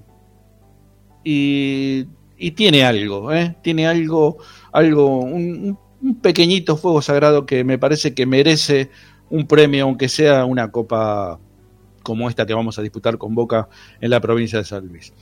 y, 1.23 2.05
tiene 2.55 2.83
algo, 2.83 3.31
¿eh? 3.31 3.55
tiene 3.61 3.87
algo, 3.87 4.37
algo 4.73 5.19
un, 5.19 5.77
un 6.01 6.15
pequeñito 6.21 6.75
fuego 6.75 7.01
sagrado 7.01 7.45
que 7.45 7.63
me 7.63 7.77
parece 7.77 8.13
que 8.13 8.25
merece 8.25 8.89
un 9.29 9.47
premio, 9.47 9.85
aunque 9.85 10.09
sea 10.09 10.43
una 10.43 10.69
copa 10.69 11.39
como 12.03 12.27
esta 12.29 12.45
que 12.45 12.53
vamos 12.53 12.77
a 12.77 12.81
disputar 12.81 13.17
con 13.17 13.33
Boca 13.33 13.69
en 14.01 14.09
la 14.09 14.19
provincia 14.19 14.59
de 14.59 14.65
San 14.65 14.87
Luis. 14.87 15.13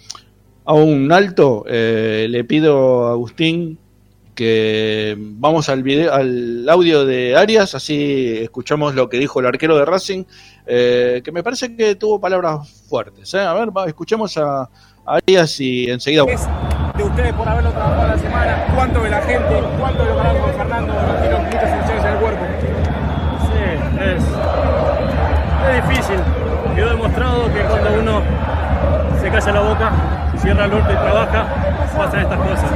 A 0.66 0.74
un 0.74 1.12
alto, 1.12 1.64
le 1.68 2.44
pido 2.44 3.08
a 3.08 3.12
Agustín 3.12 3.78
que 4.36 5.16
vamos 5.18 5.70
al, 5.70 5.84
video, 5.84 6.14
al 6.14 6.68
audio 6.70 7.06
de 7.06 7.36
Arias, 7.36 7.76
así 7.76 8.38
escuchamos 8.42 8.96
lo 8.96 9.10
que 9.10 9.18
dijo 9.18 9.40
el 9.40 9.46
arquero 9.46 9.78
de 9.78 9.86
Racing, 9.86 10.24
eh, 10.66 11.22
que 11.24 11.32
me 11.32 11.44
parece 11.44 11.76
que 11.76 11.96
tuvo 11.96 12.20
palabras 12.20 12.86
fuertes. 12.88 13.34
¿eh? 13.34 13.42
A 13.42 13.54
ver, 13.54 13.76
va, 13.76 13.86
escuchemos 13.88 14.38
a, 14.38 14.62
a 14.62 14.70
Arias 15.06 15.60
y 15.60 15.90
enseguida... 15.90 16.24
de 16.24 17.04
ustedes 17.04 17.34
por 17.34 17.48
haberlo 17.48 17.72
trabajado 17.72 18.08
la 18.08 18.18
semana, 18.18 18.66
cuánto 18.76 19.02
de 19.02 19.10
la 19.10 19.22
gente, 19.22 19.64
cuánto 19.80 20.04
de 20.04 20.10
lo 20.10 20.16
que 20.16 20.20
hablaba 20.20 20.40
con 20.40 20.54
Fernando, 20.54 20.94
tiene 21.22 21.40
muchas 21.40 21.62
sensaciones 21.62 22.06
en 22.06 22.12
el 22.12 22.20
cuerpo. 22.20 22.46
Sí, 23.48 23.60
es, 24.02 24.24
es 25.76 25.90
difícil. 25.90 26.20
Quedó 26.76 26.90
demostrado 26.90 27.54
que 27.54 27.62
cuando 27.62 27.94
uno 28.00 28.22
se 29.22 29.30
calla 29.30 29.52
la 29.52 29.62
boca, 29.62 29.92
cierra 30.38 30.66
el 30.66 30.74
orto 30.74 30.92
y 30.92 30.96
trabaja, 30.96 31.46
pasan 31.98 32.20
estas 32.22 32.40
cosas. 32.40 32.72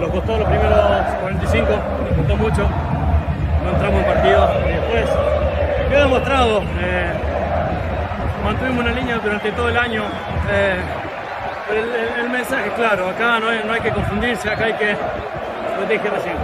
Nos 0.00 0.10
costó 0.10 0.38
los 0.38 0.48
primeros 0.48 0.78
45, 1.22 1.68
nos 1.70 2.16
costó 2.18 2.36
mucho, 2.36 2.68
no 3.64 3.70
entramos 3.70 4.00
en 4.00 4.06
partido 4.06 4.50
y 4.66 4.72
después 4.72 5.04
quedó 5.88 6.00
demostrado. 6.00 6.62
Eh, 6.80 7.12
mantuvimos 8.44 8.84
una 8.84 8.92
línea 8.92 9.18
durante 9.18 9.52
todo 9.52 9.68
el 9.68 9.76
año. 9.76 10.02
Eh, 10.50 10.76
el, 11.70 11.78
el, 11.78 12.24
el, 12.24 12.30
mensaje 12.30 12.68
es 12.68 12.72
claro, 12.74 13.08
acá 13.08 13.40
no 13.40 13.48
hay, 13.48 13.62
no 13.66 13.72
hay 13.72 13.80
que 13.80 13.90
confundirse, 13.90 14.48
acá 14.48 14.66
hay 14.66 14.74
que, 14.74 14.96
lo 15.80 15.86
dije 15.88 16.08
recién, 16.08 16.36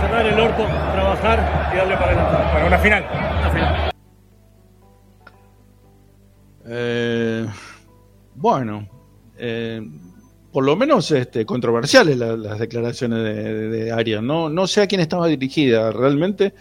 cerrar 0.00 0.24
el 0.24 0.40
orto, 0.40 0.66
trabajar 0.94 1.70
y 1.72 1.76
darle 1.76 1.96
para 1.96 2.06
adelante. 2.12 2.36
Para 2.52 2.66
una 2.66 2.78
final. 2.78 3.04
Una 3.40 3.50
final. 3.50 3.92
Eh, 6.66 7.46
bueno, 8.34 8.88
eh, 9.36 9.82
por 10.54 10.64
lo 10.64 10.76
menos 10.76 11.10
este, 11.10 11.44
controversiales 11.44 12.16
la, 12.16 12.36
las 12.36 12.60
declaraciones 12.60 13.24
de, 13.24 13.90
Arias. 13.90 14.22
No, 14.22 14.48
no 14.48 14.68
sé 14.68 14.82
a 14.82 14.86
quién 14.86 15.00
estaba 15.00 15.26
dirigida 15.26 15.90
realmente. 15.90 16.54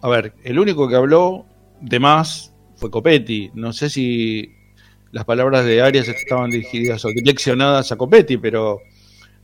A 0.00 0.08
ver, 0.08 0.32
el 0.44 0.58
único 0.58 0.88
que 0.88 0.96
habló 0.96 1.44
de 1.82 2.00
más 2.00 2.54
fue 2.76 2.90
Copetti. 2.90 3.50
No 3.52 3.74
sé 3.74 3.90
si 3.90 4.54
las 5.12 5.26
palabras 5.26 5.66
de 5.66 5.82
Arias 5.82 6.08
estaban 6.08 6.50
dirigidas 6.50 7.04
o 7.04 7.08
direccionadas 7.08 7.92
a 7.92 7.96
Copetti, 7.96 8.38
pero 8.38 8.80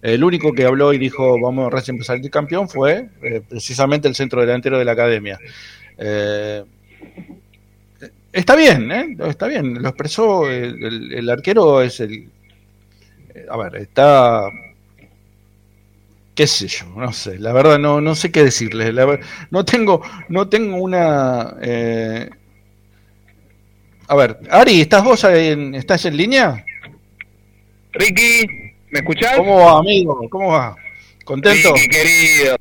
el 0.01 0.25
único 0.25 0.55
que 0.55 0.65
habló 0.65 0.95
y 0.95 0.99
dijo 0.99 1.39
vamos 1.39 1.67
a 1.67 1.71
Racing 1.71 2.01
a 2.01 2.05
salir 2.05 2.31
campeón 2.31 2.71
fue 2.71 3.11
eh, 3.23 3.43
precisamente 3.47 4.09
el 4.09 4.15
centro 4.15 4.41
delantero 4.41 4.79
de 4.79 4.85
la 4.87 4.93
academia. 4.93 5.39
Eh, 5.99 6.65
está 8.33 8.57
bien, 8.57 8.91
¿eh? 8.91 9.15
está 9.29 9.47
bien, 9.47 9.83
lo 9.83 9.91
expresó 9.91 10.49
el, 10.49 10.83
el, 10.83 11.13
el, 11.13 11.29
arquero 11.29 11.83
es 11.83 12.01
el 12.01 12.31
a 13.51 13.57
ver, 13.57 13.77
está 13.77 14.51
qué 16.35 16.47
sé 16.47 16.69
yo, 16.69 16.87
no 16.97 17.13
sé, 17.13 17.39
la 17.39 17.53
verdad 17.53 17.79
no 17.79 18.01
no 18.01 18.15
sé 18.15 18.31
qué 18.31 18.45
decirles, 18.45 18.93
la, 18.93 19.19
no 19.51 19.65
tengo 19.65 20.03
no 20.29 20.49
tengo 20.49 20.77
una 20.77 21.57
eh, 21.63 22.29
a 24.09 24.15
ver, 24.15 24.39
Ari, 24.51 24.81
¿estás 24.81 25.03
vos 25.03 25.25
en, 25.25 25.75
estás 25.75 26.05
en 26.05 26.17
línea? 26.17 26.65
Ricky, 27.93 28.47
¿me 28.91 29.01
escuchás? 29.01 29.37
¿Cómo 29.37 29.57
va, 29.57 29.79
amigo? 29.79 30.29
¿Cómo 30.31 30.53
va? 30.53 30.77
¿Contento? 31.25 31.75
Ricky, 31.75 31.89
querido. 31.89 32.57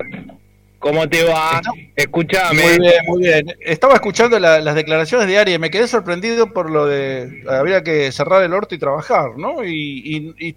¿Cómo 0.80 1.08
te 1.08 1.24
va? 1.24 1.62
Escúchame. 1.96 2.62
Muy 2.62 2.80
bien, 2.80 2.94
muy 3.08 3.22
bien. 3.22 3.56
Estaba 3.60 3.96
escuchando 3.96 4.40
la, 4.40 4.60
las 4.60 4.76
declaraciones 4.76 5.28
de 5.28 5.38
Ari 5.38 5.54
y 5.54 5.60
me 5.60 5.70
quedé 5.70 5.88
sorprendido 5.88 6.52
por 6.52 6.70
lo 6.70 6.86
de 6.86 7.44
había 7.50 7.84
que 7.84 8.12
cerrar 8.12 8.44
el 8.44 8.54
orto 8.54 8.76
y 8.76 8.80
trabajar, 8.80 9.38
¿no? 9.38 9.64
Y, 9.64 9.72
y, 10.06 10.48
y, 10.48 10.56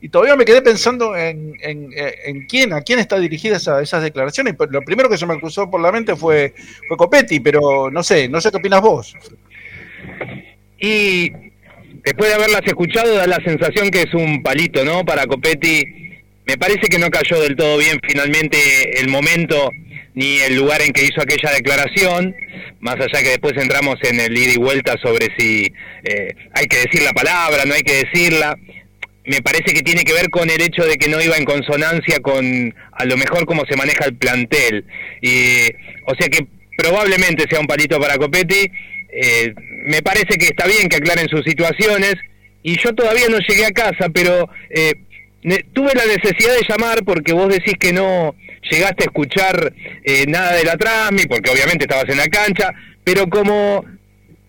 y 0.00 0.08
todavía 0.08 0.36
me 0.36 0.44
quedé 0.44 0.62
pensando 0.62 1.16
en, 1.16 1.54
en, 1.60 1.90
en, 1.92 2.46
quién, 2.46 2.72
a 2.72 2.82
quién 2.82 3.00
está 3.00 3.18
dirigida 3.18 3.56
esa, 3.56 3.82
esas 3.82 4.02
declaraciones. 4.02 4.54
Lo 4.70 4.82
primero 4.82 5.08
que 5.08 5.18
se 5.18 5.26
me 5.26 5.38
cruzó 5.40 5.68
por 5.68 5.80
la 5.80 5.90
mente 5.90 6.14
fue, 6.14 6.54
fue 6.86 6.96
Copetti, 6.96 7.40
pero 7.40 7.90
no 7.90 8.02
sé, 8.02 8.28
no 8.28 8.40
sé 8.40 8.50
qué 8.50 8.58
opinas 8.58 8.80
vos. 8.80 9.14
Y 10.78 11.32
después 12.04 12.30
de 12.30 12.34
haberlas 12.34 12.62
escuchado 12.64 13.14
da 13.14 13.26
la 13.26 13.42
sensación 13.44 13.90
que 13.90 14.02
es 14.02 14.14
un 14.14 14.42
palito, 14.42 14.84
¿no? 14.84 15.04
Para 15.04 15.26
Copetti. 15.26 15.84
Me 16.46 16.56
parece 16.56 16.88
que 16.88 16.98
no 16.98 17.10
cayó 17.10 17.42
del 17.42 17.56
todo 17.56 17.76
bien 17.76 18.00
finalmente 18.08 19.00
el 19.00 19.08
momento 19.08 19.70
ni 20.14 20.38
el 20.38 20.56
lugar 20.56 20.80
en 20.80 20.92
que 20.92 21.04
hizo 21.04 21.20
aquella 21.20 21.52
declaración, 21.52 22.34
más 22.80 22.96
allá 22.96 23.22
que 23.22 23.28
después 23.28 23.52
entramos 23.56 23.96
en 24.02 24.18
el 24.18 24.36
ida 24.36 24.54
y 24.54 24.56
vuelta 24.56 24.96
sobre 25.00 25.28
si 25.36 25.72
eh, 26.02 26.34
hay 26.54 26.66
que 26.66 26.78
decir 26.78 27.02
la 27.02 27.12
palabra, 27.12 27.64
no 27.66 27.74
hay 27.74 27.82
que 27.82 28.04
decirla. 28.04 28.56
Me 29.28 29.42
parece 29.42 29.74
que 29.74 29.82
tiene 29.82 30.04
que 30.04 30.12
ver 30.12 30.30
con 30.30 30.48
el 30.50 30.60
hecho 30.60 30.84
de 30.84 30.96
que 30.96 31.08
no 31.08 31.20
iba 31.20 31.36
en 31.36 31.44
consonancia 31.44 32.18
con 32.20 32.74
a 32.92 33.04
lo 33.04 33.16
mejor 33.16 33.44
cómo 33.46 33.62
se 33.68 33.76
maneja 33.76 34.06
el 34.06 34.16
plantel. 34.16 34.84
Y, 35.20 35.68
o 36.06 36.14
sea 36.18 36.28
que 36.28 36.46
probablemente 36.76 37.44
sea 37.50 37.60
un 37.60 37.66
palito 37.66 38.00
para 38.00 38.16
Copetti. 38.16 38.70
Eh, 39.10 39.54
me 39.84 40.00
parece 40.02 40.38
que 40.38 40.46
está 40.46 40.66
bien 40.66 40.88
que 40.88 40.96
aclaren 40.96 41.28
sus 41.28 41.42
situaciones 41.44 42.14
y 42.62 42.78
yo 42.82 42.94
todavía 42.94 43.28
no 43.28 43.38
llegué 43.38 43.66
a 43.66 43.72
casa, 43.72 44.08
pero 44.12 44.48
eh, 44.70 44.92
tuve 45.72 45.92
la 45.94 46.04
necesidad 46.06 46.54
de 46.54 46.66
llamar 46.68 47.04
porque 47.04 47.32
vos 47.32 47.48
decís 47.48 47.74
que 47.78 47.92
no 47.92 48.34
llegaste 48.70 49.04
a 49.04 49.06
escuchar 49.06 49.72
eh, 50.04 50.24
nada 50.26 50.54
de 50.54 50.64
la 50.64 50.76
Trasmi, 50.76 51.26
porque 51.26 51.50
obviamente 51.50 51.84
estabas 51.84 52.08
en 52.08 52.18
la 52.18 52.28
cancha, 52.28 52.72
pero 53.04 53.28
como 53.28 53.84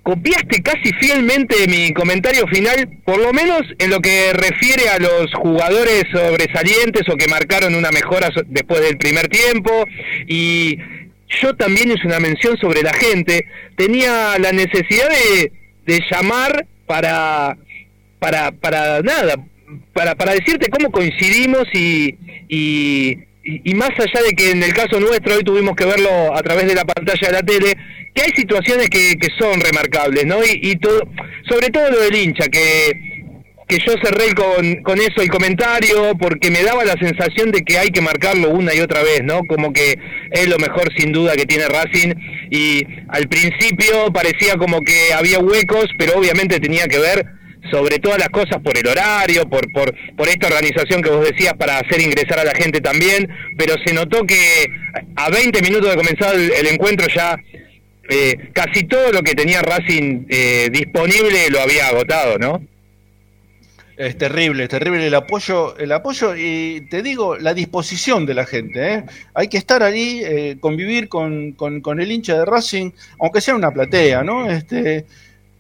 copiaste 0.10 0.64
casi 0.64 0.91
fielmente 0.94 1.68
mi 1.68 1.94
comentario 1.94 2.48
final, 2.48 2.90
por 3.06 3.19
lo 3.19 3.31
menos 3.31 3.61
en 3.77 3.91
lo 3.91 3.99
que 3.99 4.34
refiere 4.34 4.90
a 4.90 4.98
los 4.98 5.31
jugadores 5.36 6.06
sobresalientes 6.11 7.07
o 7.10 7.15
que 7.15 7.27
marcaron 7.27 7.76
una 7.76 7.91
mejora 7.91 8.30
después 8.48 8.81
del 8.81 8.98
primer 8.98 9.27
tiempo, 9.27 9.86
y 10.26 10.80
yo 11.40 11.56
también 11.56 11.91
hice 11.91 12.07
una 12.07 12.19
mención 12.19 12.57
sobre 12.57 12.81
la 12.81 12.91
gente, 12.91 13.45
tenía 13.76 14.40
la 14.40 14.52
necesidad 14.52 15.10
de, 15.10 15.52
de 15.86 15.99
llamar 16.10 16.65
para, 16.88 17.56
para, 18.18 18.52
para 18.52 19.03
nada, 19.03 19.36
para, 19.94 20.15
para 20.15 20.34
decirte 20.34 20.72
cómo 20.72 20.90
coincidimos 20.90 21.68
y, 21.72 22.15
y, 22.48 23.28
y, 23.63 23.73
más 23.76 23.91
allá 23.97 24.26
de 24.26 24.34
que 24.34 24.51
en 24.51 24.63
el 24.63 24.73
caso 24.73 24.99
nuestro 24.99 25.35
hoy 25.35 25.43
tuvimos 25.43 25.76
que 25.76 25.85
verlo 25.85 26.35
a 26.35 26.41
través 26.41 26.67
de 26.67 26.76
la 26.76 26.85
pantalla 26.85 27.27
de 27.27 27.34
la 27.34 27.43
tele, 27.43 27.77
que 28.13 28.21
hay 28.21 28.31
situaciones 28.35 28.89
que, 28.89 29.15
que 29.17 29.27
son 29.38 29.59
remarcables, 29.59 30.26
¿no? 30.26 30.43
Y, 30.43 30.71
y 30.71 30.76
todo, 30.76 31.01
sobre 31.49 31.69
todo 31.69 31.89
lo 31.91 31.99
del 32.01 32.15
hincha, 32.15 32.47
que 32.47 33.09
que 33.69 33.77
yo 33.85 33.93
cerré 34.03 34.34
con, 34.34 34.81
con 34.81 34.97
eso 34.97 35.21
el 35.21 35.30
comentario 35.30 36.17
porque 36.19 36.49
me 36.49 36.63
daba 36.63 36.84
la 36.84 36.95
sensación 36.99 37.51
de 37.51 37.61
que 37.61 37.77
hay 37.77 37.89
que 37.89 38.01
marcarlo 38.01 38.49
una 38.49 38.73
y 38.73 38.80
otra 38.80 39.03
vez, 39.03 39.21
¿no? 39.23 39.41
Como 39.47 39.71
que 39.71 39.95
es 40.31 40.47
lo 40.47 40.57
mejor 40.57 40.89
sin 40.97 41.11
duda 41.11 41.35
que 41.35 41.45
tiene 41.45 41.67
Racing 41.67 42.15
y 42.49 42.84
al 43.09 43.27
principio 43.27 44.11
parecía 44.11 44.55
como 44.55 44.81
que 44.81 45.13
había 45.13 45.38
huecos, 45.38 45.85
pero 45.99 46.17
obviamente 46.17 46.59
tenía 46.59 46.88
que 46.88 46.97
ver 46.97 47.39
sobre 47.72 47.99
todas 47.99 48.19
las 48.19 48.30
cosas 48.30 48.61
por 48.64 48.77
el 48.77 48.88
horario, 48.88 49.48
por, 49.49 49.72
por, 49.72 49.94
por 50.15 50.27
esta 50.27 50.48
organización 50.48 51.02
que 51.02 51.10
vos 51.10 51.30
decías 51.30 51.53
para 51.53 51.80
hacer 51.80 52.02
ingresar 52.02 52.40
a 52.40 52.44
la 52.44 52.56
gente 52.56 52.81
también, 52.81 53.30
pero 53.57 53.76
se 53.86 53.94
notó 53.94 54.26
que 54.26 54.68
a 55.15 55.30
20 55.30 55.61
minutos 55.61 55.90
de 55.90 55.95
comenzar 55.95 56.36
el, 56.36 56.68
encuentro 56.68 57.07
ya 57.14 57.38
eh, 58.10 58.49
casi 58.53 58.84
todo 58.86 59.11
lo 59.11 59.22
que 59.22 59.36
tenía 59.36 59.61
Racing 59.61 60.26
eh, 60.30 60.69
disponible 60.72 61.49
lo 61.49 61.61
había 61.61 61.88
agotado, 61.88 62.38
¿no? 62.38 62.61
Es 63.99 64.18
terrible, 64.18 64.64
es 64.64 64.69
terrible 64.69 65.06
el 65.06 65.14
apoyo, 65.14 65.77
el 65.77 65.91
apoyo 65.91 66.34
y 66.34 66.88
te 66.90 67.03
digo, 67.03 67.38
la 67.38 67.53
disposición 67.53 68.26
de 68.26 68.34
la 68.34 68.45
gente. 68.45 68.94
¿eh? 68.94 69.03
Hay 69.34 69.49
que 69.49 69.57
estar 69.57 69.84
ahí, 69.84 70.22
eh, 70.23 70.56
convivir 70.57 71.10
con, 71.10 71.52
con, 71.52 71.81
con, 71.81 71.99
el 71.99 72.10
hincha 72.10 72.40
de 72.40 72.45
Racing, 72.45 72.91
aunque 73.19 73.41
sea 73.41 73.56
una 73.56 73.72
platea, 73.72 74.23
¿no? 74.23 74.49
Este, 74.49 75.06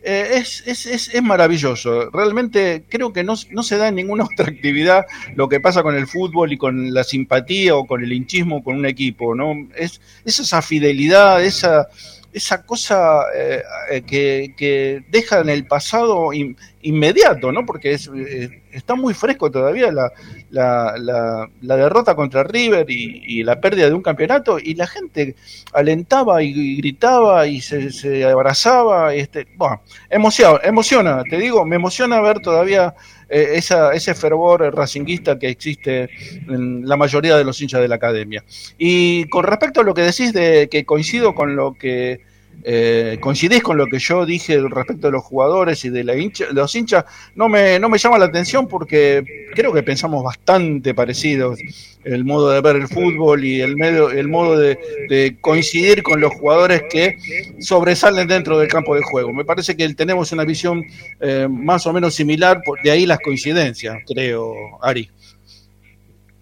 eh, 0.01 0.29
es, 0.35 0.63
es, 0.65 0.85
es, 0.85 1.13
es, 1.13 1.21
maravilloso. 1.21 2.09
Realmente 2.11 2.83
creo 2.87 3.11
que 3.11 3.23
no, 3.23 3.33
no, 3.51 3.63
se 3.63 3.77
da 3.77 3.89
en 3.89 3.95
ninguna 3.95 4.23
otra 4.31 4.47
actividad 4.47 5.05
lo 5.35 5.49
que 5.49 5.59
pasa 5.59 5.83
con 5.83 5.95
el 5.95 6.07
fútbol 6.07 6.53
y 6.53 6.57
con 6.57 6.93
la 6.93 7.03
simpatía 7.03 7.75
o 7.75 7.85
con 7.85 8.03
el 8.03 8.13
hinchismo 8.13 8.63
con 8.63 8.75
un 8.75 8.85
equipo, 8.85 9.35
¿no? 9.35 9.53
Es, 9.75 9.99
es 10.23 10.39
esa 10.39 10.61
fidelidad, 10.61 11.43
esa 11.43 11.87
esa 12.33 12.63
cosa 12.63 13.23
eh, 13.35 13.63
que, 14.05 14.53
que, 14.57 15.03
deja 15.09 15.39
en 15.39 15.49
el 15.49 15.65
pasado 15.65 16.31
in, 16.33 16.55
inmediato, 16.81 17.51
¿no? 17.51 17.65
Porque 17.65 17.93
es, 17.93 18.09
eh, 18.15 18.61
está 18.71 18.95
muy 18.95 19.13
fresco 19.13 19.49
todavía 19.49 19.91
la, 19.91 20.11
la, 20.51 20.95
la, 20.97 21.49
la 21.61 21.75
derrota 21.75 22.15
contra 22.15 22.43
River 22.43 22.89
y, 22.89 23.23
y, 23.25 23.43
la 23.43 23.59
pérdida 23.59 23.87
de 23.87 23.93
un 23.93 24.01
campeonato 24.01 24.59
y 24.59 24.75
la 24.75 24.87
gente 24.87 25.35
alentaba 25.73 26.43
y, 26.43 26.49
y 26.49 26.77
gritaba 26.77 27.47
y 27.47 27.61
se, 27.61 27.91
se 27.91 28.23
abrazaba. 28.25 29.15
Y 29.15 29.19
este, 29.19 29.47
bueno, 29.55 29.81
emociona, 30.09 30.59
emociona, 30.63 31.23
te 31.23 31.37
digo, 31.37 31.65
me 31.65 31.77
emociona 31.77 32.21
ver 32.21 32.39
todavía 32.39 32.93
eh, 33.29 33.51
esa, 33.55 33.93
ese 33.93 34.15
fervor 34.15 34.61
racinguista 34.75 35.37
que 35.37 35.49
existe 35.49 36.09
en 36.47 36.87
la 36.87 36.97
mayoría 36.97 37.37
de 37.37 37.43
los 37.43 37.61
hinchas 37.61 37.81
de 37.81 37.87
la 37.87 37.95
academia. 37.95 38.43
Y 38.77 39.25
con 39.25 39.43
respecto 39.43 39.81
a 39.81 39.83
lo 39.83 39.93
que 39.93 40.01
decís 40.01 40.33
de 40.33 40.67
que 40.69 40.85
coincido 40.85 41.35
con 41.35 41.55
lo 41.55 41.73
que 41.73 42.21
eh, 42.63 43.17
coincidís 43.21 43.63
con 43.63 43.77
lo 43.77 43.87
que 43.87 43.99
yo 43.99 44.25
dije 44.25 44.59
respecto 44.69 45.07
de 45.07 45.11
los 45.11 45.23
jugadores 45.23 45.83
y 45.85 45.89
de, 45.89 46.03
la 46.03 46.15
hincha, 46.15 46.45
los 46.51 46.75
hinchas, 46.75 47.05
no 47.35 47.49
me, 47.49 47.79
llama 47.79 48.17
la 48.17 48.25
atención 48.25 48.67
porque 48.67 49.23
creo 49.53 49.73
que 49.73 49.83
pensamos 49.83 50.23
bastante 50.23 50.93
parecidos 50.93 51.59
el 52.03 52.25
modo 52.25 52.49
de 52.49 52.61
ver 52.61 52.77
el 52.77 52.87
fútbol 52.87 53.43
y 53.43 53.61
el, 53.61 53.75
medio, 53.75 54.09
el 54.09 54.27
modo 54.27 54.57
de, 54.57 54.79
de 55.09 55.37
coincidir 55.41 56.01
con 56.01 56.21
los 56.21 56.33
jugadores 56.33 56.83
que 56.89 57.17
sobresalen 57.59 58.27
dentro 58.27 58.57
del 58.57 58.67
campo 58.67 58.95
de 58.95 59.01
juego. 59.01 59.33
Me 59.33 59.45
parece 59.45 59.75
que 59.75 59.93
tenemos 59.93 60.31
una 60.31 60.45
visión 60.45 60.83
eh, 61.19 61.47
más 61.49 61.85
o 61.87 61.93
menos 61.93 62.13
similar, 62.13 62.61
de 62.83 62.91
ahí 62.91 63.05
las 63.05 63.19
coincidencias, 63.19 63.97
creo, 64.07 64.53
Ari. 64.81 65.09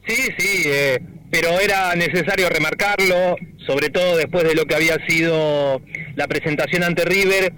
Sí, 0.07 0.29
sí, 0.37 0.63
eh, 0.65 0.99
pero 1.29 1.59
era 1.59 1.93
necesario 1.95 2.47
remarcarlo, 2.49 3.35
sobre 3.65 3.89
todo 3.89 4.15
después 4.15 4.45
de 4.45 4.55
lo 4.55 4.65
que 4.65 4.75
había 4.75 4.97
sido 5.07 5.81
la 6.15 6.27
presentación 6.27 6.83
ante 6.83 7.03
River, 7.03 7.51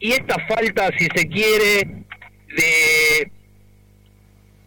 y 0.00 0.12
esta 0.12 0.36
falta, 0.46 0.90
si 0.96 1.06
se 1.14 1.28
quiere, 1.28 2.04
de 2.56 3.30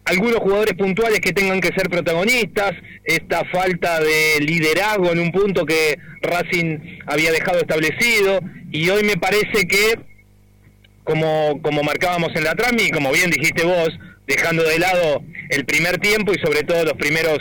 algunos 0.04 0.38
jugadores 0.40 0.74
puntuales 0.74 1.20
que 1.20 1.32
tengan 1.32 1.60
que 1.60 1.74
ser 1.76 1.88
protagonistas, 1.88 2.72
esta 3.04 3.44
falta 3.46 3.98
de 4.00 4.40
liderazgo 4.40 5.10
en 5.10 5.18
un 5.18 5.32
punto 5.32 5.66
que 5.66 5.98
Racing 6.20 7.00
había 7.06 7.32
dejado 7.32 7.58
establecido, 7.58 8.40
y 8.70 8.88
hoy 8.90 9.02
me 9.02 9.16
parece 9.16 9.66
que, 9.66 9.98
como, 11.02 11.60
como 11.62 11.82
marcábamos 11.82 12.30
en 12.36 12.44
la 12.44 12.54
trami, 12.54 12.84
y 12.84 12.90
como 12.90 13.10
bien 13.10 13.30
dijiste 13.30 13.64
vos, 13.64 13.90
dejando 14.26 14.62
de 14.62 14.78
lado 14.78 15.22
el 15.50 15.64
primer 15.64 15.98
tiempo 15.98 16.32
y 16.32 16.38
sobre 16.38 16.62
todo 16.62 16.84
los 16.84 16.94
primeros 16.94 17.38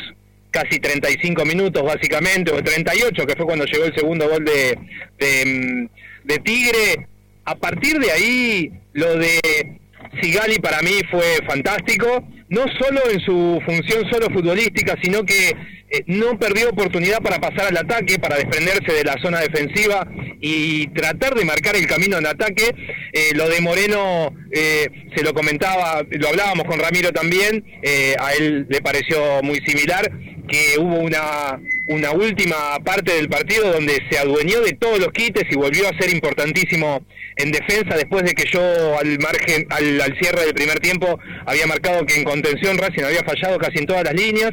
casi 0.52 0.80
35 0.80 1.46
minutos 1.46 1.82
básicamente, 1.84 2.52
o 2.52 2.62
38, 2.62 3.26
que 3.26 3.36
fue 3.36 3.46
cuando 3.46 3.66
llegó 3.66 3.86
el 3.86 3.96
segundo 3.96 4.30
gol 4.30 4.44
de, 4.44 4.78
de, 5.18 5.90
de 6.26 6.40
Tigre. 6.40 7.08
A 7.46 7.56
partir 7.56 7.98
de 7.98 8.12
ahí, 8.12 8.72
lo 8.94 9.16
de 9.16 9.80
Sigali 10.22 10.60
para 10.60 10.82
mí 10.82 11.00
fue 11.10 11.38
fantástico, 11.48 12.28
no 12.52 12.66
solo 12.80 13.02
en 13.10 13.20
su 13.22 13.60
función 13.66 14.04
solo 14.12 14.28
futbolística, 14.32 14.96
sino 15.02 15.24
que 15.24 15.50
eh, 15.50 16.04
no 16.08 16.38
perdió 16.38 16.70
oportunidad 16.70 17.20
para 17.22 17.40
pasar 17.40 17.68
al 17.68 17.78
ataque, 17.78 18.20
para 18.20 18.36
desprenderse 18.36 18.94
de 18.94 19.04
la 19.04 19.16
zona 19.22 19.40
defensiva 19.40 20.06
y 20.42 20.88
tratar 20.88 21.36
de 21.36 21.46
marcar 21.46 21.76
el 21.76 21.88
camino 21.88 22.18
en 22.18 22.26
ataque. 22.26 22.76
Eh, 23.14 23.30
lo 23.36 23.48
de 23.48 23.62
Moreno 23.62 24.36
eh, 24.52 24.88
se 25.16 25.24
lo 25.24 25.34
comentaba, 25.34 26.04
lo 26.10 26.28
hablábamos 26.28 26.66
con 26.66 26.80
Ramiro 26.80 27.12
también, 27.12 27.64
eh, 27.84 28.16
a 28.20 28.34
él 28.34 28.66
le 28.68 28.82
pareció 28.82 29.42
muy 29.44 29.60
similar, 29.66 30.12
que 30.52 30.78
hubo 30.78 30.98
una, 30.98 31.60
una 31.88 32.12
última 32.12 32.78
parte 32.84 33.14
del 33.14 33.30
partido 33.30 33.72
donde 33.72 34.00
se 34.10 34.20
adueñó 34.20 34.60
de 34.60 34.74
todos 34.74 35.00
los 35.00 35.08
quites 35.14 35.46
y 35.50 35.56
volvió 35.56 35.88
a 35.88 35.98
ser 35.98 36.14
importantísimo 36.14 37.06
en 37.38 37.52
defensa 37.52 37.96
después 37.96 38.24
de 38.24 38.34
que 38.34 38.44
yo 38.52 38.62
al 39.00 39.18
margen, 39.20 39.66
al, 39.70 40.02
al 40.02 40.18
cierre 40.20 40.46
del 40.46 40.54
primer 40.54 40.80
tiempo 40.80 41.18
había 41.46 41.66
marcado 41.68 42.06
que 42.06 42.16
en 42.16 42.26
contención 42.26 42.78
Racing 42.78 43.04
había 43.04 43.24
fallado 43.24 43.58
casi 43.58 43.80
en 43.80 43.86
todas 43.86 44.04
las 44.04 44.14
líneas. 44.14 44.52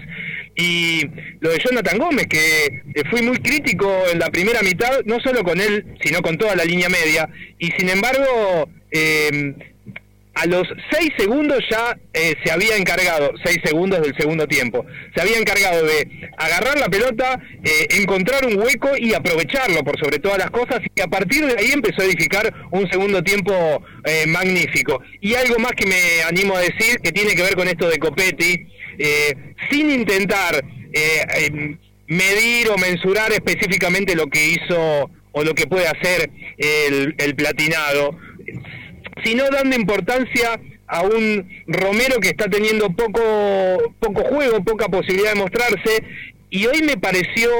Y 0.60 1.02
lo 1.40 1.50
de 1.50 1.58
Jonathan 1.58 1.98
Gómez, 1.98 2.26
que 2.26 2.82
fui 3.10 3.22
muy 3.22 3.38
crítico 3.38 4.04
en 4.12 4.18
la 4.18 4.28
primera 4.28 4.60
mitad, 4.62 5.02
no 5.04 5.20
solo 5.20 5.44
con 5.44 5.60
él, 5.60 5.96
sino 6.02 6.20
con 6.20 6.36
toda 6.36 6.56
la 6.56 6.64
línea 6.64 6.88
media, 6.88 7.28
y 7.60 7.70
sin 7.78 7.88
embargo, 7.88 8.68
eh, 8.90 9.54
a 10.39 10.47
los 10.47 10.69
seis 10.93 11.10
segundos 11.19 11.59
ya 11.69 11.98
eh, 12.15 12.35
se 12.44 12.52
había 12.52 12.77
encargado, 12.77 13.32
seis 13.44 13.59
segundos 13.65 14.01
del 14.01 14.15
segundo 14.16 14.47
tiempo, 14.47 14.86
se 15.15 15.20
había 15.20 15.36
encargado 15.36 15.85
de 15.85 16.31
agarrar 16.36 16.78
la 16.78 16.89
pelota, 16.89 17.40
eh, 17.65 17.89
encontrar 17.98 18.47
un 18.47 18.56
hueco 18.56 18.90
y 18.97 19.15
aprovecharlo 19.15 19.82
por 19.82 19.98
sobre 19.98 20.20
todas 20.20 20.39
las 20.39 20.51
cosas, 20.51 20.81
y 20.94 21.01
a 21.01 21.09
partir 21.09 21.44
de 21.44 21.56
ahí 21.59 21.73
empezó 21.73 22.02
a 22.02 22.05
edificar 22.05 22.55
un 22.70 22.89
segundo 22.89 23.20
tiempo 23.24 23.82
eh, 24.05 24.27
magnífico. 24.28 25.02
Y 25.20 25.35
algo 25.35 25.59
más 25.59 25.73
que 25.73 25.86
me 25.86 26.23
animo 26.28 26.56
a 26.56 26.60
decir, 26.60 27.01
que 27.02 27.10
tiene 27.10 27.35
que 27.35 27.43
ver 27.43 27.56
con 27.56 27.66
esto 27.66 27.89
de 27.89 27.98
Copetti, 27.98 28.66
sin 29.70 29.90
intentar 29.90 30.65
medir 32.09 32.69
o 32.70 32.78
mensurar 32.78 33.31
específicamente 33.32 34.16
lo 34.16 34.27
que 34.27 34.44
hizo 34.48 35.10
o 35.31 35.44
lo 35.44 35.55
que 35.55 35.66
puede 35.69 35.86
hacer 35.86 36.31
el 36.59 37.35
platinado, 37.36 38.19
sino 39.24 39.44
dando 39.50 39.76
importancia 39.76 40.60
a 40.86 41.02
un 41.02 41.48
Romero 41.66 42.18
que 42.20 42.28
está 42.28 42.48
teniendo 42.48 42.90
poco, 42.90 43.94
poco 44.00 44.24
juego, 44.24 44.64
poca 44.64 44.88
posibilidad 44.88 45.34
de 45.34 45.40
mostrarse, 45.40 46.02
y 46.50 46.66
hoy 46.66 46.82
me 46.82 46.96
pareció, 46.96 47.50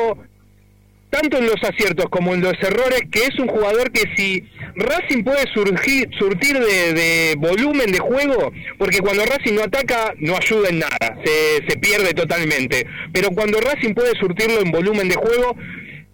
tanto 1.11 1.37
en 1.37 1.47
los 1.47 1.63
aciertos 1.63 2.07
como 2.11 2.35
en 2.35 2.41
los 2.41 2.55
errores, 2.63 3.03
que 3.11 3.21
es 3.21 3.39
un 3.39 3.49
jugador 3.49 3.93
que 3.93 4.05
si 4.17 4.49
Racing 4.77 5.25
puede 5.25 5.45
surgir, 5.53 6.09
surtir 6.19 6.59
de, 6.59 7.35
volumen 7.37 7.93
de 7.93 7.99
juego, 7.99 8.51
porque 8.79 9.01
cuando 9.01 9.25
Racing 9.27 9.55
no 9.55 9.65
ataca 9.65 10.15
no 10.19 10.37
ayuda 10.37 10.71
en 10.71 10.79
nada, 10.79 11.19
se, 11.25 11.67
se 11.69 11.79
pierde 11.79 12.15
totalmente, 12.15 12.87
pero 13.13 13.31
cuando 13.31 13.61
Racing 13.61 13.93
puede 13.93 14.19
surtirlo 14.19 14.61
en 14.61 14.71
volumen 14.71 15.09
de 15.09 15.17
juego, 15.17 15.55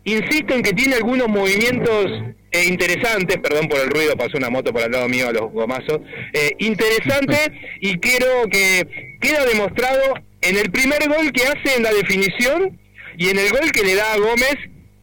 insisto 0.04 0.54
en 0.54 0.62
que 0.62 0.72
tiene 0.72 0.96
algunos 0.96 1.28
movimientos 1.28 2.10
eh, 2.52 2.64
interesantes, 2.66 3.38
perdón 3.38 3.68
por 3.68 3.80
el 3.80 3.90
ruido, 3.90 4.16
pasó 4.16 4.36
una 4.36 4.50
moto 4.50 4.72
por 4.72 4.82
al 4.82 4.92
lado 4.92 5.08
mío 5.08 5.28
a 5.28 5.32
los 5.32 5.50
gomazos, 5.50 6.00
eh, 6.32 6.52
interesante 6.58 7.36
y 7.80 7.98
creo 7.98 8.48
que 8.48 9.16
queda 9.20 9.44
demostrado 9.44 10.14
en 10.40 10.56
el 10.56 10.70
primer 10.70 11.08
gol 11.08 11.32
que 11.32 11.42
hace 11.42 11.76
en 11.76 11.82
la 11.82 11.92
definición 11.92 12.78
y 13.16 13.28
en 13.28 13.38
el 13.38 13.50
gol 13.50 13.72
que 13.72 13.82
le 13.82 13.94
da 13.94 14.12
a 14.12 14.18
Gómez, 14.18 14.56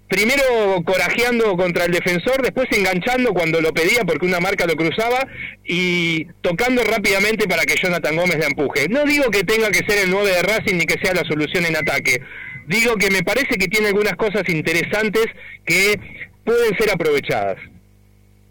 primero 0.07 0.43
corajeando 0.85 1.55
contra 1.57 1.85
el 1.85 1.91
defensor, 1.91 2.41
después 2.41 2.67
enganchando 2.71 3.33
cuando 3.33 3.59
lo 3.59 3.73
pedía 3.73 4.03
porque 4.05 4.25
una 4.25 4.39
marca 4.39 4.65
lo 4.65 4.75
cruzaba 4.75 5.25
y 5.65 6.25
tocando 6.41 6.83
rápidamente 6.83 7.47
para 7.47 7.63
que 7.63 7.75
Jonathan 7.81 8.15
Gómez 8.15 8.37
la 8.37 8.47
empuje. 8.47 8.87
No 8.89 9.05
digo 9.05 9.31
que 9.31 9.43
tenga 9.43 9.71
que 9.71 9.85
ser 9.87 10.03
el 10.03 10.11
9 10.11 10.29
de 10.29 10.41
Racing 10.41 10.77
ni 10.77 10.85
que 10.85 10.99
sea 11.03 11.13
la 11.13 11.23
solución 11.23 11.65
en 11.65 11.77
ataque, 11.77 12.21
digo 12.67 12.95
que 12.95 13.09
me 13.11 13.23
parece 13.23 13.57
que 13.57 13.67
tiene 13.67 13.87
algunas 13.87 14.15
cosas 14.15 14.47
interesantes 14.49 15.25
que 15.65 15.99
pueden 16.43 16.77
ser 16.77 16.91
aprovechadas. 16.91 17.57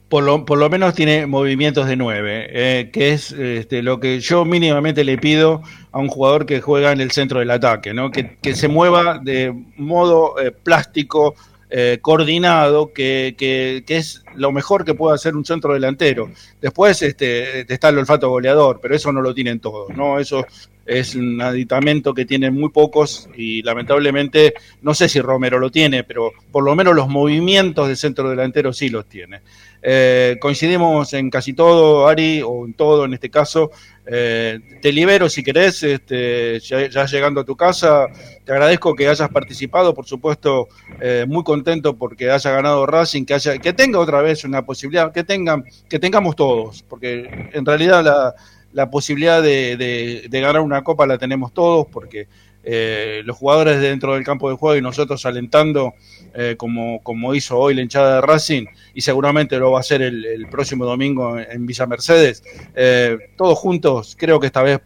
Por 0.09 0.25
lo, 0.25 0.45
por 0.45 0.59
lo 0.59 0.69
menos 0.69 0.95
tiene 0.95 1.27
movimientos 1.27 1.87
de 1.87 1.95
nueve, 1.95 2.49
eh, 2.51 2.91
que 2.93 3.11
es 3.11 3.31
este, 3.31 3.81
lo 3.83 4.01
que 4.01 4.19
yo 4.19 4.45
mínimamente 4.45 5.05
le 5.05 5.19
pido 5.19 5.63
a 5.93 6.01
un 6.01 6.09
jugador 6.09 6.47
que 6.47 6.61
juega 6.61 6.91
en 6.91 7.01
el 7.01 7.13
centro 7.13 7.39
del 7.39 7.51
ataque, 7.53 7.95
¿no? 7.95 8.11
que, 8.11 8.37
que 8.43 8.57
se 8.57 8.67
mueva 8.67 9.21
de 9.23 9.55
modo 9.77 10.35
eh, 10.41 10.51
plástico, 10.51 11.37
eh, 11.73 11.99
coordinado, 12.03 12.93
que, 12.93 13.37
que, 13.39 13.85
que, 13.87 13.99
es 13.99 14.25
lo 14.35 14.51
mejor 14.51 14.85
que 14.85 14.95
puede 14.95 15.15
hacer 15.15 15.37
un 15.37 15.45
centro 15.45 15.75
delantero. 15.75 16.29
Después 16.61 17.01
este, 17.03 17.73
está 17.73 17.91
el 17.91 17.99
olfato 17.99 18.29
goleador, 18.29 18.81
pero 18.83 18.97
eso 18.97 19.13
no 19.13 19.23
lo 19.23 19.33
tienen 19.33 19.61
todos, 19.61 19.97
¿no? 19.97 20.19
Eso 20.19 20.45
es 20.91 21.15
un 21.15 21.41
aditamento 21.41 22.13
que 22.13 22.25
tienen 22.25 22.53
muy 22.53 22.71
pocos 22.71 23.29
y 23.37 23.63
lamentablemente 23.63 24.55
no 24.83 24.93
sé 24.93 25.09
si 25.09 25.21
Romero 25.21 25.61
lo 25.61 25.71
tiene, 25.71 26.03
pero 26.03 26.33
por 26.51 26.65
lo 26.65 26.75
menos 26.75 26.97
los 26.97 27.09
movimientos 27.09 27.87
de 27.87 27.95
centro 27.95 28.29
delantero 28.29 28.73
sí 28.73 28.89
los 28.89 29.07
tiene. 29.07 29.41
Eh, 29.83 30.37
coincidimos 30.41 31.13
en 31.15 31.31
casi 31.31 31.53
todo, 31.53 32.09
Ari, 32.09 32.43
o 32.45 32.67
en 32.67 32.75
todo 32.75 33.05
en 33.05 33.15
este 33.15 33.31
caso. 33.31 33.71
Eh, 34.05 34.59
te 34.83 34.93
libero 34.93 35.29
si 35.29 35.45
querés, 35.45 35.81
este, 35.85 36.59
ya, 36.59 37.07
llegando 37.07 37.43
a 37.43 37.45
tu 37.45 37.55
casa. 37.55 38.07
Te 38.45 38.51
agradezco 38.51 38.97
que 38.97 39.07
hayas 39.07 39.29
participado, 39.29 39.95
por 39.95 40.07
supuesto, 40.07 40.69
eh, 41.01 41.25
muy 41.29 41.45
contento 41.45 41.97
porque 41.97 42.33
haya 42.33 42.51
ganado 42.51 42.85
Racing, 42.85 43.25
que 43.25 43.35
haya, 43.35 43.59
que 43.59 43.73
tenga 43.73 44.01
otra 44.01 44.23
vez 44.23 44.43
una 44.43 44.67
posibilidad, 44.67 45.13
que 45.13 45.23
tengan, 45.23 45.65
que 45.89 46.01
tengamos 46.01 46.35
todos, 46.35 46.83
porque 46.83 47.49
en 47.53 47.65
realidad 47.65 48.05
la, 48.05 48.35
la 48.73 48.91
posibilidad 48.91 49.43
de, 49.43 50.29
ganar 50.31 50.61
una 50.61 50.83
copa 50.83 51.07
la 51.07 51.19
tenemos 51.19 51.53
todos, 51.53 51.87
porque 51.89 52.29
eh, 52.63 53.23
los 53.25 53.37
jugadores 53.37 53.81
dentro 53.81 54.15
del 54.15 54.25
campo 54.25 54.51
de 54.51 54.57
juego 54.57 54.77
y 54.77 54.83
nosotros 54.83 55.25
alentando, 55.27 55.95
eh, 56.35 56.55
como, 56.57 57.03
como 57.03 57.35
hizo 57.35 57.59
hoy 57.59 57.75
la 57.75 57.83
hinchada 57.83 58.17
de 58.17 58.21
Racing, 58.21 58.67
y 58.95 59.01
seguramente 59.01 59.59
lo 59.59 59.73
va 59.73 59.79
a 59.79 59.81
hacer 59.81 60.03
el, 60.03 60.25
el 60.25 60.49
próximo 60.49 60.85
domingo 60.85 61.39
en, 61.39 61.67
Villa 61.67 61.87
Mercedes, 61.87 62.43
eh, 62.75 63.19
todos 63.37 63.59
juntos, 63.59 64.17
creo 64.19 64.39
que 64.39 64.47
esta 64.47 64.63
vez, 64.63 64.81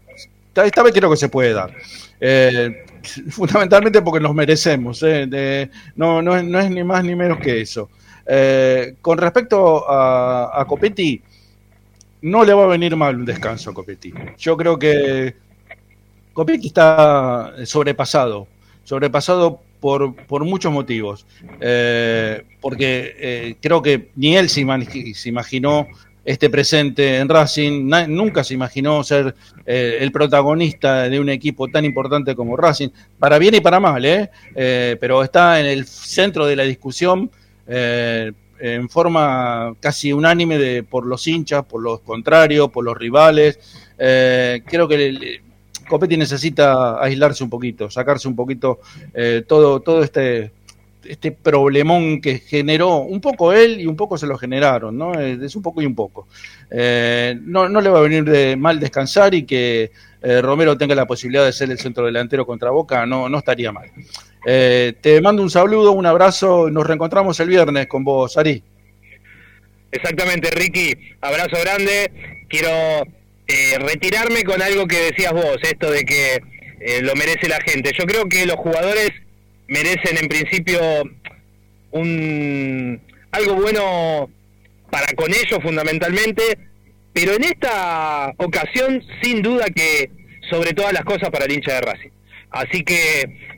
esta 0.54 0.82
vez 0.82 0.92
creo 0.94 1.10
que 1.10 1.16
se 1.16 1.28
puede 1.28 1.52
dar. 1.52 1.74
Fundamentalmente 3.30 4.00
porque 4.00 4.20
nos 4.20 4.34
merecemos, 4.34 5.00
de, 5.00 5.68
no, 5.96 6.22
no, 6.22 6.42
no, 6.42 6.60
es 6.60 6.70
ni 6.70 6.82
más 6.82 7.04
ni 7.04 7.14
menos 7.14 7.38
que 7.38 7.60
eso. 7.60 7.90
con 9.02 9.18
respecto 9.18 9.84
a 9.86 10.64
Copetti, 10.66 11.20
no 12.24 12.42
le 12.42 12.54
va 12.54 12.64
a 12.64 12.68
venir 12.68 12.96
mal 12.96 13.16
un 13.16 13.26
descanso 13.26 13.70
a 13.70 13.74
Copetti. 13.74 14.12
Yo 14.38 14.56
creo 14.56 14.78
que 14.78 15.34
Copetti 16.32 16.68
está 16.68 17.52
sobrepasado, 17.66 18.48
sobrepasado 18.82 19.60
por, 19.78 20.14
por 20.14 20.42
muchos 20.46 20.72
motivos, 20.72 21.26
eh, 21.60 22.42
porque 22.62 23.14
eh, 23.18 23.56
creo 23.60 23.82
que 23.82 24.08
ni 24.16 24.38
él 24.38 24.48
se, 24.48 24.62
imaginó 24.62 25.86
este 26.24 26.48
presente 26.48 27.18
en 27.18 27.28
Racing, 27.28 27.90
nunca 28.08 28.42
se 28.42 28.54
imaginó 28.54 29.04
ser 29.04 29.34
eh, 29.66 29.98
el 30.00 30.10
protagonista 30.10 31.10
de 31.10 31.20
un 31.20 31.28
equipo 31.28 31.68
tan 31.68 31.84
importante 31.84 32.34
como 32.34 32.56
Racing, 32.56 32.88
para 33.18 33.38
bien 33.38 33.56
y 33.56 33.60
para 33.60 33.80
mal, 33.80 34.02
¿eh? 34.02 34.30
pero 34.98 35.22
está 35.22 35.60
en 35.60 35.66
el 35.66 35.84
centro 35.84 36.46
de 36.46 36.56
la 36.56 36.62
discusión 36.62 37.30
en 38.72 38.88
forma 38.88 39.74
casi 39.80 40.12
unánime 40.12 40.56
de, 40.56 40.82
por 40.82 41.04
los 41.04 41.26
hinchas, 41.26 41.64
por 41.66 41.82
los 41.82 42.00
contrarios, 42.00 42.70
por 42.70 42.84
los 42.84 42.96
rivales. 42.96 43.58
Eh, 43.98 44.62
creo 44.64 44.88
que 44.88 45.06
el, 45.06 45.42
Copetti 45.88 46.16
necesita 46.16 47.02
aislarse 47.02 47.44
un 47.44 47.50
poquito, 47.50 47.90
sacarse 47.90 48.26
un 48.26 48.34
poquito 48.34 48.80
eh, 49.12 49.44
todo, 49.46 49.80
todo 49.80 50.02
este, 50.02 50.50
este 51.04 51.32
problemón 51.32 52.20
que 52.20 52.38
generó 52.38 52.98
un 52.98 53.20
poco 53.20 53.52
él 53.52 53.80
y 53.80 53.86
un 53.86 53.96
poco 53.96 54.16
se 54.16 54.26
lo 54.26 54.38
generaron, 54.38 54.96
¿no? 54.96 55.14
Es 55.14 55.54
un 55.56 55.62
poco 55.62 55.82
y 55.82 55.86
un 55.86 55.94
poco. 55.94 56.26
Eh, 56.70 57.38
no, 57.42 57.68
no 57.68 57.80
le 57.80 57.90
va 57.90 57.98
a 57.98 58.02
venir 58.02 58.24
de 58.24 58.56
mal 58.56 58.80
descansar 58.80 59.34
y 59.34 59.44
que 59.44 59.92
eh, 60.22 60.40
Romero 60.40 60.76
tenga 60.78 60.94
la 60.94 61.06
posibilidad 61.06 61.44
de 61.44 61.52
ser 61.52 61.70
el 61.70 61.78
centro 61.78 62.06
delantero 62.06 62.46
contra 62.46 62.70
Boca, 62.70 63.04
no, 63.04 63.28
no 63.28 63.38
estaría 63.38 63.72
mal. 63.72 63.90
Eh, 64.46 64.94
te 65.00 65.20
mando 65.20 65.42
un 65.42 65.50
saludo, 65.50 65.92
un 65.92 66.06
abrazo, 66.06 66.68
nos 66.70 66.86
reencontramos 66.86 67.38
el 67.40 67.48
viernes 67.48 67.86
con 67.86 68.04
vos, 68.04 68.36
Ari. 68.36 68.62
Exactamente, 69.90 70.50
Ricky, 70.50 70.92
abrazo 71.20 71.56
grande. 71.62 72.10
Quiero 72.48 72.68
eh, 73.46 73.78
retirarme 73.78 74.42
con 74.44 74.60
algo 74.60 74.86
que 74.86 75.10
decías 75.12 75.32
vos, 75.32 75.58
esto 75.62 75.90
de 75.90 76.04
que 76.04 76.42
eh, 76.80 77.00
lo 77.00 77.14
merece 77.14 77.48
la 77.48 77.60
gente. 77.60 77.92
Yo 77.98 78.04
creo 78.04 78.26
que 78.26 78.44
los 78.44 78.56
jugadores 78.56 79.10
merecen 79.68 80.18
en 80.20 80.28
principio 80.28 80.80
un 81.92 83.00
algo 83.30 83.54
bueno 83.54 84.28
para 84.90 85.06
con 85.14 85.30
ellos 85.32 85.58
fundamentalmente, 85.62 86.42
pero 87.12 87.34
en 87.34 87.44
esta 87.44 88.32
ocasión 88.36 89.02
sin 89.22 89.42
duda 89.42 89.66
que 89.66 90.10
sobre 90.50 90.72
todas 90.72 90.92
las 90.92 91.04
cosas 91.04 91.30
para 91.30 91.46
el 91.46 91.52
hincha 91.52 91.74
de 91.74 91.80
Racing. 91.80 92.10
Así 92.50 92.84
que 92.84 93.54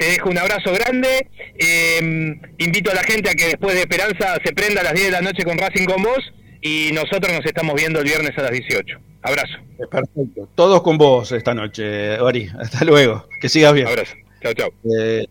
te 0.00 0.06
dejo 0.12 0.30
un 0.30 0.38
abrazo 0.38 0.72
grande. 0.72 1.28
Eh, 1.58 2.40
invito 2.56 2.90
a 2.90 2.94
la 2.94 3.02
gente 3.02 3.28
a 3.28 3.34
que 3.34 3.48
después 3.48 3.74
de 3.74 3.82
Esperanza 3.82 4.38
se 4.42 4.54
prenda 4.54 4.80
a 4.80 4.84
las 4.84 4.94
10 4.94 5.06
de 5.06 5.12
la 5.12 5.20
noche 5.20 5.44
con 5.44 5.58
Racing 5.58 5.84
con 5.84 6.02
vos 6.02 6.32
y 6.62 6.90
nosotros 6.94 7.30
nos 7.30 7.44
estamos 7.44 7.74
viendo 7.74 7.98
el 7.98 8.06
viernes 8.06 8.36
a 8.38 8.42
las 8.42 8.50
18. 8.50 8.98
Abrazo. 9.20 9.58
Perfecto. 9.90 10.48
Todos 10.54 10.82
con 10.82 10.96
vos 10.96 11.30
esta 11.32 11.52
noche, 11.52 12.18
Ori. 12.18 12.48
Hasta 12.58 12.82
luego. 12.86 13.26
Que 13.42 13.50
sigas 13.50 13.74
bien. 13.74 13.88
Abrazo. 13.88 14.14
Chao, 14.42 14.54
chao. 14.54 14.70
Eh, 14.90 15.26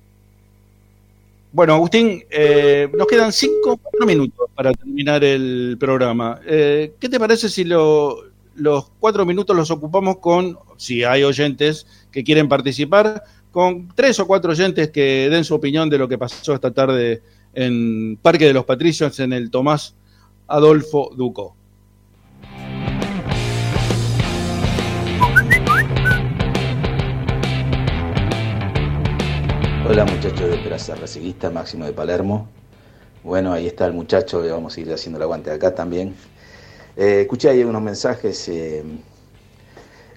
bueno, 1.51 1.73
Agustín, 1.73 2.23
eh, 2.29 2.87
nos 2.95 3.07
quedan 3.07 3.33
5 3.33 3.79
minutos 4.05 4.51
para 4.53 4.71
terminar 4.71 5.23
el 5.23 5.77
programa. 5.79 6.41
Eh, 6.45 6.93
¿Qué 6.99 7.09
te 7.09 7.19
parece 7.19 7.49
si 7.49 7.63
lo, 7.63 8.29
los 8.59 8.91
cuatro 8.99 9.25
minutos 9.25 9.55
los 9.55 9.71
ocupamos 9.71 10.17
con, 10.17 10.59
si 10.77 11.03
hay 11.03 11.23
oyentes 11.23 11.87
que 12.11 12.23
quieren 12.23 12.47
participar, 12.47 13.23
con 13.51 13.87
tres 13.95 14.19
o 14.19 14.27
cuatro 14.27 14.51
oyentes 14.51 14.89
que 14.91 15.29
den 15.29 15.43
su 15.43 15.55
opinión 15.55 15.89
de 15.89 15.97
lo 15.97 16.07
que 16.07 16.17
pasó 16.17 16.53
esta 16.53 16.71
tarde 16.71 17.21
en 17.53 18.17
Parque 18.17 18.45
de 18.45 18.53
los 18.53 18.65
Patricios 18.65 19.19
en 19.19 19.33
el 19.33 19.49
Tomás 19.49 19.95
Adolfo 20.47 21.11
Duco. 21.15 21.55
Hola 29.87 30.05
muchachos 30.05 30.41
de 30.41 30.55
Esperanza 30.55 30.93
Raciguista, 30.95 31.49
Máximo 31.49 31.85
de 31.85 31.93
Palermo. 31.93 32.47
Bueno, 33.23 33.51
ahí 33.51 33.65
está 33.65 33.87
el 33.87 33.93
muchacho, 33.93 34.43
vamos 34.47 34.77
a 34.77 34.81
ir 34.81 34.93
haciendo 34.93 35.17
el 35.17 35.23
aguante 35.23 35.49
acá 35.49 35.73
también. 35.73 36.13
Eh, 36.95 37.21
escuché 37.21 37.49
ahí 37.49 37.63
unos 37.63 37.81
mensajes. 37.81 38.47
Eh, 38.49 38.83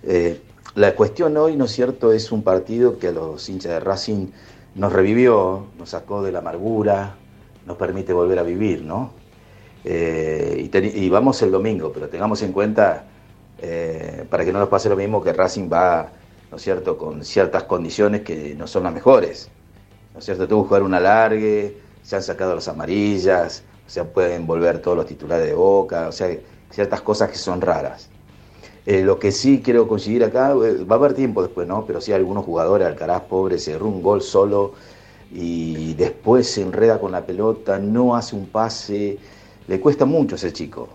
eh, 0.03 0.41
la 0.74 0.94
cuestión 0.94 1.36
hoy, 1.36 1.57
¿no 1.57 1.66
es 1.66 1.73
cierto?, 1.73 2.12
es 2.12 2.32
un 2.32 2.43
partido 2.43 2.99
que 2.99 3.09
a 3.09 3.12
los 3.12 3.49
hinchas 3.49 3.73
de 3.73 3.81
Racing 3.81 4.28
nos 4.74 4.93
revivió, 4.93 5.66
nos 5.78 5.90
sacó 5.90 6.23
de 6.23 6.32
la 6.32 6.39
amargura, 6.39 7.16
nos 7.66 7.77
permite 7.77 8.12
volver 8.12 8.39
a 8.39 8.43
vivir, 8.43 8.82
¿no? 8.82 9.11
Eh, 9.85 10.70
y, 10.73 11.05
y, 11.05 11.11
vamos 11.11 11.43
el 11.43 11.51
domingo, 11.51 11.93
pero 11.93 12.09
tengamos 12.09 12.43
en 12.43 12.53
cuenta, 12.53 13.05
eh, 13.59 14.24
para 14.31 14.44
que 14.44 14.53
no 14.53 14.61
nos 14.61 14.69
pase 14.69 14.89
lo 14.89 14.97
mismo, 14.97 15.23
que 15.23 15.32
Racing 15.32 15.69
va, 15.70 16.11
¿no 16.51 16.57
es 16.57 16.62
cierto?, 16.62 16.97
con 16.97 17.23
ciertas 17.24 17.65
condiciones 17.65 18.23
que 18.23 18.55
no 18.55 18.66
son 18.66 18.85
las 18.85 18.94
mejores, 18.94 19.51
¿no 20.15 20.20
es 20.20 20.24
cierto? 20.24 20.49
Tuvo 20.49 20.62
que 20.62 20.69
jugar 20.69 20.82
un 20.85 20.94
alargue, 20.94 21.77
se 22.03 22.16
han 22.16 22.23
sacado 22.23 22.55
las 22.55 22.69
amarillas, 22.69 23.62
o 23.86 23.90
sea, 23.90 24.05
pueden 24.05 24.47
volver 24.47 24.81
todos 24.81 24.97
los 24.97 25.07
titulares 25.07 25.47
de 25.47 25.55
boca, 25.55 26.09
o 26.09 26.12
sea, 26.12 26.35
ciertas 26.70 27.03
cosas 27.03 27.28
que 27.31 27.36
son 27.36 27.61
raras. 27.61 28.09
Eh, 28.85 29.03
lo 29.03 29.19
que 29.19 29.31
sí 29.31 29.63
quiero 29.63 29.87
conseguir 29.87 30.25
acá, 30.25 30.51
eh, 30.51 30.85
va 30.85 30.97
a 30.97 30.99
haber 30.99 31.15
tiempo 31.15 31.43
después, 31.43 31.69
¿no? 31.69 31.87
Pero 31.87 32.01
sí 32.01 32.13
algunos 32.13 32.45
jugadores, 32.45 32.87
Alcaraz 32.87 33.23
pobre, 33.23 33.59
se 33.59 33.73
erró 33.73 33.87
un 33.87 34.03
gol 34.03 34.23
solo 34.23 34.73
y 35.33 35.95
después 35.95 36.49
se 36.49 36.63
enreda 36.63 36.99
con 37.01 37.13
la 37.13 37.25
pelota, 37.25 37.79
no 37.79 38.17
hace 38.17 38.35
un 38.35 38.47
pase, 38.47 39.19
le 39.69 39.81
cuesta 39.81 40.05
mucho 40.05 40.35
a 40.35 40.37
ese 40.37 40.53
chico. 40.53 40.89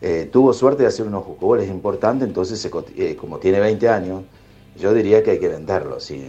Eh, 0.00 0.28
tuvo 0.32 0.52
suerte 0.52 0.82
de 0.82 0.88
hacer 0.88 1.06
unos 1.06 1.24
goles 1.40 1.68
importantes, 1.68 2.26
entonces 2.26 2.60
se, 2.60 2.70
como 3.16 3.38
tiene 3.38 3.60
20 3.60 3.88
años, 3.88 4.22
yo 4.76 4.92
diría 4.92 5.22
que 5.22 5.32
hay 5.32 5.38
que 5.40 5.48
venderlo, 5.48 6.00
sí. 6.00 6.24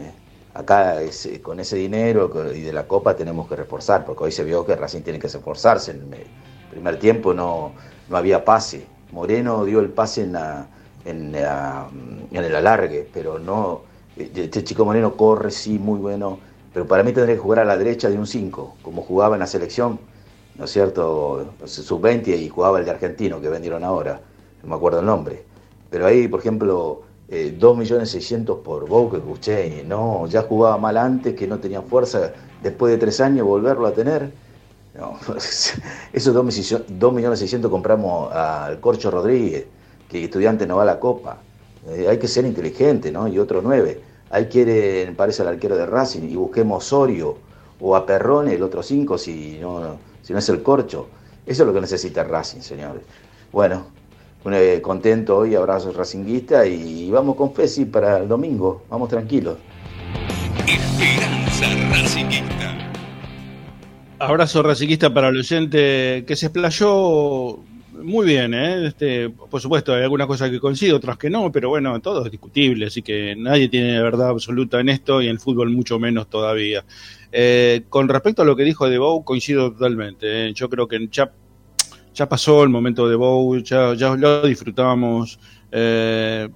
Acá 0.53 0.97
con 1.41 1.59
ese 1.59 1.75
dinero 1.77 2.31
y 2.55 2.61
de 2.61 2.73
la 2.73 2.87
Copa 2.87 3.15
tenemos 3.15 3.47
que 3.47 3.55
reforzar, 3.55 4.05
porque 4.05 4.25
hoy 4.25 4.31
se 4.31 4.43
vio 4.43 4.65
que 4.65 4.75
Racing 4.75 5.01
tiene 5.01 5.19
que 5.19 5.27
esforzarse. 5.27 5.91
En 5.91 6.13
el 6.13 6.25
primer 6.71 6.99
tiempo 6.99 7.33
no, 7.33 7.71
no 8.09 8.17
había 8.17 8.43
pase. 8.43 8.85
Moreno 9.11 9.63
dio 9.65 9.79
el 9.79 9.89
pase 9.89 10.23
en 10.23 10.33
la 10.33 10.67
en, 11.05 11.31
la, 11.31 11.87
en, 12.31 12.43
el 12.43 12.55
alargue, 12.55 13.07
pero 13.13 13.39
no. 13.39 13.81
Este 14.17 14.63
chico 14.63 14.83
Moreno 14.85 15.15
corre, 15.15 15.49
sí, 15.49 15.79
muy 15.79 15.99
bueno, 15.99 16.39
pero 16.73 16.85
para 16.87 17.03
mí 17.03 17.13
tendría 17.13 17.35
que 17.35 17.41
jugar 17.41 17.59
a 17.59 17.65
la 17.65 17.77
derecha 17.77 18.09
de 18.09 18.17
un 18.17 18.27
5, 18.27 18.75
como 18.81 19.01
jugaba 19.01 19.35
en 19.35 19.39
la 19.39 19.47
selección, 19.47 19.99
¿no 20.57 20.65
es 20.65 20.71
cierto? 20.71 21.53
Sub-20 21.63 22.37
y 22.37 22.49
jugaba 22.49 22.79
el 22.79 22.85
de 22.85 22.91
argentino 22.91 23.39
que 23.39 23.47
vendieron 23.47 23.83
ahora, 23.83 24.19
no 24.61 24.69
me 24.69 24.75
acuerdo 24.75 24.99
el 24.99 25.05
nombre. 25.05 25.43
Pero 25.89 26.05
ahí, 26.05 26.27
por 26.27 26.41
ejemplo, 26.41 27.03
eh, 27.29 27.55
2.600.000 27.57 28.61
por 28.61 28.89
Boca, 28.89 29.17
escuché, 29.17 29.83
no, 29.85 30.27
ya 30.27 30.41
jugaba 30.43 30.77
mal 30.77 30.97
antes, 30.97 31.33
que 31.35 31.47
no 31.47 31.59
tenía 31.59 31.81
fuerza, 31.81 32.33
después 32.61 32.91
de 32.91 32.97
tres 32.97 33.21
años 33.21 33.47
volverlo 33.47 33.87
a 33.87 33.93
tener. 33.93 34.31
No, 34.97 35.17
esos 36.13 36.35
2.600.000 36.35 37.69
compramos 37.69 38.33
al 38.33 38.81
Corcho 38.81 39.09
Rodríguez 39.09 39.65
que 40.09 40.25
estudiante 40.25 40.67
no 40.67 40.77
va 40.77 40.83
a 40.83 40.85
la 40.85 40.99
copa. 40.99 41.37
Eh, 41.87 42.07
hay 42.09 42.17
que 42.17 42.27
ser 42.27 42.45
inteligente, 42.45 43.11
¿no? 43.11 43.27
Y 43.27 43.39
otro 43.39 43.61
nueve. 43.61 44.01
Ahí 44.31 44.45
quiere, 44.45 45.11
parece, 45.15 45.43
el 45.43 45.47
arquero 45.47 45.77
de 45.77 45.85
Racing 45.85 46.23
y 46.23 46.35
busquemos 46.35 46.85
Osorio 46.85 47.37
o 47.79 47.95
a 47.95 48.05
Perrone, 48.05 48.53
el 48.53 48.63
otro 48.63 48.83
cinco, 48.83 49.17
si 49.17 49.57
no, 49.61 49.97
si 50.21 50.33
no 50.33 50.39
es 50.39 50.49
el 50.49 50.61
corcho. 50.61 51.07
Eso 51.45 51.63
es 51.63 51.67
lo 51.67 51.73
que 51.73 51.81
necesita 51.81 52.23
Racing, 52.23 52.61
señores. 52.61 53.01
Bueno, 53.51 53.87
eh, 54.51 54.79
contento 54.81 55.37
hoy, 55.37 55.55
abrazo 55.55 55.91
racinguista 55.91 56.65
y 56.65 57.09
vamos 57.11 57.35
con 57.35 57.53
Fesi 57.53 57.85
para 57.85 58.17
el 58.17 58.27
domingo. 58.27 58.83
Vamos 58.89 59.09
tranquilos. 59.09 59.57
Esperanza 60.67 61.65
Racinguista. 61.91 62.75
Abrazo 64.19 64.61
racinguista 64.63 65.13
para 65.13 65.29
el 65.29 65.37
oyente 65.37 66.25
que 66.27 66.35
se 66.35 66.47
explayó 66.47 67.59
muy 68.03 68.25
bien, 68.27 68.53
¿eh? 68.53 68.87
Este, 68.87 69.29
por 69.29 69.61
supuesto, 69.61 69.93
hay 69.93 70.03
algunas 70.03 70.27
cosas 70.27 70.49
que 70.49 70.59
coincido, 70.59 70.97
otras 70.97 71.17
que 71.17 71.29
no, 71.29 71.51
pero 71.51 71.69
bueno, 71.69 71.99
todo 71.99 72.25
es 72.25 72.31
discutible, 72.31 72.87
así 72.87 73.01
que 73.01 73.35
nadie 73.37 73.69
tiene 73.69 74.01
verdad 74.01 74.29
absoluta 74.29 74.79
en 74.79 74.89
esto 74.89 75.21
y 75.21 75.25
en 75.25 75.31
el 75.31 75.39
fútbol 75.39 75.69
mucho 75.69 75.99
menos 75.99 76.29
todavía. 76.29 76.83
Eh, 77.31 77.83
con 77.89 78.09
respecto 78.09 78.41
a 78.41 78.45
lo 78.45 78.55
que 78.55 78.63
dijo 78.63 78.89
de 78.89 78.97
Bow, 78.97 79.23
coincido 79.23 79.71
totalmente. 79.71 80.47
¿eh? 80.47 80.53
Yo 80.53 80.69
creo 80.69 80.87
que 80.87 81.07
ya, 81.11 81.31
ya 82.13 82.29
pasó 82.29 82.63
el 82.63 82.69
momento 82.69 83.07
de 83.07 83.15
Bow, 83.15 83.57
ya, 83.57 83.93
ya 83.93 84.15
lo 84.15 84.47
disfrutamos. 84.47 85.39
Eh, 85.71 86.49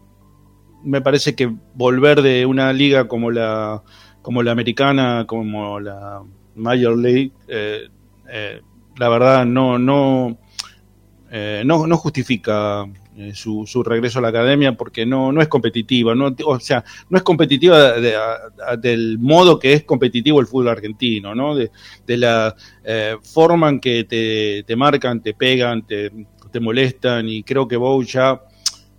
me 0.84 1.02
parece 1.02 1.36
que 1.36 1.54
volver 1.76 2.22
de 2.22 2.46
una 2.46 2.74
liga 2.74 3.08
como 3.08 3.32
la, 3.32 3.84
como 4.22 4.44
la 4.44 4.52
americana, 4.52 5.26
como 5.28 5.80
la 5.80 6.24
Major 6.56 6.98
League, 6.98 7.32
eh, 7.48 7.88
la 8.98 9.10
verdad 9.10 9.46
no, 9.46 9.80
no, 9.80 10.38
eh, 11.36 11.64
no, 11.66 11.98
justifica 11.98 12.86
eh, 13.18 13.32
su, 13.34 13.66
su 13.66 13.82
regreso 13.82 14.20
a 14.20 14.22
la 14.22 14.28
academia 14.28 14.74
porque 14.74 15.04
no, 15.04 15.32
no 15.32 15.42
es 15.42 15.48
competitiva, 15.48 16.14
no, 16.14 16.36
o 16.46 16.60
sea, 16.60 16.84
no 17.10 17.18
es 17.18 17.24
competitiva 17.24 17.94
de- 17.94 18.16
del 18.78 19.18
modo 19.18 19.58
que 19.58 19.74
es 19.74 19.84
competitivo 19.84 20.40
el 20.40 20.46
fútbol 20.46 20.68
argentino, 20.68 21.34
¿no? 21.34 21.56
De, 21.56 21.72
la 22.06 22.56
eh, 22.84 23.16
forma 23.24 23.70
en 23.70 23.80
que 23.80 24.04
te, 24.68 24.76
marcan, 24.76 25.24
te 25.24 25.34
pegan, 25.34 25.88
te, 25.88 26.12
te 26.52 26.60
molestan 26.60 27.28
y 27.28 27.42
creo 27.42 27.68
que 27.68 27.78
Bow 27.78 28.04
ya 28.04 28.40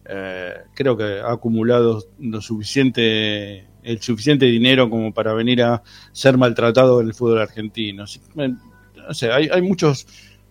eh, 0.05 0.55
creo 0.75 0.97
que 0.97 1.21
ha 1.21 1.31
acumulado 1.31 2.03
lo 2.19 2.41
suficiente 2.41 3.69
el 3.85 4.03
suficiente 4.03 4.47
dinero 4.47 4.91
como 4.91 5.15
para 5.15 5.35
venir 5.35 5.63
a 5.63 5.85
ser 6.11 6.37
maltratado 6.37 7.01
en 7.01 7.07
el 7.07 7.15
fútbol 7.15 7.43
argentino. 7.43 8.07
Eh, 8.37 9.31
hay 9.31 9.63
muchos 9.63 10.07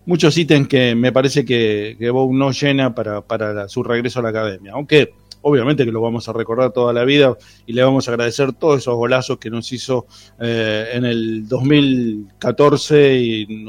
muchos 0.06 0.36
ítems 0.36 0.68
que 0.68 0.94
me 0.94 1.12
parece 1.12 1.44
que, 1.44 1.96
que 1.98 2.10
Bow 2.10 2.32
no 2.32 2.50
llena 2.52 2.94
para, 2.94 3.20
para 3.22 3.68
su 3.68 3.82
regreso 3.82 4.20
a 4.20 4.22
la 4.22 4.28
academia. 4.30 4.72
Aunque 4.72 5.12
obviamente 5.44 5.84
que 5.84 5.92
lo 5.92 6.00
vamos 6.00 6.28
a 6.28 6.32
recordar 6.32 6.72
toda 6.72 6.92
la 6.92 7.04
vida 7.04 7.36
y 7.66 7.74
le 7.74 7.82
vamos 7.82 8.08
a 8.08 8.12
agradecer 8.12 8.54
todos 8.54 8.78
esos 8.78 8.94
golazos 8.96 9.38
que 9.38 9.50
nos 9.50 9.70
hizo 9.72 10.06
eh, 10.40 10.88
en 10.92 11.04
el 11.04 11.46
2014 11.46 13.14
y 13.18 13.64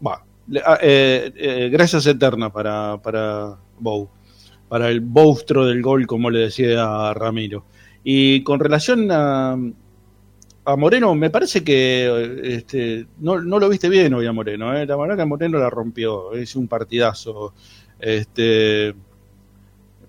bah, 0.00 0.24
ah, 0.64 0.78
eh, 0.82 1.32
eh, 1.36 1.68
gracias 1.72 2.06
eternas 2.06 2.52
para, 2.52 3.00
para 3.00 3.56
Bow, 3.78 4.10
para 4.68 4.90
el 4.90 5.00
monstruo 5.00 5.64
del 5.64 5.80
gol, 5.80 6.06
como 6.06 6.30
le 6.30 6.40
decía 6.40 7.08
a 7.08 7.14
Ramiro. 7.14 7.64
Y 8.04 8.42
con 8.42 8.60
relación 8.60 9.08
a, 9.10 9.56
a 10.64 10.76
Moreno, 10.76 11.14
me 11.14 11.30
parece 11.30 11.64
que 11.64 12.38
este, 12.44 13.06
no, 13.18 13.40
no 13.40 13.58
lo 13.58 13.68
viste 13.68 13.88
bien 13.88 14.14
hoy 14.14 14.26
a 14.26 14.32
Moreno. 14.32 14.76
¿eh? 14.76 14.86
La 14.86 14.96
verdad 14.96 15.16
que 15.16 15.24
Moreno 15.24 15.58
la 15.58 15.70
rompió, 15.70 16.32
es 16.34 16.54
un 16.54 16.68
partidazo. 16.68 17.52
Este, 17.98 18.94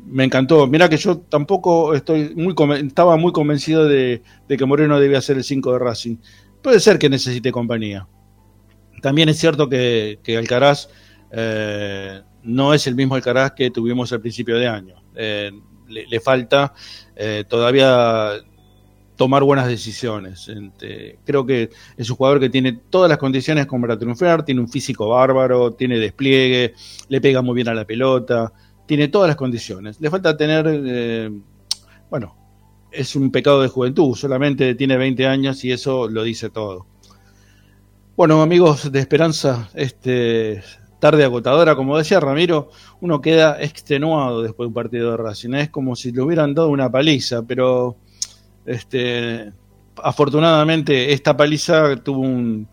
me 0.05 0.23
encantó. 0.23 0.67
Mira 0.67 0.89
que 0.89 0.97
yo 0.97 1.17
tampoco 1.17 1.95
estoy 1.95 2.35
muy 2.35 2.53
estaba 2.85 3.17
muy 3.17 3.31
convencido 3.31 3.87
de, 3.87 4.21
que 4.47 4.65
Moreno 4.65 4.99
debía 4.99 5.21
ser 5.21 5.37
el 5.37 5.43
5 5.43 5.73
de 5.73 5.79
Racing. 5.79 6.17
Puede 6.61 6.79
ser 6.79 6.99
que 6.99 7.09
necesite 7.09 7.51
compañía. 7.51 8.07
También 9.01 9.29
es 9.29 9.39
cierto 9.39 9.67
que, 9.67 10.19
Alcaraz 10.37 10.87
eh, 11.31 12.21
no 12.43 12.73
es 12.73 12.85
el 12.85 12.95
mismo 12.95 13.15
Alcaraz 13.15 13.53
que 13.53 13.71
tuvimos 13.71 14.13
al 14.13 14.21
principio 14.21 14.57
de 14.57 14.67
año. 14.67 14.95
Eh, 15.15 15.51
le, 15.87 16.19
falta 16.19 16.73
todavía 17.47 18.39
tomar 19.23 19.43
buenas 19.45 19.67
decisiones. 19.67 20.49
Este, 20.49 21.17
creo 21.23 21.45
que 21.45 21.69
es 21.95 22.09
un 22.09 22.17
jugador 22.17 22.41
que 22.41 22.49
tiene 22.49 22.73
todas 22.89 23.07
las 23.07 23.17
condiciones 23.17 23.67
para 23.67 23.97
triunfar, 23.97 24.43
tiene 24.43 24.59
un 24.59 24.67
físico 24.67 25.07
bárbaro, 25.07 25.71
tiene 25.71 25.97
despliegue, 25.97 26.73
le 27.07 27.21
pega 27.21 27.41
muy 27.41 27.55
bien 27.55 27.69
a 27.69 27.73
la 27.73 27.85
pelota, 27.85 28.51
tiene 28.85 29.07
todas 29.07 29.29
las 29.29 29.37
condiciones. 29.37 30.01
Le 30.01 30.09
falta 30.09 30.35
tener, 30.35 30.65
eh, 30.67 31.31
bueno, 32.09 32.35
es 32.91 33.15
un 33.15 33.31
pecado 33.31 33.61
de 33.61 33.69
juventud, 33.69 34.13
solamente 34.13 34.75
tiene 34.75 34.97
20 34.97 35.25
años 35.25 35.63
y 35.63 35.71
eso 35.71 36.09
lo 36.09 36.23
dice 36.23 36.49
todo. 36.49 36.85
Bueno, 38.17 38.41
amigos 38.41 38.91
de 38.91 38.99
Esperanza, 38.99 39.69
este 39.73 40.61
tarde 40.99 41.23
agotadora, 41.23 41.77
como 41.77 41.97
decía 41.97 42.19
Ramiro, 42.19 42.71
uno 42.99 43.21
queda 43.21 43.61
extenuado 43.61 44.41
después 44.41 44.65
de 44.65 44.67
un 44.67 44.73
partido 44.73 45.11
de 45.11 45.17
Racing. 45.17 45.53
Es 45.53 45.69
como 45.69 45.95
si 45.95 46.11
le 46.11 46.21
hubieran 46.21 46.53
dado 46.53 46.67
una 46.67 46.91
paliza, 46.91 47.41
pero 47.43 47.95
este, 48.65 49.51
afortunadamente 50.01 51.13
esta 51.13 51.35
paliza 51.35 51.97
tuvo 51.97 52.21
un, 52.21 52.67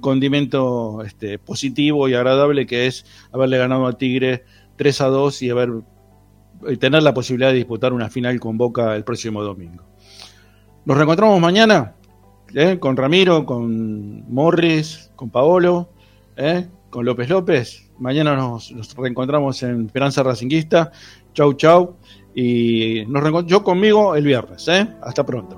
condimento 0.00 1.02
este, 1.02 1.38
positivo 1.38 2.06
y 2.06 2.14
agradable 2.14 2.66
que 2.66 2.86
es 2.86 3.06
haberle 3.32 3.56
ganado 3.56 3.86
a 3.86 3.96
Tigre 3.96 4.44
3 4.76 5.00
a 5.00 5.06
2 5.06 5.42
y 5.42 5.50
haber 5.50 5.70
y 6.68 6.76
tener 6.76 7.02
la 7.02 7.14
posibilidad 7.14 7.50
de 7.50 7.56
disputar 7.56 7.92
una 7.92 8.08
final 8.10 8.38
con 8.38 8.56
Boca 8.58 8.94
el 8.94 9.02
próximo 9.02 9.42
domingo. 9.42 9.82
Nos 10.84 10.96
reencontramos 10.96 11.40
mañana 11.40 11.94
¿eh? 12.54 12.78
con 12.78 12.96
Ramiro, 12.96 13.46
con 13.46 14.30
Morris, 14.32 15.10
con 15.16 15.30
Paolo, 15.30 15.88
¿eh? 16.36 16.68
con 16.90 17.04
López 17.04 17.28
López. 17.28 17.90
Mañana 17.98 18.36
nos, 18.36 18.70
nos 18.72 18.94
reencontramos 18.94 19.62
en 19.62 19.86
Esperanza 19.86 20.22
Racinguista. 20.22 20.92
Chau, 21.34 21.54
chau. 21.54 21.96
Y 22.34 23.04
nos 23.08 23.22
reencontramos 23.22 23.46
yo 23.50 23.62
conmigo 23.62 24.14
el 24.14 24.24
viernes. 24.24 24.66
¿eh? 24.68 24.86
Hasta 25.00 25.24
pronto. 25.24 25.56